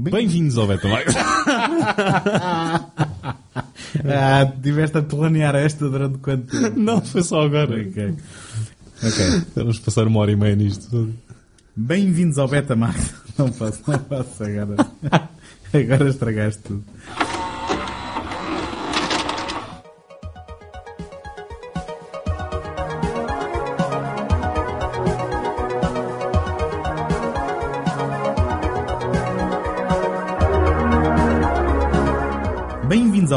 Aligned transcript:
Bem-vindos 0.00 0.56
ao 0.56 0.68
Betamax. 0.68 1.12
ah, 4.06 4.46
tiveste 4.62 4.98
a 4.98 5.02
planear 5.02 5.56
esta 5.56 5.88
durante 5.88 6.18
quanto 6.18 6.46
tempo? 6.46 6.78
Não, 6.78 7.00
foi 7.04 7.24
só 7.24 7.42
agora. 7.42 7.82
Ok. 7.82 8.14
Ok. 9.02 9.42
Vamos 9.56 9.80
passar 9.80 10.06
uma 10.06 10.20
hora 10.20 10.30
e 10.30 10.36
meia 10.36 10.54
nisto 10.54 10.88
tudo. 10.88 11.12
Bem-vindos 11.74 12.38
ao 12.38 12.46
Betamax. 12.46 13.12
Não 13.36 13.52
faço, 13.52 13.82
não 13.86 13.98
faço 13.98 14.44
agora. 14.44 14.76
Agora 15.72 16.08
estragaste 16.08 16.62
tudo. 16.62 16.84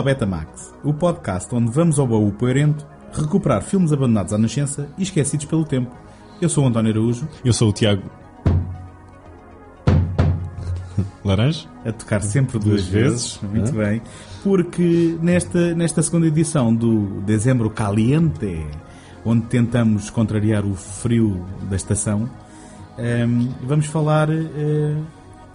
Ao 0.02 0.05
Betamax, 0.05 0.73
o 0.84 0.91
podcast 0.91 1.54
onde 1.54 1.70
vamos 1.72 2.00
ao 2.00 2.08
baú 2.08 2.32
poeirento 2.32 2.88
recuperar 3.14 3.62
filmes 3.62 3.94
abandonados 3.94 4.34
à 4.34 4.38
nascença 4.38 4.90
e 4.98 5.04
esquecidos 5.04 5.46
pelo 5.46 5.64
tempo. 5.64 5.96
Eu 6.41 6.50
sou 6.50 6.64
o 6.64 6.68
António 6.68 6.91
Araújo, 6.91 7.27
Eu 7.46 7.54
sou 7.54 7.70
o 7.70 7.72
Tiago. 7.72 8.02
Laranja? 11.24 11.70
a 11.86 11.91
tocar 11.91 12.24
sempre 12.24 12.58
duas, 12.58 12.82
Duas 12.82 12.86
vezes, 12.88 13.36
vezes, 13.36 13.41
muito 13.44 13.80
é. 13.80 13.86
bem, 13.86 14.02
porque 14.41 15.20
nesta, 15.22 15.76
nesta 15.76 16.02
segunda 16.02 16.26
edição 16.26 16.74
do 16.74 17.22
Dezembro 17.22 17.70
Caliente, 17.70 18.66
onde 19.24 19.46
tentamos 19.46 20.10
contrariar 20.10 20.66
o 20.66 20.74
frio 20.74 21.46
da 21.70 21.76
estação, 21.76 22.27
ehm, 22.98 23.49
vamos 23.62 23.86
falar 23.86 24.32
eh, 24.32 24.96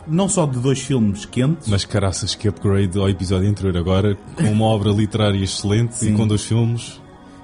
não 0.06 0.28
só 0.28 0.46
de 0.46 0.59
dois 0.59 0.80
filmes 0.80 1.24
quentes, 1.24 1.69
Mas 1.69 1.84
caraças, 1.84 2.34
que 2.34 2.48
upgrade 2.48 2.98
ao 2.98 3.09
episódio 3.09 3.48
anterior 3.48 3.77
agora, 3.77 4.16
com 4.37 4.45
uma 4.51 4.66
obra 4.66 4.91
literária 4.91 5.42
excelente 5.42 5.94
Sim. 5.97 6.14
e 6.14 6.17
com 6.17 6.27
dois 6.27 6.44
filmes 6.44 7.00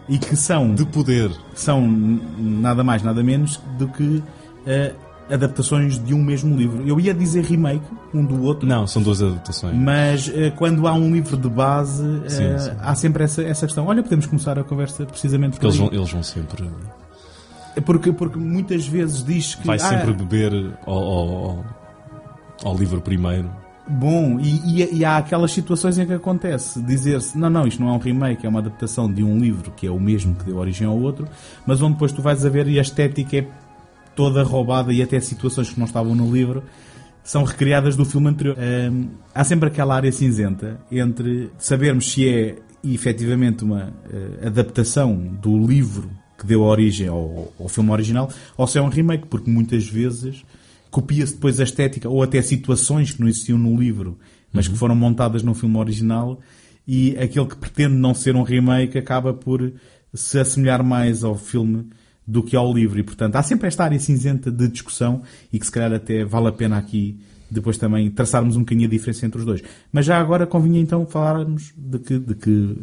e 0.08 0.18
que 0.18 0.36
são, 0.36 0.74
de 0.74 0.84
poder. 0.84 1.30
são 1.54 1.80
nada 2.38 2.82
mais, 2.84 3.02
nada 3.02 3.22
menos 3.22 3.60
do 3.78 3.88
que 3.88 4.22
eh, 4.66 4.92
adaptações 5.30 5.98
de 5.98 6.12
um 6.12 6.22
mesmo 6.22 6.56
livro. 6.56 6.86
Eu 6.86 6.98
ia 7.00 7.14
dizer 7.14 7.44
remake, 7.44 7.84
um 8.12 8.24
do 8.24 8.42
outro, 8.42 8.68
Não, 8.68 8.86
são 8.86 9.00
duas 9.02 9.22
adaptações. 9.22 9.74
Mas 9.76 10.30
eh, 10.34 10.50
quando 10.50 10.86
há 10.86 10.92
um 10.92 11.12
livro 11.12 11.36
de 11.36 11.48
base, 11.48 12.02
eh, 12.24 12.28
Sim, 12.28 12.58
sim. 12.58 12.70
há 12.80 12.94
sempre 12.94 13.24
essa, 13.24 13.42
essa 13.42 13.64
questão. 13.66 13.86
Olha, 13.86 14.02
podemos 14.02 14.26
começar 14.26 14.58
a 14.58 14.64
conversa 14.64 15.06
precisamente 15.06 15.52
Porque 15.58 15.66
por 15.66 15.72
eles 15.74 15.78
vão, 15.78 15.92
eles 15.92 16.10
vão 16.12 16.22
sempre. 16.22 16.68
porque, 17.84 18.12
porque 18.12 18.38
muitas 18.38 18.86
vezes 18.86 19.24
diz 19.24 19.54
que. 19.54 19.66
Vai 19.66 19.76
ah, 19.76 19.80
sempre 19.88 20.12
beber 20.12 20.52
ao, 20.86 20.94
ao, 20.94 21.28
ao- 21.28 21.64
ao 22.64 22.76
livro 22.76 23.00
primeiro. 23.00 23.50
Bom, 23.88 24.38
e, 24.38 24.82
e- 24.82 24.98
e 24.98 25.04
há 25.04 25.16
aquelas 25.16 25.50
situações 25.52 25.98
em 25.98 26.06
que 26.06 26.12
acontece 26.12 26.80
dizer-se: 26.82 27.36
não, 27.36 27.50
não, 27.50 27.66
isto 27.66 27.82
não 27.82 27.88
é 27.90 27.92
um 27.92 27.98
remake, 27.98 28.46
é 28.46 28.48
uma 28.48 28.60
adaptação 28.60 29.12
de 29.12 29.22
um 29.24 29.38
livro 29.38 29.72
que 29.72 29.86
é 29.86 29.90
o 29.90 29.98
mesmo 29.98 30.34
que 30.36 30.44
deu 30.44 30.56
origem 30.56 30.86
ao 30.86 30.96
outro, 30.98 31.26
mas 31.66 31.82
onde 31.82 31.94
depois 31.94 32.12
tu 32.12 32.22
vais 32.22 32.44
a 32.46 32.48
ver 32.48 32.68
e 32.68 32.78
a 32.78 32.82
estética 32.82 33.38
é 33.38 33.46
toda 34.14 34.42
roubada 34.42 34.92
e 34.92 35.02
até 35.02 35.18
situações 35.20 35.70
que 35.70 35.78
não 35.78 35.86
estavam 35.86 36.14
no 36.14 36.32
livro 36.32 36.62
são 37.24 37.42
recriadas 37.44 37.96
do 37.96 38.04
filme 38.04 38.28
anterior. 38.28 38.56
Hum, 38.58 39.08
há 39.34 39.42
sempre 39.42 39.68
aquela 39.68 39.94
área 39.96 40.12
cinzenta 40.12 40.78
entre 40.90 41.50
sabermos 41.58 42.10
se 42.12 42.28
é 42.28 42.56
efetivamente 42.84 43.64
uma 43.64 43.92
eh, 44.12 44.46
adaptação 44.46 45.14
do 45.40 45.56
livro 45.66 46.10
que 46.38 46.46
deu 46.46 46.62
origem 46.62 47.06
ao, 47.08 47.52
ao 47.58 47.68
filme 47.68 47.90
original 47.90 48.28
ou 48.56 48.66
se 48.66 48.76
é 48.78 48.82
um 48.82 48.88
remake, 48.88 49.26
porque 49.28 49.48
muitas 49.50 49.86
vezes 49.86 50.44
copia-se 50.92 51.34
depois 51.34 51.58
a 51.58 51.64
estética 51.64 52.08
ou 52.08 52.22
até 52.22 52.40
situações 52.42 53.10
que 53.10 53.20
não 53.20 53.26
existiam 53.26 53.58
no 53.58 53.74
livro, 53.74 54.18
mas 54.52 54.68
que 54.68 54.76
foram 54.76 54.94
montadas 54.94 55.42
no 55.42 55.54
filme 55.54 55.78
original 55.78 56.38
e 56.86 57.16
aquele 57.18 57.46
que 57.46 57.56
pretende 57.56 57.94
não 57.94 58.14
ser 58.14 58.36
um 58.36 58.42
remake 58.42 58.98
acaba 58.98 59.32
por 59.32 59.72
se 60.12 60.38
assemelhar 60.38 60.84
mais 60.84 61.24
ao 61.24 61.34
filme 61.34 61.86
do 62.26 62.42
que 62.42 62.54
ao 62.54 62.72
livro 62.72 63.00
e 63.00 63.02
portanto 63.02 63.36
há 63.36 63.42
sempre 63.42 63.66
esta 63.66 63.84
área 63.84 63.98
cinzenta 63.98 64.50
de 64.50 64.68
discussão 64.68 65.22
e 65.50 65.58
que 65.58 65.64
se 65.64 65.72
calhar 65.72 65.92
até 65.92 66.24
vale 66.24 66.48
a 66.48 66.52
pena 66.52 66.76
aqui 66.76 67.18
depois 67.50 67.76
também 67.76 68.10
traçarmos 68.10 68.56
um 68.56 68.60
bocadinho 68.60 68.86
a 68.86 68.90
diferença 68.90 69.26
entre 69.26 69.38
os 69.38 69.44
dois. 69.44 69.62
Mas 69.92 70.06
já 70.06 70.18
agora 70.18 70.46
convinha 70.46 70.80
então 70.80 71.06
falarmos 71.06 71.72
de 71.76 71.98
que, 71.98 72.18
de 72.18 72.34
que 72.34 72.76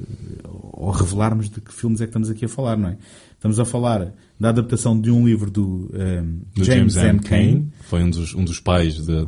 ou 0.43 0.91
revelarmos 0.91 1.49
de 1.49 1.59
que 1.59 1.73
filmes 1.73 2.01
é 2.01 2.03
que 2.05 2.09
estamos 2.09 2.29
aqui 2.29 2.45
a 2.45 2.49
falar, 2.49 2.77
não 2.77 2.89
é? 2.89 2.97
Estamos 3.39 3.57
a 3.57 3.63
falar 3.63 4.13
da 4.37 4.49
adaptação 4.49 4.99
de 4.99 5.09
um 5.09 5.25
livro 5.25 5.49
do, 5.49 5.89
ehm, 5.93 6.39
do 6.53 6.61
James, 6.61 6.97
M. 6.97 7.21
Cain, 7.21 7.71
Foi 7.83 8.03
um 8.03 8.09
dos, 8.09 8.35
um 8.35 8.43
dos 8.43 8.59
pais 8.59 8.99
da, 9.05 9.23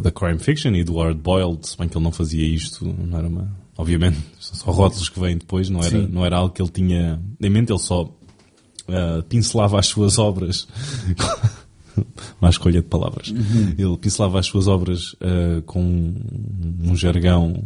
da, 0.00 0.10
crime 0.10 0.38
fiction 0.38 0.74
e 0.74 0.82
do 0.82 0.96
Hard 0.98 1.18
Boiled, 1.18 1.68
se 1.68 1.76
bem 1.76 1.86
que 1.86 1.98
ele 1.98 2.04
não 2.04 2.10
fazia 2.10 2.46
isto, 2.46 2.86
não 2.86 3.18
era 3.18 3.28
uma. 3.28 3.54
Obviamente, 3.76 4.16
são 4.40 4.54
só 4.56 4.70
rótulos 4.70 5.10
que 5.10 5.20
vêm 5.20 5.36
depois, 5.36 5.68
não 5.68 5.80
era, 5.80 5.90
Sim. 5.90 6.08
não 6.10 6.24
era 6.24 6.38
algo 6.38 6.54
que 6.54 6.62
ele 6.62 6.70
tinha 6.70 7.20
em 7.38 7.50
mente, 7.50 7.70
ele 7.70 7.78
só 7.78 8.10
ah, 8.88 9.22
pincelava 9.28 9.78
as 9.78 9.86
suas 9.86 10.18
obras. 10.18 10.66
Má 12.40 12.48
escolha 12.48 12.80
de 12.80 12.88
palavras. 12.88 13.28
Ele 13.76 13.96
pincelava 13.98 14.38
as 14.38 14.46
suas 14.46 14.66
obras 14.68 15.14
ah, 15.20 15.60
com 15.66 16.14
um 16.82 16.96
jargão 16.96 17.62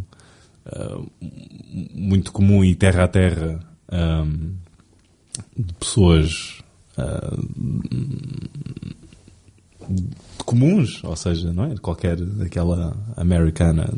ah, 0.66 1.00
muito 1.94 2.32
comum 2.32 2.64
e 2.64 2.74
terra 2.74 3.04
a 3.04 3.08
terra 3.08 3.60
ah, 3.88 4.26
de 5.56 5.72
pessoas 5.74 6.62
ah, 6.96 7.36
comuns, 10.44 11.02
ou 11.04 11.16
seja, 11.16 11.52
não 11.52 11.64
é? 11.64 11.76
Qualquer 11.76 12.16
daquela 12.16 12.96
americana. 13.16 13.92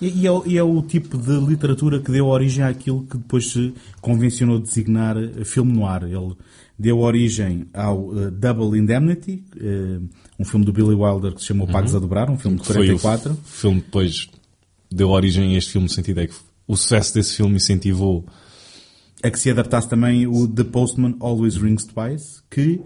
E, 0.00 0.22
e 0.22 0.26
é, 0.26 0.30
o- 0.30 0.42
e 0.46 0.58
é 0.58 0.62
o 0.62 0.82
tipo 0.82 1.16
de 1.16 1.32
literatura 1.40 2.00
que 2.00 2.10
deu 2.10 2.26
origem 2.26 2.64
àquilo 2.64 3.04
que 3.04 3.16
depois 3.16 3.50
se 3.50 3.72
convencionou 4.00 4.58
designar 4.58 5.16
filme 5.44 5.72
noir. 5.72 6.04
Ele 6.04 6.34
deu 6.78 6.98
origem 6.98 7.66
ao 7.72 8.10
eh, 8.18 8.30
Double 8.30 8.78
Indemnity, 8.78 9.44
eh, 9.60 10.00
um 10.38 10.44
filme 10.44 10.64
do 10.66 10.72
Billy 10.72 10.94
Wilder 10.94 11.32
que 11.34 11.40
se 11.40 11.46
chamou 11.46 11.66
Pagos 11.68 11.94
a 11.94 11.98
Dobrar, 12.00 12.28
um 12.30 12.36
filme 12.38 12.58
de 12.58 12.64
Foi 12.66 12.74
o 12.90 12.98
44. 12.98 13.36
filme 13.44 13.80
depois 13.80 14.28
deu 14.90 15.10
origem 15.10 15.54
a 15.54 15.58
este 15.58 15.72
filme, 15.72 15.86
no 15.86 15.92
sentido 15.92 16.20
é 16.20 16.26
que 16.26 16.34
o 16.66 16.76
sucesso 16.76 17.14
desse 17.14 17.36
filme 17.36 17.56
incentivou 17.56 18.24
a 19.24 19.30
que 19.30 19.38
se 19.38 19.50
adaptasse 19.50 19.88
também 19.88 20.26
o 20.26 20.46
The 20.46 20.64
Postman 20.64 21.16
Always 21.20 21.56
Rings 21.56 21.84
Twice, 21.84 22.42
que 22.50 22.80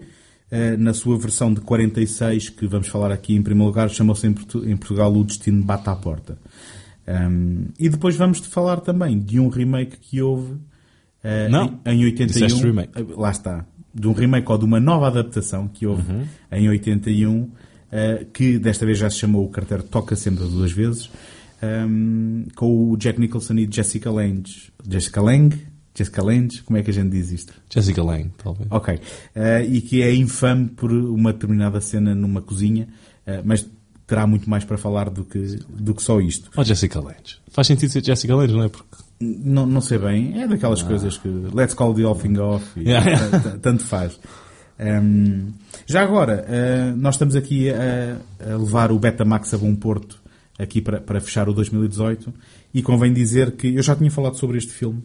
eh, 0.51 0.77
na 0.77 0.93
sua 0.93 1.17
versão 1.19 1.53
de 1.53 1.61
46, 1.61 2.49
que 2.49 2.65
vamos 2.67 2.87
falar 2.87 3.11
aqui 3.11 3.35
em 3.35 3.41
primeiro 3.41 3.67
lugar, 3.67 3.89
chamou-se 3.89 4.25
em, 4.25 4.33
Portu- 4.33 4.67
em 4.67 4.75
Portugal 4.77 5.13
O 5.13 5.23
Destino 5.23 5.63
Bate 5.63 5.89
à 5.89 5.95
Porta. 5.95 6.37
Um, 7.07 7.65
e 7.79 7.89
depois 7.89 8.15
vamos 8.15 8.39
falar 8.39 8.81
também 8.81 9.19
de 9.19 9.39
um 9.39 9.47
remake 9.49 9.97
que 9.97 10.21
houve 10.21 10.57
eh, 11.23 11.49
Não. 11.49 11.79
em, 11.85 12.01
em 12.01 12.05
81. 12.05 12.27
Disseste 12.27 12.63
remake. 12.63 12.91
Eh, 12.95 13.05
Lá 13.17 13.31
está. 13.31 13.65
De 13.93 14.07
um 14.07 14.13
remake 14.13 14.49
ou 14.51 14.57
de 14.59 14.65
uma 14.65 14.79
nova 14.79 15.07
adaptação 15.07 15.67
que 15.67 15.87
houve 15.87 16.03
Uhum. 16.11 16.23
em 16.51 16.69
81, 16.69 17.49
eh, 17.91 18.25
que 18.31 18.59
desta 18.59 18.85
vez 18.85 18.97
já 18.99 19.09
se 19.09 19.17
chamou 19.17 19.43
O 19.45 19.49
Carteiro 19.49 19.81
Toca 19.83 20.15
Sempre 20.15 20.45
Duas 20.45 20.71
Vezes, 20.71 21.09
um, 21.61 22.45
com 22.55 22.91
o 22.91 22.95
Jack 22.97 23.19
Nicholson 23.19 23.55
e 23.55 23.67
Jessica 23.69 24.11
Lange. 24.11 24.71
Jessica 24.87 25.19
Lange? 25.21 25.67
Jessica 25.99 26.23
Lange? 26.23 26.61
Como 26.63 26.77
é 26.77 26.83
que 26.83 26.89
a 26.89 26.93
gente 26.93 27.09
diz 27.09 27.31
isto? 27.31 27.53
Jessica 27.69 28.01
Lange, 28.03 28.31
talvez. 28.41 28.67
Ok. 28.71 28.99
Eh, 29.35 29.65
e 29.65 29.81
que 29.81 30.01
é 30.01 30.13
infame 30.13 30.67
por 30.69 30.91
uma 30.91 31.33
determinada 31.33 31.79
cena 31.81 32.15
numa 32.15 32.41
cozinha, 32.41 32.87
eh, 33.25 33.41
mas 33.43 33.65
terá 34.07 34.25
muito 34.25 34.49
mais 34.49 34.63
para 34.63 34.77
falar 34.77 35.09
do 35.09 35.23
que, 35.23 35.59
do 35.69 35.93
que 35.93 36.01
só 36.01 36.19
isto. 36.21 36.49
Ou 36.55 36.63
Jessica 36.63 36.99
Lange. 36.99 37.37
Faz 37.49 37.67
sentido 37.67 37.91
ser 37.91 38.03
Jessica 38.03 38.35
Lange, 38.35 38.53
não 38.53 38.63
é? 38.63 38.69
Porque 38.69 38.87
Não, 39.19 39.65
não 39.65 39.81
sei 39.81 39.97
bem, 39.97 40.41
é 40.41 40.47
daquelas 40.47 40.81
coisas 40.81 41.17
que 41.17 41.27
let's 41.53 41.73
call 41.73 41.93
the 41.93 42.05
offing 42.05 42.37
off 42.37 42.65
e 42.79 42.91
Ah. 42.93 42.99
Yeah. 43.03 43.39
tanto 43.61 43.83
faz. 43.83 44.17
Ehm, 44.79 45.49
já 45.85 46.01
agora, 46.01 46.45
eh, 46.47 46.93
nós 46.95 47.15
estamos 47.15 47.35
aqui 47.35 47.69
a, 47.69 48.17
a 48.53 48.55
levar 48.57 48.91
o 48.91 48.97
Betamax 48.97 49.53
a 49.53 49.57
bom 49.57 49.75
porto 49.75 50.17
aqui 50.57 50.81
para, 50.81 51.01
para 51.01 51.19
fechar 51.19 51.49
o 51.49 51.53
2018 51.53 52.33
e 52.73 52.81
convém 52.81 53.11
dizer 53.13 53.51
que 53.51 53.75
eu 53.75 53.83
já 53.83 53.95
tinha 53.95 54.09
falado 54.09 54.37
sobre 54.37 54.57
este 54.57 54.71
filme, 54.71 55.03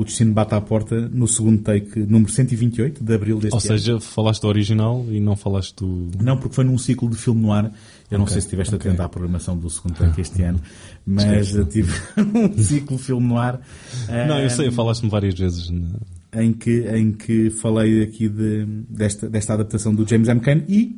O 0.00 0.04
Destino 0.04 0.32
Bate 0.32 0.54
à 0.54 0.60
Porta, 0.60 1.08
no 1.08 1.26
segundo 1.26 1.60
take, 1.60 1.98
número 1.98 2.30
128 2.30 3.02
de 3.02 3.14
abril 3.14 3.38
deste 3.40 3.52
Ou 3.54 3.58
ano. 3.58 3.66
seja, 3.66 3.98
falaste 4.00 4.42
do 4.42 4.46
original 4.46 5.04
e 5.10 5.18
não 5.18 5.34
falaste 5.34 5.74
do. 5.74 6.08
Não, 6.22 6.36
porque 6.36 6.54
foi 6.54 6.62
num 6.64 6.78
ciclo 6.78 7.10
de 7.10 7.16
filme 7.16 7.42
no 7.42 7.52
ar. 7.52 7.64
Eu 8.08 8.18
não 8.18 8.22
Ok, 8.22 8.34
sei 8.34 8.40
se 8.42 8.46
estiveste 8.46 8.76
ok. 8.76 8.88
atento 8.88 9.02
à 9.02 9.08
programação 9.08 9.58
do 9.58 9.68
segundo 9.68 9.96
take 9.96 10.20
este 10.20 10.40
ano, 10.42 10.60
mas 11.04 11.48
tive 11.70 11.92
um 12.16 12.56
ciclo 12.62 12.96
de 12.96 13.02
filme 13.02 13.26
no 13.26 13.38
ar. 13.38 13.60
Não, 14.28 14.38
eu 14.38 14.48
sei, 14.50 14.70
falaste-me 14.70 15.10
várias 15.10 15.34
vezes. 15.36 15.68
em 16.32 16.52
que, 16.52 16.80
em 16.96 17.10
que 17.10 17.50
falei 17.50 18.00
aqui 18.04 18.28
de, 18.28 18.66
desta, 18.88 19.28
desta 19.28 19.54
adaptação 19.54 19.92
do 19.92 20.08
James 20.08 20.28
M. 20.28 20.38
Cain 20.40 20.62
e, 20.68 20.96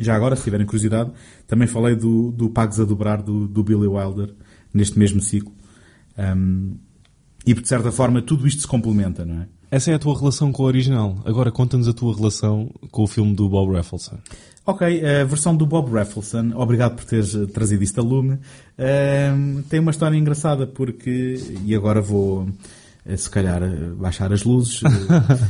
já 0.00 0.16
agora, 0.16 0.36
se 0.36 0.44
tiverem 0.44 0.64
curiosidade, 0.64 1.10
também 1.46 1.68
falei 1.68 1.94
do, 1.94 2.32
do 2.32 2.48
Pagos 2.48 2.80
a 2.80 2.84
Dobrar 2.86 3.20
do, 3.20 3.46
do 3.46 3.62
Billy 3.62 3.86
Wilder 3.86 4.32
neste 4.72 4.98
mesmo 4.98 5.20
ciclo. 5.20 5.52
Um, 6.18 6.76
e, 7.46 7.54
de 7.54 7.66
certa 7.66 7.90
forma, 7.90 8.22
tudo 8.22 8.46
isto 8.46 8.62
se 8.62 8.66
complementa, 8.66 9.24
não 9.24 9.42
é? 9.42 9.46
Essa 9.70 9.90
é 9.90 9.94
a 9.94 9.98
tua 9.98 10.18
relação 10.18 10.52
com 10.52 10.64
o 10.64 10.66
original. 10.66 11.18
Agora 11.24 11.50
conta-nos 11.50 11.88
a 11.88 11.94
tua 11.94 12.14
relação 12.14 12.70
com 12.90 13.04
o 13.04 13.06
filme 13.06 13.34
do 13.34 13.48
Bob 13.48 13.72
Raffleson. 13.72 14.18
Ok, 14.64 15.02
a 15.04 15.24
versão 15.24 15.56
do 15.56 15.66
Bob 15.66 15.90
Raffleson, 15.90 16.52
obrigado 16.54 16.94
por 16.94 17.04
teres 17.04 17.34
eh, 17.34 17.46
trazido 17.46 17.82
isto 17.82 17.98
a 17.98 18.04
lume, 18.04 18.38
ehm, 18.78 19.62
tem 19.62 19.80
uma 19.80 19.90
história 19.90 20.16
engraçada 20.16 20.68
porque, 20.68 21.34
e 21.64 21.74
agora 21.74 22.00
vou, 22.00 22.48
eh, 23.04 23.16
se 23.16 23.28
calhar, 23.28 23.60
eh, 23.60 23.90
baixar 23.96 24.32
as 24.32 24.44
luzes, 24.44 24.80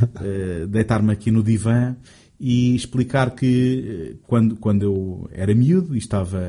deitar-me 0.70 1.12
aqui 1.12 1.30
no 1.30 1.42
divã 1.42 1.94
e 2.40 2.74
explicar 2.74 3.32
que 3.32 4.16
quando, 4.22 4.56
quando 4.56 4.82
eu 4.82 5.28
era 5.30 5.54
miúdo 5.54 5.94
e 5.94 5.98
estava 5.98 6.40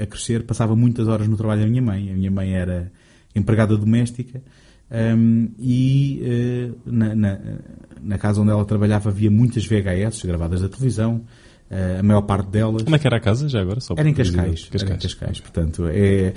a 0.00 0.06
crescer, 0.06 0.46
passava 0.46 0.74
muitas 0.74 1.06
horas 1.06 1.28
no 1.28 1.36
trabalho 1.36 1.60
da 1.60 1.66
minha 1.66 1.82
mãe. 1.82 2.10
A 2.10 2.14
minha 2.14 2.30
mãe 2.30 2.54
era 2.54 2.90
empregada 3.34 3.76
doméstica 3.76 4.42
um, 4.90 5.48
e 5.58 6.74
uh, 6.74 6.78
na, 6.84 7.14
na, 7.14 7.38
na, 8.02 8.18
casa 8.18 8.40
onde 8.40 8.50
ela 8.50 8.64
trabalhava 8.64 9.10
havia 9.10 9.30
muitas 9.30 9.64
VHS 9.64 10.24
gravadas 10.24 10.62
da 10.62 10.68
televisão, 10.68 11.24
uh, 11.70 12.00
a 12.00 12.02
maior 12.02 12.22
parte 12.22 12.48
delas. 12.48 12.82
Como 12.82 12.96
é 12.96 12.98
que 12.98 13.06
era 13.06 13.16
a 13.16 13.20
casa 13.20 13.48
já 13.48 13.60
agora? 13.60 13.80
Só 13.80 13.94
era 13.96 14.08
em 14.08 14.14
Cascais. 14.14 14.64
Cascais. 14.64 14.82
Era 14.82 14.94
em 14.94 14.98
Cascais. 14.98 15.40
Portanto, 15.40 15.86
é, 15.86 16.32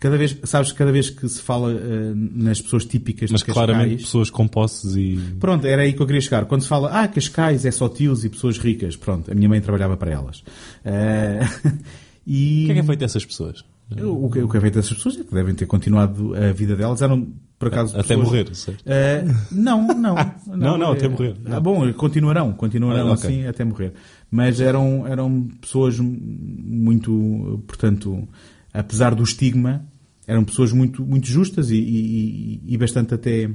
cada 0.00 0.16
vez, 0.16 0.36
sabes, 0.44 0.72
cada 0.72 0.90
vez 0.90 1.10
que 1.10 1.28
se 1.28 1.42
fala 1.42 1.70
uh, 1.70 2.14
nas 2.14 2.62
pessoas 2.62 2.86
típicas 2.86 3.30
Mas 3.30 3.40
de 3.40 3.46
Cascais... 3.46 3.66
claramente 3.66 4.02
pessoas 4.04 4.30
com 4.30 4.48
posses 4.48 4.96
e... 4.96 5.20
Pronto, 5.38 5.66
era 5.66 5.82
aí 5.82 5.92
que 5.92 6.00
eu 6.00 6.06
queria 6.06 6.22
chegar. 6.22 6.46
Quando 6.46 6.62
se 6.62 6.68
fala, 6.68 6.90
ah, 6.90 7.06
Cascais 7.06 7.66
é 7.66 7.70
só 7.70 7.90
tios 7.90 8.24
e 8.24 8.30
pessoas 8.30 8.56
ricas, 8.56 8.96
pronto, 8.96 9.30
a 9.30 9.34
minha 9.34 9.50
mãe 9.50 9.60
trabalhava 9.60 9.98
para 9.98 10.10
elas. 10.10 10.40
Uh, 10.84 11.78
e... 12.26 12.62
O 12.62 12.66
que 12.66 12.70
é 12.70 12.74
que 12.74 12.80
é 12.80 12.84
feito 12.84 13.00
dessas 13.00 13.24
pessoas? 13.26 13.62
O 14.00 14.30
que, 14.30 14.40
o 14.40 14.48
que 14.48 14.56
é 14.56 14.60
feito 14.60 14.74
dessas 14.74 14.94
pessoas 14.94 15.18
é 15.18 15.24
que 15.24 15.34
devem 15.34 15.54
ter 15.54 15.66
continuado 15.66 16.34
a 16.34 16.52
vida 16.52 16.74
delas. 16.76 17.02
Eram, 17.02 17.32
por 17.58 17.68
acaso, 17.68 17.94
Até 17.96 18.08
pessoas... 18.08 18.26
morrer, 18.26 18.54
certo? 18.54 18.80
Uh, 18.82 19.54
não, 19.54 19.86
não, 19.86 19.94
não. 19.94 20.16
não, 20.56 20.78
não, 20.78 20.92
até 20.92 21.08
morrer. 21.08 21.36
Ah, 21.46 21.60
bom, 21.60 21.92
continuarão, 21.92 22.52
continuarão 22.52 23.08
ah, 23.08 23.12
okay. 23.12 23.28
assim 23.28 23.46
até 23.46 23.64
morrer. 23.64 23.92
Mas 24.30 24.60
eram, 24.60 25.06
eram 25.06 25.48
pessoas 25.60 25.98
muito, 26.00 27.62
portanto, 27.66 28.28
apesar 28.72 29.14
do 29.14 29.22
estigma, 29.22 29.84
eram 30.26 30.44
pessoas 30.44 30.72
muito, 30.72 31.04
muito 31.04 31.26
justas 31.26 31.70
e, 31.70 31.76
e, 31.76 32.62
e 32.66 32.78
bastante 32.78 33.14
até 33.14 33.50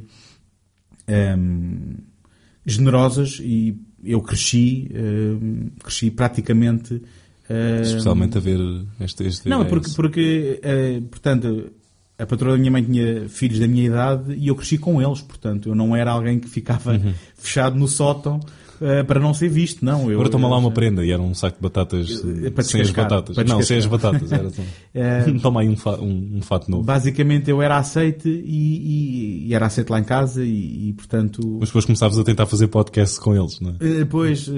um, 1.38 1.96
generosas 2.66 3.40
e 3.42 3.80
eu 4.04 4.22
cresci, 4.22 4.90
um, 4.94 5.70
cresci 5.82 6.12
praticamente 6.12 7.02
Especialmente 7.82 8.38
a 8.38 8.42
ver 8.42 8.60
este, 9.00 9.24
este 9.24 9.50
Não, 9.50 9.66
porque, 9.66 9.92
porque 9.92 10.62
uh, 10.64 11.02
portanto, 11.04 11.72
a 12.18 12.26
patroa 12.26 12.54
da 12.54 12.58
minha 12.58 12.72
mãe 12.72 12.84
tinha 12.84 13.30
filhos 13.30 13.60
da 13.60 13.68
minha 13.68 13.86
idade 13.86 14.34
e 14.34 14.48
eu 14.48 14.56
cresci 14.56 14.78
com 14.78 15.02
eles, 15.02 15.22
portanto, 15.22 15.70
eu 15.70 15.76
não 15.76 15.96
era 15.96 16.12
alguém 16.12 16.40
que 16.40 16.48
ficava 16.50 16.94
uhum. 16.94 17.14
fechado 17.36 17.78
no 17.78 17.88
sótão 17.88 18.40
uh, 18.82 19.06
para 19.06 19.20
não 19.20 19.34
ser 19.34 19.50
visto, 19.50 19.84
não. 19.84 20.10
Eu, 20.10 20.20
Agora 20.20 20.30
toma 20.30 20.48
lá 20.48 20.58
uma 20.58 20.72
prenda 20.72 21.06
e 21.06 21.12
era 21.12 21.22
um 21.22 21.34
saco 21.34 21.58
de 21.58 21.62
batatas 21.62 22.10
uh, 22.10 22.64
sem 22.64 22.82
as 22.82 22.92
batatas. 22.92 23.38
Não, 23.38 23.62
sem 23.62 23.78
as 23.78 23.86
batatas. 23.86 24.32
Era 24.32 24.48
assim. 24.48 24.62
uh, 25.34 25.40
toma 25.42 25.62
aí 25.62 25.70
um, 25.70 25.76
fa 25.76 26.00
um, 26.00 26.38
um, 26.38 26.42
fato 26.42 26.70
novo. 26.70 26.84
Basicamente 26.84 27.50
eu 27.50 27.62
era 27.62 27.78
aceite 27.78 28.30
e, 28.30 29.46
e, 29.46 29.48
e 29.48 29.54
era 29.54 29.66
aceite 29.66 29.90
lá 29.90 30.00
em 30.00 30.04
casa 30.04 30.44
e, 30.44 30.90
e, 30.90 30.94
portanto... 30.94 31.58
Mas 31.60 31.70
depois 31.70 31.86
começavas 31.86 32.18
a 32.18 32.24
tentar 32.24 32.46
fazer 32.46 32.68
podcast 32.68 33.20
com 33.20 33.36
eles, 33.36 33.60
não 33.60 33.72
é? 33.72 34.06
pois, 34.06 34.50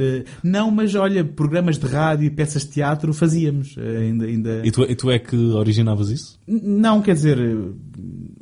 não, 0.43 0.71
mas 0.71 0.95
olha, 0.95 1.23
programas 1.23 1.77
de 1.77 1.87
rádio 1.87 2.25
e 2.25 2.29
peças 2.29 2.63
de 2.63 2.71
teatro 2.71 3.13
fazíamos. 3.13 3.75
ainda, 3.77 4.25
ainda... 4.25 4.61
E, 4.63 4.71
tu, 4.71 4.83
e 4.83 4.95
tu 4.95 5.09
é 5.11 5.19
que 5.19 5.35
originavas 5.35 6.09
isso? 6.09 6.39
Não, 6.47 7.01
quer 7.01 7.13
dizer 7.13 7.37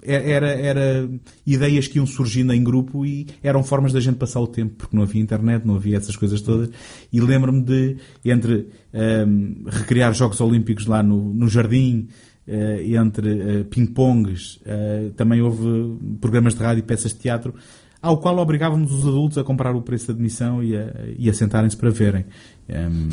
era, 0.07 0.49
era 0.49 1.09
ideias 1.45 1.87
que 1.87 1.97
iam 1.97 2.05
surgindo 2.05 2.53
em 2.53 2.63
grupo 2.63 3.05
e 3.05 3.27
eram 3.43 3.63
formas 3.63 3.91
da 3.91 3.99
gente 3.99 4.17
passar 4.17 4.39
o 4.39 4.47
tempo, 4.47 4.75
porque 4.77 4.95
não 4.95 5.03
havia 5.03 5.21
internet, 5.21 5.65
não 5.65 5.75
havia 5.75 5.97
essas 5.97 6.15
coisas 6.15 6.41
todas. 6.41 6.69
E 7.11 7.19
lembro-me 7.19 7.61
de, 7.61 7.97
entre 8.25 8.69
um, 8.93 9.65
recriar 9.67 10.13
Jogos 10.13 10.39
Olímpicos 10.39 10.85
lá 10.85 11.03
no, 11.03 11.33
no 11.33 11.47
jardim, 11.49 12.07
uh, 12.47 12.95
entre 12.95 13.61
uh, 13.61 13.65
ping-pongs, 13.65 14.57
uh, 14.57 15.11
também 15.15 15.41
houve 15.41 16.17
programas 16.21 16.55
de 16.55 16.63
rádio 16.63 16.79
e 16.79 16.83
peças 16.83 17.13
de 17.13 17.19
teatro 17.19 17.53
ao 18.01 18.19
qual 18.19 18.37
obrigávamos 18.37 18.93
os 18.93 19.05
adultos 19.05 19.37
a 19.37 19.43
comprar 19.43 19.75
o 19.75 19.81
preço 19.81 20.05
de 20.05 20.11
admissão 20.11 20.63
e 20.63 20.77
a, 20.77 20.93
e 21.17 21.29
a 21.29 21.33
sentarem-se 21.33 21.75
para 21.75 21.89
verem. 21.89 22.25
Um, 22.69 23.09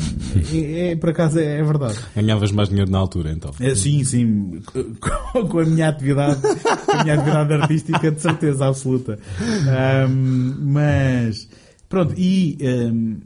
é, 0.53 0.91
é, 0.91 0.95
por 0.97 1.09
acaso 1.09 1.39
é, 1.39 1.59
é, 1.59 1.63
verdade. 1.63 1.97
Ganhavas 2.13 2.51
mais 2.51 2.67
dinheiro 2.67 2.91
na 2.91 2.97
altura, 2.97 3.31
então? 3.31 3.51
É, 3.59 3.73
sim, 3.73 4.03
sim. 4.03 4.61
Com, 4.99 5.47
com, 5.47 5.59
a 5.59 5.65
minha 5.65 5.87
atividade, 5.87 6.41
a 6.89 7.03
minha 7.03 7.15
atividade 7.15 7.53
artística, 7.53 8.11
de 8.11 8.21
certeza 8.21 8.67
absoluta. 8.67 9.17
Um, 10.09 10.55
mas, 10.73 11.47
pronto, 11.87 12.13
e 12.17 12.57
um, 12.61 13.21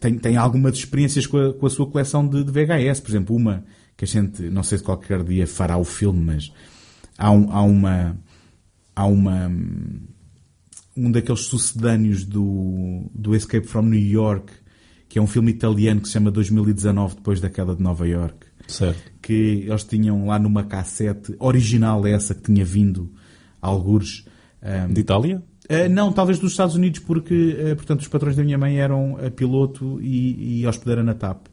tem, 0.00 0.18
tem 0.18 0.36
algumas 0.38 0.74
experiências 0.74 1.26
com 1.26 1.36
a, 1.36 1.52
com 1.52 1.66
a 1.66 1.70
sua 1.70 1.86
coleção 1.86 2.26
de, 2.26 2.42
de, 2.42 2.50
VHS. 2.50 3.00
Por 3.00 3.10
exemplo, 3.10 3.36
uma 3.36 3.62
que 3.94 4.06
a 4.06 4.08
gente, 4.08 4.42
não 4.48 4.62
sei 4.62 4.78
se 4.78 4.84
qualquer 4.84 5.22
dia 5.22 5.46
fará 5.46 5.76
o 5.76 5.84
filme, 5.84 6.24
mas 6.24 6.50
há, 7.18 7.30
um, 7.30 7.52
há 7.52 7.62
uma. 7.62 8.16
Há 8.94 9.04
uma 9.04 9.52
um 10.96 11.10
daqueles 11.10 11.42
sucedâneos 11.42 12.24
do, 12.24 13.04
do 13.14 13.36
Escape 13.36 13.66
from 13.66 13.82
New 13.82 14.00
York, 14.00 14.50
que 15.08 15.18
é 15.18 15.22
um 15.22 15.26
filme 15.26 15.50
italiano 15.50 16.00
que 16.00 16.08
se 16.08 16.14
chama 16.14 16.30
2019, 16.30 17.16
depois 17.16 17.40
da 17.40 17.48
queda 17.48 17.74
de 17.74 17.82
Nova 17.82 18.06
York. 18.06 18.46
Certo. 18.66 19.12
Que 19.22 19.64
eles 19.68 19.84
tinham 19.84 20.26
lá 20.26 20.38
numa 20.38 20.64
cassete, 20.64 21.34
original 21.38 22.06
essa, 22.06 22.34
que 22.34 22.42
tinha 22.42 22.64
vindo 22.64 23.12
a 23.60 23.68
algures. 23.68 24.24
Um, 24.62 24.92
de 24.92 25.00
Itália? 25.00 25.42
Uh, 25.70 25.88
não, 25.88 26.12
talvez 26.12 26.38
dos 26.38 26.52
Estados 26.52 26.74
Unidos, 26.74 27.00
porque, 27.00 27.34
uh, 27.34 27.76
portanto, 27.76 28.00
os 28.00 28.08
patrões 28.08 28.36
da 28.36 28.42
minha 28.42 28.58
mãe 28.58 28.78
eram 28.78 29.18
a 29.24 29.30
piloto 29.30 30.00
e, 30.00 30.60
e 30.60 30.66
hospedeira 30.66 31.02
na 31.02 31.14
TAP. 31.14 31.46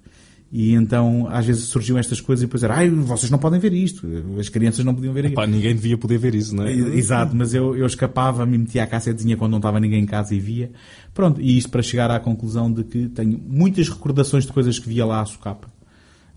E 0.55 0.75
então, 0.75 1.27
às 1.31 1.47
vezes 1.47 1.63
surgiam 1.63 1.97
estas 1.97 2.21
coisas 2.21 2.43
e 2.43 2.45
depois 2.45 2.61
era, 2.61 2.75
ai, 2.75 2.87
vocês 2.87 3.31
não 3.31 3.39
podem 3.39 3.59
ver 3.59 3.73
isto. 3.73 4.07
As 4.39 4.49
crianças 4.49 4.85
não 4.85 4.93
podiam 4.93 5.11
ver 5.11 5.25
Epá, 5.25 5.47
ninguém 5.47 5.73
devia 5.73 5.97
poder 5.97 6.19
ver 6.19 6.35
isso, 6.35 6.55
não 6.55 6.63
é? 6.63 6.71
Exato, 6.71 7.35
mas 7.35 7.55
eu, 7.55 7.75
eu 7.75 7.87
escapava, 7.87 8.45
me 8.45 8.59
metia 8.59 8.83
a 8.83 8.85
cassetezinha 8.85 9.35
quando 9.35 9.49
não 9.49 9.57
estava 9.57 9.79
ninguém 9.79 10.03
em 10.03 10.05
casa 10.05 10.35
e 10.35 10.39
via. 10.39 10.71
Pronto, 11.11 11.41
e 11.41 11.57
isto 11.57 11.71
para 11.71 11.81
chegar 11.81 12.11
à 12.11 12.19
conclusão 12.19 12.71
de 12.71 12.83
que 12.83 13.09
tenho 13.09 13.41
muitas 13.43 13.89
recordações 13.89 14.45
de 14.45 14.53
coisas 14.53 14.77
que 14.77 14.87
via 14.87 15.03
lá 15.07 15.21
à 15.21 15.25
socapa. 15.25 15.73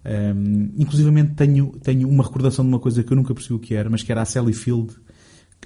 Um, 0.07 0.71
inclusivamente 0.79 1.35
tenho, 1.35 1.75
tenho 1.83 2.09
uma 2.09 2.25
recordação 2.25 2.65
de 2.65 2.71
uma 2.71 2.81
coisa 2.81 3.03
que 3.03 3.13
eu 3.13 3.17
nunca 3.17 3.35
percebi 3.35 3.55
o 3.55 3.59
que 3.59 3.75
era, 3.75 3.91
mas 3.91 4.03
que 4.03 4.11
era 4.11 4.23
a 4.23 4.25
Sally 4.25 4.55
Field, 4.55 4.95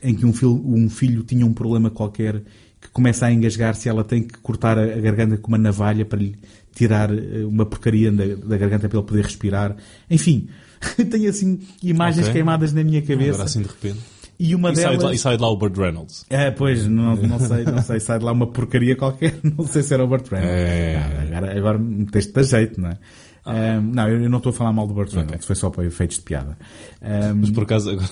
em 0.02 0.12
que 0.12 0.26
um, 0.26 0.32
fil, 0.32 0.60
um 0.66 0.90
filho 0.90 1.22
tinha 1.22 1.46
um 1.46 1.52
problema 1.52 1.88
qualquer 1.88 2.42
que 2.80 2.88
começa 2.88 3.26
a 3.26 3.32
engasgar 3.32 3.74
se 3.74 3.88
ela 3.88 4.02
tem 4.02 4.22
que 4.22 4.38
cortar 4.38 4.78
a, 4.78 4.82
a 4.82 5.00
garganta 5.00 5.36
com 5.36 5.48
uma 5.48 5.58
navalha 5.58 6.04
para 6.04 6.18
lhe 6.18 6.36
tirar 6.74 7.10
eh, 7.10 7.44
uma 7.44 7.66
porcaria 7.66 8.10
da, 8.10 8.24
da 8.24 8.56
garganta 8.56 8.88
para 8.88 8.98
ele 8.98 9.06
poder 9.06 9.24
respirar. 9.24 9.76
Enfim, 10.10 10.48
tenho 11.10 11.28
assim 11.28 11.60
imagens 11.82 12.24
okay. 12.24 12.34
queimadas 12.34 12.72
na 12.72 12.82
minha 12.82 13.02
cabeça. 13.02 13.30
Agora 13.30 13.44
assim 13.44 13.62
de 13.62 13.68
repente. 13.68 14.00
E 14.38 14.54
uma 14.54 14.70
e 14.70 14.74
delas... 14.74 14.88
Sai 14.88 14.96
de 14.96 15.04
lá, 15.04 15.12
e 15.12 15.18
sai 15.18 15.36
de 15.36 15.42
lá 15.42 15.50
o 15.50 15.56
Burt 15.56 15.76
Reynolds. 15.76 16.24
É, 16.30 16.50
pois, 16.50 16.86
não, 16.86 17.14
não 17.14 17.38
sei, 17.46 17.64
não 17.64 17.82
sei, 17.82 18.00
sai 18.00 18.18
de 18.18 18.24
lá 18.24 18.32
uma 18.32 18.46
porcaria 18.46 18.96
qualquer, 18.96 19.38
não 19.44 19.66
sei 19.66 19.82
se 19.82 19.92
era 19.92 20.02
o 20.02 20.08
Burt 20.08 20.26
Reynolds. 20.30 20.56
É... 20.56 21.28
Agora, 21.28 21.58
agora 21.58 21.78
meteste 21.78 22.32
de 22.32 22.42
jeito, 22.44 22.80
não 22.80 22.88
é? 22.88 22.98
Ah. 23.44 23.78
Um, 23.78 23.82
não, 23.82 24.08
eu 24.08 24.30
não 24.30 24.38
estou 24.38 24.50
a 24.50 24.52
falar 24.54 24.72
mal 24.72 24.86
do 24.86 24.94
Burt 24.94 25.12
Reynolds, 25.12 25.34
okay. 25.34 25.46
foi 25.46 25.56
só 25.56 25.68
para 25.68 25.84
efeitos 25.84 26.16
de 26.16 26.22
piada. 26.22 26.56
Um... 27.02 27.34
Mas 27.40 27.50
por 27.50 27.64
acaso, 27.64 27.90
agora... 27.90 28.08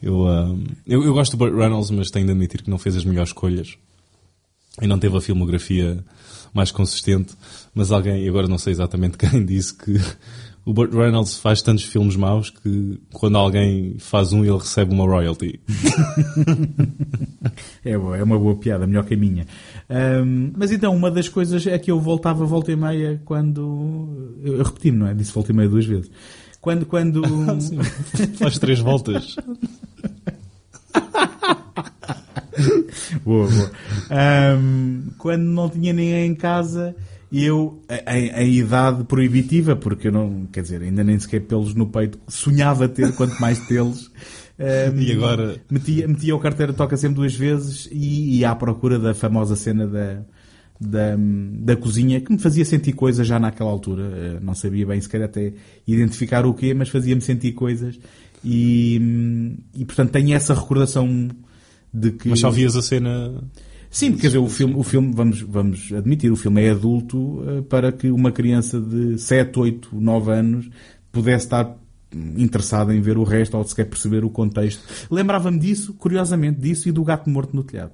eu, 0.00 0.20
um, 0.20 0.64
eu, 0.86 1.02
eu 1.02 1.12
gosto 1.12 1.32
do 1.32 1.38
Burt 1.38 1.54
Reynolds, 1.54 1.90
mas 1.90 2.10
tenho 2.12 2.26
de 2.26 2.30
admitir 2.30 2.62
que 2.62 2.70
não 2.70 2.78
fez 2.78 2.96
as 2.96 3.04
melhores 3.04 3.30
escolhas. 3.30 3.76
E 4.80 4.86
não 4.86 4.98
teve 4.98 5.16
a 5.16 5.20
filmografia 5.20 6.04
mais 6.56 6.72
consistente, 6.72 7.34
mas 7.74 7.92
alguém, 7.92 8.26
agora 8.28 8.48
não 8.48 8.58
sei 8.58 8.72
exatamente 8.72 9.16
quem, 9.18 9.44
disse 9.44 9.74
que 9.74 10.00
o 10.64 10.72
Burt 10.72 10.92
Reynolds 10.92 11.38
faz 11.38 11.62
tantos 11.62 11.84
filmes 11.84 12.16
maus 12.16 12.50
que 12.50 12.98
quando 13.12 13.38
alguém 13.38 13.96
faz 14.00 14.32
um 14.32 14.44
ele 14.44 14.56
recebe 14.56 14.92
uma 14.92 15.04
royalty. 15.04 15.60
é, 17.84 17.96
boa, 17.96 18.16
é 18.16 18.22
uma 18.24 18.36
boa 18.36 18.56
piada, 18.56 18.84
melhor 18.84 19.04
que 19.04 19.14
a 19.14 19.16
minha. 19.16 19.46
Um, 19.88 20.50
mas 20.56 20.72
então, 20.72 20.92
uma 20.96 21.08
das 21.08 21.28
coisas 21.28 21.64
é 21.68 21.78
que 21.78 21.88
eu 21.88 22.00
voltava 22.00 22.44
volta 22.44 22.72
e 22.72 22.76
meia 22.76 23.22
quando. 23.24 24.34
Eu, 24.42 24.64
repeti 24.64 24.90
não 24.90 25.06
é? 25.06 25.14
Disse 25.14 25.32
volta 25.32 25.52
e 25.52 25.54
meia 25.54 25.68
duas 25.68 25.86
vezes. 25.86 26.10
Quando. 26.60 26.84
quando... 26.84 27.22
Sim, 27.60 27.78
faz 28.36 28.58
três 28.58 28.80
voltas. 28.80 29.36
boa, 33.24 33.48
boa. 33.48 33.70
Um, 34.58 35.10
quando 35.18 35.42
não 35.42 35.68
tinha 35.68 35.92
ninguém 35.92 36.26
em 36.26 36.34
casa, 36.34 36.94
eu, 37.32 37.82
em, 38.08 38.28
em, 38.28 38.54
idade 38.58 39.04
proibitiva, 39.04 39.76
porque 39.76 40.08
eu 40.08 40.12
não, 40.12 40.46
quer 40.52 40.62
dizer, 40.62 40.82
ainda 40.82 41.02
nem 41.02 41.18
sequer 41.18 41.40
pelos 41.42 41.74
no 41.74 41.86
peito, 41.86 42.18
sonhava 42.28 42.88
ter, 42.88 43.12
quanto 43.14 43.40
mais 43.40 43.58
tê-los. 43.66 44.10
Um, 44.58 45.00
e 45.00 45.12
agora? 45.12 45.56
Metia, 45.70 46.08
metia 46.08 46.34
o 46.34 46.40
carteiro 46.40 46.72
toca 46.72 46.96
sempre 46.96 47.16
duas 47.16 47.34
vezes 47.34 47.88
e 47.92 48.38
ia 48.38 48.50
à 48.50 48.54
procura 48.54 48.98
da 48.98 49.12
famosa 49.12 49.54
cena 49.54 49.86
da, 49.86 50.22
da, 50.80 51.16
da 51.52 51.76
cozinha 51.76 52.20
que 52.20 52.32
me 52.32 52.38
fazia 52.38 52.64
sentir 52.64 52.92
coisas 52.92 53.26
já 53.26 53.38
naquela 53.38 53.70
altura. 53.70 54.40
Não 54.40 54.54
sabia 54.54 54.86
bem 54.86 55.00
sequer 55.00 55.22
até 55.22 55.52
identificar 55.86 56.46
o 56.46 56.54
quê, 56.54 56.72
mas 56.72 56.88
fazia-me 56.88 57.20
sentir 57.20 57.52
coisas. 57.52 57.98
E, 58.44 59.56
e 59.74 59.84
portanto 59.84 60.10
tenho 60.12 60.34
essa 60.34 60.54
recordação 60.54 61.28
de 61.98 62.10
que... 62.12 62.28
Mas 62.28 62.40
só 62.40 62.50
vias 62.50 62.76
a 62.76 62.82
cena. 62.82 63.42
Sim, 63.90 64.12
quer 64.12 64.26
dizer, 64.26 64.38
o 64.38 64.48
filme, 64.48 64.74
o 64.76 64.82
filme 64.82 65.12
vamos, 65.14 65.40
vamos 65.42 65.92
admitir, 65.92 66.30
o 66.30 66.36
filme 66.36 66.62
é 66.62 66.70
adulto 66.70 67.42
eh, 67.46 67.62
para 67.62 67.90
que 67.92 68.10
uma 68.10 68.30
criança 68.32 68.80
de 68.80 69.18
7, 69.18 69.58
8, 69.58 69.88
9 69.92 70.30
anos 70.32 70.68
pudesse 71.10 71.46
estar 71.46 71.76
interessada 72.36 72.94
em 72.94 73.00
ver 73.00 73.16
o 73.18 73.24
resto 73.24 73.56
ou 73.56 73.64
sequer 73.64 73.86
perceber 73.86 74.24
o 74.24 74.30
contexto. 74.30 74.82
Lembrava-me 75.10 75.58
disso, 75.58 75.94
curiosamente, 75.94 76.60
disso 76.60 76.88
e 76.88 76.92
do 76.92 77.02
gato 77.04 77.28
morto 77.30 77.54
no 77.56 77.62
telhado. 77.64 77.92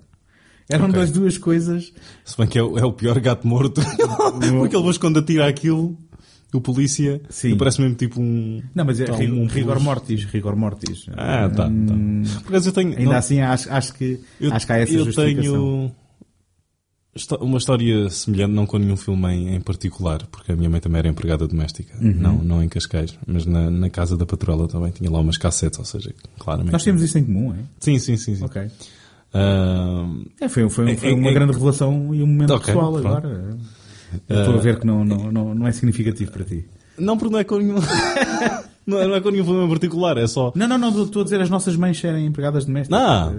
Eram 0.69 0.87
Ok. 0.87 0.97
das 1.01 1.11
duas 1.11 1.37
coisas. 1.39 1.93
Se 2.25 2.37
bem 2.37 2.47
que 2.47 2.59
é, 2.59 2.63
o- 2.63 2.79
é 2.79 2.85
o 2.85 2.93
pior 2.93 3.19
gato 3.21 3.47
morto. 3.47 3.81
Porque 4.39 4.47
ele 4.47 4.83
depois 4.83 4.97
quando 4.99 5.19
atira 5.19 5.47
aquilo, 5.49 5.97
o 6.59 6.61
polícia, 6.61 7.21
Sim. 7.31 7.57
parece 7.57 7.81
mesmo 7.81 7.97
tipo 7.97 8.21
um. 8.21 8.63
Não, 8.75 8.85
mas 8.85 9.01
é 9.01 9.07
Tá, 9.07 9.17
ri- 9.17 9.31
um 9.31 9.47
rigor 9.47 9.81
mortis, 9.81 10.25
rigor 10.25 10.55
mortis. 10.57 11.07
Ah, 11.17 11.49
tá, 11.49 11.67
Hum, 11.69 12.23
tá. 12.25 12.41
Por 12.41 12.49
acaso 12.49 12.69
eu 12.69 12.73
tenho. 12.73 12.91
Ainda 12.91 13.05
não- 13.05 13.13
assim, 13.17 13.41
acho, 13.41 13.71
acho 13.73 13.95
que, 13.95 14.21
eu, 14.41 14.53
acho 14.53 14.67
que 14.67 14.73
há 14.73 14.77
essa 14.79 14.93
eu 14.93 15.13
tenho 15.15 15.93
uma 17.43 17.59
história 17.59 18.09
semelhante, 18.09 18.53
não 18.55 18.65
com 18.65 18.79
nenhum 18.79 18.97
filme 18.97 19.29
em, 19.35 19.55
em 19.57 19.61
particular, 19.61 20.27
porque 20.31 20.51
a 20.53 20.57
minha 20.57 20.71
mãe 20.71 20.81
também 20.81 20.99
era 20.99 21.09
empregada 21.09 21.47
doméstica, 21.47 21.95
Uhum. 22.01 22.15
não, 22.19 22.39
não 22.43 22.63
em 22.63 22.69
Cascais, 22.71 23.19
mas 23.27 23.45
na, 23.45 23.71
na 23.71 23.91
casa 23.91 24.17
da 24.17 24.25
patrola 24.25 24.67
também 24.67 24.91
tinha 24.93 25.11
lá 25.11 25.21
umas 25.21 25.37
cassetes, 25.37 25.79
ou 25.79 25.85
seja, 25.85 26.15
claramente. 26.39 26.73
Nós 26.73 26.83
temos 26.85 27.03
isso 27.03 27.19
em 27.19 27.25
comum, 27.25 27.53
é? 27.53 27.59
Sim, 27.81 27.99
sim, 27.99 28.17
sim. 28.17 28.35
sim. 28.37 28.45
Ok. 28.45 28.63
Ah, 29.35 30.07
É, 30.41 30.49
foi, 30.49 30.69
foi, 30.71 30.91
É, 30.93 30.97
foi 30.97 31.11
é, 31.11 31.15
uma 31.15 31.29
é- 31.29 31.33
grande 31.35 31.53
revelação 31.53 32.15
e 32.15 32.23
um 32.23 32.27
momento 32.27 32.55
Ok, 32.55 32.67
pessoal 32.67 32.93
pronto. 32.93 33.07
agora. 33.09 33.57
Eu 34.29 34.39
Estou 34.41 34.55
a 34.55 34.59
ver 34.61 34.79
que 34.81 34.87
não, 34.87 35.05
não, 35.05 35.31
não, 35.33 35.55
não 35.55 35.67
é 35.67 35.73
significativo 35.73 36.31
para 36.33 36.45
ti. 36.45 36.65
não, 36.99 37.17
porque 37.17 37.33
não 37.33 37.39
é 37.41 37.45
com 37.45 37.59
nenhum. 37.59 37.77
não, 38.87 38.99
é, 38.99 39.07
não 39.07 39.15
é 39.15 39.21
com 39.21 39.31
nenhum 39.31 39.65
em 39.65 39.69
particular, 39.69 40.17
é 40.19 40.27
só. 40.27 40.53
Não, 40.55 40.67
não, 40.69 40.79
não, 40.79 41.03
estou 41.05 41.23
a 41.23 41.25
dizer 41.25 41.41
as 41.41 41.49
nossas 41.51 41.77
mães 41.77 41.99
serem 41.99 42.27
empregadas 42.27 42.65
domésticas. 42.65 43.01
Ah. 43.01 43.33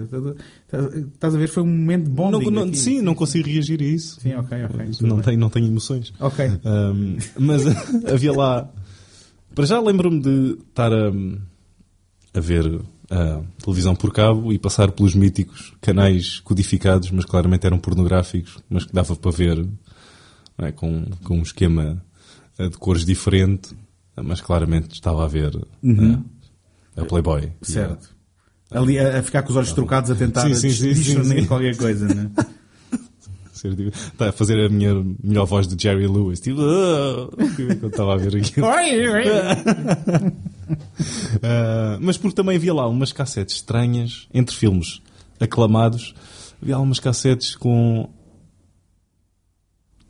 Estás- 1.14 1.34
a 1.34 1.38
ver? 1.38 1.48
Foi 1.48 1.62
um 1.62 1.66
momento 1.66 2.08
bom. 2.10 2.30
Não, 2.30 2.40
não- 2.40 2.72
sim, 2.74 3.00
não 3.00 3.14
consigo 3.14 3.48
reagir 3.48 3.80
a 3.80 3.84
isso. 3.84 4.20
Sim, 4.20 4.34
ok, 4.34 4.64
ok. 4.64 4.90
Não 5.02 5.20
tenho, 5.20 5.38
não 5.38 5.50
tenho 5.50 5.66
emoções. 5.66 6.12
Ok. 6.20 6.46
Um, 6.64 7.16
mas 7.38 7.62
havia 8.12 8.32
lá. 8.32 8.68
Para 9.54 9.66
já 9.66 9.80
lembro-me 9.80 10.20
de 10.20 10.58
estar 10.68 10.92
a, 10.92 11.12
a 12.34 12.40
ver 12.40 12.80
a 13.10 13.40
televisão 13.62 13.94
por 13.94 14.12
cabo 14.12 14.52
e 14.52 14.58
passar 14.58 14.90
pelos 14.90 15.14
míticos 15.14 15.72
canais 15.80 16.40
codificados, 16.40 17.10
mas 17.12 17.24
claramente 17.24 17.64
eram 17.66 17.78
pornográficos, 17.78 18.58
mas 18.68 18.84
que 18.84 18.92
dava 18.92 19.14
para 19.14 19.30
ver 19.30 19.64
é, 20.58 20.72
com, 20.72 21.04
com 21.24 21.38
um 21.38 21.42
esquema 21.42 22.02
eh, 22.58 22.68
de 22.68 22.76
cores 22.78 23.04
diferente, 23.04 23.74
mas 24.16 24.40
claramente 24.40 24.92
estava 24.94 25.24
a 25.24 25.28
ver 25.28 25.54
eh, 25.84 26.18
a 27.00 27.04
Playboy. 27.04 27.52
Certo. 27.62 28.10
Ali 28.70 28.98
a, 28.98 29.18
a 29.18 29.22
ficar 29.22 29.42
com 29.42 29.50
os 29.50 29.56
olhos 29.56 29.72
trocados 29.72 30.10
a 30.10 30.14
tentar 30.14 30.42
Sim, 30.48 30.54
sim, 30.54 30.70
sim, 30.70 30.92
discernir 30.92 31.46
qualquer 31.46 31.76
coisa, 31.76 32.06
né? 32.12 32.30
Ser 33.52 33.74
tipo- 33.76 33.96
Está 33.96 34.28
a 34.30 34.32
fazer 34.32 34.58
a 34.64 34.68
minha 34.68 34.92
melhor 35.22 35.46
voz 35.46 35.66
de 35.68 35.80
Jerry 35.80 36.06
Lewis, 36.08 36.40
tipo, 36.40 36.60
"Ah", 36.60 37.28
quando 37.56 37.86
estava 37.86 38.14
a 38.14 38.16
ver 38.16 38.36
aquilo. 38.36 38.66
Uh, 41.36 41.98
mas 42.00 42.16
porque 42.16 42.34
também 42.34 42.56
havia 42.56 42.72
lá 42.74 42.88
umas 42.88 43.12
cassetes 43.12 43.56
estranhas 43.56 44.28
entre 44.32 44.54
filmes 44.56 45.00
aclamados. 45.40 46.14
Havia 46.62 46.76
lá 46.76 46.82
umas 46.82 46.98
cassetes 47.00 47.54
com. 47.54 48.08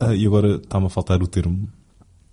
Ah, 0.01 0.15
e 0.15 0.27
agora 0.27 0.57
está-me 0.57 0.87
a 0.87 0.89
faltar 0.91 1.23
o 1.23 1.27
termo. 1.27 1.69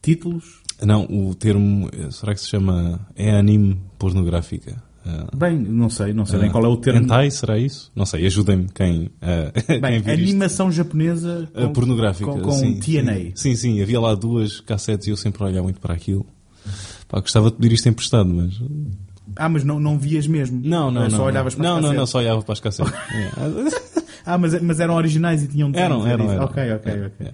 Títulos? 0.01 0.61
Não, 0.81 1.05
o 1.05 1.35
termo. 1.35 1.89
eh, 1.93 2.09
Será 2.11 2.33
que 2.33 2.41
se 2.41 2.47
chama. 2.47 3.07
É 3.15 3.31
anime 3.31 3.79
pornográfica? 3.99 4.81
Ah, 5.05 5.27
Bem, 5.35 5.57
não 5.57 5.89
sei, 5.89 6.13
não 6.13 6.25
sei 6.27 6.37
nem 6.39 6.51
qual 6.51 6.63
é 6.63 6.67
o 6.67 6.77
termo. 6.77 7.01
Hentai, 7.01 7.31
será 7.31 7.57
isso? 7.57 7.91
Não 7.95 8.05
sei, 8.05 8.25
ajudem-me 8.27 8.67
quem, 8.73 9.09
ah, 9.21 9.51
Bem, 9.67 10.01
quem 10.01 10.01
vir 10.01 10.19
isto. 10.19 10.29
animação 10.29 10.71
japonesa 10.71 11.49
Ah, 11.55 11.63
com, 11.65 11.73
pornográfica. 11.73 12.29
com, 12.31 12.39
com 12.41 12.51
sim, 12.51 12.79
TNA. 12.79 13.13
Sim. 13.15 13.31
sim, 13.35 13.55
sim, 13.55 13.81
havia 13.81 13.99
lá 13.99 14.13
duas 14.13 14.59
cassetes 14.59 15.07
e 15.07 15.09
eu 15.09 15.17
sempre 15.17 15.43
olhava 15.43 15.63
muito 15.63 15.79
para 15.79 15.93
aquilo. 15.95 16.23
Pá, 17.07 17.19
gostava 17.19 17.49
de 17.49 17.57
pedir 17.57 17.73
isto 17.73 17.89
emprestado, 17.89 18.29
mas. 18.29 18.61
Ah, 19.35 19.49
mas 19.49 19.63
não, 19.63 19.79
não 19.79 19.97
vias 19.97 20.27
mesmo? 20.27 20.61
Não, 20.63 20.91
não, 20.91 21.09
Só 21.09 21.17
não. 21.17 21.25
olhavas 21.25 21.55
para 21.55 21.63
não, 21.63 21.75
as 21.77 21.81
não, 21.81 21.81
não, 21.81 21.95
cassetes? 21.95 22.09
só 22.11 22.17
olhava 22.19 22.41
para 22.43 22.53
as 22.53 22.59
cassetes. 22.59 22.93
Ah, 24.25 24.37
mas, 24.37 24.59
mas 24.61 24.79
eram 24.79 24.93
originais 24.95 25.43
e 25.43 25.47
tinham 25.47 25.71
Eram, 25.73 26.05
eram, 26.07 26.31
eram. 26.31 26.43
Ok, 26.45 26.71
ok, 26.73 26.91
É, 26.91 27.05
ok. 27.07 27.27
é. 27.27 27.33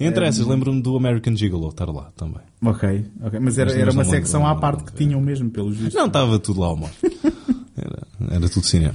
Entre 0.00 0.24
essas, 0.26 0.46
lembro-me 0.46 0.80
do 0.80 0.96
American 0.96 1.34
Gigolo 1.34 1.68
estar 1.70 1.88
lá 1.90 2.12
também. 2.16 2.42
Ok, 2.62 3.04
ok. 3.20 3.40
Mas 3.40 3.58
era, 3.58 3.70
Mas- 3.70 3.80
era 3.80 3.90
uma 3.90 4.04
secção 4.04 4.46
à 4.46 4.54
parte 4.54 4.84
que 4.84 4.92
tinham 4.92 5.20
mesmo, 5.20 5.50
pelos 5.50 5.76
vistos. 5.76 5.94
Não, 5.94 6.06
estava 6.06 6.38
tudo 6.38 6.60
lá 6.60 6.68
ao 6.68 6.76
modo. 6.76 6.92
Era, 7.76 8.34
era 8.36 8.48
tudo 8.48 8.66
cinema. 8.66 8.94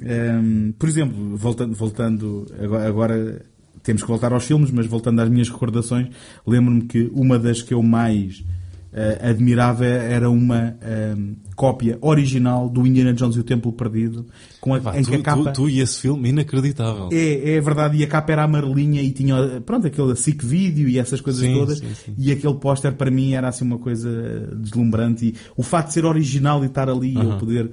Hum, 0.00 0.72
por 0.78 0.88
exemplo, 0.88 1.36
voltando, 1.36 1.74
voltando 1.74 2.46
agora, 2.62 2.86
agora 2.88 3.42
temos 3.82 4.02
que 4.02 4.08
voltar 4.08 4.32
aos 4.32 4.44
filmes, 4.44 4.70
mas 4.70 4.86
voltando 4.86 5.20
às 5.20 5.28
minhas 5.28 5.48
recordações, 5.48 6.08
lembro-me 6.46 6.82
que 6.82 7.10
uma 7.12 7.40
das 7.40 7.60
que 7.60 7.74
eu 7.74 7.82
mais 7.82 8.44
eh, 8.92 9.18
admirava 9.22 9.84
era 9.84 10.28
uma 10.28 10.76
hum, 11.16 11.36
cópia 11.54 11.96
original 12.00 12.68
do 12.68 12.86
Indiana 12.86 13.12
Jones 13.12 13.36
e 13.36 13.40
o 13.40 13.44
Templo 13.44 13.72
Perdido, 13.72 14.26
com 14.60 14.74
a, 14.74 14.80
Pá, 14.80 14.98
em 14.98 15.02
tu, 15.02 15.10
que 15.10 15.16
a 15.16 15.22
capa... 15.22 15.52
tu, 15.52 15.62
tu 15.62 15.68
e 15.68 15.80
esse 15.80 16.00
filme, 16.00 16.30
inacreditável. 16.30 17.08
É, 17.12 17.52
é 17.52 17.60
verdade, 17.60 17.96
e 17.98 18.02
a 18.02 18.06
capa 18.06 18.32
era 18.32 18.44
amarelinha 18.44 19.00
e 19.00 19.12
tinha, 19.12 19.60
pronto, 19.64 19.86
aquele 19.86 20.16
SIC 20.16 20.44
vídeo 20.44 20.88
e 20.88 20.98
essas 20.98 21.20
coisas 21.20 21.42
Sim, 21.42 21.54
todas. 21.54 21.78
sim, 21.78 21.94
sim. 21.94 22.14
E 22.18 22.32
aquele 22.32 22.54
póster 22.54 22.92
para 22.94 23.10
mim 23.10 23.34
era 23.34 23.48
assim 23.48 23.64
uma 23.64 23.78
coisa 23.78 24.10
deslumbrante. 24.56 25.26
E 25.26 25.34
o 25.56 25.62
facto 25.62 25.88
de 25.88 25.94
ser 25.94 26.04
original 26.04 26.62
e 26.64 26.66
estar 26.66 26.88
ali 26.88 27.14
e 27.14 27.16
eu 27.16 27.38
poder, 27.38 27.70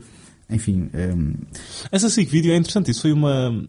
enfim, 0.49 0.89
hum, 0.93 1.33
Essa 1.91 2.09
SIC 2.09 2.29
vídeo 2.29 2.51
é 2.51 2.57
interessante. 2.57 2.91
Isso 2.91 3.01
foi 3.01 3.11
uma. 3.11 3.63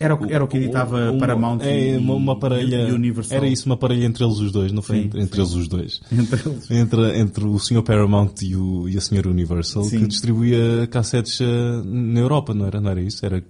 Era, 0.00 0.14
o- 0.14 0.30
era 0.30 0.42
o 0.44 0.48
que 0.48 0.56
editava 0.56 1.10
uma- 1.12 1.18
Paramount 1.18 1.60
é, 1.62 1.94
e, 1.94 1.96
uma, 1.96 2.14
uma 2.14 2.38
parelha. 2.38 2.92
Universal. 2.94 3.36
Era 3.38 3.46
isso, 3.46 3.66
uma 3.66 3.76
parelha 3.76 4.04
entre 4.06 4.24
eles 4.24 4.38
os 4.38 4.50
dois, 4.52 4.72
não 4.72 4.82
foi? 4.82 4.96
Sim, 5.00 5.04
entre 5.06 5.20
entre 5.22 5.34
sim. 5.36 5.40
eles 5.42 5.54
os 5.54 5.68
dois. 5.68 6.00
Entre 6.12 6.48
eles. 6.50 6.70
Entre, 6.70 7.18
entre 7.18 7.44
o 7.44 7.58
Sr. 7.58 7.82
Paramount 7.82 8.32
e, 8.42 8.56
o, 8.56 8.88
e 8.88 8.96
a 8.96 8.98
Sra. 9.00 9.28
Universal, 9.28 9.84
Sim. 9.84 10.00
que 10.00 10.06
distribuía 10.08 10.86
cassetes 10.88 11.40
eh, 11.40 11.46
na 11.84 12.20
Europa, 12.20 12.52
não 12.54 12.66
era? 12.66 12.80
Não 12.80 12.90
era 12.90 13.00
isso? 13.00 13.24
Era 13.24 13.42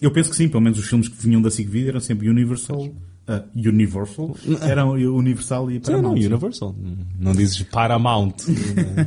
Eu 0.00 0.10
penso 0.10 0.30
que 0.30 0.36
sim, 0.36 0.48
pelo 0.48 0.62
menos 0.62 0.78
os 0.78 0.86
filmes 0.86 1.08
que 1.08 1.16
vinham 1.22 1.42
da 1.42 1.50
SIC 1.50 1.68
Video 1.68 1.90
eram 1.90 2.00
sempre 2.00 2.28
Universal. 2.28 2.88
ah, 3.28 3.42
Universal. 3.54 4.34
Eram 4.62 4.90
Universal 4.92 5.70
e 5.70 5.74
Sim, 5.74 5.80
Paramount. 5.80 6.14
não, 6.14 6.26
Universal. 6.26 6.74
Não 7.18 7.32
dizes 7.32 7.62
Paramount. 7.64 8.34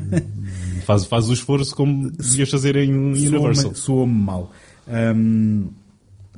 faz, 0.86 1.06
faz 1.06 1.30
o 1.30 1.34
esforço 1.34 1.76
como 1.76 2.10
devias 2.12 2.50
fazer 2.50 2.76
em 2.76 2.94
Universal. 2.94 3.74
Soa-me 3.74 3.76
soa 3.76 4.08
mal. 4.08 4.52
Hum, 4.88 5.68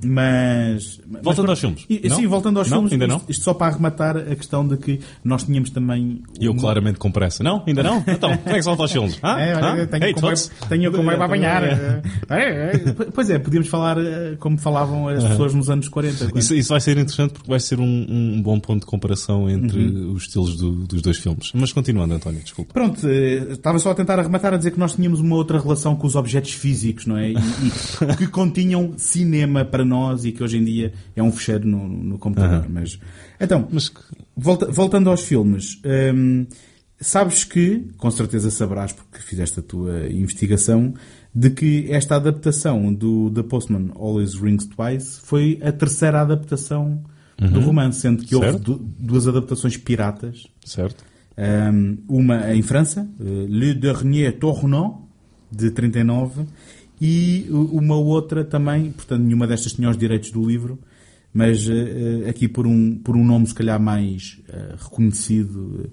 mas. 0.03 0.99
Voltando 1.23 1.43
mas- 1.43 1.49
aos 1.51 1.59
filmes. 1.59 1.85
E- 1.89 2.07
Não? 2.09 2.15
Sim, 2.17 2.27
voltando 2.27 2.59
aos 2.59 2.69
Não? 2.69 2.77
filmes. 2.77 2.93
Ainda 2.93 3.05
isto, 3.05 3.13
não? 3.17 3.21
isto 3.29 3.43
só 3.43 3.53
para 3.53 3.67
arrematar 3.73 4.17
a 4.17 4.35
questão 4.35 4.67
de 4.67 4.77
que 4.77 4.99
nós 5.23 5.43
tínhamos 5.43 5.69
também. 5.69 6.21
Eu 6.39 6.51
um- 6.51 6.57
claramente 6.57 6.97
com 6.99 7.11
pressa. 7.11 7.43
Não? 7.43 7.63
Ainda 7.65 7.83
não? 7.83 8.03
Então, 8.07 8.35
como 8.37 8.49
é 8.49 8.53
que 8.55 8.61
se 8.61 8.65
volta 8.67 8.83
aos 8.83 8.91
filmes? 8.91 9.19
Hã? 9.23 9.39
É, 9.39 9.81
eu 9.81 9.87
tenho, 9.87 10.03
Hey, 10.03 10.13
comboio, 10.13 10.33
tots. 10.35 10.51
tenho 10.69 10.89
o 10.89 10.93
comboio 10.93 11.17
para 11.17 11.25
apanhar. 11.25 11.63
É, 11.63 12.01
é. 12.29 12.71
Pois 13.13 13.29
é, 13.29 13.39
podíamos 13.39 13.67
falar 13.67 13.97
eh, 13.97 14.35
como 14.39 14.57
falavam 14.57 15.07
as 15.07 15.23
pessoas 15.23 15.53
nos 15.53 15.69
anos 15.69 15.87
40. 15.87 16.25
quando- 16.25 16.37
Isso, 16.39 16.53
isso 16.55 16.69
vai 16.69 16.81
ser 16.81 16.97
interessante 16.97 17.33
porque 17.33 17.49
vai 17.49 17.59
ser 17.59 17.79
um, 17.79 18.05
um 18.09 18.41
bom 18.41 18.59
ponto 18.59 18.81
de 18.81 18.85
comparação 18.85 19.49
entre 19.49 19.79
Uhum. 19.79 20.13
os 20.13 20.23
estilos 20.23 20.55
do- 20.57 20.71
dos 20.85 21.01
dois 21.01 21.17
filmes. 21.17 21.51
Mas 21.53 21.71
continuando, 21.71 22.13
António, 22.13 22.41
desculpa. 22.41 22.73
Pronto, 22.73 23.07
eh, 23.07 23.47
estava 23.51 23.79
só 23.79 23.91
a 23.91 23.95
tentar 23.95 24.19
arrematar 24.19 24.53
a 24.53 24.57
dizer 24.57 24.71
que 24.71 24.79
nós 24.79 24.93
tínhamos 24.95 25.19
uma 25.19 25.35
outra 25.35 25.59
relação 25.59 25.95
com 25.95 26.05
os 26.07 26.15
objetos 26.15 26.51
físicos, 26.53 27.05
não 27.05 27.17
é? 27.17 27.31
E, 27.31 27.35
e 27.35 27.35
que 28.17 28.27
continham 28.27 28.93
cinema 28.97 29.63
para 29.63 29.84
nós 29.85 30.25
e 30.25 30.31
que 30.31 30.43
hoje 30.43 30.57
em 30.57 30.63
dia 30.63 30.91
é 31.15 31.21
um 31.23 31.31
fecheiro 31.31 31.67
no, 31.67 31.87
no 31.87 32.17
computador. 32.17 32.59
Aham. 32.59 32.67
Mas, 32.69 32.99
então, 33.39 33.67
Mas 33.71 33.91
volta- 34.35 34.71
voltando 34.71 35.09
aos 35.09 35.21
filmes, 35.21 35.79
hum, 36.13 36.45
sabes 36.99 37.43
que, 37.43 37.85
com 37.97 38.09
certeza 38.11 38.49
saberás, 38.51 38.91
porque 38.93 39.19
fizeste 39.19 39.59
a 39.59 39.63
tua 39.63 40.07
investigação, 40.09 40.93
de 41.33 41.49
que 41.49 41.91
esta 41.91 42.15
adaptação 42.15 42.93
do 42.93 43.29
The 43.29 43.43
Postman 43.43 43.91
Always 43.95 44.35
Rings 44.35 44.65
Twice 44.65 45.19
foi 45.21 45.59
a 45.61 45.71
terceira 45.71 46.21
adaptação 46.21 47.03
do 47.37 47.59
romance, 47.59 47.99
sendo 47.99 48.23
que 48.23 48.33
houve 48.33 48.51
Certo. 48.51 48.75
du- 48.77 48.85
duas 48.97 49.27
adaptações 49.27 49.75
piratas. 49.75 50.47
certo? 50.63 51.03
Um, 51.37 51.97
uma 52.07 52.55
em 52.55 52.61
França, 52.61 53.05
eh, 53.19 53.23
Le 53.49 53.73
Dernier 53.73 54.37
Tournant, 54.39 54.93
de 55.51 55.69
39, 55.69 56.45
e 57.01 57.47
uma 57.49 57.95
outra 57.95 58.43
também, 58.43 58.91
portanto, 58.91 59.21
nenhuma 59.21 59.47
destas 59.47 59.73
tinha 59.73 59.89
os 59.89 59.97
direitos 59.97 60.31
do 60.31 60.45
livro, 60.45 60.79
mas 61.33 61.67
eh, 61.69 62.29
aqui 62.29 62.47
por 62.47 62.65
um, 62.65 62.95
por 62.95 63.15
um 63.17 63.25
nome 63.25 63.45
se 63.45 63.53
calhar 63.53 63.79
mais 63.79 64.39
eh, 64.47 64.75
reconhecido 64.77 65.83
eh, 65.83 65.89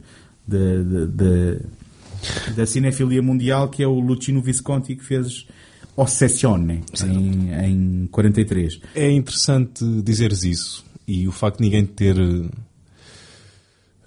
da, 0.47 1.07
da, 1.07 2.55
da, 2.55 2.67
cinefilia 2.67 3.21
mundial, 3.21 3.69
que 3.69 3.83
é 3.83 3.87
o 3.87 3.99
Luchino 3.99 4.41
Visconti, 4.41 4.95
que 4.95 5.05
fez 5.05 5.49
Ossessione, 5.97 6.83
em, 7.05 7.53
em 7.53 8.07
43. 8.07 8.81
É 8.95 9.11
interessante 9.11 9.85
dizeres 10.03 10.45
isso 10.45 10.85
e 11.07 11.27
o 11.27 11.33
facto 11.33 11.59
de 11.59 11.65
ninguém 11.65 11.85
ter 11.85 12.17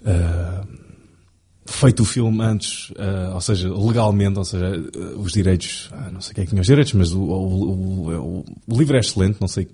eh, 0.04 0.62
feito 1.66 2.02
o 2.02 2.04
filme 2.04 2.42
antes, 2.42 2.90
uh, 2.90 3.34
ou 3.34 3.40
seja, 3.40 3.72
legalmente, 3.72 4.38
ou 4.38 4.44
seja, 4.44 4.76
uh, 4.76 5.20
os 5.20 5.32
direitos, 5.32 5.90
uh, 5.92 6.12
não 6.12 6.20
sei 6.20 6.34
quem 6.34 6.42
é 6.42 6.44
que 6.44 6.50
tinha 6.50 6.60
os 6.60 6.66
direitos, 6.66 6.92
mas 6.94 7.12
o, 7.12 7.20
o, 7.20 8.10
o, 8.10 8.44
o 8.66 8.78
livro 8.78 8.96
é 8.96 9.00
excelente, 9.00 9.38
não 9.40 9.48
sei 9.48 9.68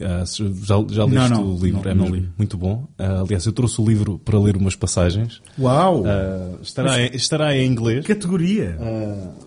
Uh, 0.00 0.62
já, 0.62 0.74
já 0.90 1.04
leste 1.04 1.30
não, 1.30 1.40
não, 1.40 1.54
o 1.54 1.58
livro? 1.58 1.94
Não, 1.94 2.06
é 2.06 2.22
muito 2.36 2.58
bom. 2.58 2.86
Uh, 2.98 3.22
aliás, 3.24 3.46
eu 3.46 3.52
trouxe 3.52 3.80
o 3.80 3.86
livro 3.86 4.18
para 4.18 4.38
ler 4.38 4.56
umas 4.56 4.76
passagens. 4.76 5.40
Uau! 5.58 6.02
Uh, 6.02 6.58
estará, 6.62 7.00
em, 7.02 7.16
estará 7.16 7.56
em 7.56 7.66
inglês. 7.66 8.06
Categoria! 8.06 8.76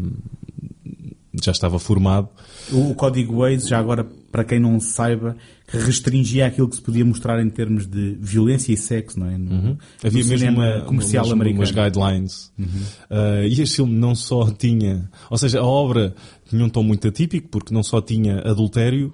já 1.43 1.53
estava 1.53 1.79
formado. 1.79 2.29
O, 2.71 2.91
o 2.91 2.95
código 2.95 3.39
Waze, 3.41 3.69
já 3.69 3.79
agora, 3.79 4.07
para 4.33 4.43
quem 4.45 4.59
não 4.59 4.81
saiba, 4.81 5.37
que 5.69 5.77
restringia 5.77 6.47
aquilo 6.47 6.69
que 6.69 6.77
se 6.77 6.83
podia 6.83 7.05
mostrar 7.05 7.41
em 7.41 7.49
termos 7.51 7.87
de 7.87 8.17
violência 8.19 8.73
e 8.73 8.77
sexo, 8.77 9.21
não 9.21 9.29
é? 9.29 9.37
No, 9.39 9.53
Uhum. 9.53 9.77
Havia 10.03 10.25
mesmo 10.25 10.51
uma, 10.51 10.81
comercial 10.81 11.25
umas, 11.27 11.33
americano. 11.33 11.61
umas 11.61 11.71
guidelines. 11.71 12.53
Uh, 12.59 13.45
e 13.47 13.61
este 13.61 13.77
filme 13.77 13.95
não 13.95 14.15
só 14.15 14.51
tinha, 14.51 15.09
ou 15.31 15.37
seja, 15.39 15.61
a 15.61 15.65
obra 15.65 16.15
tinha 16.49 16.65
um 16.65 16.69
tom 16.71 16.83
muito 16.83 17.07
atípico, 17.07 17.49
porque 17.49 17.73
não 17.75 17.83
só 17.83 18.01
tinha 18.01 18.39
adultério, 18.41 19.13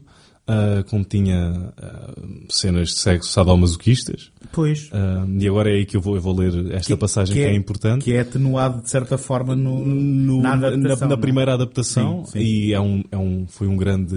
uh, 0.49 0.85
como 0.89 1.05
tinha 1.05 1.73
uh, 1.77 2.47
cenas 2.49 2.91
de 2.91 2.99
sexo 3.01 3.31
sadomasoquistas. 3.31 4.31
Pois. 4.53 4.89
Uh, 4.93 5.29
e 5.39 5.47
agora 5.49 5.71
é 5.71 5.75
aí 5.75 5.85
que 5.85 5.97
eu 5.97 6.01
vou, 6.01 6.15
eu 6.15 6.21
vou 6.23 6.35
ler 6.39 6.73
esta 6.75 6.97
passagem 6.97 7.35
que, 7.35 7.43
é 7.43 7.55
importante. 7.55 8.05
Que 8.05 8.13
é 8.15 8.21
atenuado, 8.21 8.83
de 8.83 8.89
certa 8.91 9.19
forma, 9.19 9.55
no, 9.55 9.85
no- 9.85 10.41
na, 10.41 10.57
na, 10.57 10.67
adaptação, 10.69 11.09
na 11.09 11.15
é? 11.15 11.17
primeira 11.19 11.55
adaptação 11.55 12.25
Sim, 12.25 12.33
sim. 12.33 12.39
e 12.39 12.73
é 12.73 12.81
um, 12.81 13.03
é 13.13 13.17
um, 13.19 13.47
foi 13.49 13.67
um 13.67 13.77
grande 13.77 14.17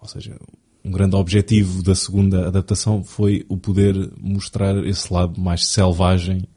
ou 0.00 0.08
seja 0.08 0.36
um 0.84 0.90
grande 0.90 1.14
objetivo 1.14 1.82
da 1.82 1.94
segunda 1.94 2.48
adaptação 2.48 3.04
foi 3.04 3.44
o 3.48 3.56
poder 3.56 3.94
mostrar 4.18 4.76
esse 4.86 5.12
lado 5.12 5.38
mais 5.40 5.66
selvagem 5.66 6.48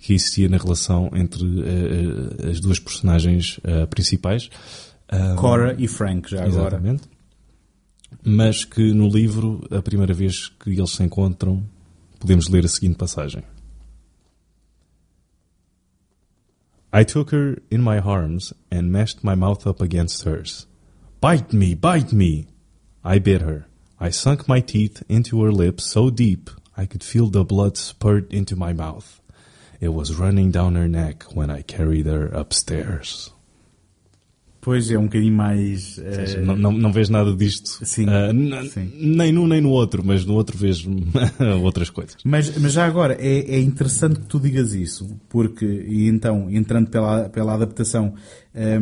que 0.00 0.12
existia 0.12 0.48
na 0.48 0.56
relação 0.56 1.10
entre 1.14 1.44
eh, 1.44 2.50
as 2.50 2.58
duas 2.58 2.80
personagens 2.80 3.60
eh, 3.62 3.86
principais 3.86 4.50
Ah, 5.10 5.34
Cora 5.36 5.74
e 5.76 5.88
Frank, 5.88 6.30
já 6.30 6.44
agora. 6.44 6.76
Exatamente. 6.76 7.02
Mas 8.24 8.64
que 8.64 8.92
no 8.92 9.08
livro, 9.08 9.66
a 9.70 9.82
primeira 9.82 10.14
vez 10.14 10.48
que 10.48 10.70
eles 10.70 10.90
se 10.90 11.02
encontram, 11.02 11.64
podemos 12.18 12.48
ler 12.48 12.64
a 12.64 12.68
seguinte 12.68 12.96
passagem. 12.96 13.42
I 16.92 17.04
took 17.04 17.34
her 17.34 17.60
in 17.70 17.78
my 17.78 17.98
arms 17.98 18.52
and 18.70 18.82
mashed 18.82 19.24
my 19.24 19.34
mouth 19.34 19.66
up 19.66 19.82
against 19.82 20.24
hers. 20.26 20.68
Bite 21.20 21.54
me, 21.54 21.74
bite 21.74 22.14
me! 22.14 22.46
I 23.04 23.18
bit 23.18 23.40
her. 23.40 23.66
I 23.98 24.10
sunk 24.10 24.46
my 24.46 24.60
teeth 24.60 25.02
into 25.08 25.42
her 25.42 25.52
lips 25.52 25.84
so 25.84 26.10
deep 26.10 26.50
I 26.76 26.86
could 26.86 27.02
feel 27.02 27.26
the 27.26 27.44
blood 27.44 27.76
spurt 27.76 28.30
into 28.32 28.56
my 28.56 28.72
mouth. 28.72 29.20
It 29.80 29.88
was 29.88 30.16
running 30.16 30.50
down 30.50 30.74
her 30.74 30.88
neck 30.88 31.24
when 31.34 31.50
I 31.50 31.62
carried 31.62 32.06
her 32.06 32.26
upstairs. 32.26 33.30
Pois 34.62 34.90
é, 34.90 34.98
um 34.98 35.04
bocadinho 35.04 35.32
mais. 35.34 35.96
Ou 35.96 36.04
eh, 36.06 36.12
seja, 36.26 36.40
não, 36.42 36.54
não, 36.54 36.70
não 36.72 36.92
vês 36.92 37.08
nada 37.08 37.34
disto. 37.34 37.78
Sim, 37.82 38.04
n- 38.04 38.68
sim. 38.68 38.92
Nem 38.94 39.32
num 39.32 39.46
nem 39.46 39.60
no 39.60 39.70
outro, 39.70 40.02
mas 40.04 40.24
no 40.26 40.34
outro 40.34 40.58
vês 40.58 40.84
outras 41.62 41.88
coisas. 41.88 42.16
Mas, 42.24 42.56
mas 42.58 42.72
já 42.74 42.84
agora, 42.86 43.16
é, 43.18 43.56
é 43.56 43.58
interessante 43.60 44.20
que 44.20 44.26
tu 44.26 44.38
digas 44.38 44.74
isso, 44.74 45.16
porque, 45.30 45.64
e 45.64 46.08
então, 46.08 46.50
entrando 46.50 46.90
pela, 46.90 47.28
pela 47.30 47.54
adaptação, 47.54 48.12
eh, 48.54 48.78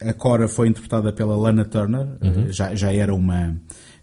a 0.00 0.12
Cora 0.12 0.48
foi 0.48 0.68
interpretada 0.68 1.12
pela 1.12 1.36
Lana 1.36 1.64
Turner, 1.64 2.06
Uhum. 2.22 2.46
eh, 2.48 2.52
já, 2.52 2.74
já 2.74 2.92
era 2.92 3.14
uma, 3.14 3.56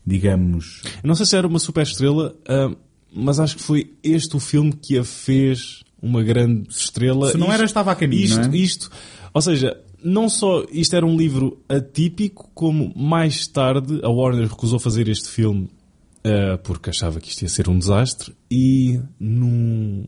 digamos, 0.06 0.82
Eu 1.04 1.08
não 1.08 1.16
sei 1.16 1.26
se 1.26 1.36
era 1.36 1.48
uma 1.48 1.60
super 1.60 1.84
estrela, 1.84 2.36
ah, 2.48 2.74
mas 3.14 3.40
acho 3.40 3.58
que 3.58 3.64
foi 3.64 3.94
este 4.04 4.36
o 4.36 4.40
filme 4.40 4.72
que 4.74 4.98
a 4.98 5.04
fez 5.04 5.84
uma 6.02 6.24
grande 6.24 6.70
estrela. 6.70 7.32
Se 7.32 7.38
não 7.38 7.52
era, 7.52 7.64
estava 7.66 7.92
a 7.92 7.96
caminho, 7.96 8.24
isto, 8.24 8.40
é? 8.40 8.56
isto, 8.58 8.92
ou 9.34 9.42
seja, 9.42 9.76
não 10.04 10.30
só 10.30 10.64
isto 10.72 10.96
era 10.96 11.06
um 11.06 11.16
livro 11.18 11.62
atípico, 11.68 12.50
como 12.54 12.94
mais 12.96 13.48
tarde 13.48 14.00
a 14.04 14.10
Warner 14.10 14.48
recusou 14.48 14.80
fazer 14.80 15.08
este 15.10 15.30
filme 15.30 15.70
ah, 16.24 16.58
porque 16.64 16.90
achava 16.90 17.20
que 17.20 17.30
isto 17.30 17.42
ia 17.44 17.50
ser 17.50 17.68
um 17.70 17.78
desastre 17.78 18.34
e 18.52 19.00
num, 19.20 20.06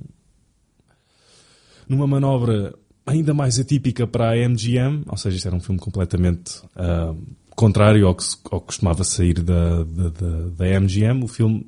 numa 1.87 2.05
manobra 2.07 2.73
ainda 3.05 3.33
mais 3.33 3.59
atípica 3.59 4.05
para 4.05 4.31
a 4.31 4.35
MGM, 4.49 5.03
ou 5.07 5.17
seja, 5.17 5.37
isto 5.37 5.47
era 5.47 5.55
um 5.55 5.59
filme 5.59 5.79
completamente 5.79 6.61
ah, 6.75 7.15
contrário 7.55 8.05
ao 8.07 8.15
que, 8.15 8.23
ao 8.51 8.61
que 8.61 8.67
costumava 8.67 9.03
sair 9.03 9.41
da, 9.41 9.83
da, 9.83 10.09
da, 10.09 10.49
da 10.49 10.79
MGM, 10.79 11.23
o 11.23 11.27
filme, 11.27 11.65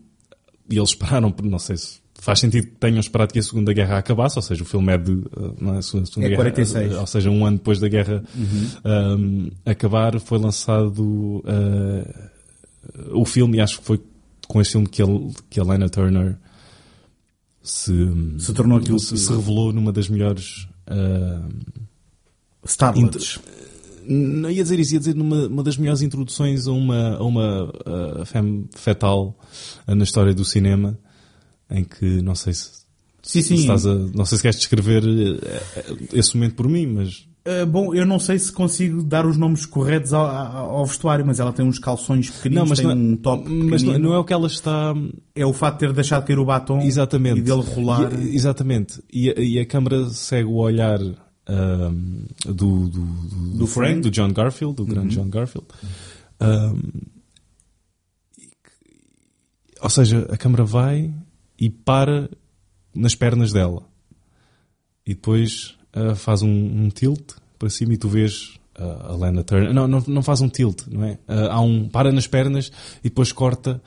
e 0.70 0.78
eles 0.78 0.90
esperaram, 0.90 1.32
por- 1.32 1.46
não 1.46 1.60
sei 1.60 1.78
se 1.78 2.01
faz 2.22 2.40
sentido 2.40 2.68
que 2.68 2.76
tenham 2.76 3.00
esperado 3.00 3.34
que 3.34 3.40
a 3.40 3.44
Segunda 3.44 3.74
Guerra 3.74 3.98
acabasse, 3.98 4.38
ou 4.38 4.44
seja, 4.44 4.62
o 4.62 4.66
filme 4.66 4.94
é 4.94 4.98
de, 4.98 5.24
não 5.60 5.74
é, 5.74 5.80
a 5.80 5.82
Segunda, 5.82 6.08
É 6.18 6.30
Guerra, 6.30 6.36
46. 6.36 6.94
ou 6.94 7.08
seja, 7.08 7.32
um 7.32 7.44
ano 7.44 7.58
depois 7.58 7.80
da 7.80 7.88
guerra 7.88 8.24
ah, 8.86 9.72
acabar, 9.72 10.20
foi 10.20 10.38
lançado 10.38 11.44
ah, 11.48 12.30
o 13.12 13.26
filme, 13.26 13.58
e 13.58 13.62
acho 13.62 13.80
que 13.80 13.86
foi 13.86 14.00
com 14.48 14.62
este 14.62 14.74
filme 14.74 14.88
que, 14.88 15.02
ele, 15.02 15.32
que 15.50 15.60
a 15.60 15.64
Lana 15.64 15.90
Turner 15.90 16.38
se, 17.64 17.92
se 18.38 18.54
tornou 18.54 18.78
aquilo 18.78 19.00
se, 19.00 19.14
que... 19.16 19.20
se 19.20 19.34
revelou 19.34 19.74
numa 19.74 19.92
das 19.92 20.08
melhores. 20.08 20.68
ah, 20.86 21.50
Starlets. 22.64 23.40
não 24.08 24.52
ia 24.52 24.62
dizer 24.62 24.80
isso, 24.80 24.94
ia 24.94 25.00
dizer 25.00 25.16
numa 25.16 25.48
uma 25.48 25.64
das 25.64 25.76
melhores 25.76 26.04
introduções 26.04 26.68
a 26.68 26.72
uma, 26.72 27.16
a 27.16 27.24
uma 27.24 27.74
ah, 27.84 28.26
femme 28.26 28.70
fetal 28.76 29.36
na 29.88 30.04
história 30.04 30.36
do 30.36 30.46
cinema, 30.46 30.96
em 31.72 31.84
que 31.84 32.22
não 32.22 32.36
sei 32.36 32.54
se, 32.54 32.70
Sim, 33.24 33.42
se 33.42 33.48
sim. 33.50 33.56
estás 33.56 33.86
a, 33.86 33.94
não 33.96 34.26
sei 34.26 34.38
se 34.38 34.42
queres 34.42 34.58
descrever 34.58 35.04
eh, 35.04 35.62
eh, 35.78 35.96
esse 36.14 36.36
momento 36.36 36.56
por 36.56 36.68
mim, 36.68 36.86
mas 36.88 37.30
Uh, 37.44 37.66
bom, 37.66 37.92
eu 37.96 38.06
não 38.06 38.20
sei 38.20 38.38
se 38.38 38.52
consigo 38.52 39.02
dar 39.02 39.26
os 39.26 39.36
nomes 39.36 39.66
corretos 39.66 40.14
ao, 40.14 40.28
ao- 40.28 40.86
vestuário, 40.86 41.26
mas 41.26 41.40
ela 41.40 41.52
tem 41.52 41.66
uns 41.66 41.80
calções 41.80 42.30
pequeninos, 42.30 42.62
não, 42.62 42.70
mas 42.70 42.78
tem 42.78 42.86
não, 42.88 42.94
é- 42.94 42.96
um 42.96 43.18
top 43.18 43.50
mas 43.50 43.82
não, 43.82 43.94
pequenino. 43.94 44.10
não 44.10 44.14
é 44.16 44.20
o 44.20 44.24
que 44.24 44.32
ela 44.32 44.46
está 44.46 44.94
É 45.34 45.44
o 45.44 45.52
fato 45.52 45.74
de 45.74 45.80
ter 45.80 45.92
deixado 45.94 46.24
cair 46.24 46.38
o 46.38 46.46
batom 46.46 46.82
Exatamente. 46.84 47.40
e 47.40 47.42
dele 47.42 47.62
rolar. 47.64 48.14
E- 48.14 48.36
exatamente. 48.36 49.02
E, 49.12 49.32
a- 49.32 49.40
e 49.42 49.58
a 49.58 49.66
câmara 49.66 50.08
segue 50.10 50.48
o 50.48 50.58
olhar 50.58 51.00
ahm, 51.48 52.26
do, 52.46 52.88
do, 52.88 52.88
do, 52.90 53.58
Do 53.58 53.66
Frank. 53.66 53.96
Uhum. 53.96 54.02
do 54.02 54.12
John 54.12 54.32
Garfield, 54.34 54.76
do 54.76 54.86
grande 54.86 55.16
John 55.16 55.28
Garfield. 55.28 55.66
Que- 58.38 59.80
ou 59.82 59.90
seja, 59.90 60.28
a 60.32 60.38
câmara 60.38 60.64
vai 60.64 61.12
e 61.62 61.70
para 61.70 62.28
nas 62.94 63.14
pernas 63.14 63.54
dela. 63.54 63.84
E 65.06 65.14
depois 65.14 65.76
ah, 65.94 66.16
faz 66.16 66.42
um, 66.42 66.50
um 66.50 66.90
tilt 66.90 67.34
para 67.60 67.70
cima 67.70 67.94
e 67.94 67.98
tu 67.98 68.10
vês 68.10 68.60
ah, 68.76 69.10
a 69.10 69.16
Lana 69.16 69.44
Turner. 69.44 69.72
Não, 69.72 69.88
não, 69.88 70.04
não 70.08 70.24
faz 70.24 70.42
um 70.42 70.50
tilt, 70.50 70.88
não 70.88 71.04
é? 71.04 71.20
Ah, 71.28 71.54
há 71.54 71.62
um 71.62 71.88
para 71.88 72.12
nas 72.12 72.26
pernas 72.26 72.72
e 73.00 73.10
depois 73.10 73.32
corta 73.32 73.80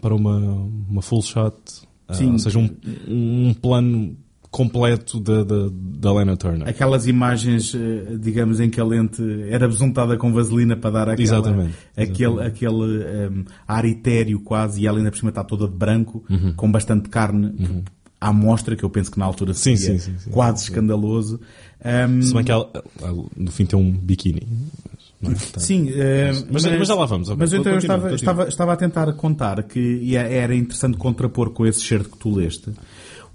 para 0.00 0.14
uma, 0.14 0.36
uma 0.36 1.02
full 1.02 1.22
shot. 1.22 1.56
Sim. 2.10 2.32
ou 2.32 2.38
seja, 2.38 2.58
um, 2.58 2.70
um 3.06 3.54
plano 3.54 4.16
completo 4.50 5.20
da, 5.20 5.44
da, 5.44 5.68
da 5.70 6.12
Lana 6.12 6.36
Turner. 6.36 6.68
Aquelas 6.68 7.06
imagens, 7.06 7.74
eh, 7.74 8.16
digamos, 8.18 8.60
em 8.60 8.70
que 8.70 8.80
a 8.80 8.84
lente 8.84 9.22
era 9.50 9.68
besuntada 9.68 10.16
com 10.16 10.32
vaselina 10.32 10.76
para 10.76 10.90
dar 10.90 11.08
aquela, 11.10 11.22
Exatamente, 11.22 11.74
aquele, 11.96 12.42
aquele 12.42 13.02
ehm, 13.04 13.44
ar 13.66 13.84
etéreo 13.84 14.40
quase, 14.40 14.80
e 14.82 14.86
ela 14.86 14.98
ainda 14.98 15.10
por 15.10 15.18
cima 15.18 15.28
está 15.30 15.44
toda 15.44 15.66
de 15.68 15.74
branco, 15.76 16.24
com 16.56 16.70
bastante 16.72 17.08
carne 17.08 17.84
à 18.20 18.32
mostra, 18.32 18.74
que 18.74 18.82
eu 18.84 18.90
penso 18.90 19.10
que 19.10 19.18
na 19.18 19.24
altura 19.26 19.52
Sim, 19.54 19.76
seria 19.76 20.00
sim, 20.00 20.12
sim, 20.18 20.30
quase 20.30 20.64
escandaloso. 20.64 21.40
Ehm, 21.84 22.22
Se 22.22 22.32
bem 22.34 22.42
que 22.42 22.50
ela, 22.50 22.68
no 23.36 23.50
fim 23.52 23.64
tem 23.66 23.78
um 23.78 23.90
biquíni. 23.92 24.42
Tá. 25.52 25.58
Sim, 25.60 25.90
eh, 25.94 26.30
Mas- 26.50 26.64
mas 26.64 26.86
já 26.88 26.94
lá 26.94 27.04
vamos. 27.04 27.28
Mas 27.36 27.52
então 27.52 27.72
eu 27.72 27.78
estava, 27.78 28.14
estava, 28.14 28.48
estava 28.48 28.72
a 28.72 28.76
tentar 28.76 29.12
contar 29.14 29.62
que 29.64 30.16
é- 30.16 30.36
era 30.38 30.54
interessante 30.54 30.96
contrapor 30.96 31.50
com 31.50 31.66
esse 31.66 31.80
certo 31.80 32.10
que 32.10 32.18
tu 32.18 32.32
leste 32.32 32.70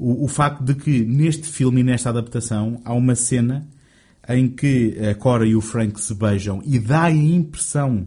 o, 0.03 0.25
o 0.25 0.27
facto 0.27 0.61
de 0.61 0.75
que 0.75 1.05
neste 1.05 1.47
filme 1.47 1.79
e 1.79 1.83
nesta 1.83 2.09
adaptação 2.09 2.81
há 2.83 2.93
uma 2.93 3.15
cena 3.15 3.65
em 4.27 4.49
que 4.49 4.97
a 4.99 5.15
Cora 5.15 5.45
e 5.47 5.55
o 5.55 5.61
Frank 5.61 5.99
se 5.99 6.13
beijam 6.13 6.61
e 6.65 6.77
dá 6.77 7.03
a 7.03 7.11
impressão 7.11 8.05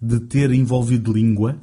de 0.00 0.20
ter 0.20 0.52
envolvido 0.52 1.12
língua, 1.12 1.56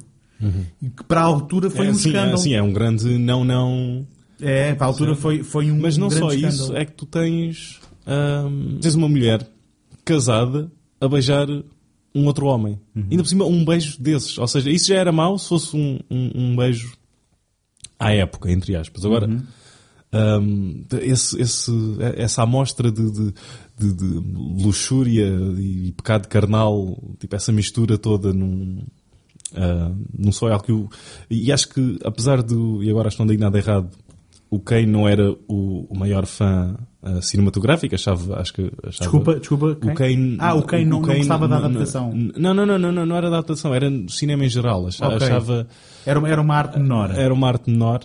e 0.82 0.90
que 0.90 1.04
para 1.04 1.20
a 1.20 1.24
altura 1.24 1.70
foi 1.70 1.86
é, 1.86 1.90
um 1.90 1.94
sim, 1.94 2.08
escândalo. 2.08 2.34
É, 2.34 2.36
sim, 2.36 2.54
é 2.54 2.62
um 2.62 2.72
grande 2.72 3.16
não, 3.16 3.44
não. 3.44 4.06
É, 4.40 4.74
para 4.74 4.86
a 4.86 4.88
altura 4.88 5.14
foi, 5.14 5.42
foi 5.44 5.70
um 5.70 5.78
Mas 5.78 5.96
não 5.96 6.08
grande 6.08 6.20
só 6.24 6.32
escândalo. 6.32 6.62
isso, 6.64 6.76
é 6.76 6.84
que 6.84 6.92
tu 6.92 7.06
tens. 7.06 7.80
hum, 8.06 8.78
tens 8.80 8.94
uma 8.96 9.08
mulher 9.08 9.48
casada 10.04 10.70
a 11.00 11.08
beijar 11.08 11.46
um 12.14 12.26
outro 12.26 12.46
homem. 12.46 12.78
Uhum. 12.94 13.06
Ainda 13.10 13.22
por 13.22 13.28
cima, 13.28 13.44
um 13.44 13.64
beijo 13.64 14.02
desses. 14.02 14.36
Ou 14.36 14.48
seja, 14.48 14.68
isso 14.70 14.88
já 14.88 14.96
era 14.96 15.12
mau 15.12 15.38
se 15.38 15.48
fosse 15.48 15.76
um, 15.76 16.00
um, 16.10 16.30
um 16.34 16.56
beijo 16.56 16.92
à 17.98 18.12
época, 18.12 18.50
entre 18.50 18.74
aspas. 18.74 19.04
Agora, 19.04 19.28
Uhum. 19.28 19.42
Hum, 20.12 20.84
esse, 21.00 21.40
esse, 21.40 21.70
essa 22.16 22.42
amostra 22.42 22.90
de, 22.90 23.10
de, 23.10 23.34
de- 23.78 23.92
de 23.94 24.04
luxúria 24.64 25.26
e 25.58 25.92
pecado 25.96 26.28
carnal, 26.28 26.98
tipo 27.18 27.34
essa 27.34 27.50
mistura 27.52 27.96
toda 27.98 28.32
num. 28.32 28.82
ah, 29.56 29.90
não 30.16 30.30
só 30.32 30.48
é 30.48 30.52
algo 30.52 30.64
que 30.64 30.72
o. 30.72 30.88
E 31.30 31.50
acho 31.52 31.68
que, 31.68 31.98
apesar 32.04 32.42
do. 32.42 32.82
E 32.82 32.90
agora 32.90 33.08
estou 33.08 33.26
nada 33.26 33.58
errado. 33.58 33.90
O 34.50 34.60
Kane 34.60 34.84
não 34.84 35.08
era 35.08 35.30
o, 35.48 35.86
o 35.88 35.98
maior 35.98 36.26
fã 36.26 36.76
ah, 37.02 37.22
cinematográfico, 37.22 37.94
achava, 37.94 38.38
acho 38.38 38.52
que 38.52 38.70
achava, 38.82 38.90
Desculpa, 39.00 39.34
desculpa. 39.40 39.66
o 39.68 39.76
quem? 39.76 39.94
Kane, 39.94 40.36
Ah, 40.38 40.54
o 40.54 40.62
Kane 40.62 40.84
não, 40.84 41.00
não 41.00 41.16
gostava 41.16 41.48
da 41.48 41.56
adaptação. 41.56 42.12
Não, 42.36 42.52
não, 42.52 42.66
não, 42.66 42.78
não, 42.78 42.92
não, 42.92 43.06
não 43.06 43.16
era 43.16 43.30
da 43.30 43.38
adaptação, 43.38 43.74
era 43.74 43.90
cinema 44.08 44.44
em 44.44 44.50
geral. 44.50 44.86
Achava, 44.86 45.14
Ok. 45.14 45.26
achava- 45.26 45.66
Era, 46.04 46.28
era 46.28 46.40
uma 46.42 46.54
arte 46.54 46.78
menor. 46.78 47.10
era 47.12 47.32
uma 47.32 47.48
arte 47.48 47.70
menor. 47.70 48.00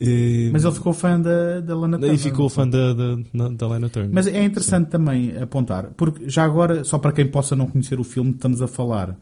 Eh, 0.00 0.50
Mas 0.52 0.64
ele 0.64 0.74
ficou 0.74 0.92
fã 0.92 1.20
da, 1.20 1.60
da 1.60 1.74
Lana 1.76 1.98
Turner. 1.98 2.16
Daí 2.16 2.18
ficou 2.18 2.48
fã 2.48 2.68
da, 2.68 2.92
da, 2.92 3.48
da 3.48 3.68
Lena 3.68 3.88
Turner. 3.88 4.10
Mas 4.12 4.26
é 4.26 4.42
interessante 4.44 4.88
também 4.88 5.36
apontar, 5.36 5.90
porque 5.96 6.28
já 6.28 6.44
agora, 6.44 6.84
só 6.84 6.98
para 6.98 7.12
quem 7.12 7.26
possa 7.26 7.54
não 7.56 7.66
conhecer 7.66 7.98
o 7.98 8.04
filme, 8.04 8.30
estamos 8.30 8.62
a 8.62 8.68
falar 8.68 9.18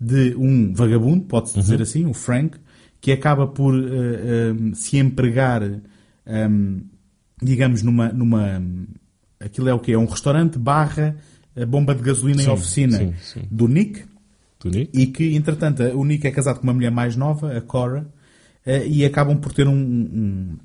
de 0.00 0.34
um 0.36 0.72
vagabundo, 0.74 1.24
pode-se 1.24 1.56
Uhum. 1.56 1.62
dizer 1.62 1.82
assim, 1.82 2.06
o 2.06 2.14
Frank, 2.14 2.58
que 3.00 3.10
acaba 3.12 3.46
por 3.46 3.74
eh, 3.74 4.54
se 4.74 4.96
empregar, 4.98 5.62
eh, 5.62 6.48
digamos, 7.42 7.82
numa, 7.82 8.08
numa. 8.08 8.62
Aquilo 9.40 9.68
é 9.68 9.74
o 9.74 9.78
quê? 9.78 9.92
É 9.92 9.98
um 9.98 10.04
restaurante 10.06 10.58
barra 10.58 11.16
eh, 11.54 11.64
bomba 11.64 11.94
de 11.94 12.02
gasolina 12.02 12.42
Sim, 12.42 12.48
em 12.48 12.52
oficina 12.52 12.98
sim, 12.98 13.14
sim. 13.20 13.40
do 13.50 13.68
Nick, 13.68 14.02
Tu, 14.58 14.68
Nick? 14.68 14.90
e 15.00 15.06
que, 15.06 15.36
entretanto, 15.36 15.82
o 15.82 16.04
Nick 16.04 16.26
é 16.26 16.30
casado 16.32 16.58
com 16.58 16.64
uma 16.64 16.74
mulher 16.74 16.90
mais 16.90 17.14
nova, 17.16 17.56
a 17.56 17.60
Cora, 17.60 18.06
e 18.86 19.04
acabam 19.04 19.36
por 19.38 19.52
ter 19.52 19.66
um- 19.66 19.74
um- 19.74 20.56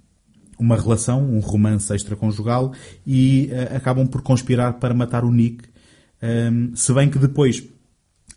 uma 0.60 0.76
relação, 0.80 1.24
um 1.24 1.40
romance 1.40 1.94
extraconjugal, 1.94 2.74
e 3.06 3.50
eh, 3.52 3.76
acabam 3.76 4.08
por 4.08 4.22
conspirar 4.22 4.74
para 4.74 4.94
matar 4.94 5.24
o 5.26 5.32
Nick. 5.32 5.66
Ehm, 6.22 6.74
se 6.76 6.94
bem 6.94 7.10
que 7.10 7.18
depois, 7.20 7.64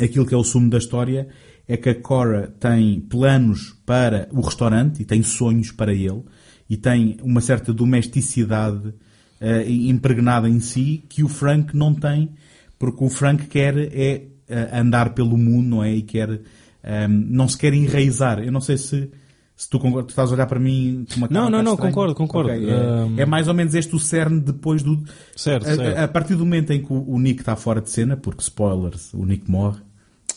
aquilo 0.01 0.27
que 0.27 0.35
é 0.35 0.37
o 0.37 0.45
sumo 0.45 0.69
da 0.71 0.79
história, 0.79 1.29
é 1.69 1.77
que 1.77 1.89
a 1.89 1.95
Cora 1.95 2.55
tem 2.59 3.01
planos 3.01 3.77
para 3.85 4.29
o 4.33 4.41
restaurante, 4.41 5.03
e 5.03 5.05
tem 5.05 5.23
sonhos 5.23 5.71
para 5.73 5.93
ele, 5.93 6.23
e 6.69 6.77
tem 6.77 7.17
uma 7.23 7.41
certa 7.41 7.73
domesticidade 7.73 8.95
eh, 9.41 9.71
impregnada 9.71 10.49
em 10.49 10.61
si, 10.61 11.05
que 11.09 11.23
o 11.23 11.29
Frank 11.29 11.77
não 11.77 11.95
tem, 11.95 12.31
porque 12.79 13.05
o 13.05 13.09
Frank 13.09 13.47
quer 13.47 13.77
é 13.77 14.23
eh, 14.49 14.71
andar 14.81 15.11
pelo 15.15 15.37
mundo, 15.37 15.69
não 15.69 15.85
é? 15.85 15.95
E 15.95 16.03
quer, 16.03 16.41
ehm, 16.83 17.27
não 17.31 17.47
se 17.49 17.59
quer 17.59 17.75
enraizar. 17.75 18.39
Eu 18.39 18.51
não 18.51 18.61
sei 18.61 18.79
se, 18.79 19.11
se 19.57 19.69
tu 19.71 19.79
tu 19.79 20.01
estás 20.11 20.31
a 20.31 20.35
olhar 20.35 20.47
para 20.47 20.61
mim 20.61 21.07
com 21.09 21.17
uma 21.17 21.29
cara 21.29 21.41
Não, 21.41 21.49
um 21.49 21.51
não, 21.51 21.63
não, 21.63 21.73
estranha. 21.73 21.91
concordo, 21.93 22.15
concordo. 22.15 22.51
Ok, 22.51 22.69
é, 22.69 22.73
Ehm. 22.75 23.19
é 23.21 23.25
mais 23.25 23.49
ou 23.49 23.55
menos 23.55 23.75
este 23.75 23.95
o 23.97 23.99
cerne 23.99 24.39
depois 24.41 24.83
do... 24.83 25.03
Certo, 25.35 25.67
a, 25.67 25.75
certo. 25.75 25.99
a- 25.99 26.09
partir 26.09 26.35
do 26.35 26.41
momento 26.45 26.73
em 26.73 26.83
que 26.83 26.93
o, 26.93 27.03
o 27.09 27.19
Nick 27.19 27.41
está 27.41 27.57
fora 27.57 27.81
de 27.81 27.89
cena, 27.89 28.17
porque 28.19 28.43
spoilers, 28.43 29.15
o 29.15 29.25
Nick 29.25 29.51
morre, 29.51 29.81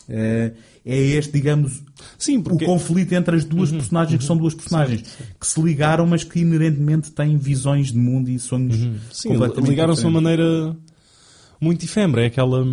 eh, 0.08 0.54
é 0.86 0.96
este, 0.98 1.32
digamos, 1.32 1.82
Sim, 2.18 2.40
porque... 2.40 2.64
Uhum, 2.64 2.70
o 2.70 2.78
conflito 2.78 3.12
entre 3.12 3.36
as 3.36 3.44
duas 3.44 3.70
personagens, 3.70 4.18
que 4.18 4.24
são 4.24 4.36
duas 4.38 4.54
personagens 4.54 5.02
que 5.38 5.46
se 5.46 5.60
ligaram, 5.60 6.06
mas 6.06 6.24
que 6.24 6.40
inerentemente 6.40 7.12
têm 7.12 7.36
visões 7.36 7.92
de 7.92 7.98
mundo 7.98 8.30
e 8.30 8.38
sonhos 8.38 8.76
Uhum. 8.80 8.94
Sim, 9.12 9.30
ligaram-se 9.62 10.00
de 10.00 10.06
uma 10.08 10.18
maneira 10.20 10.74
muito 11.60 11.84
efêmera. 11.84 12.22
É 12.22 12.26
aquela, 12.28 12.64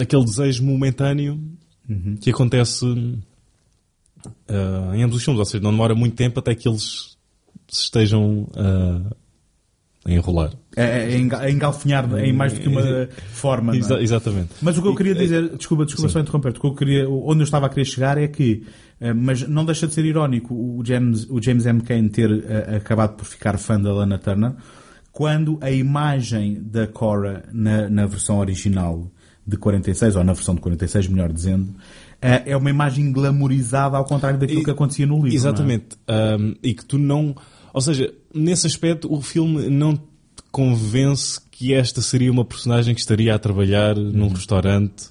aquele 0.00 0.24
desejo 0.24 0.62
momentâneo 0.64 1.40
Uhum. 1.88 2.16
que 2.20 2.30
acontece 2.30 2.84
ah, 4.48 4.92
em 4.94 5.02
ambos 5.02 5.16
os 5.16 5.24
filmes. 5.24 5.38
Ou 5.38 5.44
seja, 5.44 5.62
não 5.62 5.70
demora 5.70 5.94
muito 5.94 6.14
tempo 6.16 6.38
até 6.40 6.54
que 6.54 6.68
eles 6.68 7.16
se 7.68 7.82
estejam 7.84 8.46
ah, 8.56 9.14
a 10.04 10.10
enrolar. 10.12 10.52
É, 10.76 10.82
é, 10.84 11.12
é 11.12 11.16
é 11.16 11.50
engalfinhar 11.50 12.08
em 12.18 12.32
mais 12.32 12.52
do 12.52 12.60
que 12.60 12.68
uma 12.68 12.82
forma. 13.32 13.74
é? 13.74 13.78
Exa- 13.78 14.00
exatamente. 14.00 14.50
Mas 14.62 14.78
o 14.78 14.82
que 14.82 14.88
eu 14.88 14.94
queria 14.94 15.14
dizer, 15.14 15.56
desculpa, 15.56 15.84
desculpa 15.84 16.08
só 16.08 16.20
interromper, 16.20 16.50
o 16.50 16.60
que 16.60 16.66
eu 16.66 16.74
queria, 16.74 17.08
onde 17.08 17.40
eu 17.40 17.44
estava 17.44 17.66
a 17.66 17.68
querer 17.68 17.84
chegar 17.84 18.16
é 18.16 18.28
que, 18.28 18.64
eh, 19.00 19.12
mas 19.12 19.46
não 19.48 19.64
deixa 19.64 19.86
de 19.86 19.94
ser 19.94 20.04
irónico 20.04 20.54
o 20.54 20.82
James, 20.84 21.26
o 21.28 21.42
James 21.42 21.66
M. 21.66 21.82
Cain 21.82 22.08
ter 22.08 22.30
eh, 22.30 22.76
acabado 22.76 23.16
por 23.16 23.24
ficar 23.24 23.58
fã 23.58 23.78
da 23.80 23.92
Lana 23.92 24.18
Turner, 24.18 24.52
quando 25.12 25.58
a 25.60 25.70
imagem 25.70 26.62
da 26.62 26.86
Cora 26.86 27.44
na, 27.52 27.88
na 27.90 28.06
versão 28.06 28.38
original 28.38 29.10
de 29.46 29.56
46, 29.56 30.14
ou 30.14 30.22
na 30.24 30.32
versão 30.32 30.54
de 30.54 30.60
46, 30.60 31.08
melhor 31.08 31.32
dizendo, 31.32 31.74
é 32.20 32.56
uma 32.56 32.70
imagem 32.70 33.12
glamorizada 33.12 33.96
ao 33.96 34.04
contrário 34.04 34.38
daquilo 34.38 34.60
E- 34.60 34.64
que 34.64 34.70
acontecia 34.70 35.06
no 35.06 35.14
livro. 35.14 35.28
não 35.28 35.32
é? 35.34 35.36
Exatamente. 35.36 35.86
Um, 36.08 36.54
e 36.62 36.74
que 36.74 36.84
tu 36.84 36.98
não. 36.98 37.34
Ou 37.72 37.80
seja, 37.80 38.12
nesse 38.34 38.66
aspecto, 38.66 39.12
o 39.12 39.20
filme 39.22 39.68
não 39.68 39.94
te 39.96 40.02
convence 40.50 41.40
que 41.50 41.72
esta 41.74 42.00
seria 42.02 42.30
uma 42.32 42.44
personagem 42.44 42.94
que 42.94 43.00
estaria 43.00 43.34
a 43.34 43.38
trabalhar 43.38 43.96
Uhum. 43.96 44.10
num 44.12 44.28
restaurante, 44.28 45.06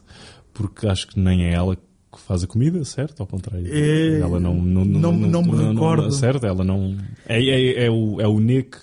porque 0.54 0.88
acho 0.88 1.08
que 1.08 1.20
nem 1.20 1.46
é 1.46 1.54
ela 1.54 1.76
que 1.76 2.20
faz 2.26 2.43
a 2.43 2.48
comida, 2.48 2.84
certo? 2.84 3.20
Ao 3.22 3.28
contrário. 3.28 3.67
É, 3.70 4.20
ela 4.20 4.39
não. 4.39 4.56
Não, 4.56 4.84
não- 4.86 5.13
não 5.13 5.43
me 5.43 5.67
recordo. 5.74 6.12
certo? 6.12 6.46
Ela 6.46 6.63
não. 6.63 6.96
É, 7.28 7.39
é, 7.41 7.86
é, 7.86 7.89
o, 7.91 8.20
é 8.20 8.28
o 8.28 8.39
Nick 8.39 8.78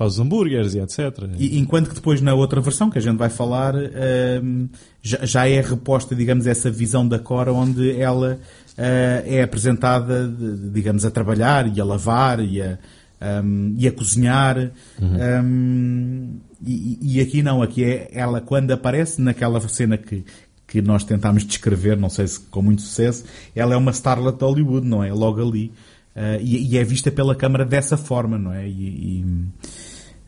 faz 0.00 0.14
os 0.14 0.18
hambúrgueres 0.18 0.72
e 0.74 0.78
etc. 0.80 0.98
E, 1.36 1.58
enquanto 1.58 1.90
que 1.90 1.94
depois 1.94 2.22
na 2.22 2.32
outra 2.32 2.58
versão 2.62 2.88
que 2.88 2.96
a 2.96 3.02
gente 3.02 3.18
vai 3.18 3.28
falar 3.28 3.74
ehm, 3.76 4.66
já, 5.02 5.18
já 5.26 5.46
é 5.46 5.60
reposta, 5.60 6.14
digamos, 6.14 6.46
essa 6.46 6.70
visão 6.70 7.06
da 7.06 7.18
Cora 7.18 7.52
onde 7.52 8.00
ela 8.00 8.40
eh, 8.78 9.22
é 9.26 9.42
apresentada, 9.42 10.26
de- 10.26 10.70
digamos, 10.70 11.04
a 11.04 11.10
trabalhar 11.10 11.66
e 11.76 11.78
a 11.78 11.84
lavar 11.84 12.40
e 12.40 12.62
a, 12.62 12.78
ehm, 13.20 13.74
e 13.76 13.86
a 13.86 13.92
cozinhar. 13.92 14.70
Ehm, 15.02 16.36
e, 16.66 16.98
e 17.16 17.20
aqui 17.20 17.42
não, 17.42 17.62
aqui 17.62 17.84
é 17.84 18.08
ela 18.12 18.40
quando 18.40 18.70
aparece 18.70 19.20
naquela 19.20 19.60
cena 19.68 19.98
que, 19.98 20.24
que 20.66 20.80
nós 20.80 21.04
tentámos 21.04 21.44
descrever, 21.44 21.96
não 21.98 22.08
sei 22.08 22.26
se 22.26 22.40
com 22.40 22.62
muito 22.62 22.80
sucesso, 22.80 23.24
ela 23.54 23.74
é 23.74 23.76
uma 23.76 23.90
starlet 23.92 24.38
de 24.38 24.44
Hollywood, 24.44 24.86
não 24.86 25.04
é? 25.04 25.12
Logo 25.12 25.46
ali. 25.46 25.70
Eh, 26.16 26.40
e, 26.42 26.72
e 26.74 26.78
é 26.78 26.82
vista 26.84 27.10
pela 27.10 27.34
câmara 27.36 27.64
dessa 27.64 27.96
forma, 27.96 28.36
não 28.38 28.52
é? 28.52 28.66
E, 28.68 28.70
e, 28.72 29.24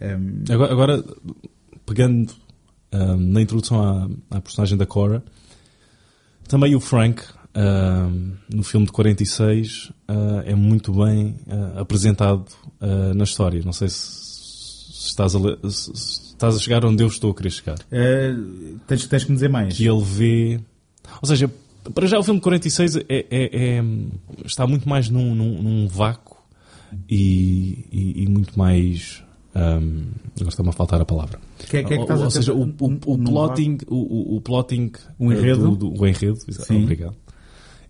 ehm, 0.02 0.44
Agora, 0.50 0.72
agora, 0.72 1.04
pegando 1.86 2.32
ahm, 2.92 3.16
na 3.32 3.40
introdução 3.40 3.82
à, 3.82 4.36
à 4.36 4.40
personagem 4.40 4.76
da 4.76 4.86
Cora, 4.86 5.22
também 6.48 6.74
o 6.74 6.80
Frank, 6.80 7.22
ahm, 7.54 8.32
no 8.52 8.62
filme 8.62 8.86
de 8.86 8.92
46, 8.92 9.92
ah, 10.08 10.42
é 10.44 10.54
muito 10.54 10.92
bem 10.92 11.36
ah, 11.48 11.80
apresentado 11.80 12.44
ah, 12.80 13.12
na 13.14 13.24
história. 13.24 13.62
Não 13.64 13.72
sei 13.72 13.88
se, 13.88 13.96
se 13.96 15.08
estás, 15.08 15.34
a, 15.34 15.38
se- 15.70 15.92
estás 15.92 16.56
a 16.56 16.58
chegar 16.58 16.84
onde 16.84 17.02
eu 17.02 17.06
estou 17.08 17.30
a 17.30 17.34
querer 17.34 17.50
chegar. 17.50 17.78
eh, 17.90 18.34
tens, 18.86 19.06
tens 19.06 19.24
que 19.24 19.30
me 19.30 19.36
dizer 19.36 19.48
mais. 19.48 19.76
Que 19.76 19.86
ele 19.86 20.02
vê. 20.04 20.60
Ou 21.20 21.26
seja, 21.28 21.50
para 21.94 22.06
já 22.06 22.18
o 22.18 22.22
filme 22.22 22.38
de 22.40 22.44
46 22.44 22.96
é, 22.96 23.02
é- 23.08 23.26
é- 23.30 23.84
está 24.44 24.66
muito 24.66 24.88
mais 24.88 25.08
num, 25.08 25.34
num- 25.34 25.62
num 25.62 25.88
vácuo 25.88 26.36
e, 27.08 27.86
e- 27.90 28.22
e 28.22 28.26
muito 28.28 28.56
mais. 28.58 29.22
Ahm, 29.54 30.02
agora 30.36 30.48
está-me 30.48 30.68
a 30.68 30.72
faltar 30.72 31.00
a 31.00 31.04
palavra. 31.04 31.38
Que 31.68 31.78
é- 31.78 31.82
que 31.84 31.94
é 31.94 32.04
que 32.04 32.12
Ou- 32.12 32.22
ou 32.24 32.30
seja, 32.30 32.52
o, 32.52 32.62
o, 32.80 32.98
o 33.14 33.18
plotting, 33.18 33.78
o, 33.88 34.36
o- 34.36 34.40
plotting 34.40 34.92
Um 35.18 35.30
eh, 35.32 35.36
enredo? 35.38 35.70
do, 35.70 35.90
do- 35.90 36.00
o 36.00 36.06
enredo, 36.06 36.36
Sim. 36.50 36.82
obrigado. 36.84 37.14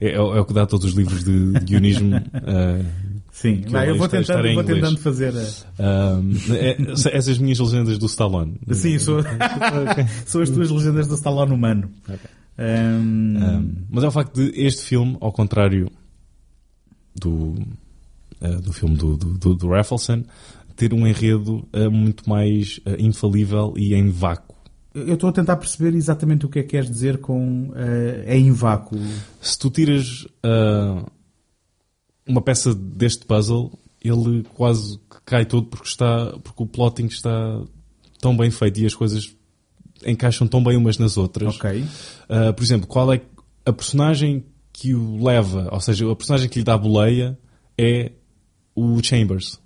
É, 0.00 0.12
é 0.14 0.20
o 0.20 0.34
é 0.36 0.40
o 0.40 0.44
que 0.44 0.52
dá 0.52 0.66
todos 0.66 0.86
os 0.86 0.92
livros 0.94 1.22
de, 1.24 1.52
guionismo. 1.60 2.16
eh, 2.34 2.84
Sim, 3.30 3.62
vai, 3.70 3.86
eu 3.88 3.92
eu 3.94 3.98
vou 3.98 4.08
tentando, 4.08 4.46
em 4.46 4.54
vou 4.54 4.62
inglês. 4.62 4.80
tentando 4.80 4.98
fazer. 5.00 5.32
a- 5.78 5.82
ahm, 6.18 6.32
é- 6.52 6.76
essas 7.16 7.38
minhas 7.38 7.58
legendas 7.58 7.96
do 7.98 8.06
Stallone. 8.06 8.58
Sim, 8.72 8.98
sou, 8.98 9.20
são 10.26 10.42
as 10.42 10.50
tuas 10.50 10.70
legendas 10.70 11.06
do 11.06 11.14
Stallone 11.14 11.52
humano. 11.52 11.88
Ahm, 12.58 13.36
Um, 13.38 13.74
mas 13.90 14.04
é 14.04 14.08
o 14.08 14.10
facto 14.10 14.34
de 14.34 14.60
este 14.60 14.82
filme, 14.82 15.16
ao 15.20 15.32
contrário 15.32 15.90
do, 17.16 17.54
uh, 18.40 18.60
do 18.62 18.72
filme 18.72 18.96
do, 18.96 19.16
do, 19.16 19.38
do, 19.38 19.54
do 19.54 19.68
Raffleson, 19.68 20.22
ter 20.76 20.92
um 20.94 21.06
enredo 21.06 21.68
uh, 21.72 21.90
muito 21.90 22.28
mais 22.28 22.78
uh, 22.78 22.96
infalível 22.98 23.74
e 23.76 23.94
em 23.94 24.10
vácuo. 24.10 24.56
eu 24.94 25.14
estou 25.14 25.28
a 25.28 25.32
tentar 25.32 25.56
perceber 25.56 25.96
exatamente 25.96 26.46
o 26.46 26.48
que 26.48 26.58
é 26.58 26.62
que 26.62 26.70
queres 26.70 26.90
dizer 26.90 27.18
com 27.18 27.72
eh, 27.74 28.24
é 28.26 28.36
em 28.36 28.52
vácuo. 28.52 28.98
Se 29.40 29.58
tu 29.58 29.70
tiras 29.70 30.26
uh, 30.44 31.04
uma 32.26 32.42
peça 32.42 32.74
deste 32.74 33.24
puzzle, 33.24 33.72
ele 34.02 34.44
quase 34.54 34.98
cai 35.24 35.46
todo 35.46 35.66
porque 35.66 35.86
está 35.86 36.32
porque 36.42 36.62
o 36.62 36.66
plotting 36.66 37.06
está 37.06 37.62
tão 38.20 38.36
bem 38.36 38.50
feito 38.50 38.80
e 38.80 38.86
as 38.86 38.94
coisas 38.94 39.34
encaixam 40.04 40.46
tão 40.46 40.62
bem 40.62 40.76
umas 40.76 40.98
nas 40.98 41.16
outras. 41.16 41.56
Ok. 41.56 41.80
Uh, 41.80 42.52
por 42.54 42.62
exemplo, 42.62 42.86
qual 42.86 43.12
é 43.12 43.20
a 43.64 43.72
personagem 43.72 44.44
que 44.72 44.94
o 44.94 45.22
leva, 45.22 45.68
ou 45.70 45.80
seja, 45.80 46.10
a 46.10 46.16
personagem 46.16 46.48
que 46.48 46.58
lhe 46.58 46.64
dá 46.64 46.74
a 46.74 46.78
boleia 46.78 47.38
é 47.78 48.12
o 48.74 49.02
Chambers. 49.02 49.60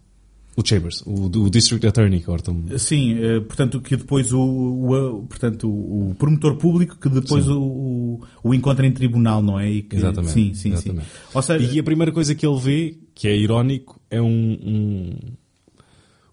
O 0.56 0.62
Chambers, 0.66 1.02
o, 1.06 1.26
o 1.26 1.50
District 1.50 1.86
Attorney, 1.86 2.20
corta-me. 2.22 2.78
Sim, 2.78 3.18
eh, 3.22 3.40
portanto, 3.40 3.78
que 3.80 3.94
depois 3.94 4.32
o, 4.32 4.40
o- 4.40 5.26
portanto, 5.26 5.68
o 5.68 6.14
promotor 6.18 6.56
público 6.56 6.96
que 6.98 7.10
depois 7.10 7.46
o, 7.46 7.60
o, 7.60 8.20
o 8.42 8.54
encontra 8.54 8.86
em 8.86 8.90
tribunal, 8.92 9.42
não 9.42 9.60
é? 9.60 9.70
E 9.70 9.82
que- 9.82 9.96
Exatamente, 9.96 10.32
Sim, 10.32 10.54
sim, 10.54 10.72
exatamente. 10.72 11.04
sim. 11.08 11.12
Ou 11.34 11.42
seja, 11.42 11.72
E 11.74 11.78
a 11.78 11.82
primeira 11.84 12.10
coisa 12.10 12.34
que 12.34 12.46
ele 12.46 12.58
vê, 12.58 12.98
que 13.14 13.28
é 13.28 13.36
irónico, 13.36 14.00
é 14.10 14.22
um, 14.22 14.28
um, 14.30 15.18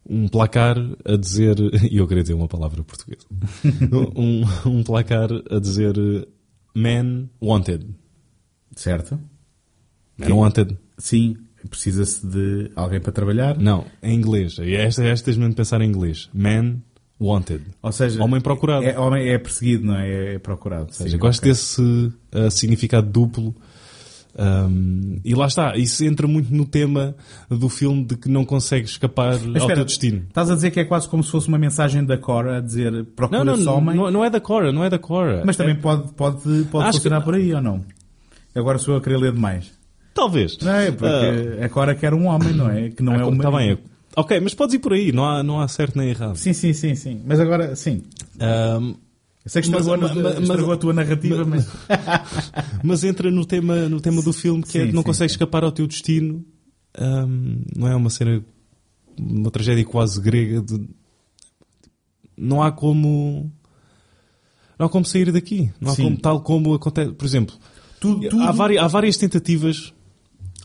um 0.09 0.27
placar 0.29 0.77
a 1.03 1.17
dizer. 1.17 1.57
E 1.91 1.97
eu 1.97 2.07
queria 2.07 2.23
dizer 2.23 2.33
uma 2.33 2.47
palavra 2.47 2.81
portuguesa. 2.81 3.25
um, 4.15 4.43
um 4.69 4.83
placar 4.83 5.29
a 5.51 5.59
dizer 5.59 5.95
Man 6.73 7.27
Wanted. 7.41 7.85
certo? 8.75 9.19
Man 10.17 10.33
Wanted. 10.33 10.77
Sim, 10.97 11.35
precisa-se 11.69 12.25
de 12.25 12.71
alguém 12.75 12.99
para 12.99 13.11
trabalhar. 13.11 13.57
Não, 13.57 13.85
em 14.01 14.15
inglês. 14.15 14.57
E 14.59 14.75
Esta, 14.75 15.03
esta 15.05 15.25
tens 15.25 15.37
mesmo 15.37 15.51
de 15.51 15.55
pensar 15.57 15.81
em 15.81 15.87
inglês. 15.87 16.29
Man 16.33 16.77
Wanted. 17.21 17.61
Ou 17.81 17.91
seja, 17.91 18.21
Homem 18.23 18.41
procurado. 18.41 18.83
É, 18.85 18.97
homem 18.99 19.29
é 19.29 19.37
perseguido, 19.37 19.85
não 19.85 19.95
é? 19.97 20.35
É 20.35 20.39
procurado. 20.39 20.87
Ou 20.87 20.93
seja, 20.93 21.17
gosto 21.17 21.41
desse 21.43 21.81
uh, 21.81 22.51
significado 22.51 23.09
duplo. 23.09 23.55
Um, 24.35 25.19
e 25.23 25.35
lá 25.35 25.45
está, 25.45 25.77
isso 25.77 26.03
entra 26.03 26.27
muito 26.27 26.51
no 26.53 26.65
tema 26.65 27.15
do 27.49 27.69
filme 27.69 28.03
de 28.03 28.17
que 28.17 28.27
não 28.27 28.43
consegues 28.43 28.89
escapar 28.91 29.33
Mas 29.33 29.45
ao 29.45 29.51
espera, 29.57 29.75
teu 29.75 29.85
destino. 29.85 30.23
Estás 30.27 30.49
a 30.49 30.55
dizer 30.55 30.71
que 30.71 30.79
é 30.79 30.83
quase 30.85 31.07
como 31.07 31.23
se 31.23 31.29
fosse 31.29 31.47
uma 31.47 31.59
mensagem 31.59 32.03
da 32.03 32.17
Cora 32.17 32.57
a 32.57 32.59
dizer 32.59 33.05
procura 33.15 33.43
não, 33.43 33.55
não, 33.55 33.75
homem, 33.75 33.95
não, 33.95 34.09
não 34.09 34.25
é 34.25 34.31
da 34.31 34.39
Cora, 34.41 34.71
não 34.71 34.83
é 34.83 34.89
da 34.89 34.97
Cora. 34.97 35.43
mas 35.45 35.55
também 35.55 35.75
É- 35.75 35.77
pode, 35.77 36.11
pode, 36.13 36.63
pode 36.63 36.87
Acho 36.87 36.97
funcionar 36.97 37.19
que- 37.19 37.25
por 37.25 37.35
aí 37.35 37.53
ou 37.53 37.61
não? 37.61 37.85
Agora 38.55 38.79
sou 38.79 38.95
eu 38.95 38.99
a 38.99 39.01
querer 39.03 39.17
ler 39.17 39.33
demais. 39.33 39.71
Talvez. 40.13 40.57
Não 40.59 40.71
é? 40.75 40.91
Porque 40.91 41.63
a 41.63 41.69
Cora 41.69 41.95
quer 41.95 42.13
um 42.13 42.27
homem, 42.27 42.53
não 42.53 42.69
é? 42.69 42.89
Que 42.89 43.01
não 43.01 43.13
é 43.15 43.25
um 43.25 43.33
Está. 43.33 43.47
Ah, 43.49 43.51
bem. 43.57 43.71
é- 43.71 43.77
Ok, 44.15 44.39
mas 44.39 44.53
podes 44.53 44.75
ir 44.75 44.79
por 44.79 44.93
aí, 44.93 45.11
não 45.11 45.25
há, 45.25 45.41
não 45.41 45.59
há 45.59 45.67
certo 45.67 45.97
nem 45.97 46.09
errado. 46.09 46.35
Sim, 46.35 46.53
sim, 46.53 46.71
sim, 46.71 46.93
sim. 46.93 47.21
Mas 47.25 47.39
agora, 47.39 47.75
sim. 47.75 48.03
Um, 48.39 48.89
Eu 49.43 49.49
sei 49.49 49.61
que 49.63 49.67
estragou, 49.69 49.97
Mas- 49.97 50.11
estragou 50.39 50.67
mas- 50.67 50.77
a 50.77 50.77
tua 50.77 50.93
narrativa, 50.93 51.43
mas... 51.43 51.67
mas 52.83 53.03
entra 53.03 53.31
no 53.31 53.43
tema, 53.45 53.89
no 53.89 53.99
tema 53.99 54.21
do 54.21 54.31
filme 54.31 54.61
que 54.63 54.77
é 54.77 54.85
Sim, 54.85 54.91
não 54.91 55.01
sim, 55.01 55.07
consegues 55.07 55.31
sim. 55.31 55.35
escapar 55.35 55.63
ao 55.63 55.71
teu 55.71 55.87
destino. 55.87 56.45
Um, 56.97 57.61
não 57.75 57.87
é 57.87 57.95
uma 57.95 58.09
cena, 58.11 58.41
uma 59.19 59.49
tragédia 59.49 59.83
quase 59.83 60.21
grega. 60.21 60.61
de- 60.61 60.87
não 62.37 62.61
há 62.61 62.71
como. 62.71 63.51
Não 64.77 64.85
há 64.85 64.89
como 64.89 65.05
sair 65.05 65.31
daqui. 65.31 65.71
Não 65.81 65.91
há 65.91 65.95
como, 65.95 66.17
tal 66.19 66.41
como 66.41 66.73
acontece. 66.75 67.11
Por 67.13 67.25
exemplo, 67.25 67.55
Tu- 67.99 68.19
tudo- 68.29 68.41
há, 68.43 68.49
há 68.83 68.87
várias 68.87 69.17
tentativas. 69.17 69.91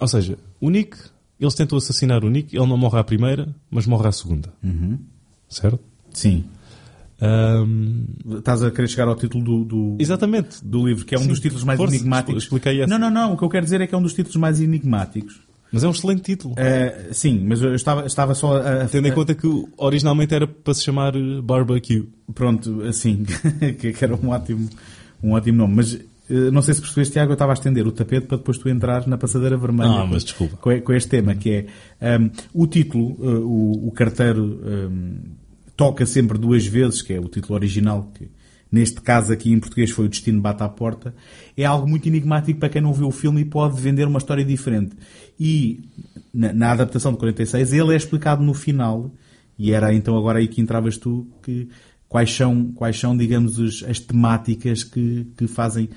Ou 0.01 0.09
seja, 0.09 0.39
o 0.61 0.71
Nick, 0.71 0.97
eles 1.41 1.55
tentam 1.55 1.79
assassinar 1.79 2.25
o 2.25 2.31
Nick, 2.31 2.57
ele 2.57 2.67
não 2.67 2.77
morre 2.77 2.99
à 2.99 3.05
primeira, 3.05 3.55
mas 3.71 3.87
morre 3.87 4.09
à 4.09 4.13
segunda. 4.13 4.53
Uhum. 4.63 4.99
Certo? 5.49 5.81
Sim. 6.13 6.45
Um, 7.21 8.05
Estás 8.39 8.63
a 8.63 8.71
querer 8.71 8.89
chegar 8.89 9.09
ao 9.09 9.17
título 9.17 9.43
do, 9.43 9.65
do, 9.65 9.97
exatamente. 9.99 10.65
do 10.65 10.87
livro, 10.87 11.05
que 11.05 11.15
é 11.15 11.19
um 11.19 11.23
Sim, 11.23 11.29
dos 11.29 11.41
títulos 11.41 11.65
mais 11.65 11.77
força, 11.77 11.95
enigmáticos. 11.97 12.45
expliquei 12.45 12.81
essa. 12.81 12.87
Não, 12.87 12.99
não, 12.99 13.11
não. 13.11 13.35
O 13.35 13.37
que 13.37 13.43
eu 13.43 13.49
quero 13.49 13.65
dizer 13.65 13.81
é 13.81 13.87
que 13.87 13.95
é 13.95 13.99
um 13.99 14.03
dos 14.03 14.15
títulos 14.15 14.37
mais 14.37 14.61
enigmáticos. 14.61 15.41
Mas 15.71 15.85
é 15.85 15.89
um 15.89 15.91
excelente 15.91 16.23
título. 16.23 16.55
Eh, 16.57 17.09
sim, 17.13 17.45
mas 17.47 17.61
eu 17.61 17.75
estava, 17.75 18.07
estava 18.07 18.35
só 18.35 18.57
a... 18.57 18.87
Tendo 18.87 19.07
em 19.07 19.13
conta 19.13 19.35
que 19.35 19.47
originalmente 19.77 20.35
era 20.35 20.47
para 20.47 20.73
se 20.73 20.83
chamar 20.83 21.13
Barbecue. 21.43 22.09
Pronto, 22.35 22.83
assim, 22.83 23.25
que 23.79 23.95
era 24.01 24.15
um 24.15 24.31
ótimo, 24.31 24.69
um 25.23 25.33
ótimo 25.33 25.59
nome. 25.59 25.75
Mas 25.77 25.99
não 26.53 26.63
sei 26.63 26.75
se 26.75 26.81
percebeste, 26.81 27.13
Tiago, 27.13 27.31
eu 27.31 27.35
estava 27.35 27.53
a 27.53 27.55
estender 27.55 27.87
o 27.87 27.93
tapete 27.93 28.27
para 28.27 28.37
depois 28.39 28.59
tu 28.59 28.69
entrares 28.69 29.07
na 29.07 29.17
passadeira 29.19 29.57
vermelha. 29.57 29.91
Ah, 30.03 30.07
mas 30.07 30.25
desculpa. 30.25 30.57
Com, 30.57 30.93
este 30.93 31.09
tema, 31.11 31.35
que 31.35 31.51
é 31.51 31.67
ehm, 32.01 32.29
o 32.53 32.67
título, 32.67 33.17
eh, 33.23 33.39
o, 33.39 33.89
o 33.89 33.93
carteiro 33.93 34.61
ehm, 34.65 35.15
toca 35.77 36.05
sempre 36.07 36.37
duas 36.39 36.67
vezes, 36.67 37.03
que 37.03 37.13
é 37.15 37.21
o 37.21 37.29
título 37.29 37.55
original, 37.55 38.11
que 38.15 38.29
neste 38.71 39.01
caso 39.01 39.33
aqui 39.33 39.51
em 39.53 39.59
português 39.59 39.91
foi 39.91 40.05
O 40.07 40.09
Destino 40.09 40.41
Bate 40.43 40.63
à 40.63 40.69
Porta, 40.69 41.15
é 41.57 41.65
algo 41.65 41.89
muito 41.89 42.07
enigmático 42.07 42.59
para 42.61 42.69
quem 42.69 42.83
não 42.83 42.93
viu 42.93 43.07
o 43.09 43.13
filme 43.13 43.41
e 43.41 43.45
pode 43.45 43.81
vender 43.81 44.07
uma 44.07 44.19
história 44.19 44.45
diferente. 44.45 44.95
E 45.41 45.85
na, 46.35 46.53
na 46.53 46.73
adaptação 46.73 47.13
de 47.13 47.19
46 47.19 47.73
ele 47.73 47.95
é 47.95 47.97
explicado 47.97 48.43
no 48.45 48.53
final, 48.53 49.11
e 49.59 49.73
era 49.73 49.95
então 49.95 50.17
agora 50.19 50.39
aí 50.41 50.49
que 50.49 50.61
entravas 50.61 50.99
tu, 50.99 51.27
que 51.43 51.69
quais 52.09 52.31
são, 52.35 52.73
quais 52.73 52.99
são 52.99 53.17
digamos, 53.17 53.59
os- 53.59 53.83
as 53.85 53.99
temáticas 54.01 54.83
que, 54.85 55.27
que 55.37 55.47
fazem, 55.47 55.89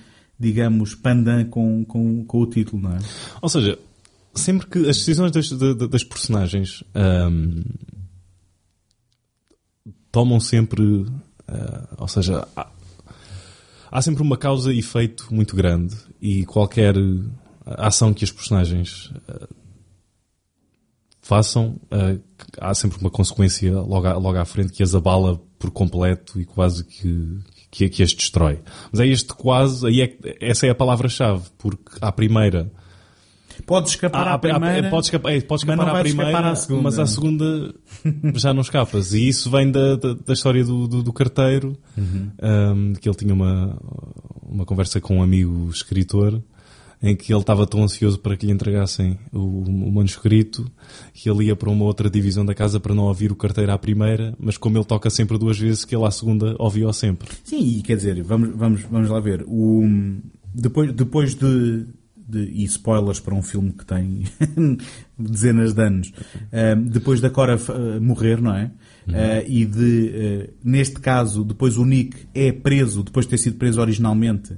digamos, 0.41 0.95
pandan 0.95 1.45
com, 1.45 1.85
com, 1.85 2.25
com 2.25 2.41
o 2.41 2.45
título, 2.47 2.81
não 2.81 2.95
é? 2.95 2.99
Ou 3.41 3.47
seja, 3.49 3.77
sempre 4.33 4.67
que 4.67 4.79
as 4.89 4.97
decisões 4.97 5.31
das, 5.31 5.49
da- 5.51 5.73
da- 5.73 5.87
das 5.87 6.03
personagens 6.03 6.83
ahm, 6.95 7.61
tomam 10.11 10.39
sempre. 10.39 11.05
ah, 11.47 11.87
ou 11.97 12.07
seja, 12.07 12.47
há, 12.55 12.67
há 13.91 14.01
sempre 14.01 14.21
uma 14.23 14.37
causa 14.37 14.73
e 14.73 14.79
efeito 14.79 15.27
muito 15.33 15.55
grande 15.55 15.95
e 16.21 16.45
qualquer 16.45 16.95
ação 17.65 18.13
que 18.13 18.23
as 18.23 18.31
personagens 18.31 19.11
ah, 19.27 19.47
façam, 21.21 21.79
ah, 21.91 22.17
há 22.59 22.73
sempre 22.73 22.97
uma 22.99 23.09
consequência 23.09 23.73
logo 23.79 24.07
à, 24.07 24.13
logo 24.17 24.37
à 24.37 24.45
frente 24.45 24.73
que 24.73 24.83
as 24.83 24.95
abala 24.95 25.37
por 25.59 25.71
completo 25.71 26.39
e 26.41 26.45
quase 26.45 26.83
que, 26.83 27.37
que, 27.71 27.87
que 27.89 28.03
as 28.03 28.13
destrói. 28.13 28.59
Mas 28.91 28.99
é 28.99 29.07
este 29.07 29.33
quase, 29.33 29.87
aí 29.87 30.01
é, 30.01 30.17
essa 30.41 30.67
é 30.67 30.69
a 30.69 30.75
palavra-chave, 30.75 31.43
porque 31.57 31.83
à 32.01 32.11
primeira 32.11 32.69
Pode 33.65 33.89
escapar 33.89 34.27
à 34.27 34.37
primeira. 34.39 34.89
pode 34.89 35.05
escapar, 35.05 35.31
é, 35.33 35.41
pode 35.41 35.65
mas 35.67 35.75
escapar 35.77 35.95
à 35.97 36.01
primeira, 36.01 36.31
escapar 36.31 36.51
à 36.51 36.55
segunda. 36.55 36.81
mas 36.83 36.99
à 36.99 37.05
segunda 37.05 37.75
já 38.35 38.53
não 38.53 38.61
escapas. 38.61 39.13
E 39.13 39.27
isso 39.27 39.51
vem 39.51 39.69
da, 39.69 39.95
da, 39.97 40.13
da 40.13 40.33
história 40.33 40.63
do, 40.65 40.87
do, 40.87 41.03
do 41.03 41.13
carteiro, 41.13 41.77
Uhum. 41.95 42.31
ahm, 42.41 42.93
que 42.93 43.07
ele 43.07 43.15
tinha 43.15 43.33
uma, 43.33 43.77
uma 44.41 44.65
conversa 44.65 44.99
com 44.99 45.17
um 45.17 45.21
amigo 45.23 45.69
escritor, 45.69 46.41
em 47.03 47.15
que 47.15 47.33
ele 47.33 47.39
estava 47.41 47.65
tão 47.65 47.83
ansioso 47.83 48.19
para 48.19 48.37
que 48.37 48.45
lhe 48.45 48.51
entregassem 48.51 49.17
o, 49.33 49.39
o 49.63 49.91
manuscrito, 49.91 50.69
que 51.13 51.29
ele 51.29 51.45
ia 51.45 51.55
para 51.55 51.69
uma 51.69 51.85
outra 51.85 52.09
divisão 52.09 52.45
da 52.45 52.53
casa 52.53 52.79
para 52.79 52.93
não 52.93 53.03
ouvir 53.05 53.31
o 53.31 53.35
carteiro 53.35 53.71
à 53.71 53.77
primeira, 53.77 54.35
mas 54.39 54.55
como 54.57 54.77
ele 54.77 54.85
toca 54.85 55.09
sempre 55.09 55.37
duas 55.37 55.57
vezes, 55.57 55.83
que 55.83 55.95
ele 55.95 56.05
à 56.05 56.11
segunda 56.11 56.55
ouviu 56.59 56.91
sempre. 56.93 57.27
Sim, 57.43 57.59
e 57.77 57.81
quer 57.81 57.95
dizer, 57.95 58.21
vamos, 58.23 58.55
vamos, 58.55 58.81
vamos 58.83 59.09
lá 59.09 59.19
ver. 59.19 59.43
O, 59.47 59.83
depois, 60.53 60.91
depois 60.93 61.33
de, 61.33 61.85
de- 62.15 62.51
E 62.53 62.63
spoilers 62.65 63.19
para 63.19 63.33
um 63.35 63.41
filme 63.41 63.71
que 63.73 63.85
tem 63.85 64.23
dezenas 65.17 65.73
de 65.73 65.81
anos. 65.83 66.11
eh, 66.51 66.75
depois 66.75 67.19
da 67.19 67.29
Cora 67.29 67.55
eh, 67.55 67.99
morrer, 67.99 68.41
não 68.41 68.53
é? 68.55 68.71
Eh, 69.11 69.45
e 69.47 69.65
de. 69.65 70.49
neste 70.63 70.99
caso, 70.99 71.43
depois 71.43 71.77
o 71.77 71.83
Nick 71.85 72.15
é 72.33 72.51
preso, 72.51 73.03
depois 73.03 73.25
de 73.25 73.31
ter 73.31 73.37
sido 73.39 73.57
preso 73.57 73.81
originalmente. 73.81 74.53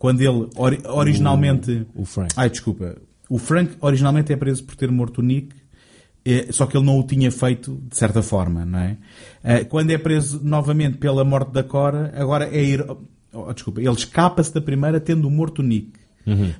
Quando 0.00 0.20
ele. 0.22 0.48
ori- 0.56 0.80
originalmente. 0.84 1.86
O 1.94 2.04
Frank. 2.06 2.32
Ai, 2.36 2.48
desculpa. 2.50 2.96
O 3.28 3.38
Frank 3.38 3.74
originalmente 3.80 4.32
é 4.32 4.36
preso 4.36 4.64
por 4.64 4.74
ter 4.74 4.90
morto 4.90 5.18
o 5.18 5.22
Nick, 5.22 5.54
eh, 6.24 6.46
só 6.50 6.66
que 6.66 6.76
ele 6.76 6.86
não 6.86 6.98
o 6.98 7.02
tinha 7.04 7.30
feito 7.30 7.80
de 7.88 7.96
certa 7.96 8.22
forma, 8.22 8.64
não 8.64 8.78
é? 8.78 8.96
Eh, 9.44 9.64
Quando 9.64 9.90
é 9.90 9.98
preso 9.98 10.40
novamente 10.42 10.96
pela 10.98 11.22
morte 11.24 11.52
da 11.52 11.62
Cora, 11.62 12.12
agora 12.16 12.48
é 12.50 12.62
ir. 12.64 12.84
oh, 13.32 13.52
desculpa, 13.52 13.80
ele 13.80 13.90
escapa-se 13.92 14.52
da 14.54 14.60
primeira 14.60 14.98
tendo 14.98 15.30
morto 15.30 15.60
o 15.60 15.62
Nick, 15.62 15.92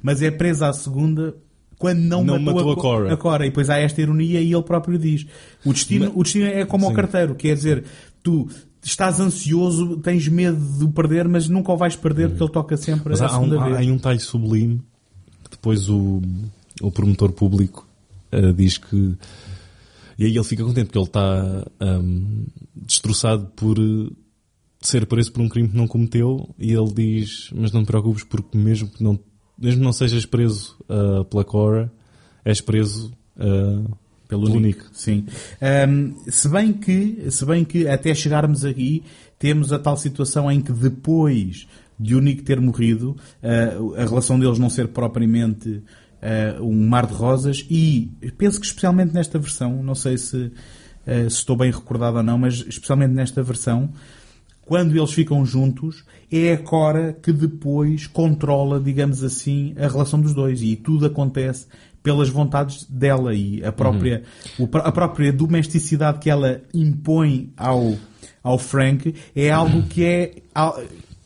mas 0.02 0.20
é 0.22 0.30
preso 0.30 0.64
à 0.64 0.72
segunda. 0.72 1.34
Quando 1.78 1.98
não, 2.00 2.18
Uhum. 2.20 2.24
Não 2.26 2.38
matou, 2.40 2.54
matou 2.56 2.70
a, 2.70 2.74
a 2.74 2.76
Cora. 2.76 3.14
a 3.14 3.16
Cora. 3.16 3.46
E 3.46 3.48
depois 3.48 3.70
há 3.70 3.78
esta 3.78 4.02
ironia 4.02 4.38
e 4.42 4.52
ele 4.52 4.62
próprio 4.62 4.98
diz. 4.98 5.26
O 5.64 5.72
destino, 5.72 6.12
o 6.14 6.22
destino 6.22 6.44
é 6.44 6.66
como 6.66 6.84
o 6.84 6.90
Sim. 6.90 6.94
carteiro. 6.94 7.34
Quer 7.34 7.54
dizer, 7.54 7.84
tu 8.22 8.48
estás 8.82 9.20
ansioso, 9.20 9.96
tens 9.98 10.26
medo 10.28 10.78
de 10.78 10.84
o 10.84 10.90
perder, 10.90 11.28
mas 11.28 11.48
nunca 11.48 11.72
o 11.72 11.76
vais 11.76 11.96
perder 11.96 12.28
porque 12.30 12.42
ele 12.44 12.52
toca 12.52 12.76
sempre 12.76 13.10
Mas 13.10 13.20
a 13.20 13.26
há, 13.26 13.38
um, 13.38 13.44
segunda 13.44 13.60
há, 13.60 13.64
vez. 13.68 13.88
há 13.88 13.92
um 13.92 13.98
talho 13.98 14.20
sublime 14.20 14.82
que 15.44 15.50
depois 15.50 15.88
o, 15.88 16.22
o 16.80 16.90
promotor 16.90 17.32
público 17.32 17.86
eh, 18.32 18.52
diz 18.52 18.78
que. 18.78 19.16
E 20.18 20.24
aí 20.24 20.34
ele 20.34 20.44
fica 20.44 20.62
contente 20.64 20.86
porque 20.86 20.98
ele 20.98 21.06
está 21.06 21.66
ahm, 21.80 22.44
destroçado 22.74 23.46
por 23.56 23.78
eh, 23.78 24.10
ser 24.80 25.06
preso 25.06 25.32
por 25.32 25.42
um 25.42 25.48
crime 25.48 25.68
que 25.68 25.76
não 25.76 25.86
cometeu 25.88 26.48
e 26.58 26.72
ele 26.72 26.92
diz: 26.92 27.50
Mas 27.54 27.72
não 27.72 27.82
te 27.82 27.86
preocupes, 27.86 28.24
porque 28.24 28.56
mesmo 28.56 28.88
que 28.88 29.02
não, 29.02 29.18
mesmo 29.58 29.82
não 29.82 29.92
sejas 29.92 30.24
preso 30.24 30.76
ah, 30.88 31.24
pela 31.24 31.44
Cora, 31.44 31.92
és 32.44 32.60
preso 32.60 33.12
ah, 33.38 33.82
Pelo. 34.30 34.60
Nick. 34.60 34.82
Sim. 34.92 35.26
Ahm, 35.60 36.14
se, 36.28 36.48
bem 36.48 36.72
que, 36.72 37.26
se 37.30 37.44
bem 37.44 37.64
que 37.64 37.86
até 37.88 38.14
chegarmos 38.14 38.64
aqui 38.64 39.02
temos 39.38 39.72
a 39.72 39.78
tal 39.78 39.96
situação 39.96 40.50
em 40.50 40.60
que 40.60 40.72
depois 40.72 41.66
de 41.98 42.14
o 42.14 42.20
Nick 42.20 42.42
ter 42.42 42.60
morrido, 42.60 43.16
ah, 43.42 44.00
a 44.02 44.06
relação 44.06 44.38
deles 44.38 44.58
não 44.58 44.70
ser 44.70 44.88
propriamente 44.88 45.82
ah, 46.22 46.62
um 46.62 46.88
mar 46.88 47.06
de 47.06 47.12
rosas 47.12 47.66
e 47.68 48.10
penso 48.38 48.60
que 48.60 48.66
especialmente 48.66 49.12
nesta 49.12 49.38
versão, 49.38 49.82
não 49.82 49.94
sei 49.94 50.16
se 50.16 50.36
uh, 50.36 51.30
se 51.30 51.38
estou 51.38 51.56
bem 51.56 51.70
recordado 51.70 52.16
ou 52.18 52.22
não, 52.22 52.38
mas 52.38 52.64
especialmente 52.66 53.12
nesta 53.12 53.42
versão, 53.42 53.90
quando 54.70 54.96
eles 54.96 55.12
ficam 55.12 55.44
juntos, 55.44 56.04
é 56.30 56.52
a 56.52 56.58
Cora 56.58 57.12
que 57.12 57.32
depois 57.32 58.06
controla, 58.06 58.78
digamos 58.78 59.24
assim, 59.24 59.74
a 59.76 59.88
relação 59.88 60.20
dos 60.20 60.32
dois. 60.32 60.62
E 60.62 60.76
tudo 60.76 61.06
acontece 61.06 61.66
pelas 62.02 62.28
vontades 62.28 62.84
dela 62.84 63.34
e 63.34 63.64
a 63.64 63.72
própria, 63.72 64.22
uhum. 64.58 64.68
a 64.72 64.92
própria 64.92 65.32
domesticidade 65.32 66.18
que 66.18 66.30
ela 66.30 66.62
impõe 66.72 67.52
ao, 67.56 67.96
ao 68.42 68.58
Frank 68.58 69.14
é 69.34 69.50
algo 69.50 69.82
que 69.88 70.04
é 70.04 70.34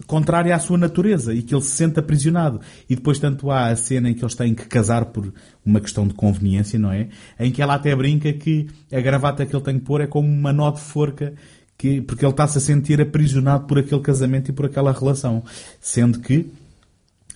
contrária 0.06 0.54
à 0.54 0.58
sua 0.58 0.76
natureza 0.76 1.32
e 1.32 1.42
que 1.42 1.54
ele 1.54 1.62
se 1.62 1.70
sente 1.70 1.98
aprisionado. 1.98 2.60
E 2.88 2.94
depois 2.94 3.18
tanto 3.18 3.50
há 3.50 3.68
a 3.68 3.76
cena 3.76 4.10
em 4.10 4.14
que 4.14 4.22
eles 4.22 4.34
têm 4.34 4.54
que 4.54 4.66
casar 4.66 5.06
por 5.06 5.32
uma 5.64 5.80
questão 5.80 6.06
de 6.06 6.14
conveniência, 6.14 6.78
não 6.78 6.92
é? 6.92 7.08
Em 7.38 7.50
que 7.50 7.62
ela 7.62 7.74
até 7.74 7.94
brinca 7.94 8.32
que 8.32 8.66
a 8.92 9.00
gravata 9.00 9.46
que 9.46 9.54
ele 9.54 9.64
tem 9.64 9.78
que 9.78 9.84
pôr 9.84 10.00
é 10.00 10.06
como 10.06 10.28
uma 10.28 10.52
nó 10.52 10.70
de 10.70 10.80
forca 10.80 11.34
que, 11.76 12.00
porque 12.00 12.24
ele 12.24 12.32
está-se 12.32 12.58
a 12.58 12.60
sentir 12.60 13.00
aprisionado 13.00 13.66
por 13.66 13.78
aquele 13.78 14.00
casamento 14.00 14.50
e 14.50 14.52
por 14.52 14.66
aquela 14.66 14.92
relação. 14.92 15.42
Sendo 15.80 16.20
que, 16.20 16.50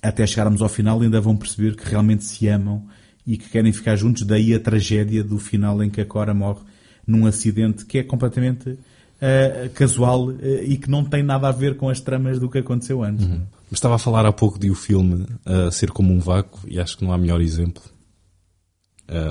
até 0.02 0.26
chegarmos 0.26 0.62
ao 0.62 0.68
final, 0.68 1.00
ainda 1.00 1.20
vão 1.20 1.36
perceber 1.36 1.74
que 1.76 1.88
realmente 1.88 2.24
se 2.24 2.48
amam 2.48 2.84
e 3.28 3.36
que 3.36 3.50
querem 3.50 3.70
ficar 3.74 3.94
juntos. 3.94 4.22
Daí 4.22 4.54
a 4.54 4.58
tragédia 4.58 5.22
do 5.22 5.38
final 5.38 5.84
em 5.84 5.90
que 5.90 6.00
a 6.00 6.06
Cora 6.06 6.32
morre 6.32 6.62
num 7.06 7.26
acidente 7.26 7.84
que 7.84 7.98
é 7.98 8.02
completamente 8.02 8.70
uh, 8.70 9.70
casual 9.74 10.28
uh, 10.28 10.62
e 10.64 10.78
que 10.78 10.90
não 10.90 11.04
tem 11.04 11.22
nada 11.22 11.46
a 11.46 11.52
ver 11.52 11.76
com 11.76 11.90
as 11.90 12.00
tramas 12.00 12.38
do 12.38 12.48
que 12.48 12.56
aconteceu 12.56 13.04
antes. 13.04 13.26
Uhum. 13.26 13.42
Estava 13.70 13.96
a 13.96 13.98
falar 13.98 14.24
há 14.24 14.32
pouco 14.32 14.58
de 14.58 14.70
o 14.70 14.74
filme 14.74 15.26
uh, 15.44 15.70
ser 15.70 15.90
como 15.90 16.10
um 16.10 16.18
vácuo 16.18 16.58
e 16.66 16.80
acho 16.80 16.96
que 16.96 17.04
não 17.04 17.12
há 17.12 17.18
melhor 17.18 17.42
exemplo, 17.42 17.82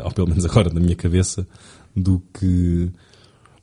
ou 0.04 0.12
pelo 0.12 0.28
menos 0.28 0.46
agora 0.46 0.72
na 0.72 0.80
minha 0.80 0.96
cabeça, 0.96 1.48
do 1.96 2.22
que 2.34 2.92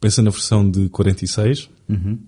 pensa 0.01 0.21
na 0.21 0.31
versão 0.31 0.69
de 0.69 0.89
46, 0.89 1.71
uhum. 1.89 2.19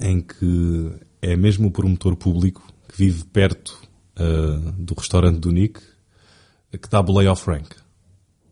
em 0.00 0.20
que 0.20 0.92
é 1.20 1.36
mesmo 1.36 1.66
o 1.66 1.70
promotor 1.72 2.14
público 2.14 2.64
que 2.88 2.96
vive 2.96 3.24
perto 3.24 3.76
do 4.78 4.94
restaurante 4.94 5.40
do 5.40 5.50
Nick 5.50 5.80
que 6.78 6.88
dá 6.88 7.02
boleia 7.02 7.30
ao 7.30 7.36
Frank. 7.36 7.68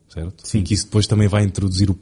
Certo? 0.08 0.46
Sim. 0.46 0.58
E 0.58 0.62
que 0.62 0.74
isso 0.74 0.84
depois 0.84 1.06
também 1.06 1.28
vai 1.28 1.42
introduzir 1.42 1.90
o 1.90 1.98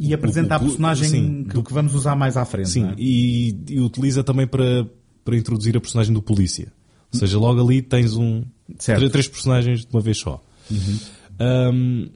e 0.00 0.14
apresenta 0.14 0.54
o, 0.54 0.56
o, 0.56 0.56
a 0.56 0.60
personagem 0.60 1.08
sim, 1.08 1.44
que, 1.44 1.54
do, 1.54 1.62
que 1.62 1.74
vamos 1.74 1.94
usar 1.94 2.16
mais 2.16 2.36
à 2.36 2.44
frente. 2.46 2.70
Sim, 2.70 2.86
é? 2.86 2.94
e, 2.96 3.54
e, 3.68 3.80
utiliza 3.80 4.24
também 4.24 4.46
para, 4.46 4.88
para 5.22 5.36
introduzir 5.36 5.76
a 5.76 5.80
personagem 5.80 6.14
do 6.14 6.22
polícia. 6.22 6.72
Ou 7.12 7.18
seja, 7.18 7.38
logo 7.38 7.60
ali 7.60 7.82
tens 7.82 8.16
um 8.16 8.42
três, 8.78 9.10
três, 9.10 9.28
personagens 9.28 9.80
de 9.80 9.88
uma 9.92 10.00
vez 10.00 10.18
só. 10.18 10.42
Uhum. 10.70 10.98
Um, 11.40 12.08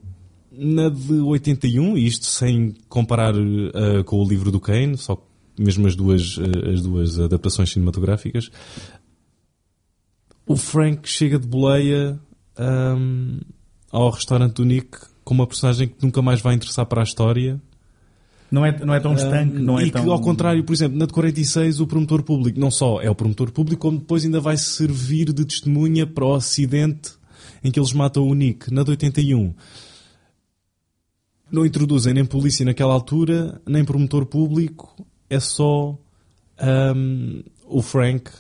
na 0.57 0.89
de 0.89 1.13
81, 1.15 1.99
e 1.99 2.07
isto 2.07 2.27
sem 2.27 2.75
comparar 2.89 3.35
uh, 3.37 4.05
com 4.05 4.17
o 4.17 4.29
livro 4.29 4.51
do 4.51 4.61
Kane, 4.61 4.97
só 4.97 5.23
mesmo 5.59 5.87
as 5.87 5.95
duas, 5.97 6.39
uh, 6.39 6.71
as 6.73 6.81
duas 6.81 7.19
adaptações 7.19 7.71
cinematográficas, 7.71 8.51
o 10.47 10.57
Frank 10.57 11.09
chega 11.09 11.39
de 11.39 11.47
boleia 11.47 12.19
um, 12.59 13.41
ao 13.91 14.11
restaurante 14.11 14.55
do 14.55 14.65
Nick 14.65 14.99
com 15.25 15.35
uma 15.35 15.47
personagem 15.47 15.89
que 15.89 16.03
nunca 16.03 16.21
mais 16.21 16.41
vai 16.41 16.55
interessar 16.55 16.87
para 16.87 17.01
a 17.01 17.05
história. 17.05 17.61
Não 18.51 18.65
é, 18.65 18.79
não 18.85 18.95
é 18.95 19.01
tão 19.01 19.15
estanque, 19.15 19.59
não 19.59 19.79
é 19.79 19.87
e 19.87 19.91
tão... 19.91 20.05
que, 20.05 20.11
ao 20.11 20.21
contrário, 20.21 20.63
por 20.63 20.73
exemplo, 20.73 20.99
na 20.99 21.07
de 21.07 21.13
46, 21.13 21.81
o 21.81 21.87
promotor 21.87 22.23
público 22.23 22.61
não 22.61 22.71
só 22.71 23.01
é 23.01 23.11
o 23.11 23.15
promotor 23.15 23.51
público, 23.51 23.83
como 23.83 23.99
depois 23.99 24.25
ainda 24.25 24.39
vai 24.39 24.57
servir 24.57 25.33
de 25.33 25.45
testemunha 25.45 26.07
para 26.07 26.25
o 26.25 26.35
acidente 26.35 27.13
em 27.65 27.71
que 27.71 27.81
eles 27.81 27.93
matam 27.93 28.29
o 28.29 28.35
Nick. 28.35 28.73
Na 28.73 28.83
de 28.83 28.91
81, 28.91 29.55
não 31.51 31.65
introduzem 31.65 32.13
nem 32.13 32.25
polícia 32.25 32.65
naquela 32.65 32.93
altura, 32.93 33.61
nem 33.67 33.85
promotor 33.85 34.27
público, 34.27 34.95
é 35.31 35.41
só 35.41 35.99
um, 36.97 37.43
o 37.67 37.83
Frank 37.83 38.31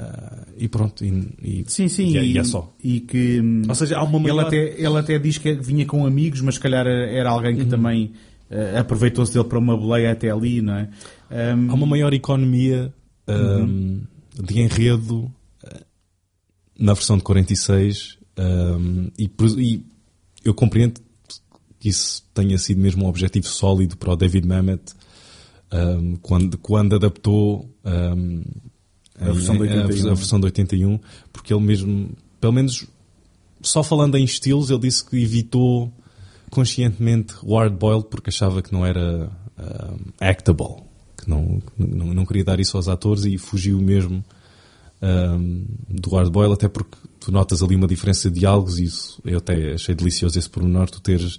Uh, 0.00 0.46
e 0.56 0.66
pronto, 0.66 1.04
e, 1.04 1.28
e, 1.42 1.64
sim, 1.66 1.86
sim, 1.86 2.12
e, 2.12 2.16
é, 2.16 2.24
e, 2.24 2.38
é 2.38 2.44
só. 2.44 2.72
E 2.82 3.00
que, 3.00 3.42
Ou 3.68 3.74
seja, 3.74 3.98
há 3.98 4.02
uma 4.02 4.18
maior... 4.18 4.38
ele, 4.38 4.46
até, 4.46 4.80
ele 4.80 4.98
até 4.98 5.18
diz 5.18 5.36
que 5.36 5.52
vinha 5.54 5.84
com 5.84 6.06
amigos, 6.06 6.40
mas 6.40 6.54
se 6.54 6.60
calhar 6.60 6.86
era 6.86 7.28
alguém 7.28 7.54
que 7.54 7.62
uhum. 7.64 7.68
também 7.68 8.12
uh, 8.50 8.78
aproveitou-se 8.78 9.32
dele 9.34 9.44
para 9.44 9.58
uma 9.58 9.76
boleia 9.76 10.12
até 10.12 10.30
ali, 10.30 10.62
não 10.62 10.74
é? 10.74 10.88
Um... 11.30 11.70
Há 11.70 11.74
uma 11.74 11.86
maior 11.86 12.14
economia 12.14 12.90
um, 13.28 13.34
uhum. 13.34 14.02
de 14.42 14.60
enredo 14.60 15.16
uh, 15.64 15.84
na 16.78 16.94
versão 16.94 17.18
de 17.18 17.22
46 17.22 18.16
um, 18.38 19.10
e, 19.18 19.30
e 19.58 19.84
eu 20.42 20.54
compreendo 20.54 20.98
que 21.78 21.90
isso 21.90 22.24
tenha 22.32 22.56
sido 22.56 22.80
mesmo 22.80 23.04
um 23.04 23.08
objetivo 23.08 23.46
sólido 23.46 23.98
para 23.98 24.12
o 24.12 24.16
David 24.16 24.46
Mamet 24.46 24.94
quando, 26.20 26.58
quando 26.58 26.96
adaptou 26.96 27.70
a 29.20 29.32
versão 29.32 29.54
de 29.56 29.62
81. 29.62 30.08
A, 30.08 30.12
a 30.12 30.14
versão 30.14 30.40
de 30.40 30.46
81, 30.46 31.00
porque 31.32 31.52
ele 31.52 31.62
mesmo, 31.62 32.10
pelo 32.40 32.52
menos 32.52 32.86
só 33.62 33.82
falando 33.82 34.16
em 34.16 34.24
estilos, 34.24 34.70
ele 34.70 34.80
disse 34.80 35.04
que 35.04 35.22
evitou 35.22 35.92
conscientemente 36.50 37.34
o 37.42 37.56
hard 37.56 37.74
boiled 37.74 38.06
porque 38.10 38.30
achava 38.30 38.62
que 38.62 38.72
não 38.72 38.84
era 38.84 39.30
uh, 39.58 40.00
actable, 40.20 40.82
que 41.16 41.28
não, 41.28 41.62
não, 41.78 42.06
não, 42.14 42.26
queria 42.26 42.44
dar 42.44 42.58
isso 42.58 42.76
aos 42.76 42.88
atores 42.88 43.24
e 43.24 43.38
fugiu 43.38 43.78
mesmo 43.78 44.24
um, 45.02 45.64
do 45.88 46.10
hard 46.10 46.30
boiled, 46.30 46.54
até 46.54 46.68
porque 46.68 46.96
tu 47.20 47.30
notas 47.30 47.62
ali 47.62 47.76
uma 47.76 47.86
diferença 47.86 48.30
de 48.30 48.40
diálogos 48.40 48.78
e 48.78 48.84
isso 48.84 49.20
eu 49.24 49.38
até 49.38 49.74
achei 49.74 49.94
delicioso 49.94 50.38
esse 50.38 50.48
pormenor, 50.48 50.90
tu 50.90 51.00
teres 51.00 51.38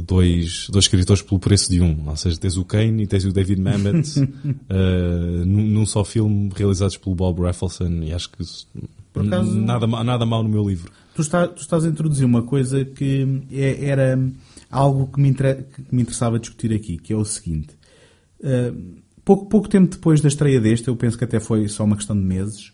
dois, 0.00 0.68
dois 0.70 0.84
escritores 0.84 1.22
pelo 1.22 1.38
preço 1.38 1.70
de 1.70 1.80
um. 1.80 2.08
Ou 2.08 2.16
seja, 2.16 2.38
tens 2.38 2.56
o 2.56 2.64
Kane 2.64 3.02
e 3.02 3.06
tens 3.06 3.24
o 3.24 3.32
David 3.32 3.60
Mamet 3.60 4.20
uh, 4.20 5.44
num, 5.46 5.66
num, 5.66 5.86
só 5.86 6.04
filme 6.04 6.50
realizados 6.54 6.96
pelo 6.96 7.14
Bob 7.14 7.40
Raffleson 7.42 8.02
e 8.02 8.12
acho 8.12 8.30
que 8.30 8.42
acaso, 9.20 9.54
nada, 9.54 9.86
nada 9.86 10.26
mal 10.26 10.42
no 10.42 10.48
meu 10.48 10.68
livro. 10.68 10.92
Tu, 11.14 11.22
está, 11.22 11.48
tu 11.48 11.62
estás 11.62 11.84
a 11.84 11.88
introduzir 11.88 12.26
uma 12.26 12.42
coisa 12.42 12.84
que 12.84 13.42
é, 13.50 13.86
era 13.86 14.18
algo 14.70 15.06
que 15.06 15.20
me, 15.20 15.28
inter, 15.28 15.64
que 15.64 15.94
me 15.94 16.02
interessava 16.02 16.38
discutir 16.38 16.72
aqui, 16.74 16.98
que 16.98 17.12
é 17.12 17.16
o 17.16 17.24
seguinte. 17.24 17.74
Uh, 18.40 19.00
pouco, 19.24 19.46
pouco 19.46 19.68
tempo 19.68 19.90
depois 19.90 20.20
da 20.20 20.28
estreia 20.28 20.60
deste, 20.60 20.88
eu 20.88 20.96
penso 20.96 21.16
que 21.16 21.24
até 21.24 21.40
foi 21.40 21.68
só 21.68 21.84
uma 21.84 21.96
questão 21.96 22.16
de 22.16 22.22
meses, 22.22 22.72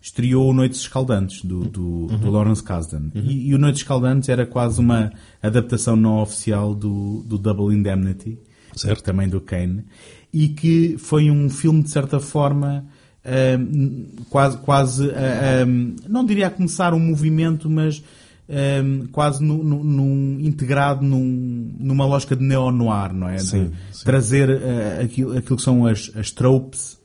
estreou 0.00 0.52
Noites 0.54 0.80
Escaldantes, 0.80 1.44
do, 1.44 1.60
do, 1.60 1.82
uhum. 1.82 2.18
do 2.18 2.30
Lawrence 2.30 2.62
Kasdan. 2.62 3.10
Uhum. 3.14 3.22
E, 3.22 3.48
e, 3.48 3.54
o 3.54 3.58
Noites 3.58 3.82
Escaldantes 3.82 4.28
era 4.28 4.46
quase 4.46 4.80
uma 4.80 5.12
adaptação 5.42 5.94
não 5.94 6.20
oficial 6.20 6.74
do, 6.74 7.22
do 7.26 7.36
Double 7.36 7.74
Indemnity, 7.74 8.38
certo. 8.74 9.04
também 9.04 9.28
do 9.28 9.40
Kane, 9.40 9.84
e 10.32 10.48
que 10.48 10.96
foi 10.98 11.30
um 11.30 11.50
filme, 11.50 11.82
de 11.82 11.90
certa 11.90 12.18
forma, 12.18 12.86
um, 13.58 14.06
quase, 14.30 14.56
quase 14.58 15.08
um, 15.08 15.96
não 16.08 16.24
diria 16.24 16.46
a 16.46 16.50
começar 16.50 16.94
um 16.94 17.00
movimento, 17.00 17.68
mas 17.68 18.02
um, 18.48 19.06
quase 19.08 19.44
no, 19.44 19.62
no, 19.62 19.84
num, 19.84 20.38
integrado 20.40 21.04
num, 21.04 21.74
numa 21.78 22.06
lógica 22.06 22.34
de 22.34 22.42
neo-noir, 22.42 23.12
não 23.12 23.28
é? 23.28 23.38
Sim, 23.38 23.68
de 23.68 23.96
sim. 23.96 24.04
trazer 24.04 24.48
uh, 24.48 25.04
aquilo, 25.04 25.36
aquilo 25.36 25.56
que 25.56 25.62
são 25.62 25.86
as, 25.86 26.10
as 26.16 26.30
tropes 26.30 26.99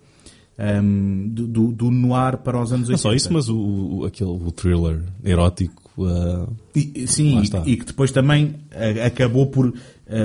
um, 0.57 1.27
do, 1.29 1.71
do, 1.71 1.91
noir 1.91 2.37
para 2.37 2.61
os 2.61 2.71
anos 2.71 2.87
80. 2.87 2.91
Não 2.91 2.97
só 2.97 3.13
isso, 3.13 3.31
mas 3.31 3.49
o, 3.49 3.57
o, 3.57 4.05
aquele, 4.05 4.29
o 4.29 4.51
thriller 4.51 5.03
erótico. 5.23 5.83
Uh, 5.97 6.53
e, 6.75 7.07
sim, 7.07 7.41
e, 7.41 7.71
e, 7.71 7.77
que 7.77 7.85
depois 7.85 8.11
também 8.11 8.47
uh, 8.47 9.05
acabou 9.05 9.47
por, 9.47 9.67
uh, 9.67 9.73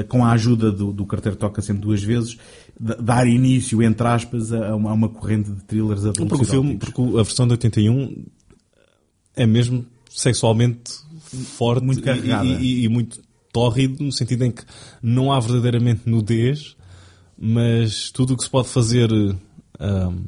com 0.09 0.25
a 0.25 0.33
ajuda 0.33 0.71
do, 0.71 0.93
do 0.93 1.07
Carteiro 1.07 1.37
Toca 1.37 1.62
sempre 1.62 1.83
duas 1.83 2.03
vezes, 2.03 2.37
dar 2.79 3.27
início, 3.27 3.83
entre 3.83 4.07
aspas, 4.07 4.53
a 4.53 4.75
uma, 4.75 4.90
a 4.90 4.95
uma 4.95 5.09
corrente 5.09 5.51
de 5.51 5.62
thrillers 5.64 6.01
adultos. 6.01 6.29
Porque 6.29 6.45
o 6.45 6.49
filme, 6.49 6.77
porque 6.77 7.01
a 7.01 7.23
versão 7.23 7.47
de 7.47 7.53
81 7.53 8.25
é 9.37 9.47
mesmo 9.47 9.85
sexualmente 10.09 10.93
forte 11.57 11.85
muito 11.85 12.09
e, 12.09 12.61
e, 12.61 12.85
e, 12.85 12.88
muito 12.88 13.21
tórrido, 13.53 14.03
no 14.03 14.12
sentido 14.12 14.45
em 14.45 14.51
que 14.51 14.62
não 15.03 15.33
há 15.33 15.38
verdadeiramente 15.38 16.03
nudez, 16.07 16.77
mas 17.38 18.11
tudo 18.11 18.35
o 18.35 18.37
que 18.37 18.45
se 18.45 18.51
pode 18.51 18.69
fazer 18.69 19.09
um, 19.81 20.25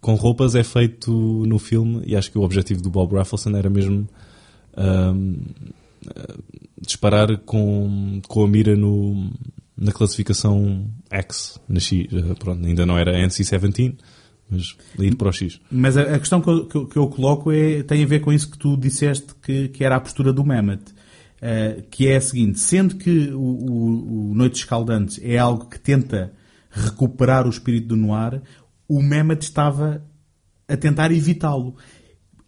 com 0.00 0.14
roupas 0.14 0.54
é 0.54 0.62
feito 0.62 1.10
no 1.10 1.58
filme 1.58 2.02
e 2.06 2.14
acho 2.14 2.30
que 2.30 2.38
o 2.38 2.42
objetivo 2.42 2.82
do 2.82 2.90
Bob 2.90 3.14
Raffleson 3.14 3.56
era 3.56 3.70
mesmo 3.70 4.06
um, 4.76 5.36
disparar 6.80 7.38
com, 7.38 8.20
com 8.28 8.44
a 8.44 8.48
mira 8.48 8.76
no, 8.76 9.30
na 9.76 9.92
classificação 9.92 10.86
X, 11.10 11.58
na 11.68 11.80
X, 11.80 12.06
eh, 12.12 12.34
pronto, 12.38 12.64
ainda 12.64 12.84
não 12.84 12.98
era 12.98 13.12
NC-17, 13.12 13.96
mas 14.50 14.76
ir 14.98 15.16
para 15.16 15.28
o 15.28 15.32
X. 15.32 15.60
Mas 15.70 15.96
a, 15.96 16.18
questão 16.18 16.40
que 16.40 16.48
eu, 16.48 16.86
que, 16.86 16.96
eu, 16.96 17.06
coloco 17.08 17.50
é, 17.50 17.82
tem 17.82 18.02
a 18.04 18.06
ver 18.06 18.20
com 18.20 18.32
isso 18.32 18.50
que 18.50 18.58
tu 18.58 18.76
disseste 18.76 19.34
que, 19.42 19.68
que 19.68 19.82
era 19.82 19.96
a 19.96 20.00
postura 20.00 20.32
do 20.32 20.44
Mehmet. 20.44 20.82
Uh, 21.34 21.82
que 21.90 22.08
é 22.08 22.16
a 22.16 22.20
seguinte, 22.22 22.58
sendo 22.58 22.96
que 22.96 23.28
o, 23.28 23.38
o, 23.38 24.30
o 24.30 24.34
Noites 24.34 24.60
Escaldantes 24.60 25.20
é 25.22 25.36
algo 25.36 25.66
que 25.66 25.78
tenta 25.78 26.32
recuperar 26.74 27.46
o 27.46 27.50
espírito 27.50 27.88
do 27.88 27.96
noir, 27.96 28.42
o 28.88 29.00
Mehmet 29.00 29.42
estava 29.42 30.04
a 30.68 30.76
tentar 30.76 31.12
evitá-lo. 31.12 31.76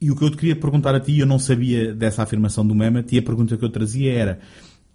E 0.00 0.10
o 0.10 0.16
que 0.16 0.24
eu 0.24 0.30
te 0.30 0.36
queria 0.36 0.56
perguntar 0.56 0.94
a 0.94 1.00
ti, 1.00 1.18
eu 1.18 1.26
não 1.26 1.38
sabia 1.38 1.94
dessa 1.94 2.22
afirmação 2.22 2.66
do 2.66 2.74
Mehmet, 2.74 3.14
e 3.14 3.18
a 3.18 3.22
pergunta 3.22 3.56
que 3.56 3.64
eu 3.64 3.70
trazia 3.70 4.12
era 4.12 4.40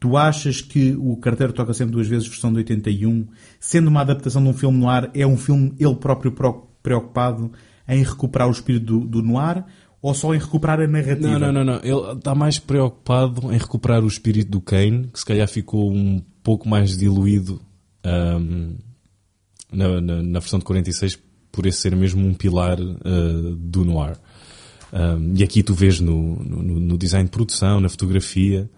Tu 0.01 0.17
achas 0.17 0.61
que 0.61 0.95
o 0.99 1.15
Carteiro 1.17 1.53
Toca 1.53 1.75
Sempre 1.75 1.93
Duas 1.93 2.07
Vezes, 2.07 2.27
versão 2.27 2.51
de 2.51 2.57
81, 2.57 3.27
sendo 3.59 3.88
uma 3.88 4.01
adaptação 4.01 4.43
de 4.43 4.49
um 4.49 4.53
filme 4.53 4.79
noir, 4.79 5.11
é 5.13 5.27
um 5.27 5.38
filme 5.38 5.75
ele 5.79 5.93
próprio 5.93 6.34
preocupado 6.82 7.51
em 7.88 8.03
recuperar 8.03 8.47
o 8.47 8.51
espírito 8.51 8.86
do, 8.86 8.99
do 9.05 9.21
noir 9.21 9.63
ou 10.01 10.15
só 10.15 10.34
em 10.34 10.39
recuperar 10.39 10.79
a 10.79 10.88
narrativa? 10.88 11.38
Não, 11.38 11.53
não, 11.53 11.63
não, 11.63 11.63
não. 11.63 11.82
Ele 11.84 12.17
está 12.17 12.34
mais 12.34 12.57
preocupado 12.57 13.53
em 13.53 13.57
recuperar 13.59 14.03
o 14.03 14.07
espírito 14.07 14.49
do 14.49 14.59
Kane, 14.59 15.07
que 15.13 15.19
se 15.19 15.25
calhar 15.25 15.47
ficou 15.47 15.91
um 15.91 16.19
pouco 16.41 16.67
mais 16.67 16.97
diluído 16.97 17.61
um, 18.03 18.77
na, 19.72 20.01
na, 20.01 20.24
na, 20.24 20.39
versão 20.39 20.59
de 20.59 20.65
46 20.65 21.19
por 21.51 21.65
esse 21.65 21.80
ser 21.80 21.95
mesmo 21.95 22.26
um 22.26 22.34
pilar 22.34 22.80
uh, 22.80 23.55
do 23.55 23.84
noir. 23.86 24.17
Um, 24.93 25.34
e 25.36 25.43
aqui 25.43 25.63
tu 25.63 25.74
vês 25.74 25.99
no, 25.99 26.36
no, 26.43 26.80
no, 26.80 26.97
design 26.97 27.26
de 27.26 27.32
produção, 27.32 27.80
na 27.80 27.89
fotografia, 27.89 28.69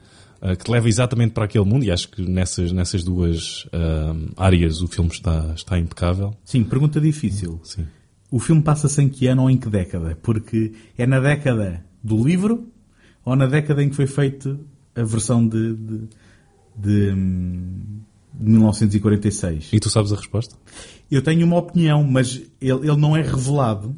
uh, 0.41 0.55
que 0.55 0.63
te 0.63 0.71
leva 0.71 0.87
exatamente 0.87 1.31
para 1.31 1.45
aquele 1.45 1.65
mundo, 1.65 1.83
e 1.83 1.91
acho 1.91 2.09
que 2.09 2.21
nessas, 2.21 2.71
nessas 2.71 3.03
duas 3.03 3.65
uh, 3.65 4.31
áreas 4.37 4.81
o 4.81 4.87
filme 4.87 5.09
está, 5.09 5.53
está 5.55 5.79
impecável. 5.79 6.35
Sim, 6.43 6.63
pergunta 6.63 7.01
difícil. 7.01 7.59
Sim. 7.63 7.85
O 8.31 8.39
filme 8.39 8.61
passa-se 8.61 9.01
em 9.01 9.09
que 9.09 9.27
ano 9.27 9.43
ou 9.43 9.49
em 9.49 9.57
que 9.57 9.69
década? 9.69 10.17
Porque 10.21 10.73
é 10.97 11.05
na 11.05 11.19
década 11.19 11.83
do 12.03 12.23
livro 12.23 12.67
ou 13.23 13.35
na 13.35 13.45
década 13.45 13.83
em 13.83 13.89
que 13.89 13.95
foi 13.95 14.07
feita 14.07 14.59
a 14.95 15.03
versão 15.03 15.47
de, 15.47 15.75
de, 15.75 16.07
de, 16.75 17.15
de 18.33 18.49
1946? 18.49 19.69
E 19.71 19.79
tu 19.79 19.89
sabes 19.89 20.11
a 20.11 20.15
resposta? 20.15 20.55
Eu 21.09 21.21
tenho 21.21 21.45
uma 21.45 21.57
opinião, 21.57 22.03
mas 22.03 22.41
ele, 22.59 22.87
ele 22.87 22.97
não 22.97 23.15
é 23.15 23.21
revelado. 23.21 23.95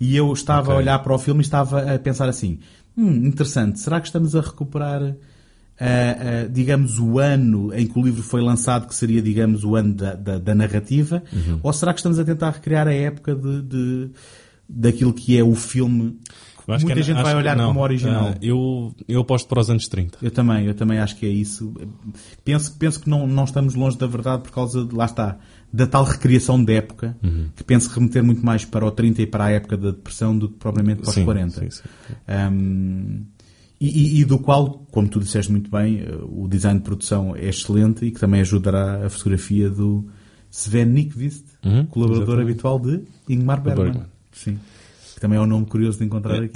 E 0.00 0.16
eu 0.16 0.32
estava 0.32 0.62
okay. 0.62 0.74
a 0.74 0.78
olhar 0.78 0.98
para 1.00 1.14
o 1.14 1.18
filme 1.18 1.40
e 1.40 1.44
estava 1.44 1.94
a 1.94 1.98
pensar 1.98 2.28
assim: 2.28 2.58
hum, 2.96 3.26
interessante, 3.26 3.78
será 3.80 4.00
que 4.00 4.06
estamos 4.06 4.34
a 4.34 4.40
recuperar, 4.40 5.02
uh, 5.02 5.14
uh, 5.14 6.48
digamos, 6.50 6.98
o 6.98 7.18
ano 7.18 7.72
em 7.74 7.86
que 7.86 7.98
o 7.98 8.02
livro 8.02 8.22
foi 8.22 8.40
lançado, 8.40 8.86
que 8.86 8.94
seria, 8.94 9.22
digamos, 9.22 9.64
o 9.64 9.76
ano 9.76 9.94
da, 9.94 10.14
da, 10.14 10.38
da 10.38 10.54
narrativa? 10.54 11.22
Uhum. 11.32 11.60
Ou 11.62 11.72
será 11.72 11.92
que 11.92 12.00
estamos 12.00 12.18
a 12.18 12.24
tentar 12.24 12.50
recriar 12.50 12.88
a 12.88 12.94
época 12.94 13.34
de, 13.34 13.62
de 13.62 14.10
daquilo 14.68 15.12
que 15.12 15.38
é 15.38 15.44
o 15.44 15.54
filme? 15.54 16.18
Muita 16.66 16.98
é, 16.98 17.02
gente 17.02 17.22
vai 17.22 17.34
olhar 17.34 17.56
como 17.56 17.80
original. 17.80 18.30
Uh, 18.30 18.38
eu, 18.40 18.94
eu 19.06 19.20
aposto 19.20 19.46
para 19.46 19.60
os 19.60 19.68
anos 19.68 19.86
30. 19.86 20.18
Eu 20.22 20.30
também, 20.30 20.64
eu 20.66 20.74
também 20.74 20.98
acho 20.98 21.16
que 21.16 21.26
é 21.26 21.28
isso. 21.28 21.74
Penso, 22.42 22.74
penso 22.78 23.00
que 23.00 23.08
não, 23.08 23.26
não 23.26 23.44
estamos 23.44 23.74
longe 23.74 23.98
da 23.98 24.06
verdade 24.06 24.42
por 24.42 24.50
causa 24.50 24.84
de, 24.84 24.94
lá 24.94 25.04
está, 25.04 25.36
da 25.72 25.86
tal 25.86 26.04
recriação 26.04 26.62
de 26.64 26.72
época, 26.72 27.16
uhum. 27.22 27.48
que 27.54 27.62
penso 27.62 27.90
remeter 27.90 28.24
muito 28.24 28.44
mais 28.44 28.64
para 28.64 28.86
o 28.86 28.90
30 28.90 29.22
e 29.22 29.26
para 29.26 29.44
a 29.44 29.50
época 29.50 29.76
da 29.76 29.90
depressão 29.90 30.36
do 30.36 30.48
que 30.48 30.56
propriamente 30.56 31.02
para 31.02 31.08
os 31.10 31.14
sim, 31.14 31.24
40. 31.24 31.60
Sim, 31.60 31.70
sim. 31.70 31.82
Um, 32.28 33.24
e, 33.80 34.20
e, 34.20 34.24
do 34.24 34.38
qual, 34.38 34.86
como 34.90 35.08
tu 35.08 35.20
disseste 35.20 35.52
muito 35.52 35.70
bem, 35.70 36.00
eh, 36.00 36.18
o 36.22 36.48
design 36.48 36.78
de 36.78 36.84
produção 36.84 37.36
é 37.36 37.48
excelente 37.48 38.06
e 38.06 38.10
que 38.10 38.18
também 38.18 38.40
ajudará 38.40 39.04
a 39.04 39.10
fotografia 39.10 39.68
do 39.68 40.08
Sven 40.50 40.86
Nykvist, 40.86 41.44
uhum, 41.62 41.84
colaborador 41.86 42.40
exatamente. 42.40 42.50
habitual 42.52 42.78
de 42.78 43.02
Ingmar 43.28 43.60
Bergman. 43.60 43.84
Bergman. 43.84 44.06
Sim. 44.32 44.58
Também 45.24 45.38
é 45.38 45.40
um 45.40 45.46
nome 45.46 45.64
curioso 45.64 45.96
de 45.96 46.04
encontrar 46.04 46.34
aqui. 46.34 46.52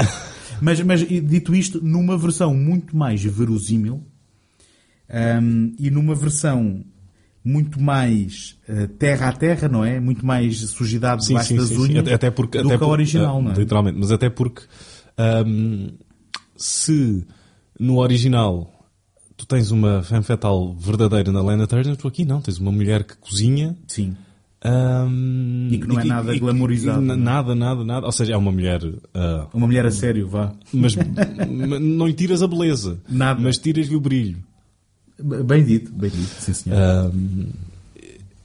mas, 0.60 0.78
mas, 0.82 1.00
dito 1.00 1.54
isto, 1.54 1.82
numa 1.82 2.18
versão 2.18 2.54
muito 2.54 2.94
mais 2.94 3.24
verosímil 3.24 4.04
um, 5.42 5.72
e 5.78 5.90
numa 5.90 6.14
versão 6.14 6.84
muito 7.42 7.80
mais 7.80 8.58
uh, 8.68 8.86
terra 8.86 9.28
a 9.28 9.32
terra, 9.32 9.68
não 9.68 9.82
é? 9.82 9.98
Muito 9.98 10.26
mais 10.26 10.58
sujidade 10.68 11.24
sim, 11.24 11.28
debaixo 11.28 11.48
sim, 11.48 11.56
das 11.56 11.68
sim, 11.68 11.78
unhas 11.78 12.00
até, 12.00 12.12
até 12.12 12.30
porque, 12.30 12.60
do 12.60 12.68
até 12.68 12.76
que 12.76 12.84
a 12.84 12.86
original, 12.86 13.38
uh, 13.38 13.42
não 13.42 13.52
é? 13.52 13.54
Literalmente, 13.54 13.98
mas 13.98 14.12
até 14.12 14.28
porque 14.28 14.60
um, 15.46 15.88
se 16.54 17.26
no 17.80 17.96
original 18.00 18.70
tu 19.34 19.46
tens 19.46 19.70
uma 19.70 20.02
femme 20.02 20.24
fatal 20.24 20.74
verdadeira 20.74 21.32
na 21.32 21.42
Lena 21.42 21.66
Turner, 21.66 21.96
tu 21.96 22.06
aqui 22.06 22.26
não, 22.26 22.42
tens 22.42 22.58
uma 22.58 22.70
mulher 22.70 23.02
que 23.02 23.16
cozinha. 23.16 23.74
Sim. 23.86 24.14
Um, 24.64 25.68
e 25.70 25.78
que 25.78 25.86
não 25.86 26.00
é 26.00 26.04
nada 26.04 26.34
e, 26.34 26.38
glamorizado. 26.38 27.00
E, 27.00 27.16
nada, 27.16 27.54
nada, 27.54 27.84
nada. 27.84 28.06
Ou 28.06 28.12
seja, 28.12 28.32
é 28.32 28.36
uma 28.36 28.50
mulher. 28.50 28.82
Uh, 28.82 29.48
uma 29.54 29.66
mulher 29.66 29.86
a 29.86 29.90
sério, 29.90 30.28
vá. 30.28 30.52
Mas 30.72 30.96
não 31.80 32.06
lhe 32.06 32.12
tiras 32.12 32.42
a 32.42 32.46
beleza. 32.48 33.00
Nada. 33.08 33.40
Mas 33.40 33.58
tiras-lhe 33.58 33.94
o 33.94 34.00
brilho. 34.00 34.42
Bem 35.20 35.64
dito, 35.64 35.92
bem 35.92 36.10
dito, 36.10 36.34
sim 36.40 36.52
senhor. 36.52 37.12
Um, 37.12 37.46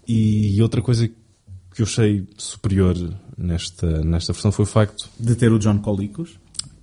e 0.07 0.59
outra 0.61 0.81
coisa 0.81 1.07
que 1.07 1.81
eu 1.81 1.85
achei 1.85 2.27
superior 2.37 2.95
nesta, 3.37 4.03
nesta 4.03 4.33
versão 4.33 4.51
foi 4.51 4.63
o 4.63 4.67
facto 4.67 5.09
de 5.19 5.35
ter 5.35 5.51
o 5.51 5.59
John 5.59 5.79
Colicos. 5.79 6.31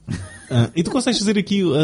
Uh, 0.09 0.71
e 0.75 0.83
tu 0.83 0.91
consegues 0.91 1.19
fazer 1.19 1.39
aqui, 1.39 1.63
uh, 1.63 1.75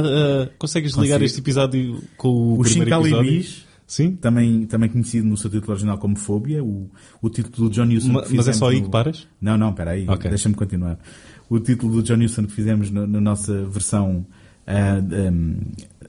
consegues 0.58 0.92
Consigo. 0.92 1.04
ligar 1.04 1.22
este 1.22 1.38
episódio 1.38 2.02
com 2.16 2.28
o, 2.28 2.60
o 2.60 2.62
primeiro 2.62 3.00
episódio? 3.00 3.65
Sim? 3.86 4.16
Também, 4.16 4.66
também 4.66 4.88
conhecido 4.88 5.28
no 5.28 5.36
seu 5.36 5.48
título 5.48 5.72
original 5.72 5.98
como 5.98 6.16
Fobia, 6.16 6.62
o, 6.62 6.90
o 7.22 7.30
título 7.30 7.68
do 7.68 7.74
John 7.74 7.86
Huston 7.86 8.12
Ma, 8.12 8.24
Mas 8.28 8.48
é 8.48 8.52
só 8.52 8.70
aí 8.70 8.82
que 8.82 8.90
paras? 8.90 9.28
Não, 9.40 9.56
não, 9.56 9.70
espera 9.70 9.92
aí, 9.92 10.08
okay. 10.08 10.28
deixa-me 10.28 10.56
continuar. 10.56 10.98
O 11.48 11.60
título 11.60 11.94
do 11.94 12.02
John 12.02 12.24
Huston 12.24 12.46
que 12.46 12.52
fizemos 12.52 12.90
na, 12.90 13.06
na 13.06 13.20
nossa 13.20 13.64
versão 13.66 14.26
um, 14.66 15.60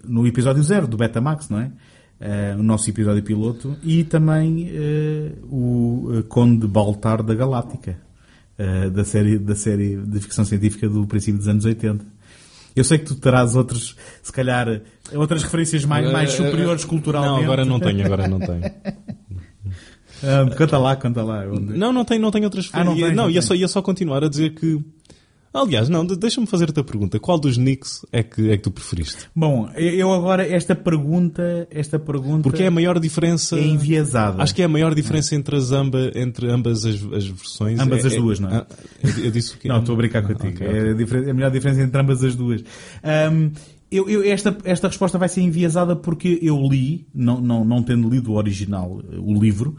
no 0.03 0.25
episódio 0.25 0.63
zero 0.63 0.88
do 0.88 0.97
Betamax, 0.97 1.49
não 1.49 1.59
é? 1.59 1.71
Uh, 2.19 2.59
o 2.59 2.63
nosso 2.63 2.89
episódio 2.89 3.21
piloto 3.21 3.78
e 3.84 4.03
também 4.03 4.71
uh, 4.71 5.55
o 5.55 6.23
Conde 6.23 6.67
Baltar 6.67 7.21
da 7.21 7.36
Galáctica, 7.36 7.95
uh, 8.57 8.89
da, 8.89 9.05
série, 9.05 9.38
da 9.38 9.53
série 9.53 9.97
de 9.97 10.19
ficção 10.19 10.43
científica 10.43 10.89
do 10.89 11.05
princípio 11.05 11.38
dos 11.38 11.47
anos 11.47 11.63
80. 11.63 12.03
Eu 12.80 12.84
sei 12.84 12.97
que 12.97 13.05
tu 13.05 13.15
terás 13.15 13.55
outros, 13.55 13.95
se 14.21 14.32
calhar, 14.32 14.82
outras 15.13 15.43
referências 15.43 15.86
mais, 15.86 16.11
mais 16.11 16.32
superiores 16.32 16.86
culturalmente. 16.86 17.36
Não, 17.36 17.43
agora 17.43 17.65
não 17.65 17.80
tenho, 17.80 18.05
agora 18.05 18.28
não 18.28 18.39
tenho. 18.39 18.61
conta 20.57 20.78
lá, 20.78 20.95
conta 20.95 21.23
lá. 21.23 21.45
Não, 21.45 21.91
não 21.93 22.05
tenho, 22.05 22.21
não 22.21 22.32
tenho 22.32 22.45
outras 22.45 22.69
ah, 22.73 22.84
não, 22.84 22.95
não, 22.95 23.11
não 23.13 23.30
ia, 23.30 23.41
só, 23.41 23.53
ia 23.53 23.67
só 23.67 23.82
continuar 23.82 24.23
a 24.23 24.30
dizer 24.30 24.53
que 24.55 24.80
Aliás, 25.54 25.89
não, 25.89 26.06
deixa-me 26.06 26.45
fazer-te 26.45 26.80
a 26.80 26.84
pergunta. 26.84 27.20
Qual 27.20 27.39
dos 27.39 27.58
Knicks 27.58 28.06
é 28.12 28.22
que, 28.22 28.52
é 28.52 28.58
que 28.58 28.64
tu 28.64 28.72
preferiste? 28.72 29.28
Bom, 29.36 29.70
eu 29.76 30.14
agora, 30.14 30.48
esta 30.48 30.76
pergunta, 30.76 31.68
esta 31.72 31.98
pergunta... 31.98 32.43
Porque 32.43 32.64
é 32.64 32.68
a 32.68 32.72
maior 32.72 33.00
diferença... 33.00 33.58
É 33.58 33.64
enviesada. 33.64 34.41
Acho 34.41 34.54
que 34.54 34.62
é 34.62 34.66
a 34.66 34.70
maior 34.70 34.93
diferença 34.93 35.36
entre, 35.36 35.56
as 35.56 35.72
amba, 35.72 36.12
entre 36.16 36.50
ambas 36.52 36.86
as, 36.86 36.95
as 37.14 37.28
versões. 37.28 37.80
Ambas 37.80 38.04
é, 38.04 38.08
as 38.08 38.16
duas, 38.16 38.39
não 38.39 38.50
é? 38.50 38.58
Ah, 38.58 38.68
eu, 39.04 39.26
eu 39.26 39.32
disse 39.32 39.56
o 39.56 39.58
quê? 39.58 39.68
Não, 39.68 39.80
estou 39.80 39.93
a 39.93 39.98
brincar 39.98 40.20
ah, 40.20 40.28
contigo. 40.28 40.56
Okay, 40.56 40.68
okay. 40.68 41.18
É 41.18 41.28
a, 41.28 41.32
a, 41.32 41.34
melhor 41.34 41.52
diferença 41.52 41.82
entre 41.82 42.02
ambas 42.02 42.24
as 42.24 42.36
duas. 42.36 42.62
Um, 43.32 43.52
eu, 43.89 44.10
eu, 44.10 44.24
esta, 44.24 44.56
esta 44.66 44.88
resposta 44.88 45.18
vai 45.18 45.30
ser 45.30 45.41
enviesada 45.41 45.95
porque 45.95 46.39
eu 46.41 46.60
li, 46.62 47.08
não, 47.16 47.39
não, 47.39 47.64
não 47.64 47.82
tendo 47.82 48.10
lido 48.10 48.32
o 48.32 48.36
original, 48.36 49.02
o 49.18 49.34
livro, 49.39 49.78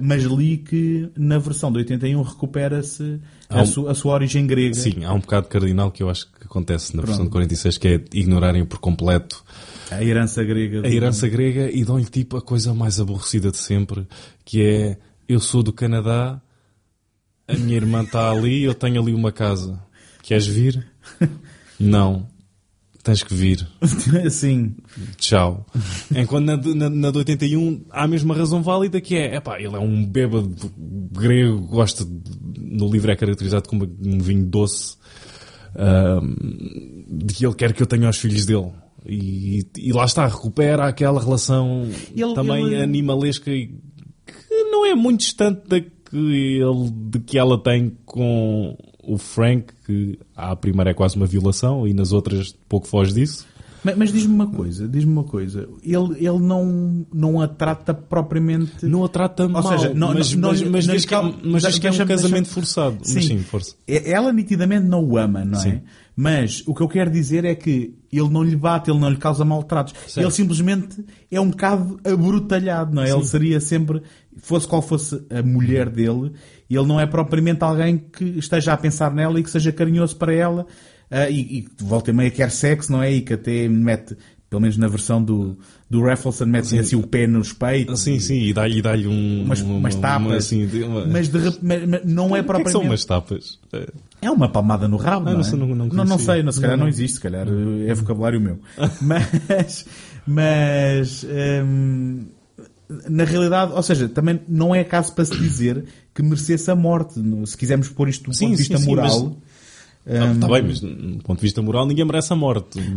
mas 0.00 0.22
li 0.24 0.58
que 0.58 1.10
na 1.16 1.38
versão 1.38 1.70
de 1.70 1.78
81 1.78 2.22
recupera-se 2.22 3.20
a, 3.48 3.62
um, 3.62 3.66
su, 3.66 3.88
a, 3.88 3.94
sua 3.94 4.14
origem 4.14 4.46
grega. 4.46 4.74
Sim, 4.74 5.04
há 5.04 5.12
um 5.12 5.20
bocado 5.20 5.48
cardinal 5.48 5.90
que 5.90 6.02
eu 6.02 6.10
acho 6.10 6.26
que 6.26 6.44
acontece 6.44 6.96
na 6.96 7.02
Pronto. 7.02 7.08
versão 7.08 7.24
de 7.26 7.30
46, 7.30 7.78
que 7.78 7.88
é 7.88 8.00
ignorarem 8.12 8.64
por 8.64 8.78
completo 8.78 9.44
a 9.90 10.02
herança 10.02 10.42
grega. 10.42 10.86
A 10.86 10.90
herança 10.90 11.28
grega 11.28 11.70
e 11.70 11.84
dão-lhe 11.84 12.06
tipo 12.06 12.36
a 12.36 12.42
coisa 12.42 12.74
mais 12.74 12.98
aborrecida 12.98 13.50
de 13.50 13.58
sempre, 13.58 14.06
que 14.44 14.62
é 14.62 14.96
eu 15.28 15.40
sou 15.40 15.62
do 15.62 15.72
Canadá, 15.72 16.40
a 17.46 17.54
minha 17.54 17.76
irmã 17.76 18.02
está 18.02 18.30
ali, 18.30 18.64
eu 18.64 18.74
tenho 18.74 19.00
ali 19.00 19.14
uma 19.14 19.30
casa. 19.30 19.80
Queres 20.22 20.46
vir? 20.46 20.86
Não. 21.78 22.26
Tens 23.06 23.22
que 23.22 23.32
vir. 23.32 23.64
Sim. 24.32 24.74
Tchau. 25.16 25.64
Enquanto 26.12 26.44
na, 26.44 26.56
na, 26.74 26.90
na 26.90 27.10
de 27.12 27.18
81 27.18 27.84
há 27.88 28.02
a 28.02 28.08
mesma 28.08 28.34
razão 28.34 28.64
válida 28.64 29.00
que 29.00 29.14
é, 29.14 29.36
epá, 29.36 29.60
ele 29.60 29.76
é 29.76 29.78
um 29.78 30.04
bêbado 30.04 30.52
grego, 30.76 31.68
gosta, 31.68 32.04
de, 32.04 32.20
no 32.60 32.90
livro 32.90 33.08
é 33.12 33.14
caracterizado 33.14 33.68
como 33.68 33.84
um 33.84 34.18
vinho 34.18 34.44
doce, 34.46 34.96
de 37.08 37.32
que 37.32 37.46
ele 37.46 37.54
quer 37.54 37.72
que 37.72 37.80
eu 37.80 37.86
tenha 37.86 38.10
os 38.10 38.16
filhos 38.16 38.44
dele. 38.44 38.72
E, 39.06 39.64
e 39.78 39.92
lá 39.92 40.04
está, 40.04 40.26
recupera 40.26 40.88
aquela 40.88 41.22
relação 41.22 41.88
ele, 42.12 42.34
também 42.34 42.66
ele... 42.66 42.82
animalesca 42.82 43.52
que 43.52 43.72
não 44.50 44.84
é 44.84 44.96
muito 44.96 45.20
distante 45.20 45.62
da 45.68 45.80
que, 45.80 45.90
ele, 46.12 46.90
de 46.90 47.20
que 47.20 47.38
ela 47.38 47.56
tem 47.62 47.96
com 48.04 48.76
o 49.06 49.18
Frank, 49.18 49.72
que 49.86 50.18
a 50.34 50.54
primeira 50.56 50.90
é 50.90 50.94
quase 50.94 51.16
uma 51.16 51.26
violação 51.26 51.86
e 51.86 51.94
nas 51.94 52.12
outras 52.12 52.54
pouco 52.68 52.86
foge 52.86 53.14
disso. 53.14 53.46
Mas, 53.86 53.96
mas 53.96 54.12
diz-me 54.12 54.34
uma 54.34 54.48
coisa, 54.48 54.88
diz-me 54.88 55.12
uma 55.12 55.22
coisa. 55.22 55.68
Ele, 55.80 56.14
ele 56.16 56.40
não, 56.40 57.06
não 57.14 57.40
a 57.40 57.46
trata 57.46 57.94
propriamente. 57.94 58.84
Não 58.84 59.04
a 59.04 59.08
trata 59.08 59.44
Ou 59.44 59.48
mal. 59.48 59.62
Seja, 59.62 59.94
não, 59.94 60.12
mas, 60.12 60.34
não, 60.34 60.48
mas, 60.48 60.62
mas, 60.62 60.86
diz 60.86 61.04
que, 61.04 61.14
é 61.14 61.22
mas 61.44 61.62
diz 61.62 61.78
que 61.78 61.86
é 61.86 61.92
um 61.92 62.06
casamento 62.06 62.48
forçado. 62.48 62.98
Sim, 63.02 63.20
sim, 63.20 63.38
força. 63.38 63.76
Ela 63.86 64.32
nitidamente 64.32 64.86
não 64.86 65.04
o 65.04 65.16
ama, 65.16 65.44
não 65.44 65.58
é? 65.58 65.62
Sim. 65.62 65.80
Mas 66.16 66.64
o 66.66 66.74
que 66.74 66.80
eu 66.80 66.88
quero 66.88 67.10
dizer 67.10 67.44
é 67.44 67.54
que 67.54 67.94
ele 68.10 68.28
não 68.30 68.42
lhe 68.42 68.56
bate, 68.56 68.90
ele 68.90 68.98
não 68.98 69.10
lhe 69.10 69.18
causa 69.18 69.44
maltratos. 69.44 69.94
Certo. 70.08 70.24
Ele 70.24 70.30
simplesmente 70.32 71.04
é 71.30 71.38
um 71.38 71.50
bocado 71.50 72.00
abrutalhado, 72.04 72.94
não 72.94 73.02
é? 73.02 73.06
Sim. 73.08 73.12
Ele 73.12 73.24
seria 73.24 73.60
sempre, 73.60 74.02
fosse 74.38 74.66
qual 74.68 74.82
fosse 74.82 75.24
a 75.30 75.42
mulher 75.42 75.88
dele, 75.88 76.32
ele 76.68 76.86
não 76.86 76.98
é 77.00 77.06
propriamente 77.06 77.62
alguém 77.64 77.96
que 77.98 78.24
esteja 78.38 78.72
a 78.72 78.76
pensar 78.76 79.12
nela 79.14 79.38
e 79.40 79.42
que 79.42 79.50
seja 79.50 79.72
carinhoso 79.72 80.16
para 80.16 80.32
ela 80.34 80.62
uh, 81.10 81.30
e, 81.30 81.58
e 81.60 81.68
volta 81.82 82.10
e 82.10 82.14
meia 82.14 82.30
quer 82.30 82.50
sexo, 82.50 82.92
não 82.92 83.02
é? 83.02 83.12
E 83.12 83.20
que 83.22 83.34
até 83.34 83.68
mete 83.68 84.16
Pelo 84.48 84.62
menos 84.62 84.76
na 84.76 84.86
versão 84.86 85.20
do, 85.22 85.58
do 85.90 86.02
Raffleson, 86.02 86.46
mete 86.46 86.78
assim 86.78 86.94
o 86.94 87.04
pé 87.04 87.26
nos 87.26 87.52
peitos. 87.52 88.00
Sim, 88.00 88.20
sim, 88.20 88.42
e 88.42 88.52
dá-lhe 88.52 88.80
dá 88.80 88.92
um, 88.92 89.42
umas, 89.42 89.60
uma, 89.60 89.74
umas 89.74 89.94
tapas. 89.96 90.26
Uma, 90.26 90.36
assim, 90.36 90.82
uma... 90.84 91.04
Mas, 91.04 91.28
de, 91.28 91.38
mas, 91.62 92.04
não 92.04 92.26
é 92.26 92.28
O 92.28 92.30
que 92.30 92.34
é 92.34 92.42
que 92.42 92.46
propriamente. 92.46 92.72
são 92.72 92.82
umas 92.82 93.04
tapas? 93.04 93.58
É. 93.72 93.88
É 94.22 94.30
uma 94.30 94.48
palmada 94.48 94.86
no 94.86 94.96
rabo, 94.96 95.22
Ah, 95.28 95.30
não, 95.30 95.32
não 95.34 95.40
é? 95.40 95.42
sei, 95.42 95.58
não- 95.58 95.66
não 95.68 95.86
não, 95.88 96.04
não 96.04 96.18
sei, 96.18 96.42
não, 96.44 96.52
se 96.52 96.60
calhar 96.60 96.78
Não, 96.78 96.86
existe, 96.88 97.16
se 97.16 97.20
calhar 97.20 97.46
eh, 97.48 97.90
é 97.90 97.94
vocabulário 97.94 98.40
meu. 98.40 98.58
Mas, 99.02 99.84
mas 100.26 101.24
hum, 101.64 102.26
na 102.88 103.24
realidade, 103.24 103.72
ou 103.72 103.82
seja, 103.82 104.08
também 104.08 104.40
não 104.48 104.74
é 104.74 104.84
caso 104.84 105.12
para 105.12 105.24
se 105.24 105.36
dizer 105.36 105.84
que 106.14 106.22
merecesse 106.22 106.70
a 106.70 106.74
morte. 106.74 107.20
Se 107.46 107.56
quisermos 107.56 107.88
pôr 107.88 108.08
isto 108.08 108.30
do 108.30 108.34
Sim, 108.34 108.46
ponto 108.46 108.56
de 108.56 108.64
sim, 108.64 108.68
vista 108.68 108.78
sim, 108.78 108.86
moral. 108.86 109.36
Está 110.06 110.24
hum, 110.24 110.38
tá 110.38 110.46
bem, 110.46 110.62
mas 110.62 110.80
do 110.80 111.22
ponto 111.24 111.38
de 111.38 111.42
vista 111.42 111.60
moral 111.60 111.84
ninguém 111.84 112.04
merece 112.04 112.32
a 112.32 112.36
morte. 112.36 112.78
Ok. 112.78 112.94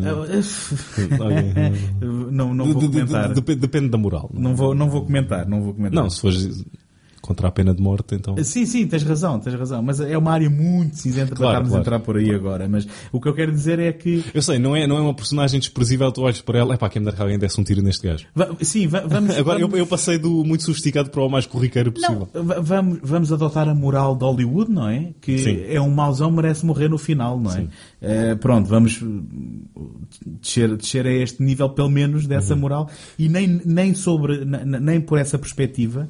não, 2.32 2.54
não 2.54 2.72
vou 2.72 2.84
comentar. 2.84 3.34
Depende, 3.34 3.60
depende 3.60 3.90
da 3.90 3.98
moral. 3.98 4.30
Não 4.32 4.56
vou, 4.56 4.76
não 4.76 4.90
vou 4.90 5.04
comentar, 5.04 5.48
não 5.48 5.64
vou 5.64 5.74
comentar. 5.74 6.04
Não, 6.04 6.10
se 6.10 6.22
fores 6.22 6.64
contra 7.30 7.48
a 7.48 7.52
pena 7.52 7.76
de 7.76 7.82
morte, 7.82 8.16
então. 8.16 8.36
Sim, 8.44 8.66
sim, 8.66 8.88
tens 8.88 9.04
razão, 9.04 9.40
tens 9.40 9.54
razão. 9.54 9.84
Mas 9.84 10.00
é 10.00 10.18
uma 10.18 10.32
área 10.32 10.50
muito 10.50 10.98
cinzenta 10.98 11.28
para 11.28 11.36
Claro, 11.38 11.52
estarmos 11.52 11.70
claro. 11.70 11.80
a 11.80 11.82
entrar 11.84 12.00
por 12.00 12.18
aí 12.18 12.32
agora. 12.34 12.68
Mas 12.68 12.88
o 13.12 13.22
que 13.22 13.28
eu 13.30 13.34
quero 13.36 13.52
dizer 13.52 13.78
é 13.78 13.94
que 13.94 14.24
Eu 14.34 14.42
sei, 14.42 14.58
não 14.58 14.76
é, 14.76 14.88
não 14.88 14.98
é 14.98 15.02
uma 15.02 15.14
personagem 15.14 15.60
desprezível, 15.60 16.12
tu 16.12 16.24
olhas 16.24 16.42
para 16.42 16.58
ela, 16.58 16.74
é 16.74 16.78
pá, 16.78 16.90
quem 16.90 17.00
me 17.00 17.06
dera 17.06 17.16
que 17.16 17.22
alguém 17.22 17.38
desse 17.38 17.62
um 17.62 17.64
tiro 17.64 17.84
neste 17.84 18.08
gajo. 18.08 18.26
Va- 18.36 18.50
Sim, 18.62 18.88
va- 18.88 19.02
vamos. 19.06 19.30
Agora, 19.38 19.60
eu, 19.60 19.68
vamos, 19.68 19.80
eu 19.80 19.86
passei 19.86 20.18
do 20.18 20.44
muito 20.44 20.64
sofisticado 20.64 21.12
para 21.12 21.22
o 21.22 21.30
mais 21.30 21.46
corriqueiro 21.46 21.94
não, 21.96 22.16
possível. 22.26 22.44
va- 22.44 22.60
vamos, 22.60 23.00
vamos 23.04 23.32
adotar 23.32 23.70
a 23.70 23.76
moral 23.76 24.16
de 24.16 24.24
Hollywood, 24.24 24.72
não 24.72 24.90
é? 24.90 25.12
Que 25.22 25.38
Sim. 25.38 25.64
é 25.68 25.80
um 25.80 25.92
mauzão, 25.92 26.32
merece 26.32 26.66
morrer 26.66 26.90
no 26.90 26.98
final, 26.98 27.40
não 27.40 27.52
é? 27.52 27.56
Sim. 27.56 27.70
Eh, 28.02 28.36
pronto, 28.36 28.68
vamos 28.68 29.00
uh, 29.02 29.24
descer, 30.26 30.76
descer 30.76 31.06
a 31.06 31.12
este 31.12 31.44
nível, 31.44 31.70
pelo 31.70 31.90
menos, 31.90 32.26
dessa 32.26 32.54
Uhum. 32.54 32.60
moral. 32.62 32.90
E 33.18 33.28
nem, 33.30 33.62
nem, 33.66 33.94
sobre, 33.94 34.44
nem 34.46 35.00
por 35.02 35.18
essa 35.20 35.38
perspectiva, 35.38 36.10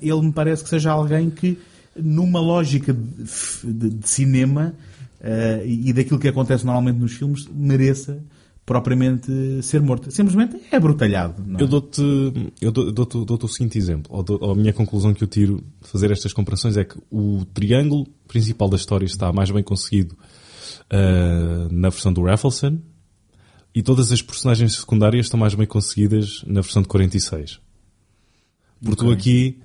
ele 0.00 0.20
me 0.22 0.32
parece 0.32 0.62
que 0.62 0.68
seja 0.70 0.90
alguém 0.92 1.30
que, 1.30 1.58
numa 1.96 2.40
lógica 2.40 2.92
de, 2.92 3.90
de- 3.90 4.08
cinema 4.08 4.74
eh, 5.20 5.62
e 5.66 5.92
daquilo 5.92 6.18
que 6.20 6.28
acontece 6.28 6.64
normalmente 6.64 6.98
nos 6.98 7.12
filmes, 7.12 7.46
mereça 7.52 8.22
propriamente 8.64 9.32
ser 9.62 9.80
morto. 9.82 10.10
Simplesmente 10.12 10.56
é 10.70 10.78
brutalhado. 10.78 11.42
É? 11.58 11.62
Eu 12.60 12.70
dou-te 12.70 12.92
dou- 12.92 13.24
dou-te 13.24 13.44
o 13.44 13.48
seguinte 13.48 13.76
exemplo. 13.76 14.04
Ou, 14.14 14.22
dou- 14.22 14.38
ou 14.40 14.52
a 14.52 14.54
minha 14.54 14.72
conclusão 14.72 15.12
que 15.12 15.24
eu 15.24 15.28
tiro 15.28 15.56
de 15.82 15.88
fazer 15.88 16.10
estas 16.12 16.32
comparações 16.32 16.76
é 16.76 16.84
que 16.84 16.96
o 17.10 17.44
triângulo 17.52 18.06
principal 18.28 18.68
da 18.68 18.76
história 18.76 19.04
está 19.04 19.32
mais 19.32 19.50
bem 19.50 19.62
conseguido 19.64 20.16
ah, 20.88 21.68
na 21.70 21.88
versão 21.88 22.12
do 22.12 22.22
Raffleson 22.22 22.78
e 23.74 23.82
todas 23.82 24.12
as 24.12 24.22
personagens 24.22 24.76
secundárias 24.76 25.26
estão 25.26 25.38
mais 25.40 25.54
bem 25.54 25.66
conseguidas 25.66 26.42
na 26.46 26.60
versão 26.60 26.82
de 26.82 26.88
46. 26.88 27.58
Porque 28.82 28.96
tu 28.96 29.06
Ok. 29.06 29.12
aqui, 29.12 29.58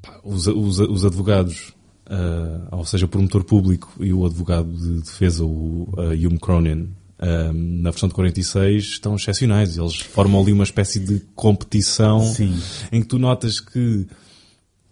pá, 0.00 0.20
os, 0.24 0.46
os, 0.46 0.78
os 0.78 1.04
advogados, 1.04 1.74
ah, 2.06 2.68
ou 2.76 2.84
seja, 2.84 3.06
o 3.06 3.08
promotor 3.08 3.44
público 3.44 3.92
e 4.00 4.12
o 4.12 4.24
advogado 4.24 4.70
de 4.72 5.00
defesa, 5.00 5.44
o 5.44 5.88
ah, 5.96 6.12
Hume 6.12 6.38
Cronin, 6.38 6.90
ah, 7.18 7.52
na 7.52 7.90
versão 7.90 8.08
de 8.08 8.14
46, 8.14 8.84
estão 8.84 9.16
excepcionais. 9.16 9.76
Eles 9.76 9.96
formam 9.96 10.40
ali 10.40 10.52
uma 10.52 10.64
espécie 10.64 11.00
de 11.00 11.20
competição 11.34 12.20
Sim. 12.20 12.54
em 12.90 13.00
que 13.00 13.08
tu 13.08 13.18
notas 13.18 13.60
que, 13.60 14.06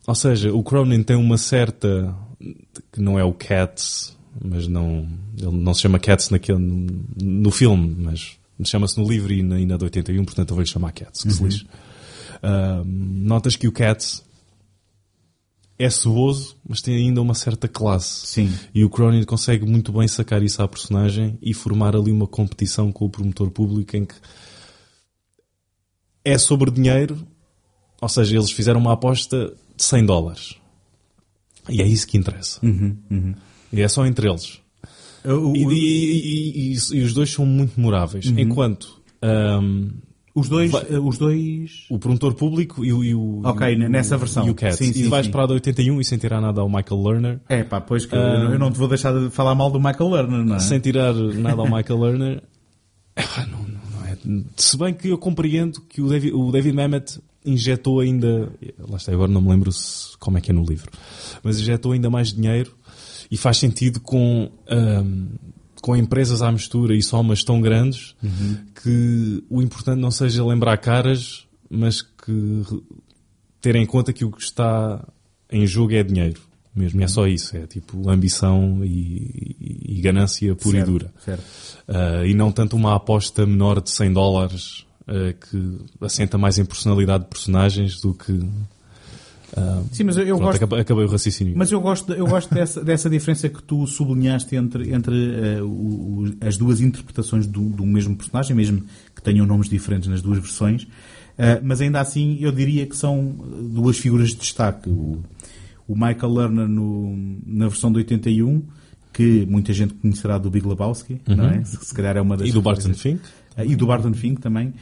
ou 0.06 0.14
seja, 0.14 0.52
o 0.52 0.62
Cronin 0.62 1.02
tem 1.02 1.16
uma 1.16 1.38
certa, 1.38 2.14
que 2.92 3.00
não 3.00 3.18
é 3.18 3.24
o 3.24 3.32
Cats, 3.32 4.16
mas 4.40 4.66
não, 4.66 5.06
ele 5.38 5.56
não 5.56 5.74
se 5.74 5.82
chama 5.82 5.98
Cats 5.98 6.30
naquele, 6.30 6.58
no, 6.58 7.04
no 7.22 7.50
filme, 7.50 7.94
mas 7.98 8.36
chama-se 8.64 8.98
no 8.98 9.08
livro 9.08 9.32
e 9.32 9.42
na, 9.42 9.58
e 9.58 9.66
na 9.66 9.76
de 9.76 9.84
81, 9.84 10.24
portanto 10.24 10.50
eu 10.50 10.54
vou 10.54 10.62
lhe 10.62 10.68
chamar 10.68 10.92
Cats, 10.92 11.22
que 11.24 11.32
se 11.32 11.42
lixe. 11.42 11.66
Ah, 12.42 12.82
notas 12.84 13.54
que 13.56 13.68
o 13.68 13.72
Cats 13.72 14.24
é 15.78 15.88
ceboso, 15.90 16.56
mas 16.68 16.80
tem 16.82 16.96
ainda 16.96 17.20
uma 17.22 17.34
certa 17.34 17.66
classe. 17.68 18.26
Sim. 18.26 18.52
E 18.74 18.84
o 18.84 18.90
Cronin 18.90 19.24
consegue 19.24 19.64
muito 19.64 19.92
bem 19.92 20.06
sacar 20.08 20.42
isso 20.42 20.62
à 20.62 20.68
personagem 20.68 21.38
e 21.42 21.54
formar 21.54 21.94
ali 21.96 22.10
uma 22.12 22.26
competição 22.26 22.90
com 22.92 23.04
o 23.04 23.10
promotor 23.10 23.50
público 23.50 23.96
em 23.96 24.04
que 24.04 24.14
é 26.24 26.38
sobre 26.38 26.70
dinheiro, 26.70 27.26
ou 28.00 28.08
seja, 28.08 28.36
eles 28.36 28.50
fizeram 28.50 28.80
uma 28.80 28.92
aposta 28.92 29.54
de 29.76 29.82
100 29.82 30.06
dólares. 30.06 30.54
E 31.68 31.80
é 31.80 31.86
isso 31.86 32.06
que 32.06 32.16
interessa. 32.18 32.60
E 33.72 33.80
é 33.80 33.88
só 33.88 34.04
entre 34.06 34.28
eles. 34.28 34.60
E, 35.24 35.64
e- 35.64 35.64
e- 35.72 36.72
e- 36.74 36.96
e 36.98 37.02
os 37.02 37.12
dois 37.14 37.30
são 37.30 37.46
muito 37.46 37.74
memoráveis. 37.78 38.26
Enquanto 38.26 39.00
ahm, 39.20 39.90
os 40.34 40.48
dois, 40.48 40.70
vai- 40.70 40.86
eh, 40.90 40.98
os 40.98 41.18
dois. 41.18 41.84
o 41.90 41.98
promotor 41.98 42.34
público 42.34 42.84
e 42.84 42.92
o, 42.92 43.04
e 43.04 43.14
o, 43.14 43.42
Ok, 43.44 43.66
e 43.70 43.74
o- 43.76 43.88
nessa 43.88 44.16
versão. 44.16 44.46
E 44.46 44.50
o 44.50 44.54
Cats. 44.54 44.78
Sim, 44.78 44.90
e 44.90 44.94
sim, 44.94 45.08
vais 45.08 45.26
sim. 45.26 45.32
para 45.32 45.44
a 45.44 45.46
de 45.46 45.52
81 45.54 46.00
e 46.00 46.04
sem 46.04 46.16
tirar 46.18 46.40
nada 46.40 46.60
ao 46.60 46.68
Michael 46.68 47.02
Lerner. 47.02 47.40
É 47.48 47.62
pá, 47.64 47.80
pois 47.80 48.06
que 48.06 48.14
eu- 48.14 48.20
eu 48.20 48.58
não 48.58 48.70
te 48.70 48.78
vou 48.78 48.88
deixar 48.88 49.12
de 49.12 49.30
falar 49.30 49.54
mal 49.54 49.70
do 49.70 49.78
Michael 49.78 50.08
Lerner, 50.10 50.44
não 50.44 50.56
é? 50.56 50.58
sem 50.58 50.78
tirar 50.80 51.12
nada 51.14 51.60
ao 51.60 51.66
Michael 51.70 51.98
Lerner, 52.00 52.42
ah, 53.16 53.46
não, 53.50 53.58
não- 53.58 53.68
não 54.00 54.06
é. 54.40 54.44
Se 54.56 54.76
bem 54.78 54.94
que 54.94 55.08
eu 55.08 55.18
compreendo 55.18 55.80
que 55.82 56.00
o 56.00 56.08
David, 56.08 56.32
o 56.34 56.50
David 56.50 56.74
Mamet 56.74 57.20
injetou 57.44 58.00
ainda, 58.00 58.52
lá 58.88 58.96
está, 58.96 59.12
agora 59.12 59.30
não 59.30 59.40
me 59.42 59.48
lembro 59.50 59.70
se- 59.72 60.16
como 60.18 60.38
é 60.38 60.40
que 60.40 60.50
é 60.50 60.54
no 60.54 60.64
livro, 60.64 60.90
mas 61.42 61.58
injetou 61.60 61.92
ainda 61.92 62.08
mais 62.08 62.32
dinheiro 62.32 62.72
e 63.30 63.36
faz 63.36 63.56
sentido 63.58 63.98
com, 64.00 64.48
ahm, 64.70 65.26
com 65.82 65.94
empresas 65.94 66.40
à 66.40 66.50
mistura 66.50 66.94
e 66.96 67.02
somas 67.02 67.44
tão 67.44 67.60
grandes 67.60 68.14
que 68.82 69.44
o 69.50 69.60
importante 69.60 70.00
não 70.00 70.10
seja 70.10 70.42
lembrar 70.44 70.78
caras, 70.78 71.44
mas 71.68 72.00
que 72.00 72.62
ter 73.60 73.76
em 73.76 73.84
conta 73.84 74.12
que 74.12 74.24
o 74.24 74.30
que 74.30 74.42
está 74.42 75.06
em 75.50 75.66
jogo 75.66 75.92
é 75.92 76.02
dinheiro 76.02 76.40
mesmo, 76.74 77.00
e 77.02 77.04
é 77.04 77.08
só 77.08 77.26
isso, 77.26 77.54
é 77.54 77.66
tipo 77.66 78.08
ambição 78.08 78.82
e, 78.82 78.88
e- 79.60 79.98
e 79.98 80.00
ganância 80.00 80.54
pura 80.56 80.78
Certo, 80.78 80.88
e 80.88 80.90
dura. 80.90 81.12
Ah, 81.86 82.24
e 82.26 82.32
não 82.32 82.50
tanto 82.50 82.76
uma 82.76 82.94
aposta 82.96 83.44
menor 83.44 83.82
de 83.82 83.90
100 83.90 84.12
dólares 84.14 84.86
ah, 85.06 85.34
que 85.34 85.78
assenta 86.00 86.38
mais 86.38 86.58
em 86.58 86.64
personalidade 86.64 87.24
de 87.24 87.28
personagens 87.30 88.00
do 88.00 88.14
que. 88.14 88.32
Sim, 89.92 90.04
mas 90.04 90.16
eu, 90.16 90.22
eu 90.24 90.36
Pronto, 90.38 90.58
gosto. 90.58 90.74
acabei, 90.74 91.04
o 91.04 91.08
raciocínio. 91.08 91.52
Mas 91.56 91.70
eu 91.70 91.80
gosto, 91.80 92.12
eu 92.12 92.26
gosto 92.26 92.54
dessa, 92.54 92.82
dessa 92.82 93.10
diferença 93.10 93.48
que 93.48 93.62
tu 93.62 93.86
sublinhaste 93.86 94.56
entre, 94.56 94.92
entre 94.94 95.14
eh, 95.14 95.62
o- 95.62 96.32
as 96.40 96.56
duas 96.56 96.80
interpretações 96.80 97.46
do, 97.46 97.60
do 97.60 97.84
mesmo 97.84 98.16
personagem, 98.16 98.56
mesmo 98.56 98.82
que 99.14 99.20
tenham 99.22 99.44
nomes 99.46 99.68
diferentes 99.68 100.08
nas 100.08 100.22
duas 100.22 100.38
versões. 100.38 100.86
Eh, 101.36 101.60
mas 101.62 101.80
ainda 101.80 102.00
assim, 102.00 102.38
eu 102.40 102.50
diria 102.52 102.86
que 102.86 102.96
são 102.96 103.34
duas 103.70 103.98
figuras 103.98 104.30
de 104.30 104.36
destaque. 104.36 104.88
O, 104.88 105.22
o 105.86 105.94
Michael 105.94 106.32
Lerner 106.32 106.68
no, 106.68 107.14
na 107.46 107.68
versão 107.68 107.90
de 107.92 107.98
81, 107.98 108.62
que 109.12 109.44
muita 109.46 109.72
gente 109.74 109.92
conhecerá 109.94 110.38
do 110.38 110.50
Big 110.50 110.66
Lebowski, 110.66 111.20
não 111.26 111.44
é? 111.50 111.62
Se, 111.64 111.76
se 111.84 111.94
calhar 111.94 112.16
é 112.16 112.20
uma 112.22 112.36
das 112.38 112.48
E 112.48 112.52
do 112.52 112.62
Barton. 112.62 112.94
Fink? 112.94 113.20
Uh, 113.58 113.64
e 113.66 113.76
do 113.76 113.86
Barton 113.86 114.14
Fink 114.14 114.40
também. 114.40 114.68
Uh, 114.68 114.74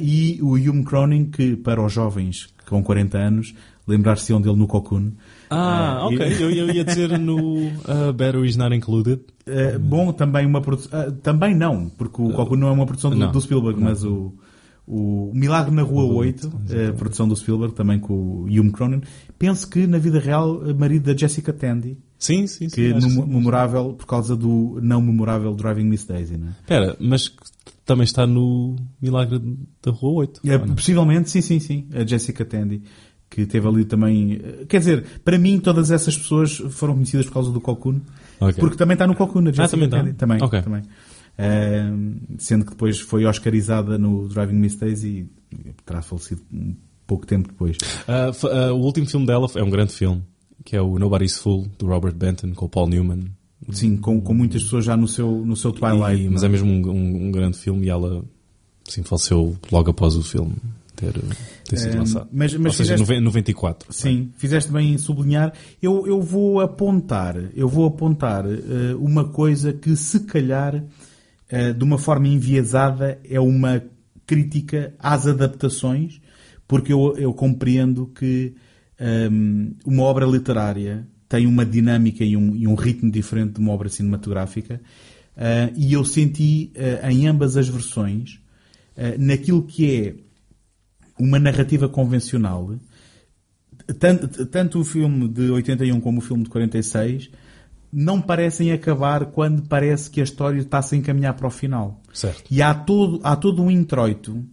e 0.00 0.38
o 0.40 0.52
Hume 0.54 0.82
Cronin, 0.84 1.26
que 1.26 1.54
para 1.56 1.84
os 1.84 1.92
jovens 1.92 2.48
com 2.66 2.82
40 2.82 3.18
anos, 3.18 3.54
lembrar-se-ão 3.90 4.40
dele 4.40 4.56
no 4.56 4.66
Cocoon. 4.66 5.12
Ah, 5.50 6.00
Uh, 6.02 6.06
ok. 6.14 6.18
e- 6.28 6.40
Eu, 6.42 6.50
eu 6.50 6.70
ia 6.74 6.84
dizer 6.84 7.18
no 7.18 7.36
uh, 7.84 8.12
Batteries 8.14 8.56
Not 8.56 8.74
Included. 8.74 9.20
Uh, 9.46 9.78
bom, 9.78 10.12
também 10.12 10.46
uma 10.46 10.60
produção. 10.60 11.10
também 11.22 11.54
não, 11.54 11.88
porque 11.90 12.22
o 12.22 12.30
Cocoon 12.32 12.56
não 12.56 12.68
é 12.68 12.72
uma 12.72 12.86
produção 12.86 13.10
do, 13.10 13.16
não, 13.16 13.32
do 13.32 13.40
Spielberg, 13.40 13.80
mas 13.80 14.04
o, 14.04 14.32
o 14.86 15.30
Milagre 15.34 15.74
na 15.74 15.82
Rua 15.82 16.04
8, 16.04 16.46
uh, 16.46 16.94
produção 16.96 17.26
do 17.28 17.34
Spielberg, 17.36 17.74
também 17.74 17.98
com 17.98 18.14
o 18.14 18.44
Hume 18.44 18.70
Cronin. 18.72 19.00
Penso 19.38 19.68
que 19.68 19.86
na 19.86 19.98
vida 19.98 20.18
real, 20.20 20.60
marido 20.78 21.12
da 21.12 21.16
Jessica 21.18 21.52
Tandy, 21.52 21.98
Sim, 22.18 22.46
sim, 22.46 22.68
sim. 22.68 22.74
que 22.74 23.00
sim. 23.00 23.24
memorável 23.26 23.94
por 23.94 24.06
causa 24.06 24.36
do 24.36 24.78
não 24.82 25.00
memorável 25.00 25.54
Driving 25.54 25.84
Miss 25.84 26.04
Daisy, 26.04 26.36
não 26.36 26.48
é? 26.48 26.50
Espera, 26.50 26.96
mas 27.00 27.28
que 27.28 27.36
também 27.86 28.04
está 28.04 28.26
no 28.26 28.76
Milagre 29.00 29.40
da 29.82 29.90
Rua 29.90 30.20
8. 30.20 30.40
É, 30.44 30.58
não? 30.58 30.74
possivelmente, 30.74 31.30
sim, 31.30 31.40
sim, 31.40 31.58
sim. 31.58 31.88
A 31.94 32.04
Jessica 32.06 32.44
Tandy, 32.44 32.82
que 33.30 33.46
teve 33.46 33.66
ali 33.68 33.84
também. 33.84 34.40
Quer 34.68 34.80
dizer, 34.80 35.04
para 35.24 35.38
mim, 35.38 35.58
todas 35.60 35.90
essas 35.92 36.16
pessoas 36.18 36.56
foram 36.70 36.94
conhecidas 36.94 37.26
por 37.26 37.32
causa 37.34 37.50
do 37.52 37.60
Cocoon. 37.60 38.00
Ok. 38.40 38.54
Porque 38.58 38.76
também 38.76 38.94
está 38.94 39.06
no 39.06 39.14
Cocoon, 39.14 39.42
a 39.48 39.52
Jessica 39.52 39.68
também 39.68 39.84
está? 39.86 39.98
Tandy. 39.98 40.12
Também, 40.14 40.42
Ok. 40.42 40.62
também. 40.62 40.82
Eh, 41.38 41.90
sendo 42.38 42.64
que 42.64 42.72
depois 42.72 42.98
foi 43.00 43.24
Oscarizada 43.24 43.96
no 43.96 44.28
Driving 44.28 44.56
Miss 44.56 44.74
Daisy 44.76 45.28
e 45.52 45.72
terá 45.86 46.02
falecido 46.02 46.42
um 46.52 46.74
pouco 47.06 47.26
tempo 47.26 47.48
depois. 47.48 47.76
Uh, 48.06 48.46
uh, 48.46 48.74
o 48.74 48.80
último 48.84 49.06
filme 49.06 49.26
dela 49.26 49.46
é 49.54 49.62
um 49.62 49.70
grande 49.70 49.92
filme, 49.92 50.22
que 50.64 50.76
é 50.76 50.82
o 50.82 50.98
Nobody's 50.98 51.38
Fool, 51.38 51.66
do 51.78 51.86
Robert 51.86 52.14
Benton, 52.14 52.52
com 52.52 52.66
o 52.66 52.68
Paul 52.68 52.88
Newman. 52.88 53.24
Sim, 53.70 53.96
com, 53.96 54.20
com 54.20 54.34
muitas 54.34 54.62
pessoas 54.64 54.84
já 54.84 54.96
no 54.96 55.06
seu, 55.08 55.30
no 55.46 55.54
seu 55.56 55.72
Twilight. 55.72 56.22
E- 56.24 56.28
mas 56.28 56.42
não 56.42 56.48
é 56.48 56.52
mesmo 56.52 56.70
um, 56.70 56.90
um- 56.90 57.26
um 57.28 57.30
grande 57.30 57.56
filme 57.56 57.86
e 57.86 57.90
ela 57.90 58.24
sim, 58.84 59.02
faleceu 59.02 59.56
logo 59.70 59.90
após 59.90 60.16
o 60.16 60.22
filme 60.22 60.54
ter, 61.00 61.14
ter 61.68 61.76
sido 61.78 61.94
Eh, 61.94 61.98
lançado. 61.98 62.28
mas- 62.32 62.52
mas 62.54 62.64
Ou 62.66 62.72
seja, 62.72 62.94
fizeste- 62.96 63.00
noven- 63.00 63.20
94. 63.20 63.92
Sim, 63.92 64.30
fizeste 64.36 64.70
bem 64.70 64.92
em 64.92 64.98
sublinhar. 64.98 65.52
Eu, 65.80 66.06
eu 66.06 66.20
vou 66.20 66.60
apontar, 66.60 67.36
eu 67.54 67.68
vou 67.68 67.86
apontar 67.86 68.44
eh, 68.46 68.94
uma 68.98 69.24
coisa 69.24 69.72
que 69.72 69.96
se 69.96 70.20
calhar 70.20 70.76
uh, 70.76 71.74
de 71.74 71.82
uma 71.84 71.98
forma 71.98 72.28
enviesada, 72.28 73.18
é 73.28 73.40
uma 73.40 73.82
crítica 74.26 74.94
às 74.98 75.26
adaptações, 75.26 76.20
porque 76.68 76.92
eu, 76.92 77.16
eu 77.18 77.34
compreendo 77.34 78.06
que 78.14 78.54
um, 79.00 79.72
uma 79.84 80.04
obra 80.04 80.24
literária 80.26 81.04
tem 81.28 81.46
uma 81.46 81.64
dinâmica 81.66 82.22
e 82.24 82.36
um, 82.36 82.54
e 82.54 82.68
um, 82.68 82.74
ritmo 82.74 83.10
diferente 83.10 83.54
de 83.54 83.60
uma 83.60 83.72
obra 83.72 83.88
cinematográfica, 83.88 84.80
uh, 85.36 85.72
e 85.76 85.92
eu 85.92 86.04
senti 86.04 86.70
uh, 86.76 87.08
em 87.10 87.26
ambas 87.26 87.56
as 87.56 87.68
versões, 87.68 88.38
naquilo 89.18 89.62
que 89.62 89.90
é 89.90 90.14
uma 91.20 91.38
narrativa 91.38 91.88
convencional, 91.88 92.74
tanto, 93.98 94.46
tanto 94.46 94.80
o 94.80 94.84
filme 94.84 95.28
de 95.28 95.50
81 95.50 96.00
como 96.00 96.18
o 96.18 96.20
filme 96.22 96.44
de 96.44 96.50
46 96.50 97.30
não 97.92 98.20
parecem 98.20 98.70
acabar 98.72 99.26
quando 99.26 99.62
parece 99.62 100.08
que 100.10 100.20
a 100.20 100.24
história 100.24 100.60
está-se 100.60 100.94
a 100.94 100.98
encaminhar 100.98 101.34
para 101.34 101.48
o 101.48 101.50
final. 101.50 102.00
Certo. 102.12 102.44
E 102.50 102.62
há 102.62 102.72
todo, 102.72 103.20
há 103.24 103.34
todo 103.34 103.62
um 103.62 103.70
introito 103.70 104.44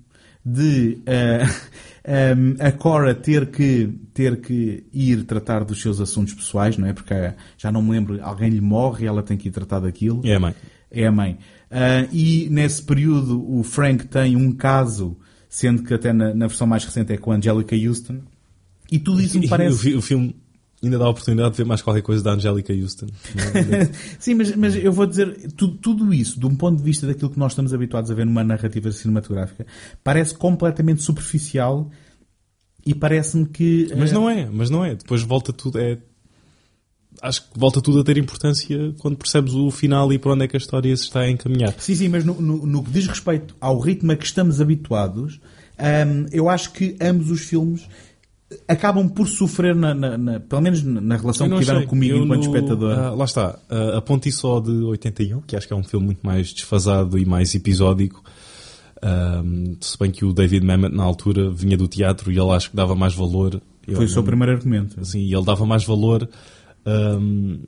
de 0.43 0.97
uh, 1.01 1.47
eh, 2.03 2.33
um, 2.35 2.55
a 2.65 2.71
Cora 2.71 3.13
ter 3.13 3.51
que, 3.51 3.93
ter 4.13 4.39
que 4.39 4.85
ir 4.93 5.23
tratar 5.25 5.63
dos 5.65 5.81
seus 5.81 5.99
assuntos 5.99 6.33
pessoais, 6.33 6.77
não 6.77 6.87
é? 6.87 6.93
Porque 6.93 7.13
uh, 7.13 7.33
já 7.57 7.71
não 7.71 7.81
me 7.81 7.91
lembro, 7.91 8.17
alguém 8.23 8.49
lhe 8.49 8.61
morre 8.61 9.03
e 9.03 9.07
ela 9.07 9.21
tem 9.21 9.37
que 9.37 9.49
ir 9.49 9.51
tratar 9.51 9.81
daquilo. 9.81 10.21
É 10.25 10.35
a 10.35 10.39
mãe. 10.39 10.55
É 10.89 11.05
a 11.05 11.11
mãe. 11.11 11.37
Uh, 11.69 12.07
e 12.13 12.47
nesse 12.49 12.81
período 12.81 13.45
o 13.51 13.61
Frank 13.61 14.07
tem 14.07 14.35
um 14.37 14.53
caso, 14.53 15.17
sendo 15.49 15.83
que 15.83 15.93
até 15.93 16.11
na, 16.13 16.33
na 16.33 16.47
versão 16.47 16.67
mais 16.67 16.83
recente 16.83 17.13
é 17.13 17.17
com 17.17 17.31
a 17.31 17.35
Angelica 17.35 17.75
Houston. 17.75 18.19
E 18.91 18.99
tudo 18.99 19.21
isso 19.21 19.39
me 19.39 19.47
parece. 19.47 19.93
O, 19.93 19.99
o 19.99 20.01
filme 20.01 20.35
ainda 20.81 20.97
dá 20.97 21.05
a 21.05 21.09
oportunidade 21.09 21.51
de 21.51 21.57
ver 21.57 21.65
mais 21.65 21.81
qualquer 21.81 22.01
coisa 22.01 22.23
da 22.23 22.33
Angelica 22.33 22.73
Houston. 22.73 23.07
Sim, 24.19 24.35
mas, 24.35 24.55
mas 24.55 24.75
eu 24.75 24.91
vou 24.91 25.05
dizer, 25.05 25.51
tudo, 25.53 25.77
tudo 25.77 26.13
isso, 26.13 26.39
de 26.39 26.45
um 26.45 26.55
ponto 26.55 26.77
de 26.77 26.83
vista 26.83 27.07
daquilo 27.07 27.31
que 27.31 27.39
nós 27.39 27.53
estamos 27.53 27.73
habituados 27.73 28.11
a 28.11 28.13
ver 28.13 28.25
numa 28.25 28.43
narrativa 28.43 28.91
cinematográfica, 28.91 29.65
parece 30.03 30.35
completamente 30.35 31.01
superficial 31.01 31.89
e 32.85 32.93
parece-me 32.93 33.45
que... 33.47 33.91
Mas 33.97 34.11
não 34.11 34.29
é, 34.29 34.45
mas 34.45 34.69
não 34.69 34.85
é. 34.85 34.95
Depois 34.95 35.21
volta 35.21 35.51
tudo, 35.51 35.79
é... 35.79 35.97
Acho 37.21 37.41
que 37.41 37.59
volta 37.59 37.81
tudo 37.81 37.99
a 37.99 38.03
ter 38.03 38.17
importância 38.17 38.93
quando 38.99 39.17
percebes 39.17 39.53
o 39.53 39.71
final 39.71 40.11
e 40.13 40.19
para 40.19 40.33
onde 40.33 40.45
é 40.45 40.47
que 40.47 40.55
a 40.55 40.59
história 40.59 40.95
se 40.95 41.03
está 41.03 41.21
a 41.21 41.29
encaminhar. 41.29 41.73
Sim, 41.79 41.95
sim, 41.95 42.07
mas 42.07 42.23
no, 42.23 42.39
no, 42.39 42.65
no 42.65 42.83
que 42.83 42.91
diz 42.91 43.07
respeito 43.07 43.55
ao 43.59 43.79
ritmo 43.79 44.11
a 44.11 44.15
que 44.15 44.25
estamos 44.25 44.61
habituados, 44.61 45.39
um, 45.79 46.27
eu 46.31 46.49
acho 46.49 46.71
que 46.73 46.95
ambos 47.01 47.31
os 47.31 47.41
filmes 47.41 47.87
acabam 48.67 49.09
por 49.09 49.27
sofrer, 49.27 49.75
na, 49.75 49.93
na, 49.93 50.17
na, 50.17 50.39
pelo 50.39 50.61
menos 50.61 50.81
na 50.83 51.17
relação 51.17 51.49
que 51.49 51.59
tiveram 51.59 51.85
comigo 51.85 52.17
eu 52.17 52.23
enquanto 52.23 52.45
no, 52.45 52.55
espectador. 52.55 52.97
Uh, 52.97 53.15
lá 53.15 53.25
está, 53.25 53.59
uh, 53.69 53.97
a 53.97 54.01
Ponte 54.01 54.31
Só 54.31 54.59
de 54.59 54.71
81, 54.71 55.41
que 55.41 55.55
acho 55.55 55.67
que 55.67 55.73
é 55.73 55.75
um 55.75 55.83
filme 55.83 56.05
muito 56.05 56.25
mais 56.25 56.53
desfasado 56.53 57.17
e 57.17 57.25
mais 57.25 57.53
episódico. 57.53 58.23
Um, 59.03 59.77
se 59.79 59.97
bem 59.99 60.09
que 60.09 60.25
o 60.25 60.33
David 60.33 60.65
Mamet 60.65 60.95
na 60.95 61.03
altura 61.03 61.51
vinha 61.51 61.77
do 61.77 61.87
teatro 61.87 62.31
e 62.31 62.39
ele 62.39 62.49
acho 62.51 62.71
que 62.71 62.75
dava 62.75 62.95
mais 62.95 63.13
valor. 63.13 63.61
Foi 63.93 64.05
o 64.05 64.09
seu 64.09 64.23
primeiro 64.23 64.53
argumento. 64.53 65.03
Sim, 65.05 65.31
ele 65.31 65.45
dava 65.45 65.65
mais 65.65 65.85
valor 65.85 66.27
um, 66.87 67.63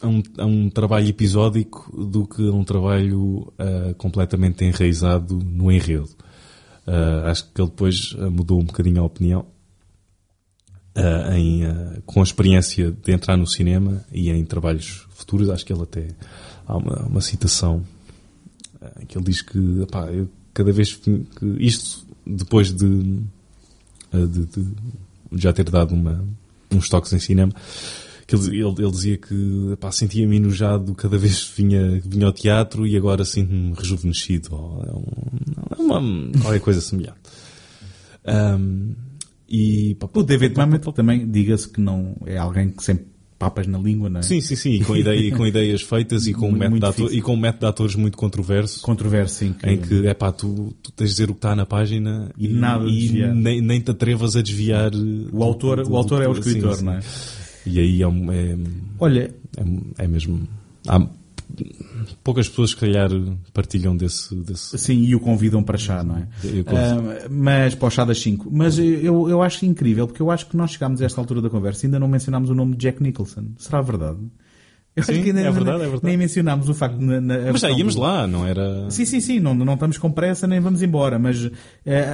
a, 0.00 0.06
um, 0.06 0.22
a, 0.38 0.46
um, 0.46 0.70
trabalho 0.70 1.08
episódico 1.08 2.06
do 2.06 2.26
que 2.26 2.48
a 2.48 2.52
um 2.52 2.64
trabalho 2.64 3.52
uh, 3.58 3.94
completamente 3.96 4.64
enraizado 4.64 5.38
no 5.38 5.70
enredo. 5.70 6.08
Uh, 6.86 7.26
acho 7.26 7.52
que 7.52 7.60
ele 7.60 7.68
depois 7.68 8.16
ah, 8.18 8.30
mudou 8.30 8.58
um 8.58 8.64
bocadinho 8.64 9.02
a 9.02 9.04
opinião 9.04 9.44
uh, 10.96 11.32
em, 11.34 11.60
com 12.06 12.20
a 12.20 12.22
experiência 12.22 12.90
de 12.90 13.12
entrar 13.12 13.36
no 13.36 13.46
cinema 13.46 14.02
e 14.10 14.30
em 14.30 14.44
trabalhos 14.46 15.06
futuros. 15.10 15.50
Acho 15.50 15.66
que 15.66 15.72
ele 15.72 15.82
até 15.82 16.08
há 16.66 16.74
uma, 16.74 17.02
uma 17.02 17.20
citação 17.20 17.84
que 19.06 19.18
ele 19.18 19.24
diz 19.26 19.42
que 19.42 19.58
eu, 19.58 20.28
cada 20.54 20.72
vez 20.72 20.94
que 20.94 21.26
isto 21.58 22.06
depois 22.26 22.72
de, 22.72 23.20
de, 24.12 24.46
de 24.46 24.66
já 25.32 25.52
ter 25.52 25.68
dado 25.68 25.94
uma, 25.94 26.24
uns 26.72 26.88
toques 26.88 27.12
em 27.12 27.18
cinema 27.18 27.52
que 28.28 28.36
ele, 28.36 28.60
ele, 28.60 28.74
ele 28.78 28.90
dizia 28.90 29.16
que 29.16 29.78
sentia-me 29.90 30.36
enojado 30.36 30.94
cada 30.94 31.16
vez 31.16 31.44
que 31.44 31.62
vinha, 31.62 31.98
vinha 32.04 32.26
ao 32.26 32.32
teatro 32.32 32.86
e 32.86 32.94
agora 32.94 33.24
sinto-me 33.24 33.72
rejuvenescido. 33.72 34.54
Ou, 34.54 34.82
é, 35.70 35.80
uma, 35.80 36.02
qualquer 36.42 36.60
coisa 36.60 36.82
semelhante. 36.82 37.18
Um, 38.26 38.94
e, 39.48 39.94
pá, 39.94 40.10
o 40.12 40.22
David 40.22 40.54
Mamet 40.54 40.92
também, 40.92 41.26
diga-se 41.26 41.70
que 41.70 41.80
não 41.80 42.14
é 42.26 42.36
alguém 42.36 42.70
que 42.70 42.84
sempre 42.84 43.06
papas 43.38 43.66
na 43.66 43.78
língua, 43.78 44.10
não 44.10 44.20
é? 44.20 44.22
Sim, 44.22 44.40
sim, 44.40 44.56
sim, 44.56 44.70
e 44.72 44.84
com, 44.84 44.96
ideia, 44.96 45.36
com 45.36 45.46
ideias 45.46 45.80
feitas 45.82 46.26
e 46.26 46.34
com, 46.34 46.48
um 46.48 46.52
método 46.52 46.86
ator, 46.86 47.14
e 47.14 47.22
com 47.22 47.34
um 47.34 47.36
método 47.36 47.60
de 47.60 47.66
atores 47.66 47.94
muito 47.94 48.18
controverso. 48.18 48.82
Controverso, 48.82 49.36
sim. 49.36 49.52
Que... 49.52 49.70
Em 49.70 49.78
que, 49.78 50.06
é 50.06 50.14
pá, 50.14 50.32
tu, 50.32 50.74
tu 50.82 50.90
tens 50.92 51.10
de 51.10 51.12
dizer 51.12 51.30
o 51.30 51.34
que 51.34 51.38
está 51.38 51.54
na 51.54 51.64
página 51.64 52.30
e, 52.36 52.46
e 52.46 52.52
nada 52.52 52.84
e 52.86 53.32
nem, 53.32 53.60
nem 53.60 53.80
te 53.80 53.92
atrevas 53.92 54.34
a 54.34 54.42
desviar. 54.42 54.90
O 55.32 55.44
autor, 55.44 55.86
o 55.88 55.96
autor 55.96 56.22
é 56.22 56.28
o 56.28 56.32
escritor, 56.32 56.74
sim, 56.74 56.84
não 56.84 56.94
é? 56.94 57.00
E 57.64 57.78
aí 57.78 58.02
é, 58.02 58.06
é 58.06 58.56
Olha, 58.98 59.34
é, 59.56 60.04
é, 60.04 60.08
mesmo. 60.08 60.48
Há 60.86 61.06
poucas 62.22 62.48
pessoas, 62.48 62.70
se 62.70 62.76
calhar, 62.76 63.10
partilham 63.52 63.96
desse, 63.96 64.34
desse. 64.34 64.78
Sim, 64.78 65.02
e 65.02 65.14
o 65.14 65.20
convidam 65.20 65.62
para 65.62 65.78
chá, 65.78 66.02
não 66.02 66.16
é? 66.16 66.20
Uh, 66.44 67.28
mas 67.30 67.74
para 67.74 67.88
o 67.88 67.90
chá 67.90 68.04
das 68.04 68.20
5. 68.20 68.48
Mas 68.50 68.78
eu, 68.78 69.28
eu 69.28 69.42
acho 69.42 69.64
incrível, 69.64 70.06
porque 70.06 70.22
eu 70.22 70.30
acho 70.30 70.46
que 70.46 70.56
nós 70.56 70.72
chegámos 70.72 71.02
a 71.02 71.06
esta 71.06 71.20
altura 71.20 71.40
da 71.40 71.50
conversa 71.50 71.84
e 71.84 71.86
ainda 71.86 71.98
não 71.98 72.08
mencionámos 72.08 72.50
o 72.50 72.54
nome 72.54 72.76
de 72.76 72.78
Jack 72.78 73.02
Nicholson. 73.02 73.46
Será 73.56 73.80
verdade? 73.80 74.18
Eu 74.98 75.04
sim, 75.04 75.12
acho 75.12 75.22
que 75.22 75.28
ainda, 75.28 75.40
é 75.40 75.50
verdade, 75.50 75.76
é 75.76 75.84
verdade. 75.84 76.04
Nem 76.04 76.16
mencionámos 76.16 76.68
o 76.68 76.74
facto 76.74 76.98
de. 76.98 77.04
Na, 77.04 77.52
mas 77.52 77.60
já 77.60 77.70
íamos 77.70 77.94
do... 77.94 78.00
lá, 78.00 78.26
não 78.26 78.44
era. 78.44 78.90
Sim, 78.90 79.04
sim, 79.04 79.20
sim, 79.20 79.38
não, 79.38 79.54
não 79.54 79.74
estamos 79.74 79.96
com 79.96 80.10
pressa 80.10 80.46
nem 80.46 80.58
vamos 80.58 80.82
embora, 80.82 81.18
mas 81.18 81.44
uh, 81.44 81.52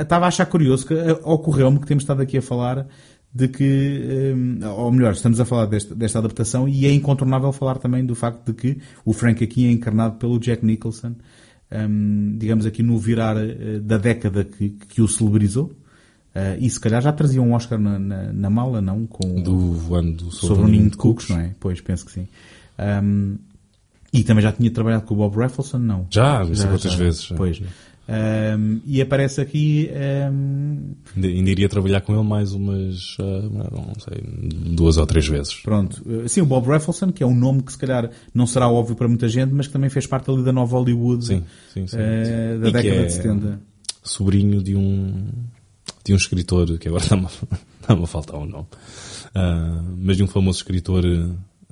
estava 0.02 0.26
a 0.26 0.28
achar 0.28 0.44
curioso 0.44 0.86
que 0.86 0.92
uh, 0.92 1.18
ocorreu-me 1.24 1.78
que 1.78 1.86
temos 1.86 2.02
estado 2.02 2.20
aqui 2.20 2.36
a 2.36 2.42
falar 2.42 2.86
de 3.34 3.48
que, 3.48 4.32
eh, 4.62 4.68
ou 4.68 4.92
melhor, 4.92 5.12
estamos 5.12 5.40
a 5.40 5.44
falar 5.44 5.66
desta, 5.66 5.92
desta 5.92 6.20
adaptação 6.20 6.68
e 6.68 6.86
é 6.86 6.92
incontornável 6.92 7.50
falar 7.52 7.78
também 7.78 8.06
do 8.06 8.14
facto 8.14 8.46
de 8.46 8.54
que 8.54 8.78
o 9.04 9.12
Frank 9.12 9.42
aqui 9.42 9.66
é 9.66 9.72
encarnado 9.72 10.16
pelo 10.16 10.38
Jack 10.38 10.64
Nicholson, 10.64 11.08
um, 11.08 11.14
ehm, 11.72 12.38
digamos 12.38 12.64
aqui 12.64 12.82
no 12.82 12.96
virar 12.96 13.36
uh, 13.36 13.80
da 13.80 13.98
década 13.98 14.44
que, 14.44 14.70
que 14.70 15.02
o 15.02 15.08
celebrizou. 15.08 15.72
Uh, 16.34 16.58
e 16.58 16.68
se 16.68 16.80
calhar 16.80 17.00
já 17.00 17.12
trazia 17.12 17.40
um 17.40 17.54
Oscar 17.54 17.78
na, 17.78 17.98
na, 17.98 18.32
na 18.32 18.50
mala, 18.50 18.80
não? 18.80 19.06
Com, 19.06 19.40
do 19.40 19.72
voando 19.72 20.30
sobre, 20.30 20.56
sobre 20.56 20.64
o 20.64 20.68
Ninho 20.68 20.90
de 20.90 20.96
Cooks, 20.96 21.28
não 21.28 21.40
é? 21.40 21.54
Pois, 21.58 21.80
penso 21.80 22.06
que 22.06 22.12
sim. 22.12 22.28
Um, 22.78 22.82
ehm, 22.82 23.36
e 24.12 24.22
também 24.22 24.42
já 24.42 24.52
tinha 24.52 24.70
trabalhado 24.70 25.04
com 25.06 25.14
o 25.14 25.16
Bob 25.16 25.36
Raffleson, 25.36 25.78
não? 25.78 26.06
Já, 26.08 26.44
já, 26.44 26.54
já 26.54 26.72
outras 26.72 26.94
vezes. 26.94 27.26
Pois. 27.36 27.56
Já. 27.56 27.66
Um, 28.06 28.80
e 28.84 29.00
aparece 29.00 29.40
aqui. 29.40 29.90
Um... 30.30 30.94
Ainda 31.16 31.50
iria 31.50 31.68
trabalhar 31.68 32.02
com 32.02 32.14
ele 32.14 32.22
mais 32.22 32.52
umas, 32.52 33.16
uh, 33.18 33.50
não 33.50 33.94
sei, 33.98 34.22
duas 34.74 34.96
ou 34.96 35.06
três 35.06 35.26
vezes. 35.26 35.54
Pronto. 35.54 36.02
Sim, 36.28 36.42
o 36.42 36.46
Bob 36.46 36.66
Raffleson, 36.66 37.10
que 37.10 37.22
é 37.22 37.26
um 37.26 37.34
nome 37.34 37.62
que 37.62 37.72
se 37.72 37.78
calhar 37.78 38.10
não 38.34 38.46
será 38.46 38.68
óbvio 38.68 38.94
para 38.94 39.08
muita 39.08 39.28
gente, 39.28 39.52
mas 39.52 39.66
que 39.66 39.72
também 39.72 39.88
fez 39.88 40.06
parte 40.06 40.30
ali 40.30 40.42
da 40.42 40.52
nova 40.52 40.76
Hollywood 40.76 41.24
sim, 41.24 41.44
sim, 41.72 41.86
sim, 41.86 41.96
uh, 41.96 42.60
da 42.60 42.68
e 42.68 42.72
década 42.72 42.96
é 42.96 43.04
de 43.04 43.12
70. 43.12 43.60
Sobrinho 44.02 44.62
de 44.62 44.76
um, 44.76 45.28
de 46.04 46.12
um 46.12 46.16
escritor, 46.16 46.78
que 46.78 46.88
agora 46.88 47.02
está-me 47.04 47.26
a, 47.88 47.92
a 47.92 48.06
faltar 48.06 48.38
um 48.38 48.44
nome, 48.44 48.66
uh, 49.34 49.96
mas 49.98 50.18
de 50.18 50.22
um 50.22 50.26
famoso 50.26 50.58
escritor 50.58 51.04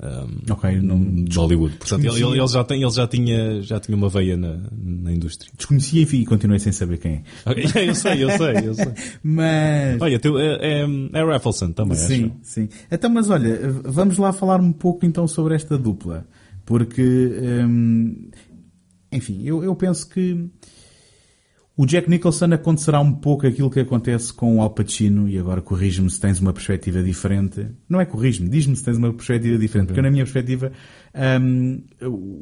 um, 0.03 0.53
okay, 0.53 0.81
não... 0.81 1.25
de 1.25 1.37
Hollywood. 1.39 1.77
Portanto, 1.77 2.05
ele, 2.05 2.23
ele, 2.25 2.49
já 2.49 2.65
tem, 2.65 2.83
ele 2.83 2.91
já 2.91 3.07
tinha, 3.07 3.63
já 3.63 3.79
tinha 3.79 3.97
uma 3.97 4.09
veia 4.09 4.37
na, 4.37 4.59
na 4.73 5.13
indústria. 5.13 5.53
Desconhecia 5.57 6.03
e 6.03 6.25
continuei 6.25 6.59
sem 6.59 6.73
saber 6.73 6.99
quem 6.99 7.13
é. 7.47 7.51
Okay, 7.51 7.65
eu 7.89 7.95
sei, 7.95 8.25
eu 8.25 8.31
sei, 8.31 8.69
eu 8.69 8.75
sei. 8.75 8.93
mas... 9.23 10.01
Olha, 10.01 10.19
teu, 10.19 10.39
é, 10.39 10.81
é, 10.81 10.87
é 11.13 11.25
Raffleson 11.25 11.71
também, 11.71 11.97
Sim, 11.97 12.25
acho. 12.25 12.35
sim. 12.43 12.69
Então, 12.91 13.09
mas 13.11 13.31
olha, 13.31 13.59
vamos 13.85 14.19
lá 14.19 14.33
falar 14.33 14.61
um 14.61 14.73
pouco 14.73 15.07
então 15.07 15.29
sobre 15.29 15.55
esta 15.55 15.79
dupla. 15.79 16.27
Porque, 16.65 17.03
hum, 17.65 18.29
enfim, 19.13 19.43
eu, 19.45 19.63
eu 19.63 19.75
penso 19.77 20.09
que 20.09 20.49
o 21.77 21.87
Jack 21.87 22.09
Nicholson 22.09 22.53
acontecerá 22.53 23.01
um 23.01 23.13
pouco 23.13 23.47
aquilo 23.47 23.71
que 23.71 23.81
acontece 23.81 24.33
com 24.33 24.59
o 24.59 24.61
Al 24.61 24.71
Pacino, 24.71 25.29
e 25.29 25.39
agora 25.39 25.63
corrige-me 25.63 26.11
se 26.11 26.21
tens 26.21 26.39
uma 26.39 26.53
perspectiva 26.53 27.03
diferente. 27.03 27.67
Não 27.89 28.01
é 28.01 28.05
corrige-me, 28.05 28.49
diz-me 28.49 28.77
se 28.77 28.85
tens 28.85 28.99
uma 28.99 29.13
perspectiva 29.13 29.59
diferente, 29.59 29.89
porque 29.89 30.03
na 30.03 30.11
minha 30.11 30.25
perspectiva, 30.25 30.71
um, 31.41 31.83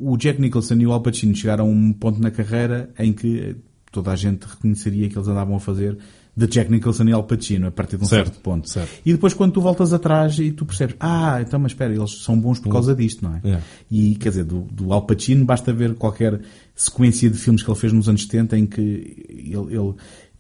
o 0.00 0.16
Jack 0.16 0.40
Nicholson 0.40 0.74
e 0.74 0.86
o 0.86 0.92
Al 0.92 1.00
Pacino 1.00 1.34
chegaram 1.34 1.66
a 1.66 1.68
um 1.68 1.92
ponto 1.92 2.20
na 2.20 2.30
carreira 2.30 2.90
em 2.98 3.12
que 3.12 3.56
toda 3.92 4.10
a 4.10 4.16
gente 4.16 4.44
reconheceria 4.44 5.08
que 5.08 5.16
eles 5.16 5.28
andavam 5.28 5.56
a 5.56 5.60
fazer 5.60 5.96
de 6.36 6.46
Jack 6.46 6.70
Nicholson 6.70 7.04
e 7.04 7.12
Al 7.12 7.24
Pacino 7.24 7.66
a 7.66 7.70
partir 7.70 7.96
de 7.96 8.04
um 8.04 8.06
certo, 8.06 8.26
certo 8.26 8.40
ponto. 8.40 8.68
Certo. 8.68 8.90
E 9.04 9.12
depois 9.12 9.34
quando 9.34 9.52
tu 9.52 9.60
voltas 9.60 9.92
atrás 9.92 10.38
e 10.38 10.52
tu 10.52 10.64
percebes, 10.64 10.96
ah, 11.00 11.38
então 11.40 11.58
mas 11.58 11.72
espera, 11.72 11.94
eles 11.94 12.22
são 12.22 12.38
bons 12.38 12.58
por 12.58 12.72
causa 12.72 12.94
disto, 12.94 13.24
não 13.24 13.36
é? 13.36 13.40
Yeah. 13.44 13.64
E 13.90 14.14
quer 14.14 14.30
dizer, 14.30 14.44
do, 14.44 14.62
do 14.62 14.92
Al 14.92 15.02
Pacino 15.02 15.44
basta 15.44 15.72
ver 15.72 15.94
qualquer 15.94 16.40
sequência 16.74 17.28
de 17.28 17.36
filmes 17.36 17.62
que 17.62 17.70
ele 17.70 17.78
fez 17.78 17.92
nos 17.92 18.08
anos 18.08 18.22
70 18.22 18.58
em 18.58 18.66
que 18.66 18.80
ele, 18.80 19.76
ele 19.76 19.94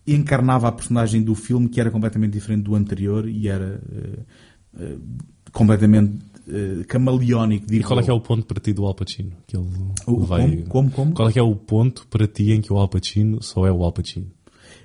encarnava 0.06 0.68
a 0.68 0.72
personagem 0.72 1.22
do 1.22 1.34
filme 1.34 1.68
que 1.68 1.80
era 1.80 1.90
completamente 1.90 2.32
diferente 2.32 2.62
do 2.62 2.74
anterior 2.74 3.28
e 3.28 3.48
era 3.48 3.80
uh, 3.92 4.82
uh, 4.82 5.00
completamente 5.52 6.18
uh, 6.48 6.84
camaleónico. 6.86 7.72
E 7.72 7.82
qual 7.82 8.00
é 8.00 8.02
que 8.02 8.10
é 8.10 8.12
o 8.12 8.20
ponto 8.20 8.46
para 8.46 8.60
ti 8.60 8.72
do 8.72 8.86
Al 8.86 8.94
Pacino? 8.94 9.32
Que 9.46 9.56
ele 9.56 9.68
o, 10.06 10.20
vai... 10.20 10.56
como, 10.62 10.66
como, 10.66 10.90
como? 10.90 11.12
Qual 11.12 11.28
é 11.28 11.32
que 11.32 11.38
é 11.38 11.42
o 11.42 11.54
ponto 11.54 12.06
para 12.08 12.26
ti 12.26 12.52
em 12.52 12.60
que 12.60 12.72
o 12.72 12.78
Al 12.78 12.88
Pacino 12.88 13.42
só 13.42 13.66
é 13.66 13.72
o 13.72 13.84
Al 13.84 13.92
Pacino? 13.92 14.26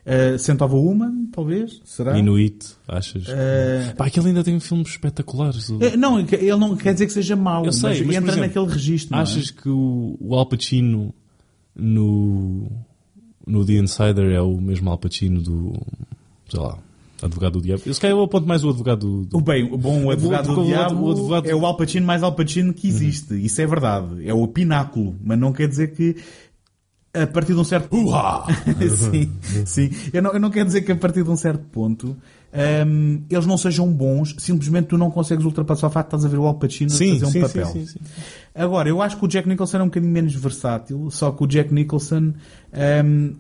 Uh, 0.06 0.38
Scent 0.38 0.62
of 0.62 0.72
a 0.72 0.78
Woman, 0.78 1.30
talvez? 1.32 1.82
Será? 1.84 2.18
Inuit, 2.18 2.76
achas? 2.88 3.28
Uh... 3.28 3.96
Pá, 3.98 4.06
aquele 4.06 4.28
ainda 4.28 4.44
tem 4.44 4.60
filmes 4.60 4.90
espetaculares. 4.90 5.70
Uh, 5.70 5.80
não, 5.98 6.20
ele 6.20 6.56
não 6.58 6.76
quer 6.76 6.94
dizer 6.94 7.08
que 7.08 7.14
seja 7.14 7.36
mau, 7.36 7.66
Eu 7.66 7.72
sei, 7.72 7.90
mas, 7.90 8.00
mas, 8.02 8.16
entra 8.18 8.32
exemplo, 8.34 8.48
naquele 8.48 8.68
registro. 8.68 9.18
Achas 9.18 9.50
é? 9.50 9.62
que 9.62 9.68
o, 9.68 10.16
o 10.20 10.36
Al 10.36 10.46
Pacino 10.46 11.12
no, 11.76 12.72
no 13.48 13.66
The 13.66 13.74
Insider 13.74 14.32
é 14.32 14.42
o 14.42 14.62
mesmo 14.62 14.92
Al 14.92 15.00
Pacino 15.00 15.42
do, 15.42 15.74
sei 16.50 16.60
lá, 16.60 16.78
Advogado 17.22 17.54
do 17.54 17.62
Diabo? 17.62 17.82
Esse 17.86 18.00
cara 18.00 18.14
é 18.14 18.16
o 18.16 18.28
ponto 18.28 18.48
mais 18.48 18.64
o 18.64 18.70
Advogado 18.70 19.00
do... 19.00 19.26
do... 19.26 19.38
O 19.38 19.42
bem, 19.42 19.64
o 19.72 19.78
bom 19.78 20.12
Advogado 20.12 20.52
o, 20.52 20.56
do 20.56 20.62
o, 20.62 20.66
Diabo 20.66 21.06
o 21.06 21.12
advogado... 21.12 21.46
é 21.48 21.56
o 21.56 21.66
Al 21.66 21.78
Pacino 21.78 22.06
mais 22.06 22.22
Al 22.22 22.34
Pacino 22.34 22.74
que 22.74 22.88
existe. 22.88 23.34
Uhum. 23.34 23.40
Isso 23.40 23.62
é 23.62 23.66
verdade. 23.66 24.28
É 24.28 24.34
o 24.34 24.48
pináculo. 24.48 25.16
Mas 25.24 25.40
não 25.40 25.52
quer 25.54 25.68
dizer 25.68 25.96
que 25.96 26.18
a 27.24 27.28
partir 27.28 27.54
de 27.54 27.60
um 27.60 27.64
certo... 27.64 27.90
sim, 29.12 29.32
sim. 29.66 29.90
Eu 30.14 30.22
não, 30.22 30.34
eu 30.34 30.40
não 30.40 30.50
quero 30.50 30.66
dizer 30.66 30.82
que 30.82 30.92
a 30.92 30.96
partir 30.96 31.24
de 31.24 31.30
um 31.30 31.36
certo 31.36 31.64
ponto 31.72 32.16
um, 32.88 33.22
eles 33.30 33.46
não 33.46 33.58
sejam 33.58 33.92
bons, 33.92 34.34
simplesmente 34.38 34.88
tu 34.88 34.98
não 34.98 35.12
consegues 35.12 35.44
ultrapassar 35.44 35.88
o 35.88 35.90
facto 35.90 36.12
de 36.12 36.16
estás 36.16 36.26
a 36.26 36.30
ver 36.30 36.42
o 36.42 36.48
Al 36.48 36.56
Pacino 36.56 36.90
sim, 36.90 37.20
fazer 37.20 37.26
um 37.26 37.32
sim, 37.32 37.42
papel. 37.42 37.66
Sim, 37.68 37.86
sim, 37.86 38.00
Agora, 38.54 38.88
eu 38.88 39.02
acho 39.02 39.18
que 39.18 39.26
o 39.26 39.28
Jack 39.28 39.48
Nicholson 39.48 39.78
é 39.78 39.84
um 39.84 39.88
bocadinho 39.88 40.14
menos 40.14 40.34
versátil, 40.34 41.10
só 41.12 41.32
que 41.32 41.44
o 41.44 41.48
Jack 41.48 41.74
Nicholson 41.74 42.34
um, 43.04 43.34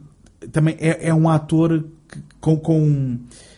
também 0.51 0.75
é, 0.79 1.07
é, 1.07 1.13
um 1.13 1.29
ator 1.29 1.85
que, 2.09 2.19
com, 2.41 2.57
com 2.57 3.17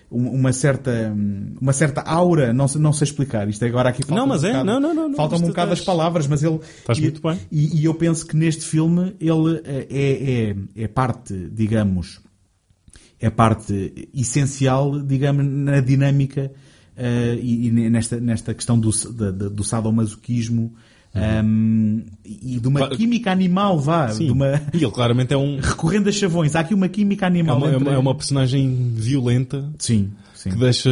uma 0.09 0.53
certa 0.53 1.13
uma 1.59 1.73
certa 1.73 2.01
aura, 2.01 2.53
não 2.53 2.67
sei, 2.67 2.81
não 2.81 2.93
sei 2.93 3.05
explicar. 3.05 3.47
Isto 3.49 3.65
agora 3.65 3.89
aqui 3.89 4.03
falta 4.03 4.15
Não, 4.15 4.27
mas 4.27 4.43
um 4.43 4.47
é, 4.47 4.51
bocado, 4.51 4.65
não, 4.65 4.79
não, 4.79 5.09
não. 5.09 5.15
Faltam 5.15 5.39
um 5.39 5.47
bocado 5.47 5.73
as 5.73 5.81
palavras, 5.81 6.27
mas 6.27 6.43
ele 6.43 6.59
Estás 6.79 6.97
e, 6.97 7.01
muito 7.01 7.21
bem. 7.21 7.39
E, 7.51 7.81
e, 7.81 7.85
eu 7.85 7.93
penso 7.93 8.25
que 8.25 8.35
neste 8.35 8.63
filme 8.63 9.15
ele 9.19 9.61
é, 9.65 9.87
é, 9.89 10.83
é 10.83 10.87
parte, 10.87 11.33
digamos, 11.51 12.21
é 13.19 13.29
parte 13.29 14.09
essencial, 14.13 15.01
digamos, 15.01 15.45
na 15.45 15.81
dinâmica 15.81 16.51
uh, 16.95 17.39
e, 17.41 17.67
e, 17.67 17.71
nesta, 17.89 18.19
nesta 18.19 18.53
questão 18.53 18.79
do, 18.79 18.91
do, 18.91 19.49
do 19.49 19.63
sadomasoquismo 19.63 20.73
uhum. 21.15 21.45
um, 21.45 22.05
e 22.25 22.59
de 22.59 22.67
uma 22.67 22.79
claro. 22.79 22.97
química 22.97 23.31
animal, 23.31 23.79
vá. 23.79 24.09
Sim. 24.09 24.25
De 24.25 24.31
uma... 24.31 24.61
E 24.73 24.77
ele 24.77 24.91
claramente 24.91 25.33
é 25.33 25.37
um. 25.37 25.59
Recorrendo 25.61 26.09
a 26.09 26.11
chavões, 26.11 26.55
há 26.55 26.61
aqui 26.61 26.73
uma 26.73 26.89
química 26.89 27.25
animal. 27.25 27.57
É 27.57 27.59
uma, 27.59 27.75
entre... 27.75 27.93
é 27.93 27.97
uma 27.97 28.15
personagem 28.15 28.91
violenta. 28.93 29.69
Sim, 29.79 30.11
sim. 30.33 30.49
Que 30.51 30.57
deixa. 30.57 30.89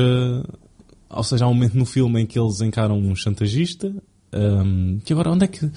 Ou 1.09 1.23
seja, 1.23 1.45
há 1.45 1.47
um 1.47 1.53
momento 1.53 1.77
no 1.77 1.85
filme 1.85 2.21
em 2.21 2.25
que 2.25 2.37
eles 2.39 2.61
encaram 2.61 2.97
um 2.97 3.15
chantagista. 3.15 3.93
Um, 4.33 4.99
que 5.03 5.13
agora, 5.13 5.31
onde 5.31 5.45
é 5.45 5.47
que. 5.47 5.69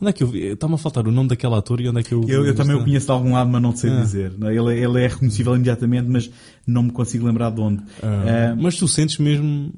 Onde 0.00 0.10
é 0.10 0.12
que 0.14 0.22
eu 0.22 0.28
vi? 0.28 0.46
Está-me 0.46 0.74
a 0.74 0.78
faltar 0.78 1.06
o 1.06 1.12
nome 1.12 1.28
daquele 1.28 1.54
ator 1.54 1.78
e 1.80 1.88
onde 1.88 2.00
é 2.00 2.02
que 2.02 2.12
eu. 2.12 2.24
Eu, 2.26 2.46
eu 2.46 2.54
também 2.54 2.74
o 2.74 2.82
conheço 2.82 3.06
de 3.06 3.12
algum 3.12 3.32
lado, 3.34 3.50
mas 3.50 3.60
não 3.60 3.76
sei 3.76 3.90
ah. 3.90 4.00
dizer. 4.00 4.32
Ele, 4.40 4.80
ele 4.80 5.04
é 5.04 5.08
reconhecível 5.08 5.54
imediatamente, 5.54 6.08
mas 6.08 6.30
não 6.66 6.84
me 6.84 6.90
consigo 6.90 7.26
lembrar 7.26 7.50
de 7.50 7.60
onde. 7.60 7.82
Ah. 8.02 8.54
Uh, 8.54 8.62
mas 8.62 8.76
tu 8.76 8.88
sentes 8.88 9.18
mesmo 9.18 9.72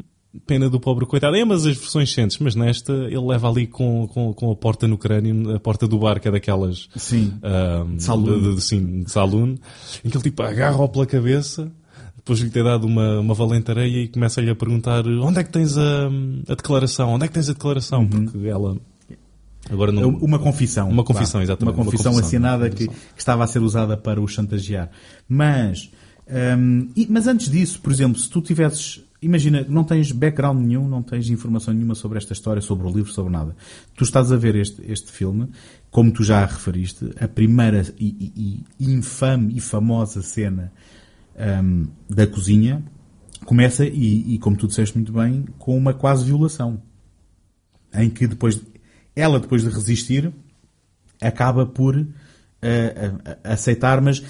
pena 0.47 0.69
do 0.69 0.81
pobre 0.81 1.07
coitado. 1.07 1.37
É, 1.37 1.45
mas 1.45 1.67
as 1.67 1.77
versões 1.77 2.13
sentes, 2.13 2.39
mas 2.39 2.55
nesta 2.55 2.93
ele 2.93 3.27
leva 3.27 3.49
ali 3.49 3.67
com, 3.67 4.09
com, 4.09 4.33
com 4.33 4.51
a 4.51 4.57
porta 4.57 4.89
no 4.89 4.99
crânio, 4.99 5.55
a 5.55 5.61
porta 5.61 5.87
do 5.87 5.99
bar, 5.99 6.21
que 6.21 6.29
é 6.29 6.31
daquelas. 6.31 6.89
Sim. 6.97 7.35
Uh, 7.39 8.01
saloon. 8.01 8.41
De, 8.41 8.55
de, 8.57 8.61
sim, 8.61 9.03
de 9.03 9.11
saloon. 9.11 9.57
Em 10.05 10.11
que 10.11 10.17
ele 10.17 10.25
tipo 10.25 10.43
agarra-o 10.43 10.89
pela 10.89 11.07
cabeça. 11.07 11.71
Depois 12.17 12.39
lhe 12.39 12.51
ter 12.51 12.63
dado 12.63 12.87
uma, 12.87 13.19
uma 13.19 13.35
valente 13.35 13.69
areia 13.69 14.05
e 14.05 14.07
começa-lhe 14.07 14.49
a 14.49 14.55
perguntar 14.55 15.05
onde 15.09 15.41
é 15.41 15.45
que 15.45 15.51
tens 15.51 15.77
a, 15.77 16.07
a 16.49 16.55
declaração? 16.55 17.15
Onde 17.15 17.25
é 17.25 17.29
que 17.29 17.35
tens 17.35 17.49
a 17.49 17.53
declaração? 17.53 18.03
Uhum. 18.03 18.27
Porque 18.27 18.47
ela 18.47 18.77
Agora 19.71 19.93
não... 19.93 20.09
Uma 20.09 20.39
confissão. 20.39 20.89
Uma 20.89 21.05
confissão, 21.05 21.41
claro. 21.41 21.45
exatamente. 21.45 21.75
Uma 21.75 21.85
confissão, 21.85 22.13
uma 22.13 22.21
confissão 22.21 22.39
assinada 22.39 22.71
que, 22.71 22.89
que, 22.89 22.95
estava 23.17 23.45
a 23.45 23.47
ser 23.47 23.61
usada 23.61 23.97
para 23.97 24.21
o 24.21 24.27
chantagear. 24.27 24.91
Mas, 25.29 25.91
um, 26.59 26.89
e, 26.97 27.07
mas 27.09 27.27
antes 27.27 27.49
disso, 27.49 27.81
por 27.81 27.93
exemplo, 27.93 28.19
se 28.19 28.29
tu 28.29 28.41
tivesses, 28.41 29.03
imagina, 29.23 29.65
não 29.69 29.85
tens 29.85 30.11
background 30.11 30.61
nenhum, 30.61 30.89
não 30.89 31.03
tens 31.03 31.31
informação 31.31 31.73
nenhuma 31.73 31.95
sobre 31.95 32.19
esta 32.19 32.33
história, 32.33 32.61
sobre 32.61 32.87
o 32.87 32.91
livro, 32.91 33.13
sobre 33.13 33.33
nada. 33.33 33.57
Tu 33.95 34.05
estás 34.05 34.33
a 34.33 34.37
ver 34.37 34.57
este, 34.57 34.83
este 34.91 35.11
filme, 35.13 35.49
como 35.91 36.13
tu 36.13 36.25
já 36.25 36.45
referiste, 36.45 37.11
a 37.19 37.29
primeira 37.29 37.83
e, 37.99 38.33
e, 38.37 38.65
e 38.79 38.93
infame 38.93 39.57
e 39.57 39.61
famosa 39.61 40.21
cena 40.21 40.73
um, 41.63 41.87
da 42.11 42.27
cozinha 42.27 42.85
começa, 43.45 43.85
e, 43.85 44.35
e 44.35 44.39
como 44.39 44.57
tu 44.57 44.67
disseste 44.67 44.97
muito 44.97 45.13
bem, 45.13 45.45
com 45.59 45.77
uma 45.77 45.95
quase 45.95 46.25
violação. 46.25 46.83
Em 47.95 48.09
que 48.09 48.27
depois 48.27 48.61
ela, 49.15 49.39
depois 49.39 49.63
de 49.63 49.69
resistir, 49.69 50.33
acaba 51.21 51.67
por 51.67 51.97
uh, 51.97 52.09
aceitar, 53.45 54.01
mas 54.01 54.23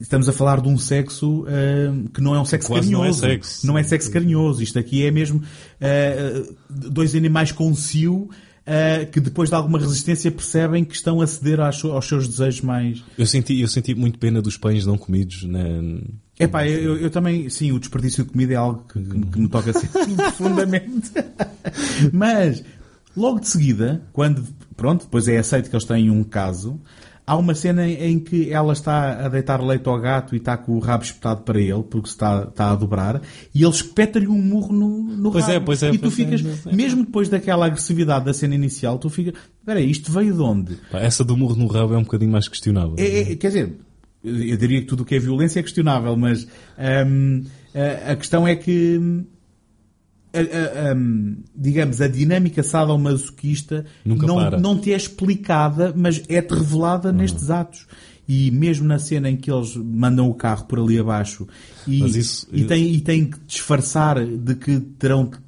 estamos 0.00 0.28
a 0.28 0.32
falar 0.32 0.60
de 0.60 0.68
um 0.68 0.78
sexo 0.78 1.42
uh, 1.42 2.08
que 2.10 2.20
não 2.20 2.34
é 2.34 2.40
um 2.40 2.44
sexo 2.44 2.68
Quase 2.68 2.90
carinhoso. 2.90 3.22
Não 3.22 3.28
é 3.28 3.32
sexo. 3.32 3.66
Não 3.66 3.78
é 3.78 3.82
sexo 3.82 4.10
carinhoso. 4.10 4.62
Isto 4.62 4.78
aqui 4.78 5.04
é 5.04 5.10
mesmo 5.10 5.42
dois 6.68 7.14
animais 7.14 7.52
com 7.52 7.74
cio 7.74 8.28
que 9.12 9.18
depois 9.18 9.48
de 9.48 9.54
alguma 9.54 9.78
resistência 9.78 10.30
percebem 10.30 10.84
que 10.84 10.94
estão 10.94 11.22
a 11.22 11.26
ceder 11.26 11.58
aos, 11.58 11.82
aos 11.82 12.06
seus 12.06 12.28
desejos 12.28 12.60
mais. 12.60 13.02
Eu 13.16 13.24
senti, 13.24 13.58
eu 13.58 13.66
senti 13.66 13.94
muito 13.94 14.18
pena 14.18 14.42
dos 14.42 14.58
pães 14.58 14.84
não 14.84 14.98
comidos, 14.98 15.44
né? 15.44 16.00
É 16.38 16.46
pá, 16.46 16.68
eu, 16.68 16.98
eu, 16.98 17.08
também, 17.08 17.48
sim, 17.48 17.72
o 17.72 17.78
desperdício 17.78 18.24
de 18.24 18.30
comida 18.30 18.52
é 18.52 18.56
algo 18.56 18.84
que, 18.92 19.00
que, 19.00 19.26
que 19.26 19.40
me 19.40 19.48
toca 19.48 19.70
assim 19.70 19.86
profundamente. 20.16 21.10
Mas, 22.12 22.62
Logo 23.18 23.40
de 23.40 23.48
seguida, 23.48 24.00
quando, 24.12 24.46
pronto, 24.76 25.02
depois 25.02 25.26
é 25.26 25.38
aceito 25.38 25.68
que 25.68 25.74
eles 25.74 25.84
têm 25.84 26.08
um 26.08 26.22
caso, 26.22 26.80
há 27.28 27.36
uma 27.36 27.54
cena 27.54 27.86
em 27.86 28.18
que 28.18 28.50
ela 28.50 28.72
está 28.72 29.26
a 29.26 29.28
deitar 29.28 29.62
leite 29.62 29.86
ao 29.86 30.00
gato 30.00 30.34
e 30.34 30.38
está 30.38 30.56
com 30.56 30.72
o 30.72 30.78
rabo 30.78 31.04
espetado 31.04 31.42
para 31.42 31.60
ele, 31.60 31.82
porque 31.82 32.08
está, 32.08 32.44
está 32.48 32.70
a 32.70 32.74
dobrar, 32.74 33.20
e 33.54 33.62
ele 33.62 33.70
espeta-lhe 33.70 34.26
um 34.26 34.40
murro 34.40 34.72
no, 34.72 35.02
no 35.02 35.30
pois 35.30 35.44
rabo. 35.44 35.56
É, 35.56 35.60
pois 35.60 35.82
é, 35.82 35.90
e 35.90 35.98
tu 35.98 36.00
pois 36.00 36.14
ficas, 36.14 36.42
é, 36.42 36.70
é, 36.70 36.74
mesmo 36.74 37.04
depois 37.04 37.28
daquela 37.28 37.66
agressividade 37.66 38.24
da 38.24 38.32
cena 38.32 38.54
inicial, 38.54 38.98
tu 38.98 39.10
ficas, 39.10 39.34
espera 39.58 39.80
isto 39.80 40.10
veio 40.10 40.32
de 40.32 40.40
onde? 40.40 40.78
Essa 40.94 41.22
do 41.22 41.36
murro 41.36 41.54
no 41.54 41.66
rabo 41.66 41.92
é 41.92 41.98
um 41.98 42.02
bocadinho 42.04 42.32
mais 42.32 42.48
questionável. 42.48 42.94
É, 42.96 43.32
é, 43.32 43.36
quer 43.36 43.48
dizer, 43.48 43.76
eu 44.24 44.56
diria 44.56 44.80
que 44.80 44.86
tudo 44.86 45.02
o 45.02 45.04
que 45.04 45.14
é 45.14 45.18
violência 45.18 45.60
é 45.60 45.62
questionável, 45.62 46.16
mas 46.16 46.48
hum, 47.06 47.44
a, 47.74 48.12
a 48.12 48.16
questão 48.16 48.48
é 48.48 48.56
que 48.56 48.98
a, 50.32 50.38
a, 50.38 50.92
a, 50.92 50.96
digamos, 51.56 52.00
a 52.00 52.08
dinâmica 52.08 52.62
sadomasoquista 52.62 53.84
Nunca 54.04 54.26
não, 54.26 54.34
para. 54.36 54.58
não 54.60 54.78
te 54.78 54.92
é 54.92 54.96
explicada, 54.96 55.92
mas 55.96 56.22
é-te 56.28 56.54
revelada 56.54 57.12
nestes 57.12 57.50
atos. 57.50 57.86
E 58.30 58.50
mesmo 58.50 58.86
na 58.86 58.98
cena 58.98 59.30
em 59.30 59.36
que 59.38 59.50
eles 59.50 59.74
mandam 59.74 60.28
o 60.28 60.34
carro 60.34 60.66
por 60.66 60.78
ali 60.78 60.98
abaixo 60.98 61.48
e, 61.86 62.04
isso- 62.18 62.46
e, 62.52 62.64
têm, 62.64 62.92
e 62.94 63.00
têm 63.00 63.24
que 63.30 63.38
disfarçar 63.46 64.22
de 64.22 64.54
que 64.54 64.78
terão, 64.98 65.24
ter- 65.26 65.38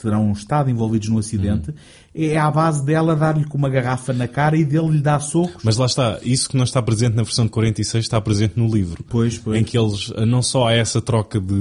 terão 0.00 0.32
estado 0.32 0.70
envolvidos 0.70 1.08
no 1.08 1.18
acidente, 1.18 1.70
Uhum. 1.70 1.74
é 2.14 2.36
à 2.36 2.50
base 2.50 2.84
dela 2.84 3.14
dar-lhe 3.14 3.44
com 3.44 3.56
uma 3.56 3.68
garrafa 3.68 4.12
na 4.12 4.26
cara 4.26 4.56
e 4.56 4.64
dele 4.64 4.88
lhe 4.92 5.00
dar 5.00 5.20
socos. 5.20 5.62
Mas 5.62 5.76
lá 5.76 5.86
está, 5.86 6.18
isso 6.22 6.48
que 6.48 6.56
não 6.56 6.64
está 6.64 6.82
presente 6.82 7.14
na 7.14 7.22
versão 7.22 7.44
de 7.44 7.50
46 7.50 8.04
está 8.04 8.20
presente 8.20 8.58
no 8.58 8.66
livro. 8.66 9.04
Pois, 9.08 9.38
pois. 9.38 9.60
Em 9.60 9.64
que 9.64 9.78
eles, 9.78 10.12
não 10.26 10.42
só 10.42 10.68
há 10.68 10.72
essa 10.72 11.00
troca 11.00 11.40
de 11.40 11.54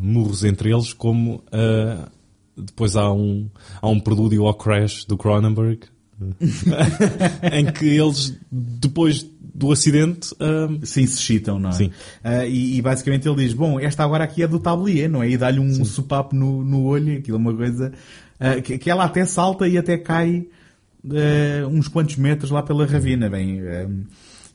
murros 0.00 0.44
entre 0.44 0.72
eles, 0.72 0.92
como 0.92 1.42
ah, 1.52 2.08
depois 2.56 2.96
há 2.96 3.12
um, 3.12 3.48
há 3.80 3.88
um 3.88 4.00
prelúdio 4.00 4.46
ao 4.46 4.54
crash 4.54 5.04
do 5.04 5.16
Cronenberg, 5.16 5.80
em 7.52 7.66
que 7.66 7.86
eles, 7.86 8.36
depois 8.50 9.24
do 9.58 9.72
acidente, 9.72 10.34
ah, 10.40 10.68
Sim, 10.84 11.06
se 11.06 11.20
chitam, 11.20 11.58
não 11.58 11.70
é? 11.70 11.72
Sim. 11.72 11.90
Ah, 12.22 12.46
e, 12.46 12.76
e 12.76 12.82
basicamente 12.82 13.28
ele 13.28 13.44
diz, 13.44 13.52
bom, 13.54 13.80
esta 13.80 14.04
agora 14.04 14.24
aqui 14.24 14.42
é 14.42 14.46
do 14.46 14.58
tablier, 14.58 15.10
não 15.10 15.22
é? 15.22 15.28
E 15.30 15.36
dá-lhe 15.36 15.58
um 15.60 15.84
sopapo 15.84 16.34
no, 16.36 16.64
no 16.64 16.84
olho, 16.84 17.18
aquilo 17.18 17.36
é 17.36 17.40
uma 17.40 17.54
coisa... 17.54 17.92
ah, 18.38 18.60
que, 18.60 18.78
que 18.78 18.90
ela 18.90 19.04
até 19.04 19.24
salta 19.24 19.66
e 19.66 19.76
até 19.76 19.98
cai 19.98 20.46
ah, 21.10 21.66
uns 21.68 21.88
quantos 21.88 22.16
metros 22.16 22.50
lá 22.50 22.62
pela 22.62 22.86
ravina, 22.86 23.28
bem... 23.28 23.60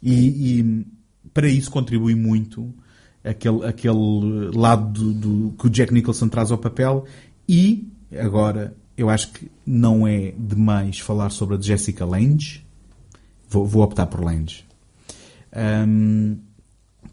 e, 0.02 0.60
e 0.60 0.86
para 1.34 1.48
isso 1.48 1.70
contribui 1.72 2.16
muito 2.16 2.74
aquele, 3.24 3.66
aquele 3.66 4.52
lado 4.56 4.92
do, 4.92 5.14
do- 5.14 5.52
que 5.58 5.68
o 5.68 5.70
Jack 5.70 5.94
Nicholson 5.94 6.28
traz 6.28 6.52
ao 6.52 6.58
papel 6.58 7.06
e, 7.48 7.88
agora, 8.20 8.76
eu 8.98 9.10
acho 9.10 9.32
que 9.32 9.50
não 9.66 10.06
é 10.08 10.34
demais 10.38 11.00
falar 11.00 11.30
sobre 11.30 11.56
a 11.56 11.60
Jessica 11.60 12.06
Lange. 12.06 12.64
Vou, 13.50 13.66
vou 13.66 13.84
optar 13.84 14.06
por 14.08 14.24
Lange. 14.24 14.64
Um, 15.56 16.38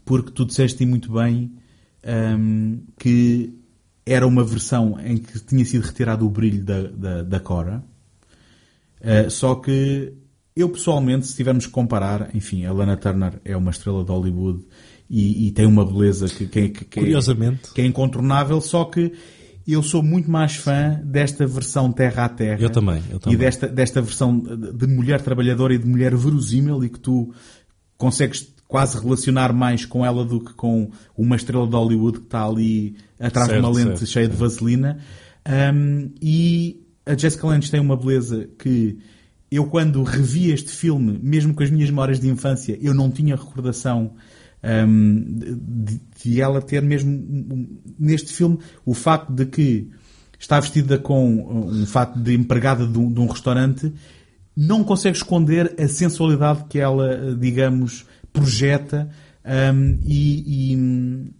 porque 0.03 0.31
tu 0.31 0.45
disseste 0.45 0.85
muito 0.85 1.11
bem 1.11 1.51
um, 2.37 2.81
que 2.97 3.53
era 4.05 4.25
uma 4.25 4.43
versão 4.43 4.99
em 4.99 5.17
que 5.17 5.39
tinha 5.39 5.63
sido 5.63 5.83
retirado 5.83 6.25
o 6.25 6.29
brilho 6.29 6.63
da, 6.63 6.81
da, 6.83 7.23
da 7.23 7.39
Cora. 7.39 7.83
Uh, 8.99 9.29
só 9.29 9.55
que 9.55 10.13
eu 10.55 10.69
pessoalmente, 10.69 11.27
se 11.27 11.35
tivermos 11.35 11.65
que 11.65 11.71
comparar, 11.71 12.35
enfim, 12.35 12.65
a 12.65 12.73
Lana 12.73 12.97
Turner 12.97 13.39
é 13.45 13.55
uma 13.55 13.71
estrela 13.71 14.03
de 14.03 14.11
Hollywood 14.11 14.65
e, 15.09 15.47
e 15.47 15.51
tem 15.51 15.65
uma 15.65 15.85
beleza 15.85 16.27
que, 16.27 16.45
que, 16.47 16.69
que, 16.69 16.85
que 16.85 16.99
é- 16.99 17.03
curiosamente, 17.03 17.73
que 17.73 17.81
é 17.81 17.85
incontornável, 17.85 18.59
só 18.59 18.85
que 18.85 19.13
eu 19.67 19.83
sou 19.83 20.01
muito 20.01 20.29
mais 20.29 20.55
fã 20.55 20.99
desta 21.03 21.45
versão 21.45 21.91
terra 21.91 22.25
a 22.25 22.29
terra. 22.29 22.59
Eu 22.61 22.69
também, 22.69 23.01
eu 23.11 23.19
também. 23.19 23.35
E 23.35 23.39
desta, 23.39 23.67
desta 23.67 24.01
versão 24.01 24.39
de 24.39 24.87
mulher 24.87 25.21
trabalhadora 25.21 25.73
e 25.73 25.77
de 25.77 25.87
mulher 25.87 26.15
verosímil 26.15 26.83
e 26.83 26.89
que 26.89 26.99
tu 26.99 27.33
consegues 28.01 28.51
quase 28.67 28.97
relacionar 28.97 29.53
mais 29.53 29.85
com 29.85 30.03
ela 30.03 30.25
do 30.25 30.39
que 30.39 30.53
com 30.53 30.89
uma 31.15 31.35
estrela 31.35 31.67
de 31.67 31.75
Hollywood 31.75 32.19
que 32.19 32.25
está 32.25 32.45
ali 32.45 32.95
atrás 33.19 33.47
Certo, 33.47 33.61
de 33.61 33.67
uma 33.67 33.69
lente 33.69 33.99
certo, 33.99 34.05
cheia 34.07 34.27
de 34.27 34.35
vaselina. 34.35 34.97
Um, 35.47 36.09
e 36.19 36.81
a 37.05 37.15
Jessica 37.15 37.45
Lange 37.45 37.69
tem 37.69 37.79
uma 37.79 37.95
beleza 37.95 38.49
que 38.57 38.97
eu 39.51 39.65
quando 39.65 40.01
revi 40.01 40.51
este 40.51 40.71
filme, 40.71 41.19
mesmo 41.21 41.53
com 41.53 41.61
as 41.61 41.69
minhas 41.69 41.89
memórias 41.89 42.19
de 42.19 42.27
infância, 42.27 42.77
eu 42.81 42.93
não 42.93 43.11
tinha 43.11 43.35
recordação 43.35 44.13
um, 44.63 45.23
de, 45.37 46.01
de 46.23 46.41
ela 46.41 46.61
ter 46.61 46.81
mesmo 46.81 47.11
um, 47.11 47.77
neste 47.99 48.31
filme 48.31 48.57
o 48.85 48.93
facto 48.93 49.31
de 49.31 49.45
que 49.45 49.89
está 50.39 50.59
vestida 50.59 50.97
com 50.97 51.67
um 51.67 51.85
fato 51.85 52.17
de 52.19 52.33
empregada 52.33 52.87
de 52.87 52.97
um, 52.97 53.11
de 53.11 53.19
um 53.19 53.27
restaurante 53.27 53.93
não 54.55 54.83
consegue 54.83 55.17
esconder 55.17 55.75
a 55.79 55.87
sensualidade 55.87 56.65
que 56.69 56.79
ela, 56.79 57.35
digamos, 57.39 58.05
projeta 58.33 59.09
um, 59.45 59.99
e, 60.05 60.73
e, 60.73 61.31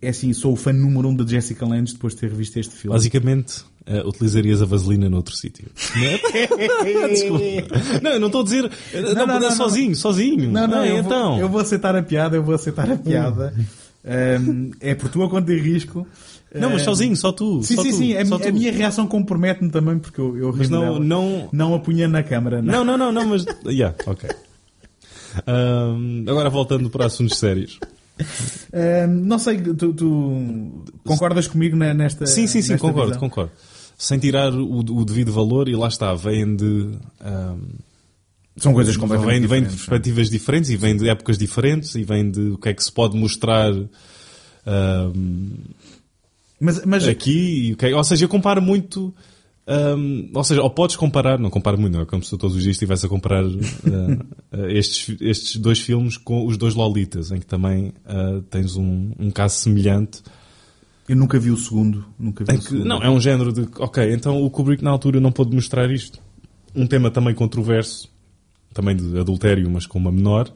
é 0.00 0.08
assim, 0.08 0.32
sou 0.32 0.52
o 0.52 0.56
fã 0.56 0.72
número 0.72 1.08
um 1.08 1.14
da 1.14 1.24
Jessica 1.24 1.64
Lange 1.64 1.92
depois 1.92 2.14
de 2.14 2.20
ter 2.20 2.30
revisto 2.30 2.58
este 2.58 2.74
filme. 2.74 2.96
Basicamente, 2.96 3.60
uh, 3.86 4.08
utilizarias 4.08 4.60
a 4.60 4.64
vaselina 4.64 5.08
noutro 5.08 5.34
sítio. 5.36 5.70
Desculpa. 7.08 8.00
Não, 8.02 8.18
não 8.18 8.26
estou 8.26 8.40
a 8.40 8.44
dizer. 8.44 8.70
Não, 8.92 9.14
não, 9.14 9.26
não, 9.26 9.40
não 9.40 9.50
sozinho, 9.52 9.94
sozinho. 9.94 10.50
Não, 10.50 10.66
não, 10.66 10.80
Ah, 10.80 10.88
eu, 10.88 10.98
então. 10.98 11.30
vou, 11.30 11.40
eu 11.40 11.48
vou 11.48 11.60
aceitar 11.60 11.94
a 11.94 12.02
piada, 12.02 12.36
eu 12.36 12.42
vou 12.42 12.54
aceitar 12.54 12.90
a 12.90 12.96
piada. 12.96 13.54
Um, 14.04 14.72
é 14.80 14.96
por 14.96 15.08
tua 15.08 15.30
conta 15.30 15.52
e 15.52 15.60
risco. 15.60 16.04
Não, 16.54 16.70
mas 16.70 16.82
Um, 16.82 16.84
sozinho, 16.84 17.16
só 17.16 17.32
tu. 17.32 17.62
Sim, 17.62 17.76
só 17.76 17.82
sim, 17.82 17.90
tu, 17.90 17.96
sim. 17.96 18.16
A, 18.16 18.24
mi- 18.24 18.34
a 18.34 18.38
tu. 18.38 18.52
minha 18.52 18.72
reação 18.72 19.06
compromete-me 19.06 19.70
também 19.70 19.98
porque 19.98 20.20
eu, 20.20 20.36
eu 20.36 20.52
Mas 20.56 20.68
não, 20.68 20.98
não, 20.98 21.48
não 21.52 21.74
apunha 21.74 22.06
na 22.08 22.22
câmara. 22.22 22.60
Não. 22.60 22.84
não, 22.84 22.96
não, 22.96 22.98
não, 22.98 23.12
não, 23.12 23.26
mas. 23.28 23.44
Yeah, 23.66 23.96
ok. 24.06 24.28
Ahm, 25.46 26.24
agora 26.28 26.50
voltando 26.50 26.90
para 26.90 27.06
assuntos 27.06 27.38
sérios. 27.38 27.78
Um, 28.72 29.06
não 29.24 29.38
sei, 29.38 29.58
tu, 29.60 29.94
tu 29.94 30.84
concordas 31.04 31.48
comigo 31.48 31.74
ne- 31.76 31.94
nesta. 31.94 32.26
Sim, 32.26 32.46
sim, 32.46 32.60
sim, 32.60 32.76
concordo, 32.76 33.06
visão? 33.14 33.20
concordo. 33.20 33.50
Sem 33.96 34.18
tirar 34.18 34.52
o, 34.52 34.80
o 34.80 35.04
devido 35.04 35.32
valor, 35.32 35.68
e 35.68 35.74
lá 35.76 35.88
está, 35.88 36.12
vêm 36.14 36.54
de. 36.54 36.90
ahm, 37.20 37.60
São 38.58 38.74
coisas 38.74 38.96
completamente 38.96 39.40
vem, 39.46 39.48
vem 39.48 39.60
de 39.62 39.68
diferentes, 39.68 39.76
perspectivas 39.86 40.28
diferentes 40.30 40.70
e 40.70 40.76
vem 40.76 40.96
de 40.96 41.08
épocas 41.08 41.38
diferentes 41.38 41.94
e 41.94 42.04
vem 42.04 42.30
de 42.30 42.40
o 42.50 42.58
que 42.58 42.68
é 42.68 42.74
que 42.74 42.84
se 42.84 42.92
pode 42.92 43.16
mostrar 43.16 43.72
ahm, 44.66 45.54
Mas, 46.64 46.84
mas 46.84 47.08
aqui. 47.08 47.76
o 47.80 47.84
é- 47.84 47.94
ou 47.94 48.04
seja, 48.04 48.24
eu 48.24 48.28
comparo 48.28 48.62
muito. 48.62 49.12
ahm, 49.66 50.28
ou 50.32 50.44
seja, 50.44 50.62
ou 50.62 50.70
podes 50.70 50.94
comparar, 50.96 51.38
não 51.38 51.50
comparo 51.50 51.76
muito, 51.78 51.92
não 51.94 52.02
é 52.02 52.06
como 52.06 52.22
se 52.22 52.36
todos 52.38 52.56
os 52.56 52.62
dias 52.62 52.76
estivesse 52.76 53.04
a 53.06 53.08
comparar 53.08 53.44
ah, 53.44 54.56
estes, 54.70 55.16
estes 55.20 55.56
dois 55.56 55.80
filmes 55.80 56.16
com 56.16 56.46
os 56.46 56.56
dois 56.56 56.74
Lolitas, 56.74 57.30
em 57.32 57.38
que 57.40 57.46
também 57.46 57.92
ah, 58.06 58.40
tens 58.50 58.76
um, 58.76 59.10
um 59.18 59.30
caso 59.30 59.56
semelhante. 59.56 60.22
eu 61.08 61.16
nunca 61.16 61.38
vi 61.38 61.50
o 61.50 61.56
segundo. 61.56 62.04
Nunca 62.18 62.44
vi 62.44 62.52
o 62.54 62.58
que, 62.58 62.64
segundo. 62.64 62.84
não, 62.86 63.02
é 63.02 63.10
um 63.10 63.20
género 63.20 63.52
de. 63.52 63.68
Ok, 63.78 64.12
então 64.12 64.40
o 64.42 64.48
Kubrick 64.50 64.82
na 64.84 64.90
altura 64.90 65.20
não 65.20 65.32
pôde 65.32 65.54
mostrar 65.54 65.90
isto. 65.90 66.20
Um 66.74 66.86
tema 66.86 67.10
também 67.10 67.34
controverso, 67.34 68.08
também 68.72 68.96
de 68.96 69.18
adultério, 69.18 69.68
mas 69.70 69.84
com 69.84 69.98
uma 69.98 70.10
menor. 70.12 70.50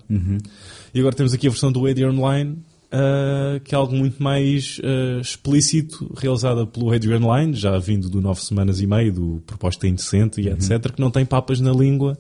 E 0.95 0.99
agora 1.01 1.15
temos 1.15 1.35
aqui 1.35 1.47
a 1.47 1.51
versão 1.51 1.71
do 1.71 1.85
Adrian 1.87 2.13
Lyne, 2.13 2.59
ah, 2.93 3.61
que 3.65 3.75
é 3.75 3.79
algo 3.79 3.95
muito 3.95 4.23
mais 4.23 4.81
ah, 4.85 5.21
explícito, 5.21 6.13
realizada 6.17 6.67
pelo 6.67 6.93
Adrian 6.93 7.19
Lyne, 7.21 7.55
já 7.55 7.77
vindo 7.79 8.09
do 8.09 8.21
Nove 8.21 8.41
Semanas 8.43 8.81
e 8.81 8.87
Meio, 8.87 9.13
do 9.13 9.43
Proposta 9.47 9.87
Indecente 9.87 10.41
e 10.41 10.49
etc., 10.49 10.93
que 10.93 11.01
não 11.01 11.11
tem 11.11 11.25
papas 11.25 11.61
na 11.61 11.73
língua 11.73 12.19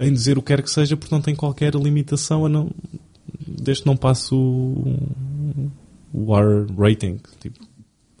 em 0.00 0.12
dizer 0.12 0.38
o 0.38 0.42
que 0.42 0.48
quer 0.48 0.62
que 0.62 0.70
seja, 0.70 0.96
porque 0.96 1.14
não 1.14 1.22
tem 1.22 1.34
qualquer 1.34 1.74
limitação 1.74 2.46
a 2.46 2.48
não. 2.48 2.70
Desde 3.46 3.86
não 3.86 3.96
passe 3.96 4.34
o, 4.34 4.98
o 6.12 6.36
R 6.36 6.66
rating. 6.76 7.18
Tipo, 7.40 7.60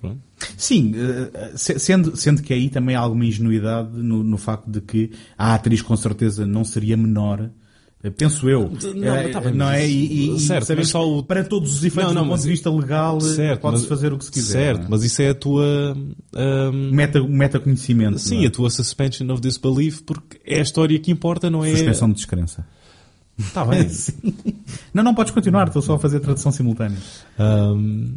pronto. 0.00 0.18
Sim, 0.56 0.92
eh, 0.96 1.52
se- 1.56 1.78
sendo, 1.78 2.16
sendo 2.16 2.42
que 2.42 2.52
aí 2.52 2.68
também 2.68 2.94
há 2.94 3.00
alguma 3.00 3.24
ingenuidade 3.24 3.90
no, 3.96 4.22
no 4.22 4.36
facto 4.38 4.70
de 4.70 4.80
que 4.80 5.10
a 5.36 5.54
atriz 5.54 5.82
com 5.82 5.96
certeza 5.96 6.46
não 6.46 6.64
seria 6.64 6.96
menor. 6.96 7.50
Eh, 8.06 8.10
Penso 8.10 8.48
eu. 8.48 8.70
Não, 8.94 9.14
Eh, 9.16 9.28
tá 9.28 9.40
bem, 9.40 9.52
não 9.54 9.70
é? 9.70 9.88
E, 9.88 10.36
e, 10.36 10.40
certo, 10.40 10.72
mas 10.76 10.88
só 10.88 11.06
o- 11.08 11.22
para 11.22 11.44
todos 11.44 11.70
os 11.76 11.84
efeitos 11.84 12.14
Não, 12.14 12.22
não, 12.22 12.28
do 12.28 12.30
ponto 12.34 12.42
de 12.42 12.48
vista 12.48 12.70
legal, 12.70 13.18
pode-se 13.60 13.86
fazer 13.86 14.12
o 14.12 14.18
que 14.18 14.24
se 14.24 14.30
quiser. 14.30 14.74
Certo, 14.76 14.84
é? 14.84 14.88
mas 14.88 15.02
isso 15.04 15.22
é 15.22 15.30
a 15.30 15.34
tua. 15.34 15.96
ahm, 16.34 16.90
Meta, 16.92 17.22
meta 17.22 17.58
conhecimento. 17.60 18.18
sim, 18.18 18.44
é? 18.44 18.48
a 18.48 18.50
tua 18.50 18.70
suspension 18.70 19.30
of 19.32 19.40
disbelief, 19.40 20.00
porque 20.02 20.38
é 20.44 20.58
a 20.58 20.62
história 20.62 20.98
que 20.98 21.10
importa, 21.10 21.48
não 21.50 21.64
é. 21.64 21.70
Suspensão 21.70 22.08
de 22.08 22.14
descrença. 22.14 22.66
Está 23.38 23.64
bem. 23.66 23.86
Não, 24.94 25.02
não 25.02 25.14
podes 25.14 25.30
continuar, 25.32 25.66
estou 25.66 25.82
só 25.82 25.94
a 25.94 25.98
fazer 25.98 26.20
tradução 26.20 26.50
simultânea. 26.50 26.96
Ahm, 27.38 28.14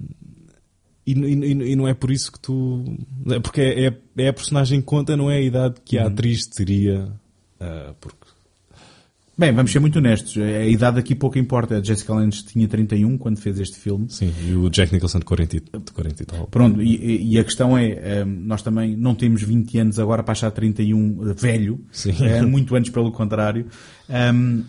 e, 1.05 1.11
e- 1.13 1.71
e 1.71 1.75
não 1.75 1.87
é 1.87 1.93
por 1.93 2.09
isso 2.11 2.31
que 2.31 2.39
tu. 2.39 2.85
é 3.29 3.39
Porque 3.39 3.59
é, 3.61 3.87
é- 3.87 3.97
é 4.17 4.27
a 4.29 4.33
personagem 4.33 4.79
que 4.79 4.85
conta, 4.85 5.17
não 5.17 5.29
é 5.29 5.37
a 5.37 5.41
idade 5.41 5.75
que 5.83 5.97
Uhum. 5.97 6.03
a 6.03 6.07
atriz 6.07 6.45
teria. 6.47 7.11
ah, 7.59 7.93
porque 7.99 8.15
Bem, 9.39 9.53
vamos 9.53 9.71
ser 9.71 9.79
muito 9.79 9.97
honestos. 9.99 10.35
A 10.37 10.65
idade 10.65 10.99
aqui 10.99 11.15
pouco 11.15 11.39
importa. 11.39 11.77
A 11.77 11.81
Jessica 11.81 12.13
Lange 12.13 12.43
tinha 12.43 12.67
31 12.67 13.17
quando 13.17 13.37
fez 13.37 13.57
este 13.57 13.77
filme. 13.77 14.05
Sim, 14.09 14.33
e 14.45 14.53
o 14.53 14.69
Jack 14.69 14.91
Nicholson 14.91 15.19
de 15.19 15.23
40, 15.23 15.55
e- 15.55 15.59
de 15.61 15.91
40 15.93 16.23
e 16.23 16.25
tal. 16.25 16.47
Pronto, 16.47 16.81
e, 16.81 17.35
e 17.35 17.39
a 17.39 17.43
questão 17.45 17.77
é, 17.77 18.25
hum, 18.25 18.41
nós 18.43 18.61
também 18.61 18.97
não 18.97 19.15
temos 19.15 19.41
20 19.41 19.77
anos 19.79 19.97
agora 19.97 20.23
para 20.23 20.33
achar 20.33 20.51
31 20.51 21.33
velho, 21.35 21.79
Sim. 21.89 22.15
É, 22.21 22.41
muito 22.41 22.75
antes 22.75 22.91
pelo 22.91 23.13
contrário. 23.13 23.67
Hum, 24.09 24.65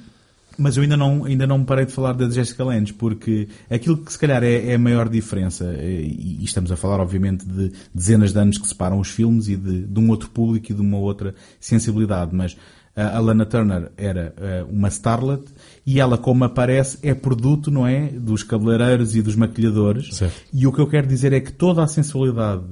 mas 0.56 0.76
eu 0.76 0.84
ainda 0.84 0.96
não, 0.96 1.24
ainda 1.24 1.48
não 1.48 1.58
me 1.58 1.64
parei 1.64 1.86
de 1.86 1.92
falar 1.92 2.12
da 2.12 2.30
Jessica 2.30 2.62
Lange, 2.62 2.92
porque 2.92 3.48
aquilo 3.68 3.96
que 3.96 4.12
se 4.12 4.18
calhar 4.18 4.44
é, 4.44 4.66
é 4.66 4.74
a 4.76 4.78
maior 4.78 5.08
diferença, 5.08 5.64
eh, 5.64 6.02
e, 6.02 6.38
e 6.42 6.44
estamos 6.44 6.70
a 6.70 6.76
falar 6.76 7.00
obviamente 7.00 7.44
de 7.44 7.72
dezenas 7.92 8.32
de 8.32 8.38
anos 8.38 8.58
que 8.58 8.68
separam 8.68 9.00
os 9.00 9.08
filmes 9.08 9.48
e 9.48 9.56
de, 9.56 9.86
de 9.86 9.98
um 9.98 10.10
outro 10.10 10.28
público 10.28 10.70
e 10.70 10.74
de 10.74 10.80
uma 10.80 10.98
outra 10.98 11.34
sensibilidade, 11.58 12.36
mas 12.36 12.56
a 12.97 13.18
Lana 13.20 13.47
Turner 13.47 13.91
era 13.97 14.34
eh, 14.36 14.64
uma 14.68 14.88
starlet 14.88 15.45
e 15.86 16.01
ela, 16.01 16.18
como 16.18 16.45
aparece, 16.45 16.99
é 17.03 17.14
produto, 17.14 17.70
não 17.70 17.86
é? 17.86 18.09
Dos 18.09 18.43
cabeleireiros 18.43 19.14
e 19.16 19.22
dos 19.22 19.36
maquilhadores. 19.36 20.14
Certo. 20.16 20.34
E 20.53 20.66
o 20.66 20.72
que 20.72 20.80
eu 20.80 20.86
quero 20.88 21.07
dizer 21.07 21.32
é 21.32 21.41
que 21.41 21.53
toda 21.53 21.82
a 21.82 21.86
sensualidade 21.86 22.64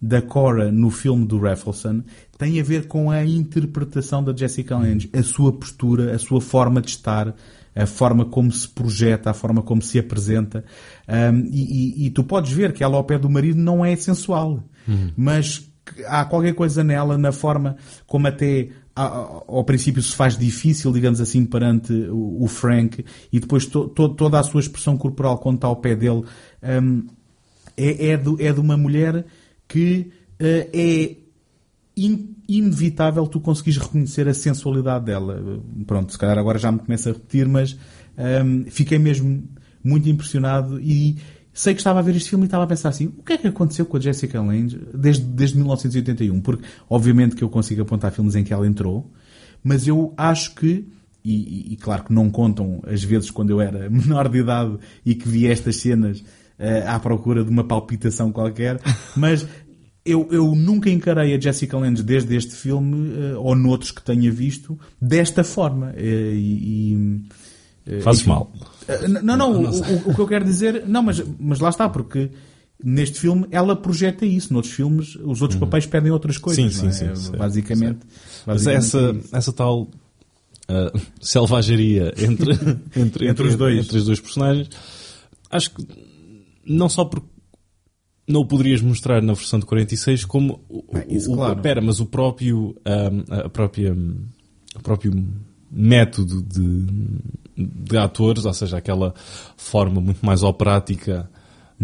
da 0.00 0.20
Cora 0.20 0.72
no 0.72 0.90
filme 0.90 1.24
do 1.26 1.38
Raffleson 1.38 2.02
tem 2.36 2.58
a 2.58 2.62
ver 2.64 2.88
com 2.88 3.10
a 3.10 3.24
interpretação 3.24 4.24
da 4.24 4.34
Jessica 4.34 4.76
Lange, 4.76 5.08
a 5.12 5.22
sua 5.22 5.52
postura, 5.52 6.12
a 6.14 6.18
sua 6.18 6.40
forma 6.40 6.80
de 6.80 6.88
estar, 6.90 7.32
a 7.74 7.86
forma 7.86 8.24
como 8.24 8.50
se 8.50 8.66
projeta, 8.68 9.30
a 9.30 9.34
forma 9.34 9.62
como 9.62 9.80
se 9.80 9.98
apresenta. 10.00 10.64
Um, 11.08 11.46
e, 11.52 12.02
e- 12.02 12.06
e 12.06 12.10
tu 12.10 12.24
podes 12.24 12.50
ver 12.52 12.72
que 12.72 12.82
ela 12.82 12.96
ao 12.96 13.04
pé 13.04 13.16
do 13.16 13.30
marido 13.30 13.60
não 13.60 13.84
é 13.84 13.94
sensual, 13.94 14.64
mas 15.16 15.58
que 15.84 16.04
há 16.04 16.24
qualquer 16.24 16.54
coisa 16.54 16.82
nela, 16.84 17.16
na 17.16 17.30
forma 17.32 17.76
como 18.06 18.26
até 18.26 18.68
ao 18.94 19.64
princípio 19.64 20.02
se 20.02 20.14
faz 20.14 20.36
difícil, 20.36 20.92
digamos 20.92 21.20
assim, 21.20 21.44
perante 21.46 21.92
o, 22.10 22.46
Frank, 22.46 23.04
e 23.32 23.40
depois 23.40 23.66
to- 23.66 23.88
to- 23.88 24.10
toda 24.10 24.38
a 24.38 24.42
sua 24.42 24.60
expressão 24.60 24.96
corporal 24.98 25.38
quando 25.38 25.56
está 25.56 25.66
ao 25.68 25.76
pé 25.76 25.94
dele, 25.96 26.24
um, 26.82 27.06
é, 27.76 28.08
é, 28.08 28.16
do- 28.16 28.40
é 28.40 28.52
de 28.52 28.60
uma 28.60 28.76
mulher 28.76 29.24
que 29.66 30.10
eh, 30.38 30.68
é 30.74 31.16
in- 31.96 32.34
inevitável 32.48 33.26
tu 33.26 33.40
conseguires 33.40 33.78
reconhecer 33.80 34.28
a 34.28 34.34
sensualidade 34.34 35.06
dela. 35.06 35.42
Pronto, 35.86 36.12
se 36.12 36.18
calhar 36.18 36.36
agora 36.38 36.58
já 36.58 36.70
me 36.70 36.78
começo 36.80 37.08
a 37.08 37.12
repetir, 37.12 37.48
mas 37.48 37.76
ehm, 38.18 38.64
fiquei 38.68 38.98
mesmo 38.98 39.48
muito 39.82 40.08
impressionado 40.08 40.78
e 40.80 41.16
sei 41.52 41.74
que 41.74 41.80
estava 41.80 41.98
a 41.98 42.02
ver 42.02 42.16
este 42.16 42.30
filme 42.30 42.44
e 42.44 42.46
estava 42.46 42.64
a 42.64 42.66
pensar 42.66 42.88
assim, 42.88 43.06
o 43.18 43.22
que 43.22 43.34
é 43.34 43.38
que 43.38 43.46
aconteceu 43.46 43.84
com 43.86 43.96
a 43.96 44.00
Jessica 44.00 44.40
Lange 44.40 44.80
desde, 44.94 45.24
desde 45.24 45.56
1981? 45.56 46.40
Porque, 46.40 46.64
obviamente 46.88 47.36
que 47.36 47.44
eu 47.44 47.48
consigo 47.48 47.82
apontar 47.82 48.12
filmes 48.12 48.34
em 48.34 48.44
que 48.44 48.52
ela 48.52 48.66
entrou, 48.66 49.10
mas 49.62 49.86
eu 49.86 50.14
acho 50.16 50.54
que 50.54 50.86
e, 51.24 51.72
e- 51.72 51.76
claro 51.76 52.04
que 52.04 52.12
não 52.12 52.28
contam 52.30 52.82
as 52.84 53.04
vezes 53.04 53.30
quando 53.30 53.50
eu 53.50 53.60
era 53.60 53.88
menor 53.90 54.28
de 54.28 54.38
idade 54.38 54.76
e 55.04 55.14
que 55.14 55.28
vi 55.28 55.46
estas 55.46 55.76
cenas 55.76 56.24
eh, 56.58 56.84
à 56.86 56.98
procura 56.98 57.44
de 57.44 57.50
uma 57.50 57.64
palpitação 57.64 58.32
qualquer, 58.32 58.80
mas 59.16 59.46
eu, 60.04 60.28
eu 60.32 60.54
nunca 60.54 60.90
encarei 60.90 61.34
a 61.34 61.40
Jessica 61.40 61.78
Lange 61.78 62.02
desde 62.02 62.34
este 62.34 62.54
filme 62.54 63.12
eh, 63.16 63.36
ou 63.36 63.54
noutros 63.54 63.92
que 63.92 64.02
tenha 64.02 64.30
visto 64.32 64.78
desta 65.00 65.44
forma. 65.44 65.92
Eh, 65.96 66.32
e, 66.34 67.24
e, 67.86 68.00
Fazes 68.00 68.24
mal. 68.24 68.52
Eh, 68.88 69.04
n- 69.06 69.22
Não, 69.22 69.36
não, 69.36 69.52
o, 69.52 69.64
o- 69.66 70.10
o 70.10 70.14
que 70.14 70.20
eu 70.20 70.26
quero 70.26 70.44
dizer, 70.44 70.84
não, 70.86 71.02
mas, 71.02 71.22
mas 71.38 71.60
lá 71.60 71.68
está, 71.70 71.88
porque 71.88 72.30
neste 72.84 73.18
filme 73.20 73.46
ela 73.50 73.76
projeta 73.76 74.26
isso, 74.26 74.52
noutros 74.52 74.72
filmes 74.74 75.14
os 75.16 75.40
outros 75.42 75.58
papéis 75.60 75.86
pedem 75.86 76.10
outras 76.10 76.36
coisas. 76.38 76.64
Uhum. 76.64 76.70
Sim, 76.70 76.82
não 76.82 76.88
é? 76.88 76.92
sim, 76.92 77.14
sim, 77.14 77.14
certo, 77.22 77.38
basicamente, 77.38 77.98
Mas 78.46 78.64
basicamente 78.64 78.78
essa, 78.86 79.34
é 79.34 79.38
essa 79.38 79.52
tal 79.52 79.88
ah, 80.68 80.92
selvageria 81.20 82.12
entre, 82.18 82.52
entre, 82.96 83.28
Entre 83.28 83.46
os 83.48 83.56
dois. 83.56 83.78
entre 83.84 83.98
os 83.98 84.04
dois 84.06 84.20
personagens, 84.20 84.68
acho 85.50 85.70
que 85.70 85.86
não 86.66 86.88
só 86.88 87.04
porque 87.04 87.26
não 88.28 88.40
o 88.40 88.46
poderias 88.46 88.80
mostrar 88.80 89.20
na 89.22 89.32
versão 89.34 89.58
de 89.58 89.66
46 89.66 90.24
como 90.24 90.64
o, 90.68 90.84
Ah, 90.94 91.04
isso, 91.08 91.30
o, 91.32 91.36
claro. 91.36 91.60
pera, 91.60 91.80
mas 91.80 92.00
o 92.00 92.06
próprio 92.06 92.74
ahm, 92.84 93.22
a 93.28 93.48
própria 93.48 93.92
o 94.74 94.80
próprio 94.82 95.12
método 95.72 96.42
de, 96.42 96.86
de 97.56 97.96
atores, 97.96 98.44
ou 98.44 98.52
seja, 98.52 98.76
aquela 98.76 99.14
forma 99.56 100.00
muito 100.00 100.24
mais 100.24 100.42
operática 100.42 101.28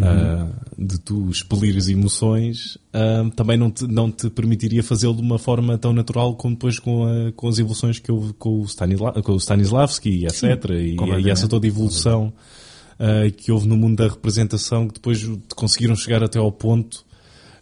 ah, 0.01 0.49
de 0.78 0.99
tu 1.01 1.28
expelires 1.30 1.89
emoções, 1.89 2.78
ah, 2.93 3.28
também 3.34 3.57
não 3.57 3.70
te, 3.70 3.86
não 3.86 4.11
te 4.11 4.28
permitiria 4.30 4.82
fazê-lo 4.82 5.14
de 5.16 5.22
uma 5.22 5.39
forma 5.39 5.76
tão 5.78 5.93
natural 5.93 6.34
como 6.36 6.55
depois 6.55 6.78
com, 6.78 7.05
a- 7.05 7.32
com 7.32 7.49
as 7.49 7.59
evoluções 7.59 7.99
que 7.99 8.12
houve 8.12 8.32
com 8.34 8.61
o, 8.61 8.64
Stanisla, 8.64 9.12
com 9.22 9.32
o 9.32 9.36
Stanislavski, 9.41 10.24
etc. 10.26 10.43
E, 10.70 10.95
completamente. 10.95 11.26
e 11.26 11.30
essa 11.30 11.49
toda 11.49 11.66
evolução 11.66 12.32
ah, 12.99 13.30
que 13.36 13.51
houve 13.51 13.66
no 13.66 13.76
mundo 13.76 13.97
da 13.97 14.09
representação 14.09 14.86
que 14.86 14.95
depois 14.95 15.28
conseguiram 15.57 15.97
chegar 15.97 16.22
até 16.22 16.39
ao 16.39 16.53
ponto 16.53 17.05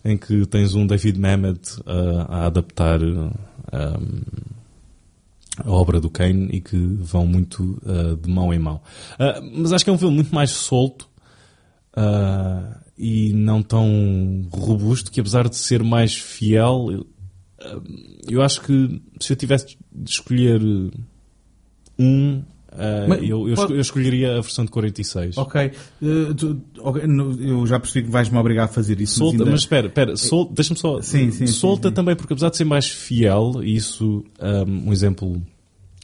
em 0.05 0.17
que 0.17 0.45
tens 0.47 0.75
um 0.75 0.87
David 0.87 1.19
Mamet 1.19 1.61
a 2.29 2.47
adaptar 2.47 3.01
ah, 3.73 3.99
a 5.65 5.71
obra 5.71 6.01
do 6.01 6.11
Kane 6.11 6.49
e 6.53 6.61
que 6.61 6.77
vão 6.77 7.27
muito 7.27 7.81
ah, 7.87 8.17
de 8.21 8.31
mão 8.31 8.53
em 8.53 8.59
mão. 8.59 8.81
Ah, 9.19 9.41
mas 9.53 9.73
acho 9.73 9.85
que 9.85 9.91
é 9.91 9.93
um 9.93 9.99
filme 9.99 10.15
muito 10.15 10.35
mais 10.35 10.51
solto 10.51 11.09
ah, 11.95 12.81
e 12.99 13.33
não 13.33 13.63
tão 13.63 14.47
robusto 14.53 15.11
que 15.11 15.21
apesar 15.21 15.49
de 15.49 15.57
ser 15.57 15.83
mais 15.83 16.15
fiel, 16.15 16.89
eu, 16.91 17.07
eu 18.29 18.43
acho 18.43 18.61
que 18.63 19.03
se 19.21 19.33
eu 19.33 19.37
tivesse 19.37 19.77
de 19.93 20.11
escolher 20.11 20.61
um, 21.99 22.43
ah, 22.79 23.07
Mas 23.09 23.23
eu, 23.23 23.49
eu, 23.49 23.55
pode- 23.55 23.73
eu 23.75 23.81
escolheria 23.81 24.33
a 24.39 24.41
versão 24.41 24.65
de 24.65 24.71
46. 24.71 25.37
Ok. 25.39 25.61
Eh, 25.61 25.73
tu- 26.37 26.61
ok, 26.81 27.07
no- 27.07 27.41
Eu 27.43 27.67
já 27.67 27.79
percebi 27.81 28.07
que 28.07 28.11
vais-me 28.13 28.37
obrigar 28.39 28.65
a 28.65 28.69
fazer 28.69 29.01
isso. 29.01 29.19
Solta, 29.19 29.39
ainda- 29.39 29.51
mas 29.51 29.61
espera, 29.61 29.87
espera, 29.89 30.17
sol, 30.17 30.51
deixa-me 30.55 30.79
só. 30.79 31.01
Sim, 31.03 31.31
sim, 31.31 31.47
solta 31.47 31.89
sim, 31.89 31.95
também, 31.95 32.15
porque 32.17 32.33
apesar 32.33 32.51
de 32.51 32.57
ser 32.57 32.65
mais 32.65 32.87
fiel, 32.89 33.61
e 33.63 33.75
isso, 33.77 34.25
um, 34.69 34.89
um 34.89 34.93
exemplo 34.93 35.43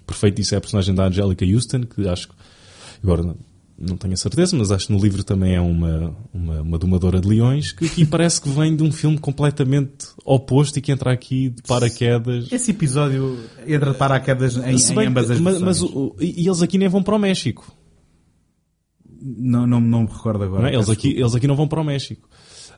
perfeito 0.07 0.37
disso 0.37 0.55
é 0.55 0.59
a 0.59 0.61
personagem 0.61 0.95
da 0.95 1.07
Angelica 1.07 1.45
Houston, 1.45 1.83
que 1.83 2.09
acho 2.09 2.29
que, 2.29 2.35
agora 3.03 3.35
não, 3.79 3.97
tenho 3.97 4.14
a 4.14 4.16
certeza, 4.16 4.57
mas 4.57 4.70
acho 4.70 4.87
que 4.87 4.93
no 4.93 4.99
livro 5.01 5.25
também 5.25 5.55
é 5.55 5.61
uma, 5.61 6.14
uma, 6.33 6.61
uma 6.62 6.79
domadora 6.79 7.20
de 7.20 7.27
leões, 7.29 7.73
que 7.73 7.87
aqui 7.87 8.05
parece 8.07 8.41
que 8.41 8.49
vem 8.49 8.77
de 8.77 8.83
um 8.83 8.93
filme 8.93 9.18
completamente 9.18 10.07
oposto 10.25 10.79
e 10.79 10.83
que 10.83 10.93
entra 10.93 11.12
aqui 11.12 11.49
de 11.51 11.62
paraquedas. 11.62 12.51
Esse 12.53 12.70
episódio 12.70 13.39
entra 13.66 13.93
de 13.93 13.99
paraquedas 13.99 14.57
em, 14.57 14.79
Se 14.79 14.93
em 14.93 14.97
bem 14.97 15.07
ambas 15.09 15.27
que- 15.27 15.33
as 15.33 15.41
mas, 15.41 15.61
mas 15.61 15.83
o- 15.83 16.14
e 16.20 16.47
eles 16.47 16.62
aqui 16.62 16.79
nem 16.79 16.89
vão 16.89 17.03
para 17.03 17.16
o 17.16 17.18
México. 17.18 17.75
Não, 19.25 19.66
não, 19.66 19.81
não 19.81 20.03
me 20.03 20.09
recordo 20.09 20.43
agora. 20.45 20.62
Não 20.62 20.68
é? 20.68 20.75
eles, 20.75 20.89
aqui, 20.91 21.11
eles 21.11 21.35
aqui 21.35 21.47
não 21.47 21.55
vão 21.57 21.68
para 21.68 21.81
o 21.81 21.85
México. 21.85 22.29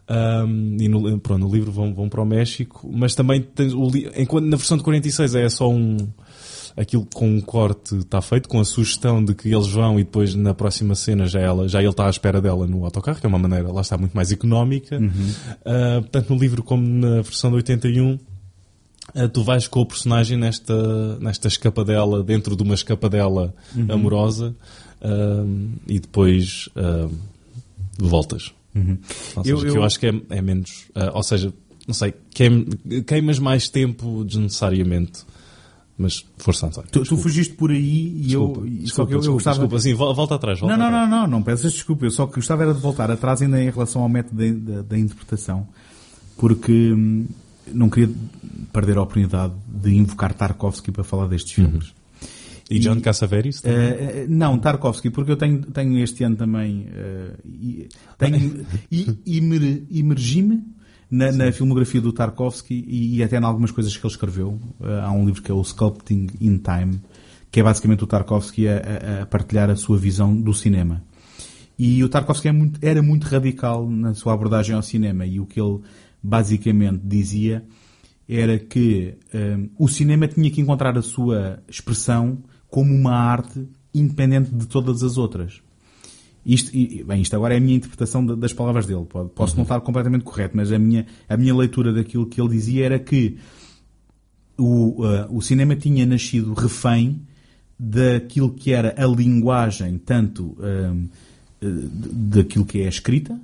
Ahm, 0.07 0.77
e 0.79 0.89
no, 0.89 1.19
pronto, 1.19 1.41
no 1.47 1.51
livro 1.55 1.73
vão, 1.73 1.95
vão 1.95 2.09
para 2.11 2.21
o 2.21 2.27
México, 2.27 2.91
mas 2.93 3.15
também 3.15 3.41
tens 3.41 3.73
o, 3.73 3.91
enquanto 4.17 4.45
na 4.45 4.57
versão 4.57 4.77
de 4.77 4.83
46 4.85 5.35
é 5.35 5.49
só 5.49 5.71
um 5.71 5.97
aquilo 6.77 7.07
com 7.15 7.29
um 7.29 7.41
corte 7.41 7.97
está 7.97 8.21
feito, 8.21 8.49
com 8.49 8.59
a 8.61 8.65
sugestão 8.65 9.25
de 9.25 9.35
que 9.35 9.49
eles 9.55 9.69
vão 9.69 9.99
e 9.99 10.05
depois 10.05 10.35
na 10.35 10.53
próxima 10.55 10.95
cena 10.95 11.27
já, 11.27 11.41
ela, 11.41 11.69
já 11.69 11.81
ele 11.81 11.91
está 11.91 12.07
à 12.07 12.11
espera 12.11 12.41
dela 12.41 12.67
no 12.67 12.85
autocarro, 12.85 13.21
que 13.21 13.27
é 13.27 13.29
uma 13.29 13.39
maneira, 13.39 13.71
lá 13.73 13.81
está, 13.81 13.97
muito 13.97 14.13
mais 14.15 14.33
económica. 14.33 14.99
Ah, 15.65 16.03
tanto 16.11 16.35
no 16.35 16.41
livro 16.41 16.63
como 16.63 16.85
na 16.87 17.23
versão 17.23 17.51
de 17.51 17.57
81 17.57 18.19
ah, 19.15 19.29
tu 19.29 19.45
vais 19.45 19.69
com 19.69 19.81
o 19.81 19.87
personagem 19.87 20.37
nesta, 20.37 21.17
nesta 21.21 21.47
escapadela, 21.47 22.23
dentro 22.25 22.57
de 22.57 22.63
uma 22.65 22.75
escapadela 22.75 23.55
amorosa, 23.89 24.55
ah, 25.01 25.45
e 25.87 26.01
depois 26.01 26.69
voltas. 27.99 28.53
Ou 29.37 29.45
seja, 29.45 29.55
Eu- 29.55 29.61
que 29.61 29.67
eu- 29.69 29.75
eu 29.77 29.83
acho 29.85 30.01
que 30.01 30.07
é, 30.07 30.15
é 30.31 30.43
menos. 30.43 30.87
ou 31.13 31.23
seja, 31.23 31.53
não 31.87 31.95
sei, 31.95 32.13
queim, 32.31 32.67
queimas 33.07 33.39
mais 33.39 33.69
tempo 33.69 34.25
desnecessariamente. 34.25 35.21
Mas 35.97 36.25
força, 36.39 36.67
António. 36.67 36.91
Tu, 36.91 37.05
tu 37.05 37.17
fugiste 37.17 37.55
por 37.55 37.71
aí 37.71 38.09
e 38.17 38.21
Desculpa, 38.27 38.61
eu. 38.61 38.67
desculpa, 38.67 38.89
só 38.95 39.07
que 39.07 39.13
eu, 39.13 39.17
eu 39.17 39.21
desculpa, 39.21 39.33
gostava. 39.37 39.55
desculpa. 39.59 39.77
Assim, 39.77 39.95
vol- 39.95 40.15
volta 40.15 40.35
atrás. 40.35 40.59
Volta 40.61 40.77
Não, 40.77 40.91
não, 40.91 41.01
não, 41.07 41.09
não, 41.21 41.27
não 41.29 41.43
peças 41.43 41.73
desculpa. 41.73 42.05
Eu 42.05 42.11
só 42.11 42.27
que 42.27 42.35
gostava 42.35 42.63
era 42.65 42.75
de 42.75 42.81
voltar 42.81 43.11
atrás 43.11 43.41
ainda 43.43 43.63
em 43.63 43.71
relação 43.71 44.03
ao 44.03 44.09
método 44.09 44.37
da, 44.37 44.73
da- 44.77 44.83
da 44.83 44.99
interpretação, 44.99 45.69
porque 46.37 46.93
hum, 46.93 47.27
não 47.73 47.89
queria 47.89 48.13
perder 48.73 48.99
a 48.99 49.03
oportunidade 49.03 49.55
de 49.69 49.95
invocar 49.95 50.35
Tarkovsky 50.35 50.91
para 50.91 51.05
falar 51.05 51.29
destes 51.29 51.57
Uhum. 51.59 51.67
filmes. 51.71 51.93
E 52.71 52.79
John 52.79 52.99
Cassavetes? 53.01 53.61
eh, 53.63 54.27
não, 54.29 54.59
Tarkovsky, 54.59 55.11
porque 55.11 55.31
eu 55.31 55.37
tenho, 55.37 55.61
tenho 55.63 55.99
este 56.03 56.25
ano 56.25 56.35
também. 56.35 56.89
e- 57.47 57.89
tenho, 58.19 58.65
e, 58.91 59.17
imer, 59.27 59.83
imergi-me 59.91 60.63
na, 61.11 61.31
na 61.33 61.53
filmografia 61.53 62.01
do 62.01 62.13
Tarkovsky 62.13 62.85
e, 62.87 63.17
e 63.17 63.23
até 63.23 63.39
em 63.39 63.45
algumas 63.45 63.71
coisas 63.71 63.97
que 63.97 64.05
ele 64.07 64.13
escreveu. 64.13 64.59
Eh, 64.83 65.01
há 65.03 65.11
um 65.13 65.25
livro 65.27 65.43
que 65.43 65.51
é 65.51 65.55
o 65.55 65.63
Sculpting 65.63 66.27
in 66.41 66.59
Time, 66.59 67.01
que 67.51 67.61
é 67.61 67.63
basicamente 67.63 68.03
o 68.05 68.07
Tarkovsky 68.07 68.67
a, 68.69 68.77
a- 68.79 69.23
a 69.23 69.27
partilhar 69.27 69.71
a 69.71 69.77
sua 69.77 69.97
visão 69.99 70.35
do 70.35 70.53
cinema. 70.53 71.03
E 71.79 72.03
o 72.05 72.09
Tarkovsky 72.09 72.49
é 72.49 72.53
muito- 72.53 72.79
era 72.83 73.03
muito 73.03 73.25
radical 73.25 73.89
na 73.89 74.15
sua 74.15 74.33
abordagem 74.35 74.75
ao 74.75 74.83
cinema 74.83 75.27
e 75.27 75.41
o 75.41 75.47
que 75.47 75.61
ele 75.61 75.81
basicamente 76.23 77.01
dizia 77.05 77.65
era 78.29 78.59
que 78.59 79.15
hum, 79.35 79.69
o 79.79 79.87
cinema 79.89 80.27
tinha 80.27 80.51
que 80.51 80.61
encontrar 80.61 80.97
a 80.97 81.03
sua 81.03 81.63
expressão 81.69 82.39
como 82.71 82.95
uma 82.95 83.13
arte 83.15 83.69
independente 83.95 84.51
de 84.55 84.67
todas 84.67 85.03
as 85.03 85.17
outras. 85.19 85.61
Isto, 86.45 86.77
e, 86.77 87.03
bem, 87.03 87.23
isto 87.23 87.35
agora 87.35 87.55
é 87.55 87.57
a 87.57 87.61
minha 87.61 87.77
interpretação 87.77 88.25
da- 88.25 88.35
das 88.35 88.53
palavras 88.53 88.85
dele. 88.87 89.07
Posso 89.35 89.57
não 89.57 89.63
estar 89.63 89.81
completamente 89.81 90.25
correto, 90.25 90.57
mas 90.57 90.71
a 90.71 90.79
minha, 90.79 91.07
a 91.29 91.37
minha 91.37 91.55
leitura 91.55 91.93
daquilo 91.93 92.27
que 92.27 92.41
ele 92.41 92.51
dizia 92.51 92.85
era 92.85 92.99
que 92.99 93.39
o, 94.59 95.03
uh, 95.05 95.27
o 95.37 95.41
cinema 95.43 95.75
tinha 95.75 96.07
nascido 96.07 96.53
refém 96.55 97.21
daquilo 97.79 98.51
que 98.53 98.73
era 98.73 98.95
a 98.97 99.07
linguagem, 99.07 99.99
tanto 99.99 100.57
um, 100.61 101.09
d- 101.61 102.39
daquilo 102.39 102.65
que 102.65 102.81
é 102.83 102.87
a 102.87 102.89
escrita, 102.89 103.39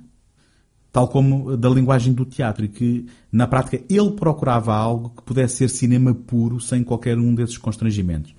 tal 0.91 1.07
como 1.07 1.57
da 1.57 1.69
linguagem 1.69 2.13
do 2.13 2.23
teatro, 2.25 2.63
e 2.65 2.67
que 2.69 3.05
na 3.31 3.47
prática 3.47 3.81
ele 3.89 4.11
procurava 4.11 4.73
algo 4.75 5.09
que 5.09 5.23
pudesse 5.23 5.55
ser 5.57 5.69
cinema 5.69 6.13
puro, 6.13 6.59
sem 6.61 6.83
qualquer 6.83 7.17
um 7.17 7.33
desses 7.35 7.57
constrangimentos. 7.57 8.33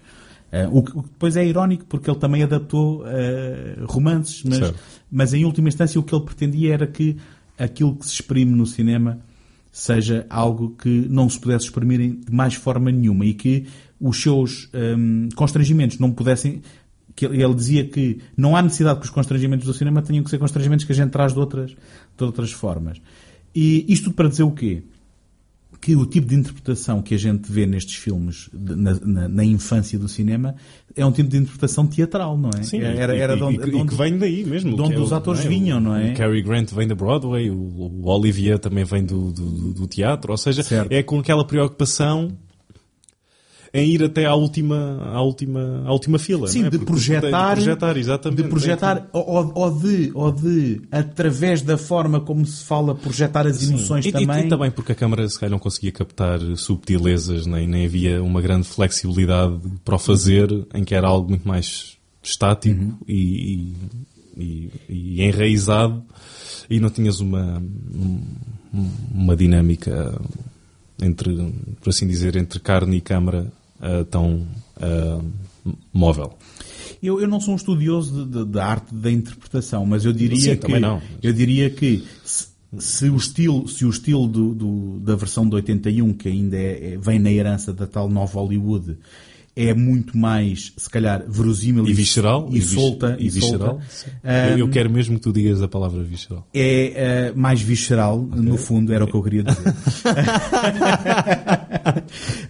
Uh, 0.52 0.78
o, 0.78 0.82
que, 0.82 0.98
o 0.98 1.02
que 1.02 1.08
depois 1.08 1.36
é 1.36 1.46
irónico, 1.46 1.86
porque 1.86 2.10
ele 2.10 2.18
também 2.18 2.42
adaptou 2.42 3.02
uh, 3.02 3.86
romances, 3.86 4.42
mas, 4.44 4.58
Certo. 4.58 4.78
mas 5.10 5.32
em 5.32 5.46
última 5.46 5.68
instância 5.68 5.98
o 5.98 6.02
que 6.02 6.14
ele 6.14 6.24
pretendia 6.24 6.74
era 6.74 6.86
que 6.86 7.16
aquilo 7.58 7.96
que 7.96 8.06
se 8.06 8.12
exprime 8.12 8.54
no 8.54 8.66
cinema 8.66 9.18
seja 9.72 10.26
algo 10.28 10.76
que 10.76 11.06
não 11.08 11.28
se 11.30 11.40
pudesse 11.40 11.64
exprimir 11.64 11.98
de 11.98 12.30
mais 12.30 12.54
forma 12.54 12.92
nenhuma 12.92 13.24
e 13.24 13.32
que 13.32 13.66
os 13.98 14.20
seus 14.20 14.68
hum, 14.74 15.30
constrangimentos 15.34 15.98
não 15.98 16.12
pudessem. 16.12 16.60
Que 17.16 17.26
ele 17.26 17.42
ele 17.42 17.54
dizia 17.54 17.86
que 17.86 18.20
não 18.36 18.54
há 18.54 18.62
necessidade 18.62 19.00
que 19.00 19.06
os 19.06 19.10
constrangimentos 19.10 19.66
do 19.66 19.72
cinema 19.72 20.02
tenham 20.02 20.22
que 20.24 20.30
ser 20.30 20.38
constrangimentos 20.38 20.84
que 20.84 20.92
a 20.92 20.94
gente 20.94 21.10
traz 21.10 21.32
de 21.32 21.38
outras, 21.38 21.70
de 21.70 22.24
outras 22.24 22.52
formas. 22.52 23.00
E 23.54 23.84
isto 23.88 24.04
tudo 24.04 24.14
para 24.14 24.28
dizer 24.28 24.42
o 24.42 24.50
quê? 24.50 24.82
Que 25.82 25.96
o 25.96 26.06
tipo 26.06 26.28
de 26.28 26.36
interpretação 26.36 27.02
que 27.02 27.12
a 27.12 27.18
gente 27.18 27.50
vê 27.50 27.66
nestes 27.66 27.96
filmes 27.96 28.48
na, 28.52 28.94
na- 29.04 29.28
na 29.28 29.44
infância 29.44 29.98
do 29.98 30.06
cinema 30.08 30.54
é 30.94 31.04
um 31.04 31.10
tipo 31.10 31.28
de 31.28 31.36
interpretação 31.38 31.88
teatral, 31.88 32.38
não 32.38 32.50
é? 32.56 32.62
Sim, 32.62 32.80
era, 32.82 33.16
e- 33.16 33.18
era 33.18 33.34
e, 33.34 33.36
de 33.36 33.42
onde, 33.42 33.56
e- 33.68 33.80
e 33.80 33.86
que 33.86 33.94
vem 33.96 34.16
daí 34.16 34.44
mesmo. 34.44 34.76
de 34.76 34.80
onde 34.80 34.94
é 34.94 34.98
os 35.00 35.12
atores 35.12 35.42
não 35.42 35.50
vinham, 35.50 35.80
não 35.80 35.96
é? 35.96 36.12
O 36.12 36.14
Cary 36.14 36.40
Grant 36.40 36.70
vem 36.72 36.86
da 36.86 36.94
Broadway, 36.94 37.50
o, 37.50 37.56
o 37.56 38.08
Olivier 38.08 38.60
também 38.60 38.84
vem 38.84 39.04
do, 39.04 39.32
do, 39.32 39.44
do- 39.50 39.72
do 39.74 39.86
teatro, 39.88 40.30
ou 40.30 40.38
seja, 40.38 40.62
Certo. 40.62 40.92
é 40.92 41.02
com 41.02 41.18
aquela 41.18 41.44
preocupação 41.44 42.30
em 43.74 43.90
ir 43.90 44.02
até 44.04 44.26
à 44.26 44.34
última, 44.34 45.00
à 45.02 45.22
última, 45.22 45.82
à 45.86 45.92
última 45.92 46.18
fila. 46.18 46.46
Sim, 46.46 46.66
é? 46.66 46.70
de 46.70 46.78
projetar, 46.78 47.54
De 47.56 47.62
projetar, 47.62 47.96
exatamente. 47.96 48.42
de 48.42 48.48
projetar 48.48 49.08
ou, 49.14 49.50
ou- 49.54 49.70
de, 49.80 50.10
ou 50.14 50.30
de, 50.30 50.82
através 50.90 51.62
da 51.62 51.78
forma 51.78 52.20
como 52.20 52.44
se 52.44 52.64
fala, 52.64 52.94
projetar 52.94 53.46
as 53.46 53.66
emoções 53.66 54.04
E, 54.04 54.08
e- 54.10 54.12
também. 54.12 54.44
e 54.46 54.48
também 54.48 54.70
porque 54.70 54.92
a 54.92 54.94
câmara 54.94 55.26
se 55.26 55.38
calhar 55.40 55.50
não 55.52 55.58
conseguia 55.58 55.90
captar 55.90 56.38
subtilezas, 56.56 57.46
nem, 57.46 57.66
nem 57.66 57.86
havia 57.86 58.22
uma 58.22 58.42
grande 58.42 58.66
flexibilidade 58.68 59.58
para 59.84 59.94
o 59.94 59.98
fazer, 59.98 60.50
em 60.74 60.84
que 60.84 60.94
era 60.94 61.06
algo 61.08 61.30
muito 61.30 61.48
mais 61.48 61.96
estático 62.22 62.78
Uhum. 62.78 62.96
e, 63.08 63.72
e, 64.36 64.40
e- 64.44 64.70
e 64.88 65.22
enraizado, 65.22 66.02
e 66.68 66.78
não 66.78 66.90
tinhas 66.90 67.20
uma, 67.20 67.58
um- 67.58 68.20
uma 69.14 69.34
dinâmica 69.34 70.14
entre, 71.00 71.34
por 71.80 71.88
assim 71.90 72.06
dizer, 72.06 72.36
entre 72.36 72.60
carne 72.60 72.98
e 72.98 73.00
câmara 73.00 73.50
ah, 73.82 74.04
tão 74.10 74.46
ah, 74.80 75.20
móvel. 75.92 76.32
Eu, 77.02 77.20
eu 77.20 77.26
não 77.28 77.40
sou 77.40 77.54
um 77.54 77.56
estudioso 77.56 78.24
de- 78.24 78.38
de- 78.38 78.44
da 78.44 78.64
arte 78.64 78.94
da 78.94 79.10
interpretação, 79.10 79.84
mas 79.84 80.04
eu 80.04 80.12
diria 80.12 80.54
Sim, 80.54 80.56
que 80.56 81.26
eu 81.26 81.32
diria 81.32 81.68
que 81.68 82.04
se, 82.24 82.46
se 82.78 83.10
o 83.10 83.16
estilo, 83.16 83.66
se 83.68 83.84
o 83.84 83.90
estilo 83.90 84.28
do, 84.28 84.54
do- 84.54 85.00
da 85.00 85.16
versão 85.16 85.48
de 85.48 85.56
81, 85.56 86.12
que 86.12 86.28
ainda 86.28 86.56
é, 86.56 86.92
é- 86.94 86.98
vem 86.98 87.18
na 87.18 87.30
herança 87.32 87.72
da 87.72 87.86
tal 87.88 88.08
nova 88.08 88.38
Hollywood, 88.40 88.96
é 89.54 89.74
muito 89.74 90.16
mais, 90.16 90.72
se 90.78 90.88
calhar, 90.88 91.24
verosímil 91.28 91.86
E 91.86 91.92
visceral. 91.92 92.48
e, 92.50 92.58
vis- 92.60 92.70
solta. 92.70 93.16
E, 93.18 93.28
visceral. 93.28 93.80
solta. 93.82 94.18
Ah, 94.24 94.48
Eu, 94.56 94.66
quero 94.70 94.88
mesmo 94.88 95.16
que 95.16 95.20
tu 95.22 95.30
digas 95.32 95.60
a 95.60 95.68
palavra 95.68 96.02
visceral. 96.02 96.46
é 96.54 96.92
eh, 97.28 97.32
mais 97.36 97.60
visceral, 97.60 98.18
no 98.22 98.56
fundo, 98.56 98.94
era 98.94 99.04
o 99.04 99.08
que 99.08 99.14
eu 99.14 99.22
queria 99.22 99.42
dizer. 99.42 99.62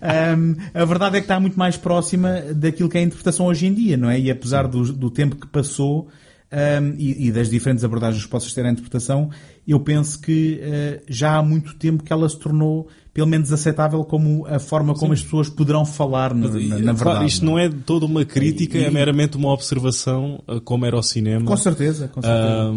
Um, 0.02 0.56
a 0.74 0.84
verdade 0.84 1.16
é 1.16 1.20
que 1.20 1.26
está 1.26 1.38
muito 1.38 1.56
mais 1.56 1.76
próxima 1.76 2.40
daquilo 2.54 2.88
que 2.88 2.98
é 2.98 3.00
a 3.00 3.04
interpretação 3.04 3.46
hoje 3.46 3.66
em 3.66 3.72
dia, 3.72 3.96
não 3.96 4.10
é? 4.10 4.18
E 4.18 4.30
apesar 4.30 4.66
do, 4.66 4.92
do 4.92 5.08
tempo 5.08 5.36
que 5.36 5.46
passou 5.46 6.08
um, 6.52 6.94
e, 6.98 7.28
e 7.28 7.32
das 7.32 7.48
diferentes 7.48 7.84
abordagens 7.84 8.24
que 8.24 8.30
possas 8.30 8.52
ter 8.52 8.66
à 8.66 8.70
interpretação, 8.70 9.30
eu 9.66 9.78
penso 9.78 10.20
que 10.20 10.58
eh, 10.60 11.00
já 11.08 11.36
há 11.36 11.42
muito 11.42 11.74
tempo 11.76 12.02
que 12.02 12.12
ela 12.12 12.28
se 12.28 12.38
tornou, 12.38 12.88
pelo 13.14 13.26
menos, 13.26 13.52
aceitável 13.52 14.02
como 14.04 14.46
a 14.46 14.58
forma 14.58 14.94
como 14.94 15.12
as 15.12 15.20
pessoas 15.22 15.48
poderão 15.48 15.84
falar 15.84 16.32
na, 16.34 16.48
na, 16.48 16.78
na 16.78 16.92
verdade. 16.92 17.26
isto 17.26 17.44
não 17.44 17.58
é 17.58 17.68
toda 17.68 18.06
uma 18.06 18.24
crítica, 18.24 18.78
E- 18.78 18.84
é 18.84 18.90
meramente 18.90 19.36
uma 19.36 19.52
observação 19.52 20.42
como 20.64 20.86
era 20.86 20.96
o 20.96 21.02
cinema. 21.02 21.44
Com 21.44 21.56
certeza, 21.56 22.08
com 22.08 22.22
certeza. 22.22 22.72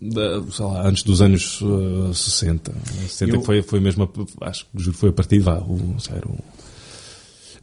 Da- 0.00 0.42
sei 0.52 0.64
lá, 0.66 0.86
antes 0.88 1.02
dos 1.02 1.20
anos 1.22 1.60
uh, 1.62 2.12
60. 2.12 2.72
60 3.08 3.36
Eu- 3.36 3.42
foi, 3.42 3.62
foi 3.62 3.80
mesmo, 3.80 4.04
a- 4.40 4.48
acho 4.50 4.64
que 4.66 4.82
juro, 4.82 4.96
foi 4.96 5.08
a 5.08 5.12
partir 5.12 5.38
de 5.38 5.44
lá, 5.44 5.58
o, 5.58 5.94
sei 5.98 6.16
o- 6.18 6.38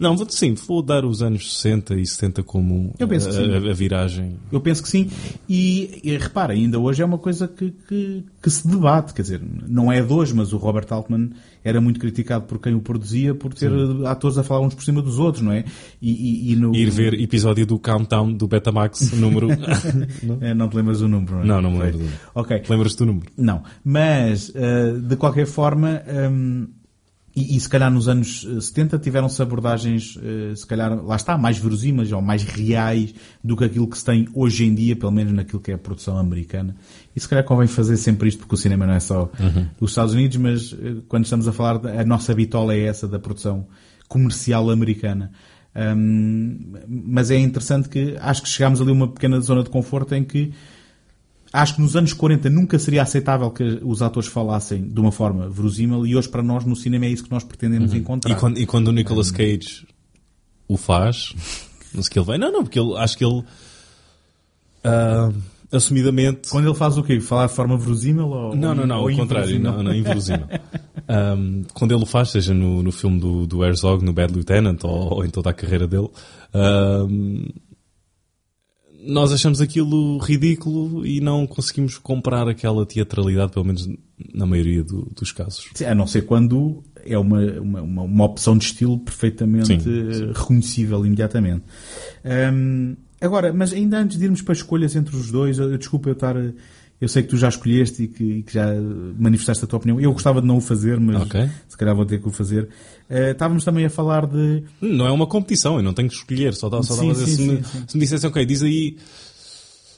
Não, 0.01 0.17
vou- 0.17 0.27
sim, 0.29 0.55
vou 0.55 0.81
dar 0.81 1.05
os 1.05 1.21
anos 1.21 1.55
60 1.57 1.95
e 1.95 2.05
70 2.05 2.41
como 2.43 2.93
Eu 2.97 3.07
penso 3.07 3.29
que 3.29 3.35
sim. 3.35 3.55
a, 3.69 3.73
viragem. 3.73 4.35
Eu 4.51 4.59
penso 4.59 4.81
que 4.81 4.89
sim. 4.89 5.09
E, 5.47 5.99
e 6.03 6.17
repara, 6.17 6.53
ainda 6.53 6.79
hoje 6.79 7.01
é 7.01 7.05
uma 7.05 7.17
coisa 7.19 7.47
que, 7.47 7.71
que, 7.87 8.23
que 8.41 8.49
se 8.49 8.67
debate. 8.67 9.13
Quer 9.13 9.21
dizer, 9.21 9.41
não 9.67 9.91
é 9.91 10.01
de 10.01 10.11
hoje, 10.11 10.33
mas 10.33 10.51
o 10.53 10.57
Robert 10.57 10.87
Altman 10.89 11.29
era 11.63 11.79
muito 11.79 11.99
criticado 11.99 12.45
por 12.45 12.57
quem 12.59 12.73
o 12.73 12.81
produzia 12.81 13.35
por 13.35 13.53
ter 13.53 13.71
atores 14.07 14.37
a 14.39 14.43
falar 14.43 14.61
uns 14.65 14.73
por 14.73 14.83
cima 14.83 15.01
dos 15.01 15.19
outros, 15.19 15.43
não 15.43 15.51
é? 15.51 15.63
E, 16.01 16.11
e- 16.11 16.51
e 16.53 16.55
no... 16.55 16.75
Ir 16.75 16.89
ver 16.89 17.13
episódio 17.13 17.65
do 17.67 17.77
Countdown 17.77 18.33
do 18.33 18.47
Betamax, 18.47 19.11
número. 19.13 19.47
não? 20.23 20.37
É, 20.41 20.53
não 20.55 20.67
te 20.67 20.75
lembras 20.77 21.01
o 21.01 21.07
número, 21.07 21.33
não 21.35 21.41
é? 21.41 21.45
Não, 21.45 21.61
não 21.61 21.71
me 21.71 21.79
lembro. 21.79 22.07
Ok. 22.33 22.63
Lembras-te 22.67 22.97
do 22.97 23.05
número? 23.05 23.27
Não. 23.37 23.61
Mas, 23.83 24.51
eh, 24.55 24.93
de 24.99 25.15
qualquer 25.15 25.45
forma, 25.45 26.01
hum, 26.31 26.67
e, 27.35 27.55
e 27.55 27.59
se 27.59 27.69
calhar 27.69 27.89
nos 27.89 28.07
anos 28.07 28.45
eh, 28.49 28.59
70 28.59 28.99
tiveram-se 28.99 29.41
abordagens, 29.41 30.17
eh, 30.21 30.53
se 30.55 30.65
calhar, 30.65 31.03
lá 31.03 31.15
está, 31.15 31.37
mais 31.37 31.57
verosímeis 31.57 32.11
ou 32.11 32.21
mais 32.21 32.43
reais 32.43 33.13
do 33.43 33.55
que 33.55 33.63
aquilo 33.63 33.87
que 33.87 33.97
se 33.97 34.03
tem 34.03 34.27
hoje 34.33 34.65
em 34.65 34.75
dia, 34.75 34.95
pelo 34.95 35.11
menos 35.11 35.31
naquilo 35.31 35.61
que 35.61 35.71
é 35.71 35.75
a 35.75 35.77
produção 35.77 36.17
americana. 36.17 36.75
E 37.15 37.19
se 37.19 37.27
calhar 37.27 37.45
convém 37.45 37.67
fazer 37.67 37.95
sempre 37.97 38.27
isto, 38.27 38.39
porque 38.39 38.55
o 38.55 38.57
cinema 38.57 38.85
não 38.85 38.93
é 38.93 38.99
só 38.99 39.31
os 39.79 39.91
Estados 39.91 40.13
Unidos, 40.13 40.37
mas 40.37 40.73
eh, 40.73 40.95
quando 41.07 41.23
estamos 41.23 41.47
a 41.47 41.53
falar, 41.53 41.85
a 41.87 42.03
nossa 42.03 42.33
bitola 42.33 42.73
é 42.73 42.83
essa 42.83 43.07
da 43.07 43.19
produção 43.19 43.65
comercial 44.07 44.69
americana. 44.69 45.31
Hum, 45.73 46.73
mas 46.85 47.31
é 47.31 47.37
interessante 47.37 47.87
que 47.87 48.17
acho 48.19 48.43
que 48.43 48.49
chegámos 48.49 48.81
ali 48.81 48.89
a 48.89 48.93
uma 48.93 49.07
pequena 49.07 49.39
zona 49.39 49.63
de 49.63 49.69
conforto 49.69 50.13
em 50.13 50.23
que 50.23 50.51
Acho 51.53 51.75
que 51.75 51.81
nos 51.81 51.95
anos 51.95 52.13
40 52.13 52.49
nunca 52.49 52.79
seria 52.79 53.01
aceitável 53.01 53.51
que 53.51 53.79
os 53.83 54.01
atores 54.01 54.29
falassem 54.29 54.87
de 54.87 54.99
uma 54.99 55.11
forma 55.11 55.49
verosímil 55.49 56.05
e 56.05 56.15
hoje 56.15 56.29
para 56.29 56.41
nós 56.41 56.63
no 56.63 56.75
cinema 56.75 57.05
é 57.05 57.09
isso 57.09 57.23
que 57.25 57.31
nós 57.31 57.43
pretendemos 57.43 57.93
encontrar. 57.93 58.31
E 58.31 58.35
quando, 58.35 58.59
e 58.59 58.65
quando 58.65 58.87
o 58.87 58.91
Nicolas 58.91 59.31
Cage 59.31 59.85
o 60.67 60.77
faz, 60.77 61.33
não 61.93 62.01
sei 62.01 62.11
que 62.11 62.19
ele 62.19 62.25
vem. 62.25 62.37
Não, 62.37 62.51
não, 62.51 62.63
porque 62.63 62.79
ele, 62.79 62.95
acho 62.97 63.17
que 63.17 63.25
ele. 63.25 63.43
ah, 64.83 65.29
assumidamente. 65.71 66.49
Quando 66.49 66.67
ele 66.67 66.75
faz 66.75 66.97
o 66.97 67.03
quê? 67.03 67.19
Falar 67.19 67.47
de 67.47 67.53
forma 67.53 67.77
verosímil 67.77 68.27
ou 68.27 68.55
Não, 68.55 68.75
não, 68.75 68.85
não, 68.85 68.95
ao 68.97 69.11
contrário, 69.15 69.59
não, 69.59 69.81
não, 69.81 69.93
inverosímil. 69.93 70.47
Um, 71.09 71.63
quando 71.73 71.93
ele 71.93 72.03
o 72.03 72.05
faz, 72.05 72.29
seja 72.29 72.53
no, 72.53 72.81
no 72.81 72.91
filme 72.91 73.19
do, 73.19 73.45
do 73.45 73.65
Herzog, 73.65 74.05
no 74.05 74.13
Bad 74.13 74.31
Lieutenant, 74.31 74.81
ou, 74.83 75.15
ou 75.15 75.25
em 75.25 75.29
toda 75.29 75.49
a 75.49 75.53
carreira 75.53 75.85
dele, 75.85 76.07
um, 76.53 77.49
nós 79.05 79.31
achamos 79.31 79.59
aquilo 79.61 80.17
ridículo 80.19 81.05
e 81.05 81.19
não 81.21 81.47
conseguimos 81.47 81.97
comprar 81.97 82.47
aquela 82.47 82.85
teatralidade, 82.85 83.51
pelo 83.51 83.65
menos 83.65 83.89
na 84.33 84.45
maioria 84.45 84.83
do- 84.83 85.11
dos 85.15 85.31
casos. 85.31 85.67
Sim, 85.73 85.85
A 85.85 85.95
não 85.95 86.05
ser 86.05 86.23
quando 86.23 86.83
é 87.03 87.17
uma, 87.17 87.41
uma, 87.59 87.81
uma, 88.03 88.23
opção 88.25 88.57
de 88.57 88.65
estilo 88.65 88.99
perfeitamente 88.99 89.67
Sim, 89.67 89.77
eh, 89.77 90.31
reconhecível 90.37 91.03
imediatamente. 91.05 91.63
Hum, 92.53 92.95
agora, 93.19 93.51
mas 93.53 93.73
ainda 93.73 93.97
antes 93.99 94.17
de 94.17 94.25
irmos 94.25 94.41
para 94.41 94.53
escolhas 94.53 94.95
entre 94.95 95.15
os 95.15 95.31
dois, 95.31 95.57
eu, 95.57 95.77
desculpa 95.77 96.09
eu 96.09 96.13
estar. 96.13 96.35
Eu 96.99 97.07
sei 97.07 97.23
que 97.23 97.29
tu 97.29 97.37
já 97.37 97.49
escolheste 97.49 98.03
e 98.03 98.07
que, 98.07 98.23
e 98.23 98.43
que 98.43 98.53
já 98.53 98.67
manifestaste 99.17 99.63
a 99.65 99.67
tua 99.67 99.77
opinião. 99.77 99.99
Eu 99.99 100.13
gostava 100.13 100.39
de 100.39 100.45
não 100.47 100.57
o 100.57 100.61
fazer, 100.61 100.99
mas 100.99 101.23
Ok. 101.23 101.49
se 101.67 101.75
calhar 101.75 101.95
vou 101.95 102.05
ter 102.05 102.21
que 102.21 102.27
o 102.27 102.31
fazer. 102.31 102.69
Eh, 103.13 103.31
estávamos 103.31 103.65
também 103.65 103.83
a 103.85 103.89
falar 103.89 104.25
de. 104.25 104.63
Não 104.81 105.05
é 105.05 105.11
uma 105.11 105.27
competição, 105.27 105.75
eu 105.75 105.83
não 105.83 105.93
tenho 105.93 106.07
que 106.07 106.15
escolher, 106.15 106.53
só 106.53 106.67
estava 106.67 106.81
a 106.81 107.13
dizer, 107.13 107.27
se, 107.27 107.41
me, 107.41 107.57
sim, 107.63 107.83
se 107.87 107.97
me 107.97 108.03
dissessem, 108.03 108.29
ok, 108.29 108.45
diz 108.45 108.63
aí, 108.63 108.95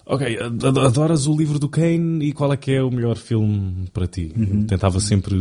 ok, 0.06 0.40
ad- 0.40 0.80
adoras 0.80 1.28
o 1.28 1.38
livro 1.38 1.60
do 1.60 1.70
Kane 1.70 2.26
e 2.26 2.34
qual 2.34 2.52
é 2.52 2.58
que 2.58 2.72
é 2.72 2.82
o 2.82 2.90
melhor 2.90 3.16
filme 3.16 3.88
para 3.94 4.08
ti? 4.08 4.34
Uhum. 4.36 4.66
Tentava 4.66 5.00
sempre 5.00 5.36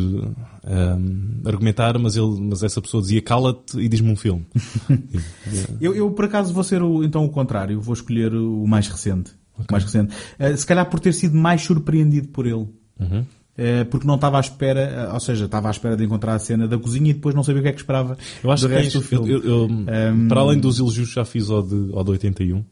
ahm, 0.64 1.40
argumentar, 1.46 1.98
mas, 1.98 2.14
ele, 2.14 2.38
mas 2.40 2.62
essa 2.62 2.80
pessoa 2.82 3.00
dizia 3.02 3.22
cala-te 3.22 3.78
e 3.78 3.88
diz-me 3.88 4.10
um 4.10 4.16
filme. 4.16 4.46
Eu, 5.80 5.94
eu, 5.94 6.10
por 6.12 6.26
acaso 6.26 6.52
vou 6.52 6.62
ser 6.64 6.82
o, 6.82 7.02
então 7.02 7.24
o 7.24 7.28
contrário, 7.30 7.80
vou 7.80 7.94
escolher 7.94 8.34
o 8.34 8.66
mais 8.66 8.86
recente. 8.88 9.32
O 9.58 9.64
mais 9.70 9.84
recente. 9.84 10.14
Eh, 10.38 10.56
se 10.56 10.64
calhar 10.66 10.88
por 10.88 11.00
ter 11.00 11.12
sido 11.12 11.36
mais 11.36 11.62
surpreendido 11.62 12.28
por 12.28 12.46
ele. 12.46 12.68
Uhum. 13.00 13.24
Eh, 13.56 13.84
porque 13.84 14.06
não 14.06 14.14
estava 14.14 14.38
à 14.38 14.40
espera, 14.40 14.80
eh, 14.80 15.12
ou 15.12 15.20
seja, 15.20 15.44
estava 15.44 15.68
à 15.68 15.70
espera 15.70 15.94
de 15.96 16.02
encontrar 16.04 16.34
a 16.34 16.38
cena 16.38 16.66
da 16.66 16.78
cozinha 16.78 17.10
e 17.10 17.12
depois 17.12 17.34
não 17.34 17.42
sabia 17.44 17.60
o 17.60 17.62
que 17.62 17.68
é 17.68 17.72
que 17.72 17.80
esperava 17.80 18.16
Eu 18.42 18.50
acho 18.50 18.66
que 18.66 18.98
do 18.98 19.02
filme. 19.02 19.30
eu- 19.30 19.42
eu- 19.44 19.64
Um, 19.66 20.28
para 20.28 20.40
além 20.40 20.58
dos 20.58 20.78
elogios 20.78 21.10
que 21.10 21.14
já 21.16 21.24
fiz 21.24 21.50
ao 21.50 21.62
de, 21.62 21.90
ao 21.92 22.02
de 22.02 22.10
81, 22.12 22.64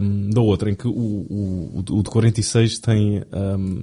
um, 0.00 0.30
da 0.30 0.40
outra, 0.40 0.70
em 0.70 0.74
que 0.74 0.88
o, 0.88 0.90
o, 0.90 1.84
o 1.90 2.02
de 2.02 2.10
46 2.10 2.78
tem 2.78 3.22
um, 3.58 3.82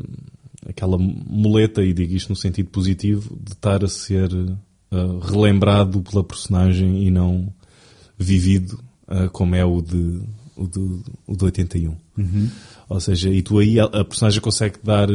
aquela 0.68 0.98
muleta, 0.98 1.84
e 1.84 1.94
digo 1.94 2.14
isto 2.14 2.30
no 2.30 2.36
sentido 2.36 2.70
positivo, 2.70 3.38
de 3.40 3.52
estar 3.54 3.84
a 3.84 3.88
ser 3.88 4.34
uh, 4.34 5.20
relembrado 5.22 6.02
pela 6.02 6.24
personagem 6.24 7.04
e 7.06 7.12
não 7.12 7.54
vivido 8.18 8.80
uh, 9.08 9.30
como 9.32 9.56
é 9.56 9.64
o 9.64 9.82
de, 9.82 10.20
o 10.56 10.68
de, 10.68 11.00
o 11.28 11.36
de 11.38 11.46
81. 11.46 11.96
Ou 12.90 13.00
seja, 13.00 13.30
e 13.30 13.42
tu 13.42 13.60
aí 13.60 13.80
a, 13.80 13.84
a 13.86 14.04
personagem 14.04 14.42
consegue 14.42 14.76
dar 14.84 15.08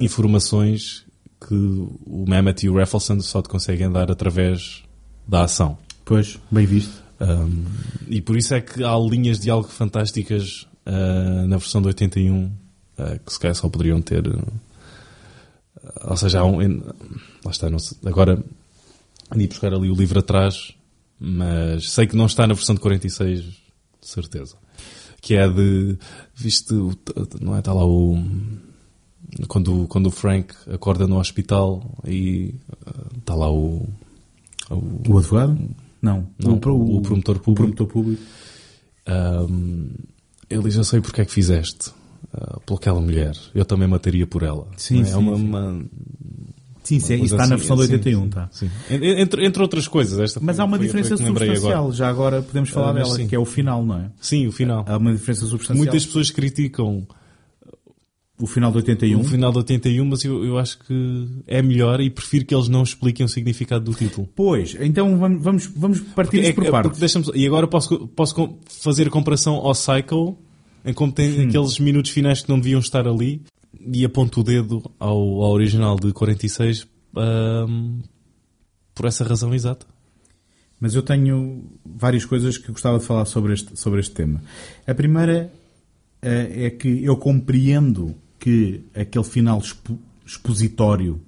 informações 0.00 1.04
que 1.46 1.54
o 1.54 2.24
Mamet 2.26 2.64
e 2.64 2.68
o 2.68 2.76
Raffleson 2.76 3.20
só 3.20 3.42
te 3.42 3.48
conseguem 3.48 3.90
dar 3.90 4.10
através 4.10 4.82
da 5.26 5.42
ação. 5.44 5.78
Pois, 6.04 6.38
bem 6.50 6.66
visto. 6.66 7.02
Um, 7.20 7.64
e 8.08 8.20
por 8.20 8.36
isso 8.36 8.54
é 8.54 8.60
que 8.60 8.84
há 8.84 8.96
linhas 8.98 9.38
de 9.40 9.50
algo 9.50 9.68
fantásticas 9.68 10.66
uh, 10.86 11.46
na 11.46 11.56
versão 11.56 11.80
de 11.80 11.88
81 11.88 12.44
uh, 12.46 12.52
que 13.24 13.32
se 13.32 13.40
calhar 13.40 13.54
só 13.54 13.68
poderiam 13.68 14.00
ter. 14.02 14.26
uh, 14.28 14.42
ou 16.04 16.16
seja, 16.16 16.40
há 16.40 16.44
um. 16.44 16.60
em- 16.60 16.82
lá 17.44 17.50
está, 17.50 17.70
não 17.70 17.78
sei, 17.78 17.96
agora 18.04 18.42
andi 19.32 19.46
buscar 19.46 19.72
ali 19.72 19.90
o 19.90 19.94
livro 19.94 20.18
atrás, 20.18 20.72
mas 21.18 21.90
sei 21.90 22.06
que 22.06 22.16
não 22.16 22.26
está 22.26 22.46
na 22.46 22.54
versão 22.54 22.74
de 22.74 22.80
46, 22.80 23.42
de 23.42 23.52
certeza. 24.02 24.56
Que 25.20 25.34
é 25.36 25.48
de. 25.48 25.96
Viste, 26.34 26.72
não 27.40 27.56
é? 27.56 27.60
Está 27.60 27.72
lá 27.72 27.84
o. 27.84 28.22
Quando, 29.48 29.86
quando 29.88 30.06
o 30.06 30.10
Frank 30.10 30.54
acorda 30.72 31.06
no 31.06 31.18
hospital 31.18 31.82
e 32.06 32.54
está 33.18 33.34
lá 33.34 33.50
o. 33.52 33.88
o 34.70 35.00
O 35.08 35.18
advogado? 35.18 35.58
Não. 36.00 36.26
Não, 36.38 36.52
o, 36.52 36.96
o 36.96 37.00
promotor 37.02 37.38
público. 37.40 37.54
Promotor 37.74 37.86
público. 37.86 38.22
Um, 39.08 39.90
ele 40.48 40.68
Eu 40.76 40.84
sei 40.84 41.00
porque 41.00 41.20
é 41.20 41.24
que 41.24 41.32
fizeste. 41.32 41.90
Uh, 42.34 42.60
por 42.66 42.74
aquela 42.76 43.00
mulher. 43.00 43.36
Eu 43.54 43.64
também 43.64 43.86
mataria 43.88 44.26
por 44.26 44.42
ela. 44.42 44.66
Sim, 44.76 45.02
é? 45.02 45.04
sim, 45.04 45.12
É 45.12 45.16
uma, 45.16 45.36
sim. 45.36 45.44
uma- 45.44 45.84
Sim, 46.82 47.00
sim, 47.00 47.14
isso 47.16 47.34
está 47.34 47.38
na 47.48 47.56
assim, 47.56 47.66
versão 47.66 47.76
de 47.76 47.86
sim, 47.86 47.92
81, 47.94 48.28
tá. 48.28 48.48
sim. 48.52 48.70
En- 48.88 49.20
Entre, 49.20 49.44
entre 49.44 49.60
outras 49.60 49.88
coisas. 49.88 50.20
Esta 50.20 50.38
Mas 50.40 50.60
há 50.60 50.64
uma 50.64 50.78
diferença 50.78 51.16
substancial. 51.16 51.78
agora. 51.80 51.92
Já 51.96 52.08
agora 52.08 52.42
podemos 52.42 52.70
falar 52.70 52.90
Ah, 52.90 52.92
dela, 52.92 53.16
sim. 53.16 53.26
que 53.26 53.34
é 53.34 53.38
o 53.38 53.44
final, 53.44 53.84
não 53.84 53.98
é? 53.98 54.10
Sim, 54.20 54.46
o 54.46 54.52
final. 54.52 54.84
Há 54.86 54.96
uma 54.96 55.10
diferença 55.12 55.46
substancial. 55.46 55.78
Muitas 55.84 56.06
pessoas 56.06 56.30
criticam 56.30 57.04
O 58.38 58.46
final 58.46 58.70
de 58.70 58.76
81. 58.78 59.18
o 59.20 59.24
final 59.24 59.50
de 59.50 59.58
81, 59.58 60.04
mas 60.04 60.22
eu, 60.24 60.44
eu 60.44 60.58
acho 60.58 60.78
que 60.80 61.26
é 61.46 61.62
melhor 61.62 62.00
e 62.02 62.10
prefiro 62.10 62.44
que 62.44 62.54
eles 62.54 62.68
não 62.68 62.82
expliquem 62.82 63.24
o 63.24 63.28
significado 63.28 63.84
do 63.90 63.94
título. 63.96 64.28
Pois, 64.36 64.76
então 64.78 65.16
vamos, 65.18 65.42
vamos, 65.42 65.66
vamos 65.74 66.00
partir 66.00 66.44
É 66.44 66.52
por 66.52 66.64
que- 66.64 66.70
partes. 66.70 67.00
e 67.34 67.46
agora 67.46 67.66
posso, 67.66 68.06
posso 68.08 68.58
fazer 68.66 69.06
a 69.06 69.10
comparação 69.10 69.54
ao 69.54 69.74
Cycle, 69.74 70.34
em 70.84 70.92
como 70.92 71.12
tem 71.12 71.46
aqueles 71.48 71.78
minutos 71.78 72.10
finais 72.10 72.42
que 72.42 72.48
não 72.50 72.58
deviam 72.60 72.78
estar 72.80 73.08
ali, 73.08 73.40
e 73.90 74.04
aponto 74.04 74.40
o 74.40 74.44
dedo 74.44 74.82
ao, 74.98 75.16
ao 75.42 75.52
original 75.52 75.96
de 75.96 76.12
46 76.12 76.86
ahm, 77.16 78.00
por 78.94 79.06
essa 79.06 79.24
razão 79.24 79.54
exata. 79.54 79.86
Mas 80.78 80.94
eu 80.94 81.02
tenho 81.02 81.64
várias 81.86 82.26
coisas 82.26 82.58
que 82.58 82.70
gostava 82.70 82.98
de 82.98 83.04
falar 83.06 83.24
sobre 83.24 83.54
este, 83.54 83.78
sobre 83.80 83.98
este 84.00 84.12
tema. 84.14 84.42
A 84.86 84.92
primeira 84.94 85.50
eh, 86.20 86.66
é 86.66 86.70
que 86.70 87.02
eu 87.02 87.16
compreendo 87.16 88.14
que 88.38 88.84
aquele 88.94 89.24
final 89.24 89.58
expo- 89.58 89.98
expositório 90.24 91.20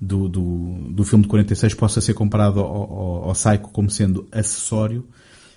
do, 0.00 0.28
do, 0.28 0.90
do 0.90 1.04
filme 1.04 1.24
de 1.24 1.28
46 1.28 1.74
possa 1.74 2.00
ser 2.00 2.14
comparado 2.14 2.60
ao, 2.60 2.66
ao, 2.66 3.28
ao 3.28 3.32
Psycho 3.32 3.70
como 3.70 3.90
sendo 3.90 4.26
acessório, 4.32 5.06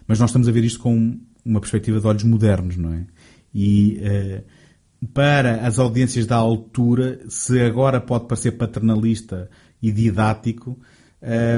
mas 0.07 0.19
nós 0.19 0.29
estamos 0.29 0.47
a 0.47 0.51
ver 0.51 0.63
isto 0.63 0.79
com 0.79 1.17
uma 1.45 1.59
perspectiva 1.59 1.99
de 1.99 2.07
olhos 2.07 2.23
modernos, 2.23 2.77
não 2.77 2.93
é? 2.93 3.05
E 3.53 4.01
uh, 4.01 5.07
para 5.13 5.67
as 5.67 5.79
audiências 5.79 6.25
da 6.25 6.35
altura, 6.35 7.19
se 7.27 7.61
agora 7.61 7.99
pode 7.99 8.25
parecer 8.27 8.51
paternalista 8.53 9.49
e 9.81 9.91
didático, 9.91 10.77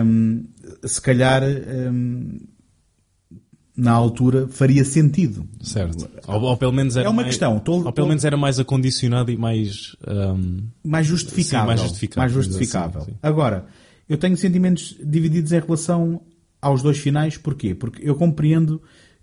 um, 0.04 0.44
se 0.84 1.02
calhar 1.02 1.44
um, 1.44 2.40
na 3.76 3.92
altura 3.92 4.48
faria 4.48 4.86
sentido. 4.86 5.48
Certo. 5.62 6.10
Ou, 6.28 6.42
ou 6.42 6.58
pelo 6.58 6.72
menos 6.72 6.96
era 6.96 7.08
é 7.08 7.10
uma 7.10 7.24
mais, 7.24 7.30
questão. 7.30 7.60
Tô, 7.60 7.74
ou 7.74 7.84
pelo 7.92 7.94
tô... 7.94 8.08
menos 8.08 8.24
era 8.24 8.38
mais 8.38 8.60
acondicionado 8.60 9.32
e 9.32 9.38
mais 9.38 9.96
um... 10.08 10.64
mais 10.84 11.06
justificável. 11.06 11.62
Sim, 11.62 11.68
mais 11.68 11.82
justificável. 11.82 12.22
Mais 12.22 12.32
justificável. 12.32 13.02
Assim, 13.02 13.14
Agora, 13.22 13.66
eu 14.08 14.18
tenho 14.18 14.38
sentimentos 14.38 14.96
divididos 15.04 15.52
em 15.52 15.60
relação 15.60 16.22
aos 16.62 16.82
dois 16.82 16.98
finais. 16.98 17.38
Porquê? 17.38 17.76
Porque 17.76 18.08
eu 18.08 18.16
compreendo 18.16 18.82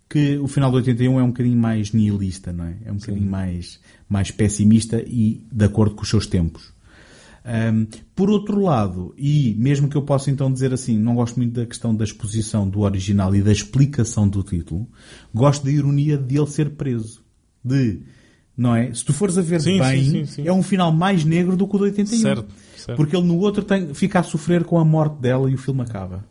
que 0.09 0.37
o 0.37 0.47
final 0.47 0.71
de 0.71 0.77
81 0.77 1.19
é 1.19 1.23
um 1.23 1.29
bocadinho 1.29 1.57
mais 1.57 1.93
nihilista, 1.93 2.53
não 2.53 2.67
é? 2.67 2.77
É 2.85 2.93
um 2.93 2.97
bocadinho 2.97 3.31
mais, 3.31 3.81
mais 4.07 4.31
pessimista 4.31 5.03
e 5.07 5.47
de 5.51 5.65
acordo 5.65 5.95
com 5.95 6.03
os 6.03 6.09
seus 6.11 6.27
tempos. 6.27 6.72
Um, 7.45 7.87
por 8.15 8.31
outro 8.31 8.61
lado, 8.61 9.13
e 9.19 9.55
mesmo 9.59 9.89
que 9.89 9.97
eu 9.97 10.03
possa 10.03 10.31
então 10.31 10.53
dizer 10.53 10.73
assim, 10.73 10.97
não 10.97 11.17
gosto 11.17 11.37
muito 11.37 11.55
da 11.55 11.67
questão 11.67 11.95
da 11.95 12.05
exposição 12.05 12.69
do 12.69 12.81
original 12.81 13.35
e 13.35 13.43
da 13.43 13.51
explicação 13.51 14.29
do 14.29 14.45
título, 14.45 14.89
gosto 15.35 15.65
da 15.65 15.71
ironia 15.71 16.17
de 16.17 16.39
ele 16.39 16.47
ser 16.47 16.71
preso. 16.71 17.21
De, 17.65 18.01
não 18.57 18.77
é? 18.77 18.95
Se 18.95 19.05
tu 19.05 19.13
fores 19.13 19.37
a 19.39 19.43
ver 19.43 19.61
sim, 19.61 19.79
bem, 19.79 20.05
sim, 20.05 20.25
sim, 20.25 20.47
é 20.47 20.53
um 20.53 20.63
final 20.63 20.93
mais 20.93 21.25
negro 21.25 21.57
do 21.57 21.67
que 21.67 21.75
o 21.75 21.79
do 21.79 21.85
81. 21.85 22.21
Certo, 22.21 22.47
certo. 22.77 22.97
Porque 22.97 23.17
ele 23.17 23.27
no 23.27 23.39
outro 23.39 23.65
tem, 23.65 23.93
fica 23.93 24.21
a 24.21 24.23
sofrer 24.23 24.63
com 24.65 24.79
a 24.79 24.85
morte 24.85 25.17
dela 25.21 25.51
e 25.51 25.55
o 25.55 25.59
filme 25.59 25.83
acaba. 25.83 26.25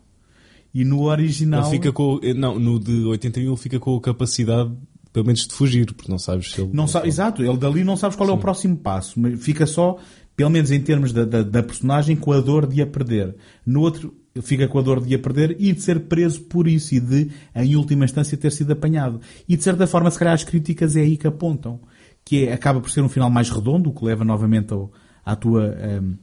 E 0.74 0.82
no 0.84 1.02
original. 1.02 1.62
Ele 1.64 1.70
fica 1.72 1.92
com, 1.92 2.18
não, 2.34 2.58
no 2.58 2.80
de 2.80 3.04
81 3.04 3.46
ele 3.46 3.56
fica 3.58 3.78
com 3.78 3.94
a 3.96 4.00
capacidade 4.00 4.72
pelo 5.12 5.26
menos 5.26 5.46
de 5.46 5.52
fugir, 5.52 5.92
porque 5.92 6.10
não 6.10 6.18
sabes 6.18 6.52
se 6.52 6.60
ele. 6.60 6.70
Não 6.72 6.88
sabe, 6.88 7.06
exato, 7.06 7.42
ele 7.42 7.56
dali 7.58 7.84
não 7.84 7.96
sabes 7.96 8.16
qual 8.16 8.30
é 8.30 8.32
o 8.32 8.38
próximo 8.38 8.76
passo, 8.76 9.20
mas 9.20 9.42
fica 9.44 9.66
só 9.66 9.98
pelo 10.36 10.50
menos 10.50 10.70
em 10.70 10.80
termos 10.80 11.12
da, 11.12 11.24
da, 11.24 11.42
da, 11.42 11.62
personagem, 11.62 12.16
com 12.16 12.32
a 12.32 12.40
dor 12.40 12.66
de 12.66 12.80
a 12.82 12.86
perder. 12.86 13.34
No 13.66 13.80
outro, 13.80 14.14
fica 14.40 14.66
com 14.66 14.78
a 14.78 14.82
dor 14.82 15.04
de 15.04 15.14
a 15.14 15.18
perder 15.18 15.56
e 15.58 15.72
de 15.72 15.80
ser 15.80 16.00
preso 16.00 16.40
por 16.42 16.66
isso 16.66 16.94
e 16.94 17.00
de, 17.00 17.30
em 17.54 17.76
última 17.76 18.04
instância, 18.04 18.36
ter 18.36 18.50
sido 18.50 18.72
apanhado. 18.72 19.20
E 19.48 19.56
de 19.56 19.62
certa 19.62 19.86
forma, 19.86 20.10
se 20.10 20.18
calhar 20.18 20.34
as 20.34 20.44
críticas 20.44 20.96
é 20.96 21.00
aí 21.00 21.16
que 21.16 21.26
apontam. 21.26 21.80
Que 22.24 22.46
é, 22.46 22.52
acaba 22.52 22.80
por 22.80 22.90
ser 22.90 23.02
um 23.02 23.08
final 23.08 23.28
mais 23.28 23.50
redondo, 23.50 23.90
o 23.90 23.92
que 23.92 24.04
leva 24.04 24.24
novamente 24.24 24.72
ao, 24.72 24.92
à 25.24 25.36
tua 25.36 25.76
um, 26.00 26.16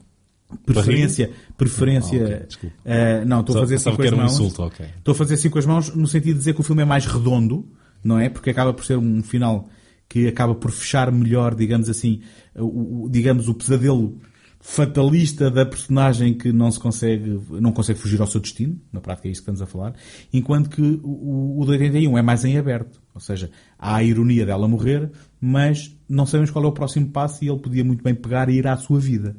preferência. 0.64 1.30
Preferência. 1.56 2.48
Ah, 2.48 2.54
okay, 2.56 2.70
uh, 2.70 3.26
não, 3.26 3.40
estou 3.40 3.56
a 3.56 3.60
fazer 3.60 3.74
assim 3.76 3.94
com 3.94 4.02
as 4.02 4.12
um 4.12 4.16
mãos. 4.16 4.32
Insulto, 4.32 4.62
okay. 4.64 4.86
Estou 4.96 5.12
a 5.12 5.14
fazer 5.14 5.34
assim 5.34 5.50
com 5.50 5.58
as 5.58 5.66
mãos 5.66 5.94
no 5.94 6.08
sentido 6.08 6.32
de 6.32 6.38
dizer 6.38 6.54
que 6.54 6.60
o 6.60 6.64
filme 6.64 6.82
é 6.82 6.86
mais 6.86 7.06
redondo, 7.06 7.68
não 8.02 8.18
é? 8.18 8.28
Porque 8.28 8.50
acaba 8.50 8.72
por 8.72 8.84
ser 8.84 8.96
um 8.96 9.22
final 9.22 9.68
que 10.10 10.26
acaba 10.26 10.56
por 10.56 10.72
fechar 10.72 11.10
melhor, 11.12 11.54
digamos 11.54 11.88
assim, 11.88 12.20
o, 12.56 13.08
digamos, 13.08 13.48
o 13.48 13.54
pesadelo 13.54 14.18
fatalista 14.60 15.48
da 15.48 15.64
personagem 15.64 16.34
que 16.34 16.52
não 16.52 16.68
se 16.70 16.80
consegue, 16.80 17.40
não 17.48 17.70
consegue 17.70 18.00
fugir 18.00 18.20
ao 18.20 18.26
seu 18.26 18.40
destino, 18.40 18.76
na 18.92 19.00
prática 19.00 19.28
é 19.28 19.30
isso 19.30 19.40
que 19.40 19.44
estamos 19.44 19.62
a 19.62 19.66
falar, 19.66 19.94
enquanto 20.32 20.68
que 20.68 20.82
o, 20.82 21.60
o 21.60 21.64
de 21.64 21.70
81 21.70 22.18
é 22.18 22.22
mais 22.22 22.44
em 22.44 22.58
aberto, 22.58 23.00
ou 23.14 23.20
seja, 23.20 23.52
há 23.78 23.94
a 23.94 24.02
ironia 24.02 24.44
dela 24.44 24.66
morrer, 24.66 25.12
mas 25.40 25.96
não 26.08 26.26
sabemos 26.26 26.50
qual 26.50 26.64
é 26.64 26.68
o 26.68 26.72
próximo 26.72 27.08
passo 27.08 27.44
e 27.44 27.48
ele 27.48 27.60
podia 27.60 27.84
muito 27.84 28.02
bem 28.02 28.14
pegar 28.14 28.50
e 28.50 28.54
ir 28.54 28.66
à 28.66 28.76
sua 28.76 28.98
vida. 28.98 29.36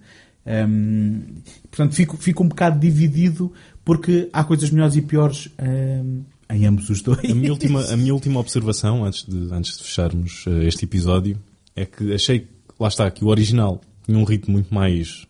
Hum, 0.47 1.35
portanto, 1.69 1.93
fico, 1.93 2.17
fico 2.17 2.43
um 2.43 2.47
bocado 2.47 2.79
dividido 2.79 3.51
porque 3.83 4.29
há 4.31 4.43
coisas 4.43 4.71
melhores 4.71 4.95
e 4.95 5.01
piores 5.01 5.49
hum, 5.61 6.23
em 6.51 6.65
ambos 6.65 6.89
os 6.89 7.01
dois. 7.01 7.19
A 7.29 7.35
minha 7.35 7.51
última, 7.51 7.83
a 7.85 7.97
minha 7.97 8.13
última 8.13 8.39
observação, 8.39 9.05
antes 9.05 9.25
de, 9.25 9.53
antes 9.53 9.77
de 9.77 9.83
fecharmos 9.83 10.45
uh, 10.45 10.61
este 10.61 10.85
episódio, 10.85 11.41
é 11.75 11.85
que 11.85 12.13
achei 12.13 12.47
lá 12.79 12.87
está, 12.87 13.09
que 13.09 13.23
o 13.23 13.27
original 13.27 13.79
tinha 14.03 14.17
um 14.17 14.23
ritmo 14.23 14.53
muito 14.53 14.73
mais 14.73 15.27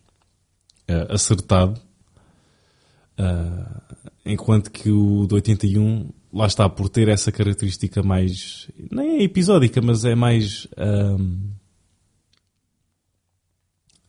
uh, 0.90 1.14
acertado, 1.14 1.80
uh, 3.20 3.82
enquanto 4.26 4.72
que 4.72 4.90
o 4.90 5.28
de 5.28 5.36
81, 5.36 6.10
lá 6.34 6.48
está, 6.48 6.70
por 6.70 6.90
ter 6.90 7.10
essa 7.10 7.32
característica 7.32 8.02
mais, 8.02 8.70
nem 8.90 9.18
é 9.20 9.24
episódica, 9.24 9.82
mas 9.82 10.06
é 10.06 10.16
mais, 10.16 10.68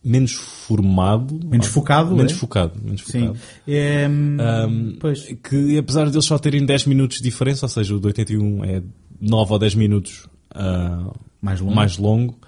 menos 0.04 0.32
formado. 0.32 1.38
Menos 1.44 1.66
focado, 1.68 2.14
Menos 2.14 2.32
é? 2.32 2.34
focado. 2.34 2.80
Menos 2.82 3.00
focado. 3.02 3.36
Sim. 3.36 3.40
É, 3.66 4.08
um, 4.08 4.96
pois. 4.98 5.26
Que 5.42 5.78
apesar 5.78 6.08
de 6.08 6.16
eles 6.16 6.24
só 6.24 6.38
terem 6.38 6.64
10 6.64 6.86
minutos 6.86 7.18
de 7.18 7.22
diferença, 7.24 7.66
ou 7.66 7.70
seja, 7.70 7.94
o 7.94 8.00
de 8.00 8.06
81 8.06 8.64
é 8.64 8.82
9 9.20 9.52
ou 9.52 9.58
10 9.58 9.74
minutos 9.76 10.28
uh, 10.54 11.12
mais, 11.40 11.60
longo. 11.60 11.74
mais 11.74 11.96
longo, 11.96 12.38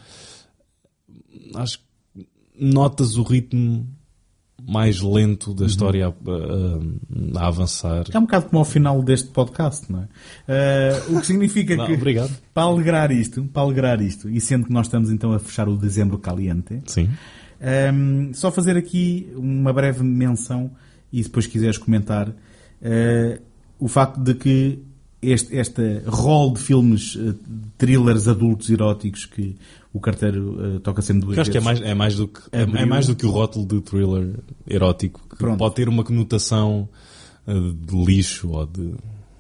acho 1.55 1.79
que 1.79 1.85
notas 2.59 3.17
o 3.17 3.23
ritmo 3.23 3.87
mais 4.67 5.01
lento 5.01 5.53
da 5.53 5.67
história 5.67 6.09
uhum. 6.09 7.35
a, 7.37 7.41
a, 7.41 7.45
a, 7.45 7.49
avançar. 7.49 8.05
É 8.13 8.19
um 8.19 8.23
bocado 8.23 8.47
como 8.47 8.59
ao 8.59 8.65
final 8.65 9.03
deste 9.03 9.29
podcast, 9.29 9.91
não 9.93 10.01
é? 10.01 11.03
Uh, 11.11 11.17
o 11.17 11.21
que 11.21 11.27
significa 11.27 11.77
não, 11.77 11.87
que 11.87 11.93
obrigado. 11.93 12.35
para 12.53 12.63
alegrar 12.63 13.13
isto, 13.13 13.45
para 13.45 13.63
alegrar 13.63 14.01
isto, 14.01 14.29
e 14.29 14.41
sendo 14.41 14.67
que 14.67 14.73
nós 14.73 14.87
estamos 14.87 15.11
então 15.11 15.33
a 15.33 15.39
fechar 15.39 15.69
o 15.69 15.77
dezembro 15.77 16.19
caliente, 16.19 16.81
Sim. 16.87 17.11
Um, 17.61 18.35
só 18.35 18.51
fazer 18.51 18.77
aqui 18.77 19.33
uma 19.37 19.73
breve 19.73 20.03
menção 20.03 20.71
e 21.13 21.23
depois 21.23 21.47
quiseres 21.47 21.79
comentar 21.79 22.29
uh, 22.29 23.43
o 23.79 23.89
facto 23.89 24.21
de 24.21 24.35
que 24.35 24.79
este, 25.23 25.57
este 25.57 26.03
rol 26.07 26.53
de 26.53 26.61
filmes 26.61 27.15
uh, 27.15 27.35
thrillers 27.79 28.29
adultos 28.29 28.69
eróticos 28.69 29.25
que 29.25 29.57
o 29.93 30.01
carteiro 30.01 30.77
uh, 30.77 30.81
toca 30.81 31.01
sempre 31.01 31.27
duas 31.27 31.37
Eu 31.37 31.43
acho 31.43 31.53
vezes. 31.53 31.65
que 31.65 31.71
é 31.71 31.73
mais, 31.73 31.81
é 31.81 31.95
mais 31.95 32.17
do 32.17 32.29
que 32.29 32.41
é, 32.53 32.63
é 32.63 32.85
mais 32.85 33.07
do 33.07 33.15
que 33.15 33.25
o 33.25 33.31
rótulo 33.31 33.67
de 33.67 33.81
thriller 33.81 34.35
erótico 34.67 35.21
que 35.31 35.37
Pronto. 35.37 35.59
pode 35.59 35.75
ter 35.77 35.89
uma 35.89 36.05
conotação 36.05 36.89
de 37.47 38.05
lixo 38.05 38.49
ou 38.53 38.67
de 38.67 38.95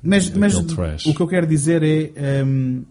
mas, 0.05 0.31
de 0.31 0.39
mas 0.39 0.55
o 0.55 1.15
que 1.15 1.21
eu 1.21 1.27
quero 1.27 1.47
dizer 1.47 1.83
é 1.83 2.45
um, 2.45 2.85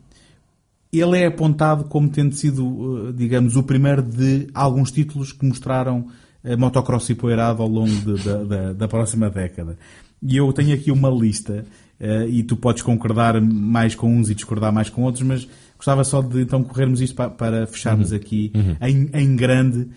ele 1.00 1.18
é 1.18 1.26
apontado 1.26 1.86
como 1.86 2.08
tendo 2.08 2.36
sido, 2.36 2.68
uh, 2.68 3.14
digamos, 3.14 3.56
o 3.56 3.64
primeiro 3.64 4.04
de 4.04 4.48
alguns 4.54 4.92
títulos 4.92 5.32
que 5.32 5.44
mostraram 5.44 6.08
uh, 6.44 6.58
motocross 6.58 7.10
e 7.10 7.16
poeirado 7.16 7.64
ao 7.64 7.68
longo 7.68 7.90
de, 7.90 8.24
da, 8.24 8.44
da, 8.44 8.74
da, 8.74 8.88
próxima 8.88 9.28
década. 9.30 9.76
E 10.22 10.38
eu 10.38 10.54
tenho 10.54 10.76
aqui 10.76 10.92
uma 10.92 11.10
lista, 11.10 11.66
uh, 12.00 12.30
e 12.30 12.44
tu 12.44 12.56
podes 12.56 12.84
concordar 12.84 13.42
mais 13.42 13.96
com 13.96 14.16
uns 14.16 14.30
e 14.30 14.36
discordar 14.36 14.72
mais 14.72 14.88
com 14.88 15.02
outros, 15.02 15.24
mas 15.24 15.48
gostava 15.76 16.04
só 16.04 16.22
de 16.22 16.42
então 16.42 16.64
corrermos 16.64 17.02
isto 17.02 17.16
para, 17.16 17.32
para 17.32 17.66
fecharmos 17.66 18.12
uhum. 18.12 18.18
aqui 18.18 18.52
uhum. 18.54 18.76
em, 18.88 19.10
em, 19.14 19.36
grande. 19.36 19.88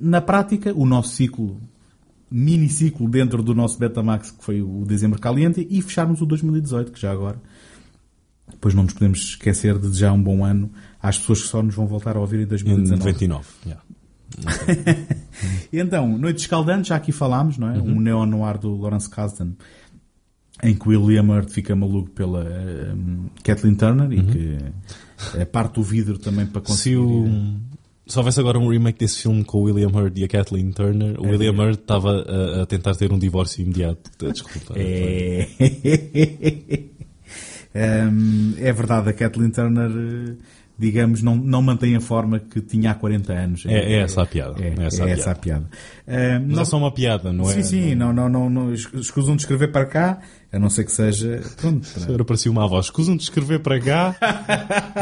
na 0.00 0.22
prática, 0.22 0.72
o 0.74 0.86
nosso 0.86 1.10
ciclo, 1.10 1.60
mini 2.30 2.70
ciclo 2.70 3.06
dentro 3.06 3.42
do 3.42 3.54
nosso 3.54 3.78
Betamax, 3.78 4.30
que 4.30 4.42
foi 4.42 4.62
o 4.62 4.84
Dezembro 4.86 5.20
Caliente, 5.20 5.66
e 5.68 5.82
fecharmos 5.82 6.22
o 6.22 6.26
2018, 6.26 6.90
que 6.90 7.00
já 7.00 7.12
agora 7.12 7.38
depois 8.50 8.74
não 8.74 8.82
nos 8.84 8.92
podemos 8.92 9.18
esquecer 9.20 9.74
de 9.78 9.88
desejar 9.88 10.12
um 10.12 10.22
bom 10.22 10.44
ano 10.44 10.70
às 11.02 11.18
pessoas 11.18 11.42
que 11.42 11.48
só 11.48 11.62
nos 11.62 11.74
vão 11.74 11.86
voltar 11.86 12.16
a 12.16 12.20
ouvir 12.20 12.40
em 12.40 12.46
2019. 12.46 12.94
Em 12.94 13.28
99, 13.28 13.48
yeah. 13.66 13.82
então, 15.72 16.18
Noite 16.18 16.40
Escaldante, 16.40 16.88
já 16.88 16.96
aqui 16.96 17.12
falámos, 17.12 17.58
não 17.58 17.68
é? 17.68 17.78
Uhum. 17.78 17.96
Um 17.96 18.00
neo-noir 18.00 18.58
do 18.58 18.76
Lawrence 18.76 19.08
Kasdan, 19.08 19.52
em 20.62 20.74
que 20.74 20.88
William 20.88 21.24
Hurt 21.24 21.50
fica 21.50 21.74
maluco 21.74 22.10
pela 22.10 22.44
um, 22.94 23.28
Kathleen 23.42 23.74
Turner 23.74 24.06
Uhum. 24.06 24.12
e 24.12 24.22
que 24.22 24.58
é 25.38 25.44
parte 25.44 25.74
do 25.74 25.82
vidro 25.82 26.18
também 26.18 26.46
para 26.46 26.60
conseguir... 26.60 26.82
Se, 26.82 26.96
o... 26.96 27.26
Se 28.06 28.18
houvesse 28.18 28.40
agora 28.40 28.58
um 28.58 28.68
remake 28.68 28.98
desse 28.98 29.22
filme 29.22 29.44
com 29.44 29.58
o 29.58 29.62
William 29.62 29.88
Hurt 29.88 30.18
e 30.18 30.24
a 30.24 30.28
Kathleen 30.28 30.72
Turner, 30.72 31.20
o 31.20 31.26
É 31.26 31.30
William. 31.30 31.52
Hurt 31.52 31.80
estava 31.80 32.22
a, 32.22 32.62
a 32.62 32.66
tentar 32.66 32.94
ter 32.96 33.12
um 33.12 33.18
divórcio 33.18 33.62
imediato. 33.62 34.10
Desculpa. 34.18 34.74
É... 34.76 35.48
Hum, 37.74 38.54
é 38.58 38.72
verdade, 38.72 39.10
a 39.10 39.12
Kathleen 39.12 39.50
Turner, 39.50 39.90
eh, 39.90 40.32
digamos, 40.78 41.22
não, 41.22 41.36
não 41.36 41.62
mantém 41.62 41.94
a 41.94 42.00
forma 42.00 42.38
que 42.40 42.60
tinha 42.60 42.90
há 42.90 42.94
40 42.94 43.32
anos. 43.32 43.64
É, 43.66 43.92
é 43.94 43.98
essa 44.00 44.22
a 44.22 44.26
piada. 44.26 44.56
É, 44.60 44.74
É 44.76 44.86
essa 44.86 45.04
a 45.04 45.06
é 45.06 45.06
piada. 45.06 45.20
essa 45.20 45.30
a 45.30 45.34
piada. 45.34 45.66
Mas 46.06 46.42
não- 46.56 46.62
é 46.62 46.64
só 46.64 46.78
uma 46.78 46.90
piada, 46.92 47.32
não 47.32 47.48
é? 47.48 47.54
Sim, 47.54 47.62
sim, 47.62 47.94
não, 47.94 48.12
não, 48.12 48.28
não, 48.28 48.50
não, 48.50 48.72
es- 48.74 48.88
escusam 48.94 49.36
de 49.36 49.42
escrever 49.42 49.70
para 49.70 49.84
cá, 49.86 50.18
a 50.52 50.58
não 50.58 50.68
ser 50.70 50.84
que 50.84 50.90
seja. 50.92 51.42
Pronto, 51.60 51.86
para- 51.94 52.12
Era 52.14 52.24
parecia 52.24 52.50
uma 52.50 52.64
avó. 52.64 52.80
Escusam 52.80 53.16
de 53.16 53.22
escrever 53.22 53.60
para 53.60 53.78
cá. 53.80 54.16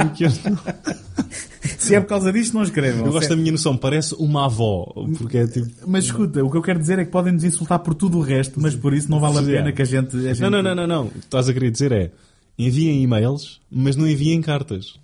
porque 0.02 0.26
eu, 0.26 0.30
Se 1.78 1.94
é 1.94 2.00
por 2.00 2.08
causa 2.08 2.32
disto, 2.32 2.54
não 2.54 2.62
escrevam. 2.62 3.06
eu 3.06 3.12
gosto 3.12 3.28
da 3.28 3.34
é- 3.34 3.38
minha 3.38 3.52
noção. 3.52 3.76
Parece 3.76 4.14
uma 4.18 4.44
avó. 4.46 4.92
Porque 5.16 5.38
é 5.38 5.46
tipo. 5.46 5.68
Mas 5.86 6.04
escuta, 6.04 6.42
o 6.44 6.50
que 6.50 6.56
eu 6.56 6.62
quero 6.62 6.78
dizer 6.78 6.98
é 6.98 7.04
que 7.04 7.10
podem 7.10 7.32
nos 7.32 7.44
insultar 7.44 7.78
por 7.78 7.94
tudo 7.94 8.18
o 8.18 8.20
resto, 8.20 8.60
mas 8.60 8.74
por 8.74 8.92
isso 8.92 9.10
não 9.10 9.20
vale 9.20 9.38
a 9.38 9.42
Sim. 9.42 9.46
pena 9.52 9.72
que 9.72 9.82
a 9.82 9.84
gente. 9.84 10.16
a 10.16 10.20
gente- 10.34 10.40
Não, 10.40 10.50
não, 10.50 10.62
não, 10.62 10.74
não, 10.74 10.86
não. 10.86 11.06
O 11.06 11.10
que 11.10 11.18
estás 11.20 11.48
a 11.48 11.52
querer 11.52 11.70
dizer 11.70 11.92
é. 11.92 12.10
Enviem 12.58 13.02
e-mails, 13.02 13.60
mas 13.70 13.94
não 13.96 14.06
enviem 14.08 14.40
cartas. 14.42 14.98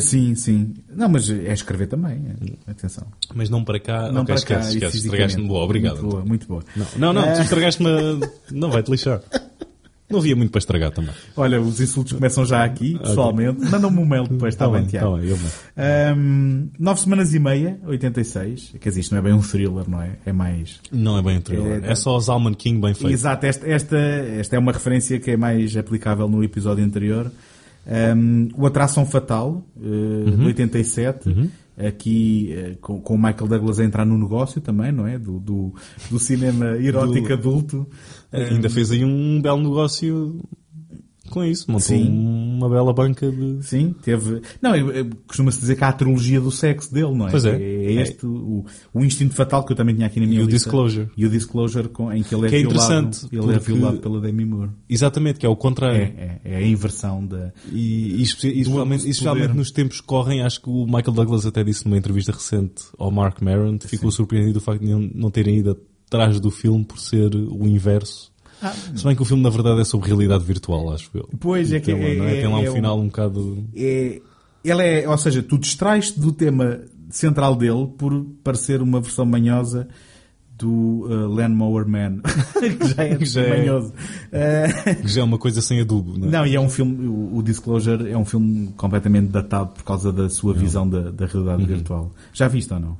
Sim, 0.00 0.34
sim. 0.34 0.74
Não, 0.94 1.08
mas 1.08 1.28
é 1.28 1.52
escrever 1.52 1.86
também. 1.88 2.12
é. 2.66 2.70
Atenção. 2.70 3.06
Mas 3.34 3.50
não 3.50 3.64
para 3.64 3.80
cá. 3.80 4.12
Não 4.12 4.22
ok, 4.22 4.34
para 4.36 4.44
cá. 4.44 4.54
esquece, 4.60 4.72
e 4.74 4.78
esquece. 4.78 4.96
Estragaste-me 5.06 5.48
boa, 5.48 5.64
obrigado. 5.64 5.96
Muito 6.00 6.08
boa, 6.10 6.24
muito 6.24 6.46
boa. 6.46 6.62
Não, 6.76 6.86
não, 6.96 7.12
não, 7.12 7.24
É. 7.24 7.34
tu 7.34 7.42
estragaste-me. 7.42 7.88
a- 7.88 8.30
Não 8.52 8.70
vai-te 8.70 8.90
lixar. 8.90 9.20
Não 10.10 10.18
havia 10.18 10.34
muito 10.34 10.50
para 10.50 10.58
estragar 10.58 10.90
também. 10.90 11.12
Olha, 11.36 11.60
os 11.60 11.80
insultos 11.80 12.12
começam 12.12 12.44
já 12.44 12.64
aqui, 12.64 12.98
pessoalmente. 12.98 13.60
Manda-me 13.70 13.98
um 13.98 14.04
mail 14.04 14.24
depois, 14.26 14.54
está 14.54 14.66
Tá 14.66 14.72
bem, 14.72 14.80
bem, 14.82 14.90
Tiago. 14.90 15.12
tá 15.16 15.16
bem, 15.22 15.28
eu. 15.30 15.38
Ahm, 15.76 16.68
nove 16.78 17.00
semanas 17.00 17.32
e 17.34 17.38
meia, 17.38 17.78
86. 17.86 18.74
Quer 18.80 18.88
dizer, 18.88 19.00
isto 19.00 19.12
não 19.12 19.18
é 19.20 19.22
bem 19.22 19.32
um 19.32 19.40
thriller, 19.40 19.88
não 19.88 20.02
é? 20.02 20.16
É 20.26 20.32
mais. 20.32 20.80
Não 20.92 21.16
é 21.18 21.22
bem 21.22 21.38
um 21.38 21.40
thriller. 21.40 21.84
É- 21.84 21.92
É, 21.92 21.94
só 21.94 22.16
os 22.16 22.28
Alman 22.28 22.54
King 22.54 22.80
bem 22.80 22.94
feito. 22.94 23.12
Exato, 23.12 23.46
esta, 23.46 23.66
esta, 23.68 23.96
esta 23.96 24.56
é 24.56 24.58
uma 24.58 24.72
referência 24.72 25.18
que 25.20 25.30
é 25.30 25.36
mais 25.36 25.76
aplicável 25.76 26.28
no 26.28 26.42
episódio 26.42 26.84
anterior. 26.84 27.30
Ahm, 27.86 28.48
o 28.56 28.66
Atração 28.66 29.06
Fatal, 29.06 29.64
eh, 29.80 29.86
Uhum. 30.30 30.36
de 30.38 30.44
87. 30.46 31.50
Aqui 31.78 32.52
eh, 32.52 32.76
com, 32.80 33.00
com 33.00 33.14
o 33.14 33.16
Michael 33.16 33.48
Douglas 33.48 33.80
a 33.80 33.84
entrar 33.84 34.04
no 34.04 34.18
negócio 34.18 34.60
também, 34.60 34.92
não 34.92 35.06
é? 35.06 35.18
Do, 35.18 35.38
do, 35.40 35.74
do 36.10 36.18
cinema 36.18 36.76
erótico 36.82 37.28
Do- 37.28 37.32
adulto. 37.32 37.86
Ainda 38.32 38.70
fez 38.70 38.90
aí 38.90 39.04
um 39.04 39.40
belo 39.42 39.60
negócio 39.62 40.40
com 41.30 41.44
isso. 41.44 41.66
Montou 41.70 41.82
Sim. 41.86 42.08
uma 42.08 42.68
bela 42.68 42.92
banca 42.92 43.30
de. 43.30 43.62
Sim, 43.64 43.94
teve. 44.02 44.42
Não, 44.60 44.74
é- 44.74 45.00
é- 45.00 45.06
costuma-se 45.28 45.60
dizer 45.60 45.76
que 45.76 45.84
há 45.84 45.88
a 45.88 45.92
trilogia 45.92 46.40
do 46.40 46.50
sexo 46.50 46.92
dele, 46.92 47.14
não 47.14 47.28
é? 47.28 47.30
Pois 47.30 47.44
é. 47.44 47.54
É 47.60 47.92
este, 48.02 48.26
o, 48.26 48.64
o 48.92 49.04
Instinto 49.04 49.34
Fatal 49.34 49.64
que 49.64 49.70
eu 49.72 49.76
também 49.76 49.94
tinha 49.94 50.08
aqui 50.08 50.18
na 50.18 50.26
minha 50.26 50.40
E 50.40 50.42
o 50.42 50.46
lista. 50.46 50.58
Disclosure. 50.64 51.08
E 51.16 51.24
o 51.24 51.30
Disclosure 51.30 51.88
com, 51.88 52.12
em 52.12 52.24
que 52.24 52.34
ele 52.34 52.46
é, 52.46 52.48
Que 52.50 52.56
é 52.56 52.58
violado. 52.60 52.92
interessante, 53.06 53.28
Ele 53.32 53.54
é 53.54 53.58
violado 53.60 53.98
pela 53.98 54.20
Demi 54.20 54.44
Moore. 54.44 54.70
Exatamente, 54.88 55.38
que 55.38 55.46
é 55.46 55.48
o 55.48 55.54
contrário. 55.54 56.02
É, 56.02 56.40
é, 56.44 56.52
é 56.52 56.56
a 56.56 56.62
inversão 56.66 57.24
da. 57.24 57.52
E, 57.70 57.76
e 57.76 58.16
e 58.16 58.22
especialmente, 58.22 59.06
e 59.06 59.10
especialmente 59.10 59.54
nos 59.54 59.70
tempos 59.70 60.00
que 60.00 60.06
correm, 60.08 60.42
acho 60.42 60.60
que 60.60 60.68
o 60.68 60.84
Michael 60.84 61.12
Douglas 61.12 61.46
até 61.46 61.62
disse 61.62 61.84
numa 61.84 61.96
entrevista 61.96 62.32
recente 62.32 62.82
ao 62.98 63.10
Mark 63.10 63.40
Maron, 63.40 63.78
ficou 63.80 64.10
surpreendido 64.10 64.54
do 64.54 64.60
facto 64.60 64.80
de 64.84 64.90
não, 64.90 65.08
não 65.14 65.30
terem 65.30 65.58
ido 65.58 65.78
atrás 66.10 66.40
do 66.40 66.50
filme 66.50 66.84
por 66.84 66.98
ser 66.98 67.32
o 67.36 67.66
inverso. 67.68 68.32
Ah, 68.60 68.72
Se 68.94 69.04
bem 69.04 69.14
que 69.14 69.22
o 69.22 69.24
filme 69.24 69.42
na 69.42 69.48
verdade 69.48 69.80
é 69.80 69.84
sobre 69.84 70.08
realidade 70.08 70.44
virtual, 70.44 70.92
acho 70.92 71.08
eu. 71.14 71.28
Pois, 71.38 71.72
é 71.72 71.78
que 71.80 71.86
Tem 71.94 72.18
lá, 72.18 72.24
é- 72.26 72.38
é? 72.38 72.40
Tem 72.40 72.50
lá 72.50 72.58
um 72.58 72.62
é- 72.62 72.66
é 72.66 72.72
final 72.72 72.98
um 73.00 73.06
bocado... 73.06 73.64
é, 73.76 74.20
ele 74.62 74.82
é, 74.82 75.08
ou 75.08 75.16
seja, 75.16 75.42
tu 75.42 75.56
distrais-te 75.56 76.18
do 76.20 76.32
tema 76.32 76.80
central 77.08 77.54
dele 77.56 77.86
por 77.96 78.12
parecer 78.44 78.82
uma 78.82 79.00
versão 79.00 79.24
manhosa 79.24 79.88
do 80.58 80.68
uh, 81.06 81.26
Landmower 81.28 81.88
Man, 81.88 82.20
que 82.78 82.86
já 82.94 83.02
é, 83.04 83.14
Que 83.16 83.24
já 83.24 83.40
é- 83.40 83.58
manhoso. 83.60 83.92
Uh, 83.94 85.00
que 85.02 85.08
já 85.08 85.20
é 85.22 85.24
uma 85.24 85.38
coisa 85.38 85.62
sem 85.62 85.80
adubo, 85.80 86.18
não 86.18 86.28
é? 86.28 86.30
Não, 86.30 86.46
e 86.46 86.54
é 86.54 86.60
um 86.60 86.68
filme, 86.68 87.06
o, 87.06 87.38
o 87.38 87.42
Disclosure 87.42 88.10
é 88.10 88.18
um 88.18 88.26
filme 88.26 88.68
completamente 88.76 89.28
datado 89.28 89.70
por 89.70 89.84
causa 89.84 90.12
da 90.12 90.28
sua 90.28 90.52
visão 90.52 90.86
da, 90.86 91.10
da 91.10 91.24
realidade 91.24 91.64
virtual. 91.64 92.12
Já 92.34 92.46
viste 92.46 92.74
ou 92.74 92.78
não? 92.80 92.98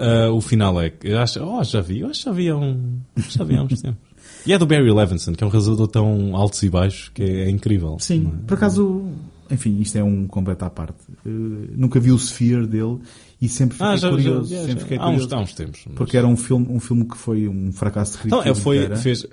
Ah, 0.00 0.30
o 0.32 0.40
final 0.40 0.80
é 0.80 0.90
que 0.90 1.12
acho, 1.12 1.42
oh, 1.44 1.62
já 1.62 1.80
vi, 1.80 2.00
eu 2.00 2.08
acho 2.08 2.20
que 2.20 2.24
já 2.26 2.32
vi 2.32 2.48
há 2.48 2.56
um, 2.56 2.98
já 3.28 3.44
vi 3.44 3.56
há 3.56 3.62
uns 3.62 3.80
tempos. 3.82 4.10
E 4.46 4.52
é 4.52 4.58
do 4.58 4.66
Barry 4.66 4.90
Levinson, 4.90 5.32
que 5.34 5.44
é 5.44 5.46
um 5.46 5.50
realizador 5.50 5.86
tão 5.88 6.34
altos 6.34 6.62
e 6.62 6.68
baixos 6.70 7.10
que 7.10 7.22
é, 7.22 7.42
é 7.44 7.50
incrível. 7.50 7.98
Sim, 8.00 8.20
não 8.20 8.30
é? 8.30 8.34
por 8.46 8.54
acaso, 8.54 9.04
enfim, 9.50 9.78
isto 9.80 9.98
é 9.98 10.02
um 10.04 10.26
completo 10.26 10.64
à 10.64 10.70
parte. 10.70 10.96
Uh, 11.26 11.68
nunca 11.76 12.00
vi 12.00 12.10
o 12.10 12.16
Sphere 12.18 12.66
dele 12.66 12.98
e 13.42 13.48
sempre 13.48 13.74
fiquei 13.76 13.86
Ah, 13.92 13.96
já, 13.96 14.08
curioso. 14.10 14.48
já, 14.50 14.56
já, 14.60 14.66
sempre 14.66 14.82
fiquei 14.82 14.96
Há, 14.98 15.08
uns, 15.08 15.12
curioso. 15.12 15.34
há 15.34 15.40
uns 15.40 15.52
tempos. 15.54 15.82
mas- 15.86 15.94
Porque 15.96 16.16
era 16.16 16.26
um 16.26 16.36
filme, 16.36 16.66
um 16.70 16.80
filme 16.80 17.04
que 17.06 17.16
foi 17.18 17.48
um 17.48 17.70
fracasso 17.72 18.12
de 18.12 18.18
crítica. 18.18 18.40
Então, 18.40 18.50
é, 18.52 18.54
foi, 18.54 18.76
inteira. 18.76 18.96
fez, 18.96 19.24
uh, 19.24 19.28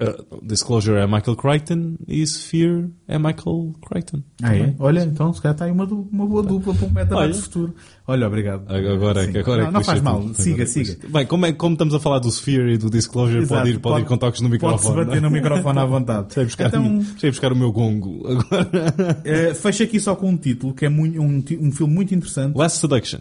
Disclosure 0.46 0.98
é 0.98 1.06
Michael 1.08 1.36
Crichton 1.38 1.96
e 2.08 2.22
Sphere 2.24 2.90
é 3.08 3.18
Michael 3.18 3.76
Crichton. 3.90 4.22
Ah, 4.42 4.56
é? 4.58 4.76
Olha, 4.80 5.02
então 5.04 5.32
se 5.32 5.42
calhar 5.42 5.56
está 5.56 5.66
aí 5.66 5.72
uma, 5.72 5.86
uma 5.86 6.26
boa 6.26 6.44
dupla 6.44 6.74
para 6.74 6.86
um 6.86 6.90
Olha. 6.90 7.04
metaverso 7.06 7.42
futuro. 7.44 7.76
Olha, 8.10 8.26
obrigado. 8.26 8.64
Agora, 8.74 9.26
Sim. 9.26 9.32
que 9.34 9.38
agora 9.40 9.62
é 9.62 9.66
não, 9.66 9.72
que 9.72 9.74
não 9.80 9.84
faz 9.84 10.02
mal, 10.02 10.22
tudo. 10.22 10.34
siga, 10.36 10.54
Agora 10.64 10.68
siga. 10.70 10.98
Bem, 11.10 11.26
como, 11.26 11.46
é, 11.46 11.52
como 11.52 11.74
estamos 11.74 11.94
a 11.94 12.00
falar 12.00 12.20
do 12.20 12.30
Sphere 12.30 12.74
e 12.74 12.78
do 12.78 12.90
Disclosure, 12.90 13.40
Exato, 13.40 13.60
pode, 13.60 13.70
ir, 13.72 13.80
pode, 13.80 14.02
ir 14.02 14.06
com 14.06 14.18
toques 14.18 14.40
no 14.40 14.48
Pode-se 14.50 14.66
microfone. 14.66 15.06
bater 15.06 15.22
no 15.22 15.30
microfone 15.30 15.80
à 15.80 15.86
vontade. 15.86 16.34
Sei 16.34 16.46
buscar, 16.46 16.68
Então, 16.70 17.02
sei 17.20 17.30
buscar 17.32 17.52
o 17.52 17.56
meu 17.56 17.70
gongo. 17.72 18.26
Agora. 18.26 18.70
eh, 19.26 19.54
fecha 19.54 19.84
aqui 19.84 20.00
só 20.00 20.16
com 20.16 20.30
um 20.30 20.38
título, 20.38 20.74
que 20.74 20.86
é 20.86 20.90
muito, 20.90 21.20
um, 21.22 21.44
um 21.60 21.72
filme 21.72 21.94
muito 21.94 22.16
interessante. 22.16 22.56
Last 22.58 22.80
Seduction. 22.80 23.20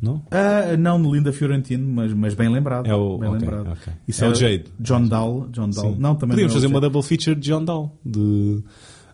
Não? 0.00 0.22
Ah, 0.30 0.76
não 0.78 1.02
de 1.02 1.10
Linda 1.10 1.32
Fiorentino, 1.32 1.84
mas, 1.92 2.12
mas 2.12 2.32
bem 2.32 2.48
lembrado. 2.48 2.86
É 2.86 2.94
o- 2.94 3.18
bem 3.18 3.30
ok, 3.30 3.40
lembrado. 3.40 3.72
ok. 3.72 3.92
Isso 4.06 4.22
É 4.24 4.28
o 4.28 4.30
era 4.30 4.34
Jade. 4.36 4.64
John 4.78 5.02
Dahl. 5.08 5.48
John 5.50 5.70
Dahl. 5.70 5.94
Sim. 5.94 5.96
Não, 5.98 6.14
também 6.14 6.34
Podíamos 6.36 6.52
não 6.54 6.58
é 6.58 6.62
fazer 6.62 6.66
o 6.66 6.70
uma 6.70 6.80
double 6.80 7.02
feature 7.02 7.34
de 7.34 7.48
John 7.48 7.64
Dahl. 7.64 7.98
De 8.06 8.62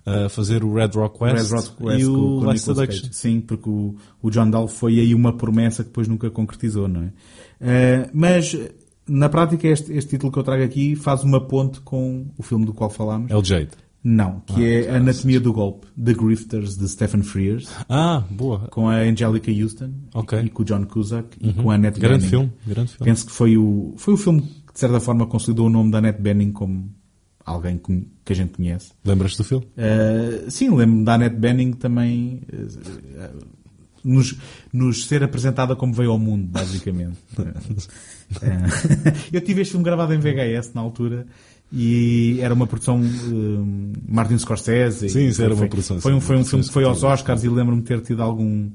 uh, 0.07 0.29
fazer 0.29 0.63
o 0.65 0.73
Red 0.75 0.91
Rock 0.95 1.23
West, 1.23 1.51
Red 1.51 1.57
Rock 1.57 1.83
West 1.85 2.01
e 2.01 2.07
o 2.07 2.41
Last 2.41 2.61
Seduction. 2.65 3.09
Sim, 3.13 3.41
porque 3.41 3.69
o, 3.69 3.95
o 4.23 4.31
John 4.31 4.51
Dahl 4.51 4.69
foi 4.69 4.99
aí 5.01 5.15
uma 5.15 5.37
promessa 5.37 5.83
que 5.83 5.89
depois 5.91 6.09
nunca 6.09 6.31
concretizou, 6.31 6.89
não 6.89 7.03
é? 7.03 7.13
Eh, 7.61 8.11
mas, 8.13 8.57
na 9.09 9.29
prática, 9.29 9.67
este, 9.69 9.93
este 9.93 10.11
título 10.11 10.33
que 10.33 10.39
eu 10.39 10.43
trago 10.43 10.63
aqui 10.63 10.95
faz 10.97 11.23
uma 11.25 11.41
ponte 11.41 11.81
com 11.81 12.27
o 12.37 12.43
filme 12.43 12.65
do 12.67 12.73
qual 12.75 12.91
falámos. 12.91 13.31
É 13.31 13.37
o 13.37 13.43
Jade. 13.45 13.71
Não, 14.07 14.41
que 14.41 14.63
é 14.63 14.91
a 14.91 14.97
Anatomia 14.97 15.41
do 15.41 15.51
Golpe, 15.51 15.87
The 15.97 16.13
Grifters, 16.13 16.77
de 16.77 16.87
Stephen 16.87 17.23
Frears, 17.23 17.71
Ah, 17.89 18.23
boa. 18.31 18.69
com 18.71 18.87
a 18.87 18.97
Angelica 18.99 19.51
Houston 19.51 19.93
Ok. 20.15 20.39
Uhum. 20.39 20.45
e 20.45 20.51
com 20.51 20.63
o 20.63 20.65
John 20.67 20.85
Cusack 20.85 21.39
e 21.41 21.55
com 21.55 21.71
a 21.71 21.77
Annette 21.77 21.99
Grande 21.99 22.19
Bening. 22.19 22.29
filme. 22.29 22.53
Grande 22.67 22.91
filme. 22.91 23.05
Penso 23.11 23.25
que 23.25 23.33
foi 23.33 23.57
o, 23.57 23.95
foi 23.97 24.13
o 24.13 24.17
filme 24.19 24.43
que, 24.43 24.75
de 24.75 24.79
certa 24.79 25.01
forma, 25.01 25.27
consolidou 25.27 25.69
o 25.69 25.71
nome 25.71 25.91
da 25.91 25.99
Annette 25.99 26.21
Bening 26.21 26.53
como 26.53 26.91
alguém 27.45 27.79
que, 27.79 28.07
que 28.25 28.33
a 28.33 28.37
gente 28.37 28.53
conhece. 28.55 28.93
Lembras-te 29.05 29.39
do 29.39 29.45
filme? 29.45 29.66
Uh, 29.77 30.51
sim, 30.51 30.71
lembro-me 30.71 31.05
da 31.05 31.15
Annette 31.15 31.37
Bening 31.37 31.73
também 31.73 32.41
uh, 32.53 33.37
uh, 33.37 33.47
nos, 34.03 34.37
nos 34.73 35.07
ser 35.07 35.23
apresentada 35.23 35.75
como 35.77 35.93
veio 35.93 36.11
ao 36.11 36.19
mundo, 36.19 36.47
basicamente. 36.47 37.19
Uh, 37.39 37.55
eu 39.33 39.41
tive 39.41 39.62
este 39.62 39.73
filme 39.73 39.85
gravado 39.85 40.15
em 40.15 40.19
VHS 40.19 40.73
na 40.75 40.81
altura 40.81 41.27
e 41.73 42.39
era 42.41 42.55
uma 42.55 42.66
produção 42.66 43.01
um, 43.01 43.93
Martin 44.09 44.39
Scorsese. 44.39 45.09
Sim, 45.09 45.27
isso 45.27 45.37
foi, 45.37 45.45
era 45.47 45.55
uma 45.55 45.66
produção, 45.66 46.01
Foi 46.01 46.12
um, 46.15 46.21
foi 46.21 46.37
um 46.37 46.45
filme 46.45 46.65
que 46.65 46.73
foi 46.73 46.85
aos 46.85 47.03
Oscars 47.03 47.43
e 47.45 47.49
lembro-me 47.49 47.83
de 47.83 47.89
ter 47.89 48.01
tido 48.01 48.23
algum. 48.23 48.71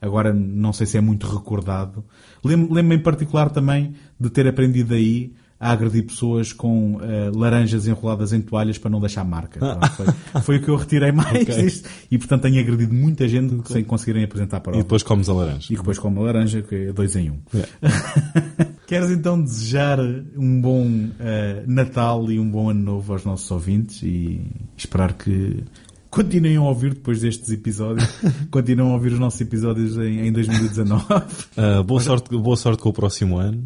Agora 0.00 0.34
não 0.34 0.72
sei 0.72 0.86
se 0.86 0.98
é 0.98 1.00
muito 1.00 1.26
recordado. 1.26 2.04
Lembro- 2.44 2.74
Lembro-me 2.74 2.96
em 2.96 3.02
particular 3.02 3.50
também 3.50 3.94
de 4.20 4.28
ter 4.28 4.46
aprendido 4.46 4.92
aí 4.92 5.32
a 5.60 5.70
agredir 5.72 6.04
pessoas 6.04 6.52
com 6.52 6.98
eh, 7.02 7.30
laranjas 7.34 7.86
enroladas 7.86 8.32
em 8.32 8.40
toalhas 8.42 8.76
para 8.76 8.90
não 8.90 9.00
deixar 9.00 9.24
marca. 9.24 9.58
Pronto, 9.60 9.88
foi, 9.92 10.06
foi 10.42 10.56
o 10.58 10.62
que 10.62 10.68
eu 10.68 10.76
retirei 10.76 11.10
mais 11.12 11.42
Ok. 11.42 11.62
disto. 11.62 11.88
E 12.10 12.18
portanto 12.18 12.42
tenho 12.42 12.60
agredido 12.60 12.92
muita 12.92 13.26
gente 13.28 13.66
sem 13.72 13.82
conseguirem 13.84 14.24
apresentar 14.24 14.58
E 14.58 14.60
prova. 14.60 14.78
depois 14.78 15.02
comes 15.02 15.28
a 15.28 15.32
laranja. 15.32 15.72
E 15.72 15.76
depois 15.76 15.98
como 15.98 16.20
a 16.20 16.24
laranja, 16.24 16.60
que 16.62 16.74
é 16.74 16.92
dois 16.92 17.16
em 17.16 17.30
um. 17.30 17.38
É. 17.54 17.64
Queres 18.86 19.10
então 19.10 19.40
desejar 19.42 19.98
um 20.36 20.60
bom 20.60 21.08
eh, 21.18 21.62
Natal 21.66 22.30
e 22.30 22.38
um 22.38 22.50
bom 22.50 22.68
Ano 22.70 22.80
Novo 22.82 23.12
aos 23.14 23.24
nossos 23.24 23.50
ouvintes 23.50 24.02
e 24.02 24.42
esperar 24.76 25.14
que 25.14 25.64
continuem 26.10 26.56
a 26.56 26.62
ouvir 26.62 26.94
depois 26.94 27.20
destes 27.22 27.50
episódios, 27.50 28.06
continuem 28.50 28.88
a 28.90 28.92
ouvir 28.94 29.12
os 29.14 29.18
nossos 29.18 29.40
episódios 29.40 29.96
em, 29.96 30.26
em 30.28 30.32
2019, 30.32 31.04
Ah, 31.56 31.82
boa, 31.82 32.00
sorte, 32.00 32.36
boa 32.36 32.56
sorte 32.56 32.82
com 32.82 32.90
o 32.90 32.92
próximo 32.92 33.38
ano. 33.38 33.64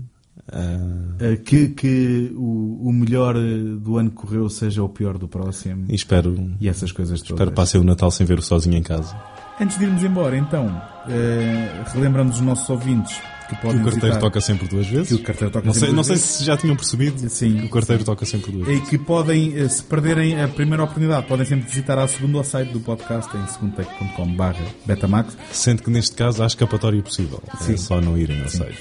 Eh, 0.51 1.37
que, 1.45 1.69
que 1.69 2.33
o, 2.35 2.89
o 2.89 2.93
melhor 2.93 3.37
eh, 3.37 3.41
do 3.79 3.99
ano 3.99 4.11
que 4.11 4.17
correu 4.17 4.49
seja 4.49 4.83
o 4.83 4.89
pior 4.89 5.19
do 5.19 5.29
próximo 5.29 5.85
e 5.89 5.95
espero, 5.95 6.35
e 6.59 6.69
essas 6.69 6.91
coisas 6.91 7.21
todas. 7.21 7.33
espero 7.33 7.53
passei 7.53 7.79
o 7.79 7.85
Natal 7.85 8.11
sem 8.11 8.25
ver 8.27 8.39
o 8.39 8.43
sozinho 8.43 8.77
em 8.77 8.83
casa. 8.83 9.15
Antes 9.61 9.77
de 9.79 9.85
irmos 9.85 10.03
embora, 10.03 10.39
então, 10.39 10.81
eh, 11.09 11.83
relembrando 11.93 12.33
os 12.33 12.41
nossos 12.41 12.69
ouvintes 12.71 13.21
que 13.49 13.57
Que 13.57 13.67
o 13.67 13.71
carteiro 13.71 13.91
visitar- 14.01 14.19
toca 14.21 14.41
sempre 14.41 14.69
duas 14.69 14.87
vezes. 14.87 15.09
que 15.09 15.15
o 15.15 15.23
carteiro 15.23 15.53
toca 15.53 15.67
não 15.67 15.75
sei, 15.75 15.93
não 15.93 16.05
sei 16.05 16.17
se 16.17 16.45
já 16.45 16.57
tinham 16.57 16.77
percebido 16.77 17.29
Sim. 17.29 17.57
que 17.61 17.67
o 17.67 17.71
carteiro 17.71 18.05
toca 18.05 18.25
sempre 18.27 18.53
duas 18.53 18.69
E 18.69 18.73
vezes. 18.73 18.89
que 18.89 18.99
podem, 18.99 19.59
eh, 19.59 19.69
se 19.69 19.83
perderem 19.83 20.41
a 20.43 20.49
primeira 20.49 20.83
oportunidade, 20.85 21.27
podem 21.27 21.47
sempre 21.47 21.69
visitar 21.69 21.99
a 21.99 22.07
segunda 22.07 22.39
ao 22.39 22.45
site 22.45 22.71
do 22.73 22.81
podcast 22.81 23.35
em 23.37 23.47
segundotech.com.br 23.47 24.63
Betamax. 24.87 25.37
Sendo 25.51 25.83
que 25.83 25.91
neste 25.91 26.15
caso 26.15 26.43
há 26.43 26.47
escapatória 26.47 27.03
possível. 27.03 27.43
Sim. 27.61 27.75
É 27.75 27.77
só 27.77 28.01
não 28.01 28.17
irem 28.17 28.43
ao 28.43 28.49
site. 28.49 28.79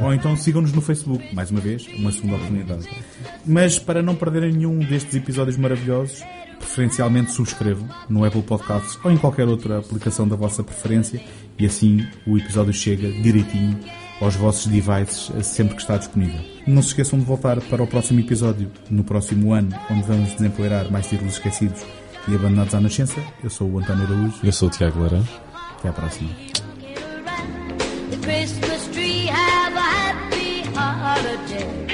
Um, 0.00 0.04
ou 0.04 0.14
então 0.14 0.36
sigam-nos 0.36 0.72
no 0.72 0.80
Facebook, 0.80 1.34
mais 1.34 1.50
uma 1.50 1.60
vez, 1.60 1.86
uma 1.98 2.10
segunda 2.12 2.36
oportunidade. 2.36 2.88
Mas 3.46 3.78
para 3.78 4.02
não 4.02 4.14
perderem 4.14 4.52
nenhum 4.52 4.78
destes 4.78 5.14
episódios 5.14 5.56
maravilhosos, 5.56 6.22
preferencialmente 6.58 7.32
subscrevam 7.32 7.88
no 8.08 8.24
Apple 8.24 8.42
Podcasts 8.42 8.98
ou 9.04 9.10
em 9.10 9.16
qualquer 9.16 9.46
outra 9.46 9.78
aplicação 9.78 10.26
da 10.26 10.36
vossa 10.36 10.62
preferência 10.64 11.20
e 11.58 11.66
assim 11.66 12.06
o 12.26 12.38
episódio 12.38 12.72
chega 12.72 13.10
direitinho 13.22 13.78
aos 14.20 14.34
vossos 14.34 14.66
devices 14.66 15.30
sempre 15.46 15.76
que 15.76 15.82
está 15.82 15.96
disponível. 15.96 16.40
Não 16.66 16.82
se 16.82 16.88
esqueçam 16.88 17.18
de 17.18 17.24
voltar 17.24 17.60
para 17.62 17.82
o 17.82 17.86
próximo 17.86 18.20
episódio 18.20 18.70
no 18.90 19.04
próximo 19.04 19.52
ano, 19.52 19.70
onde 19.90 20.02
vamos 20.02 20.32
desempoeirar 20.34 20.90
mais 20.90 21.06
títulos 21.06 21.34
esquecidos 21.34 21.82
e 22.26 22.34
abandonados 22.34 22.74
à 22.74 22.80
nascença. 22.80 23.20
Eu 23.42 23.50
sou 23.50 23.70
o 23.70 23.78
António 23.78 24.04
Araújo. 24.04 24.38
Eu 24.42 24.52
sou 24.52 24.68
o 24.68 24.70
Tiago 24.70 25.00
Laranja. 25.00 25.28
Até 25.78 25.88
à 25.88 25.92
próxima. 25.92 26.30
Christmas 28.22 28.86
tree 28.88 29.26
have 29.28 29.76
a 29.76 29.80
happy 29.80 30.62
holiday. 30.74 31.87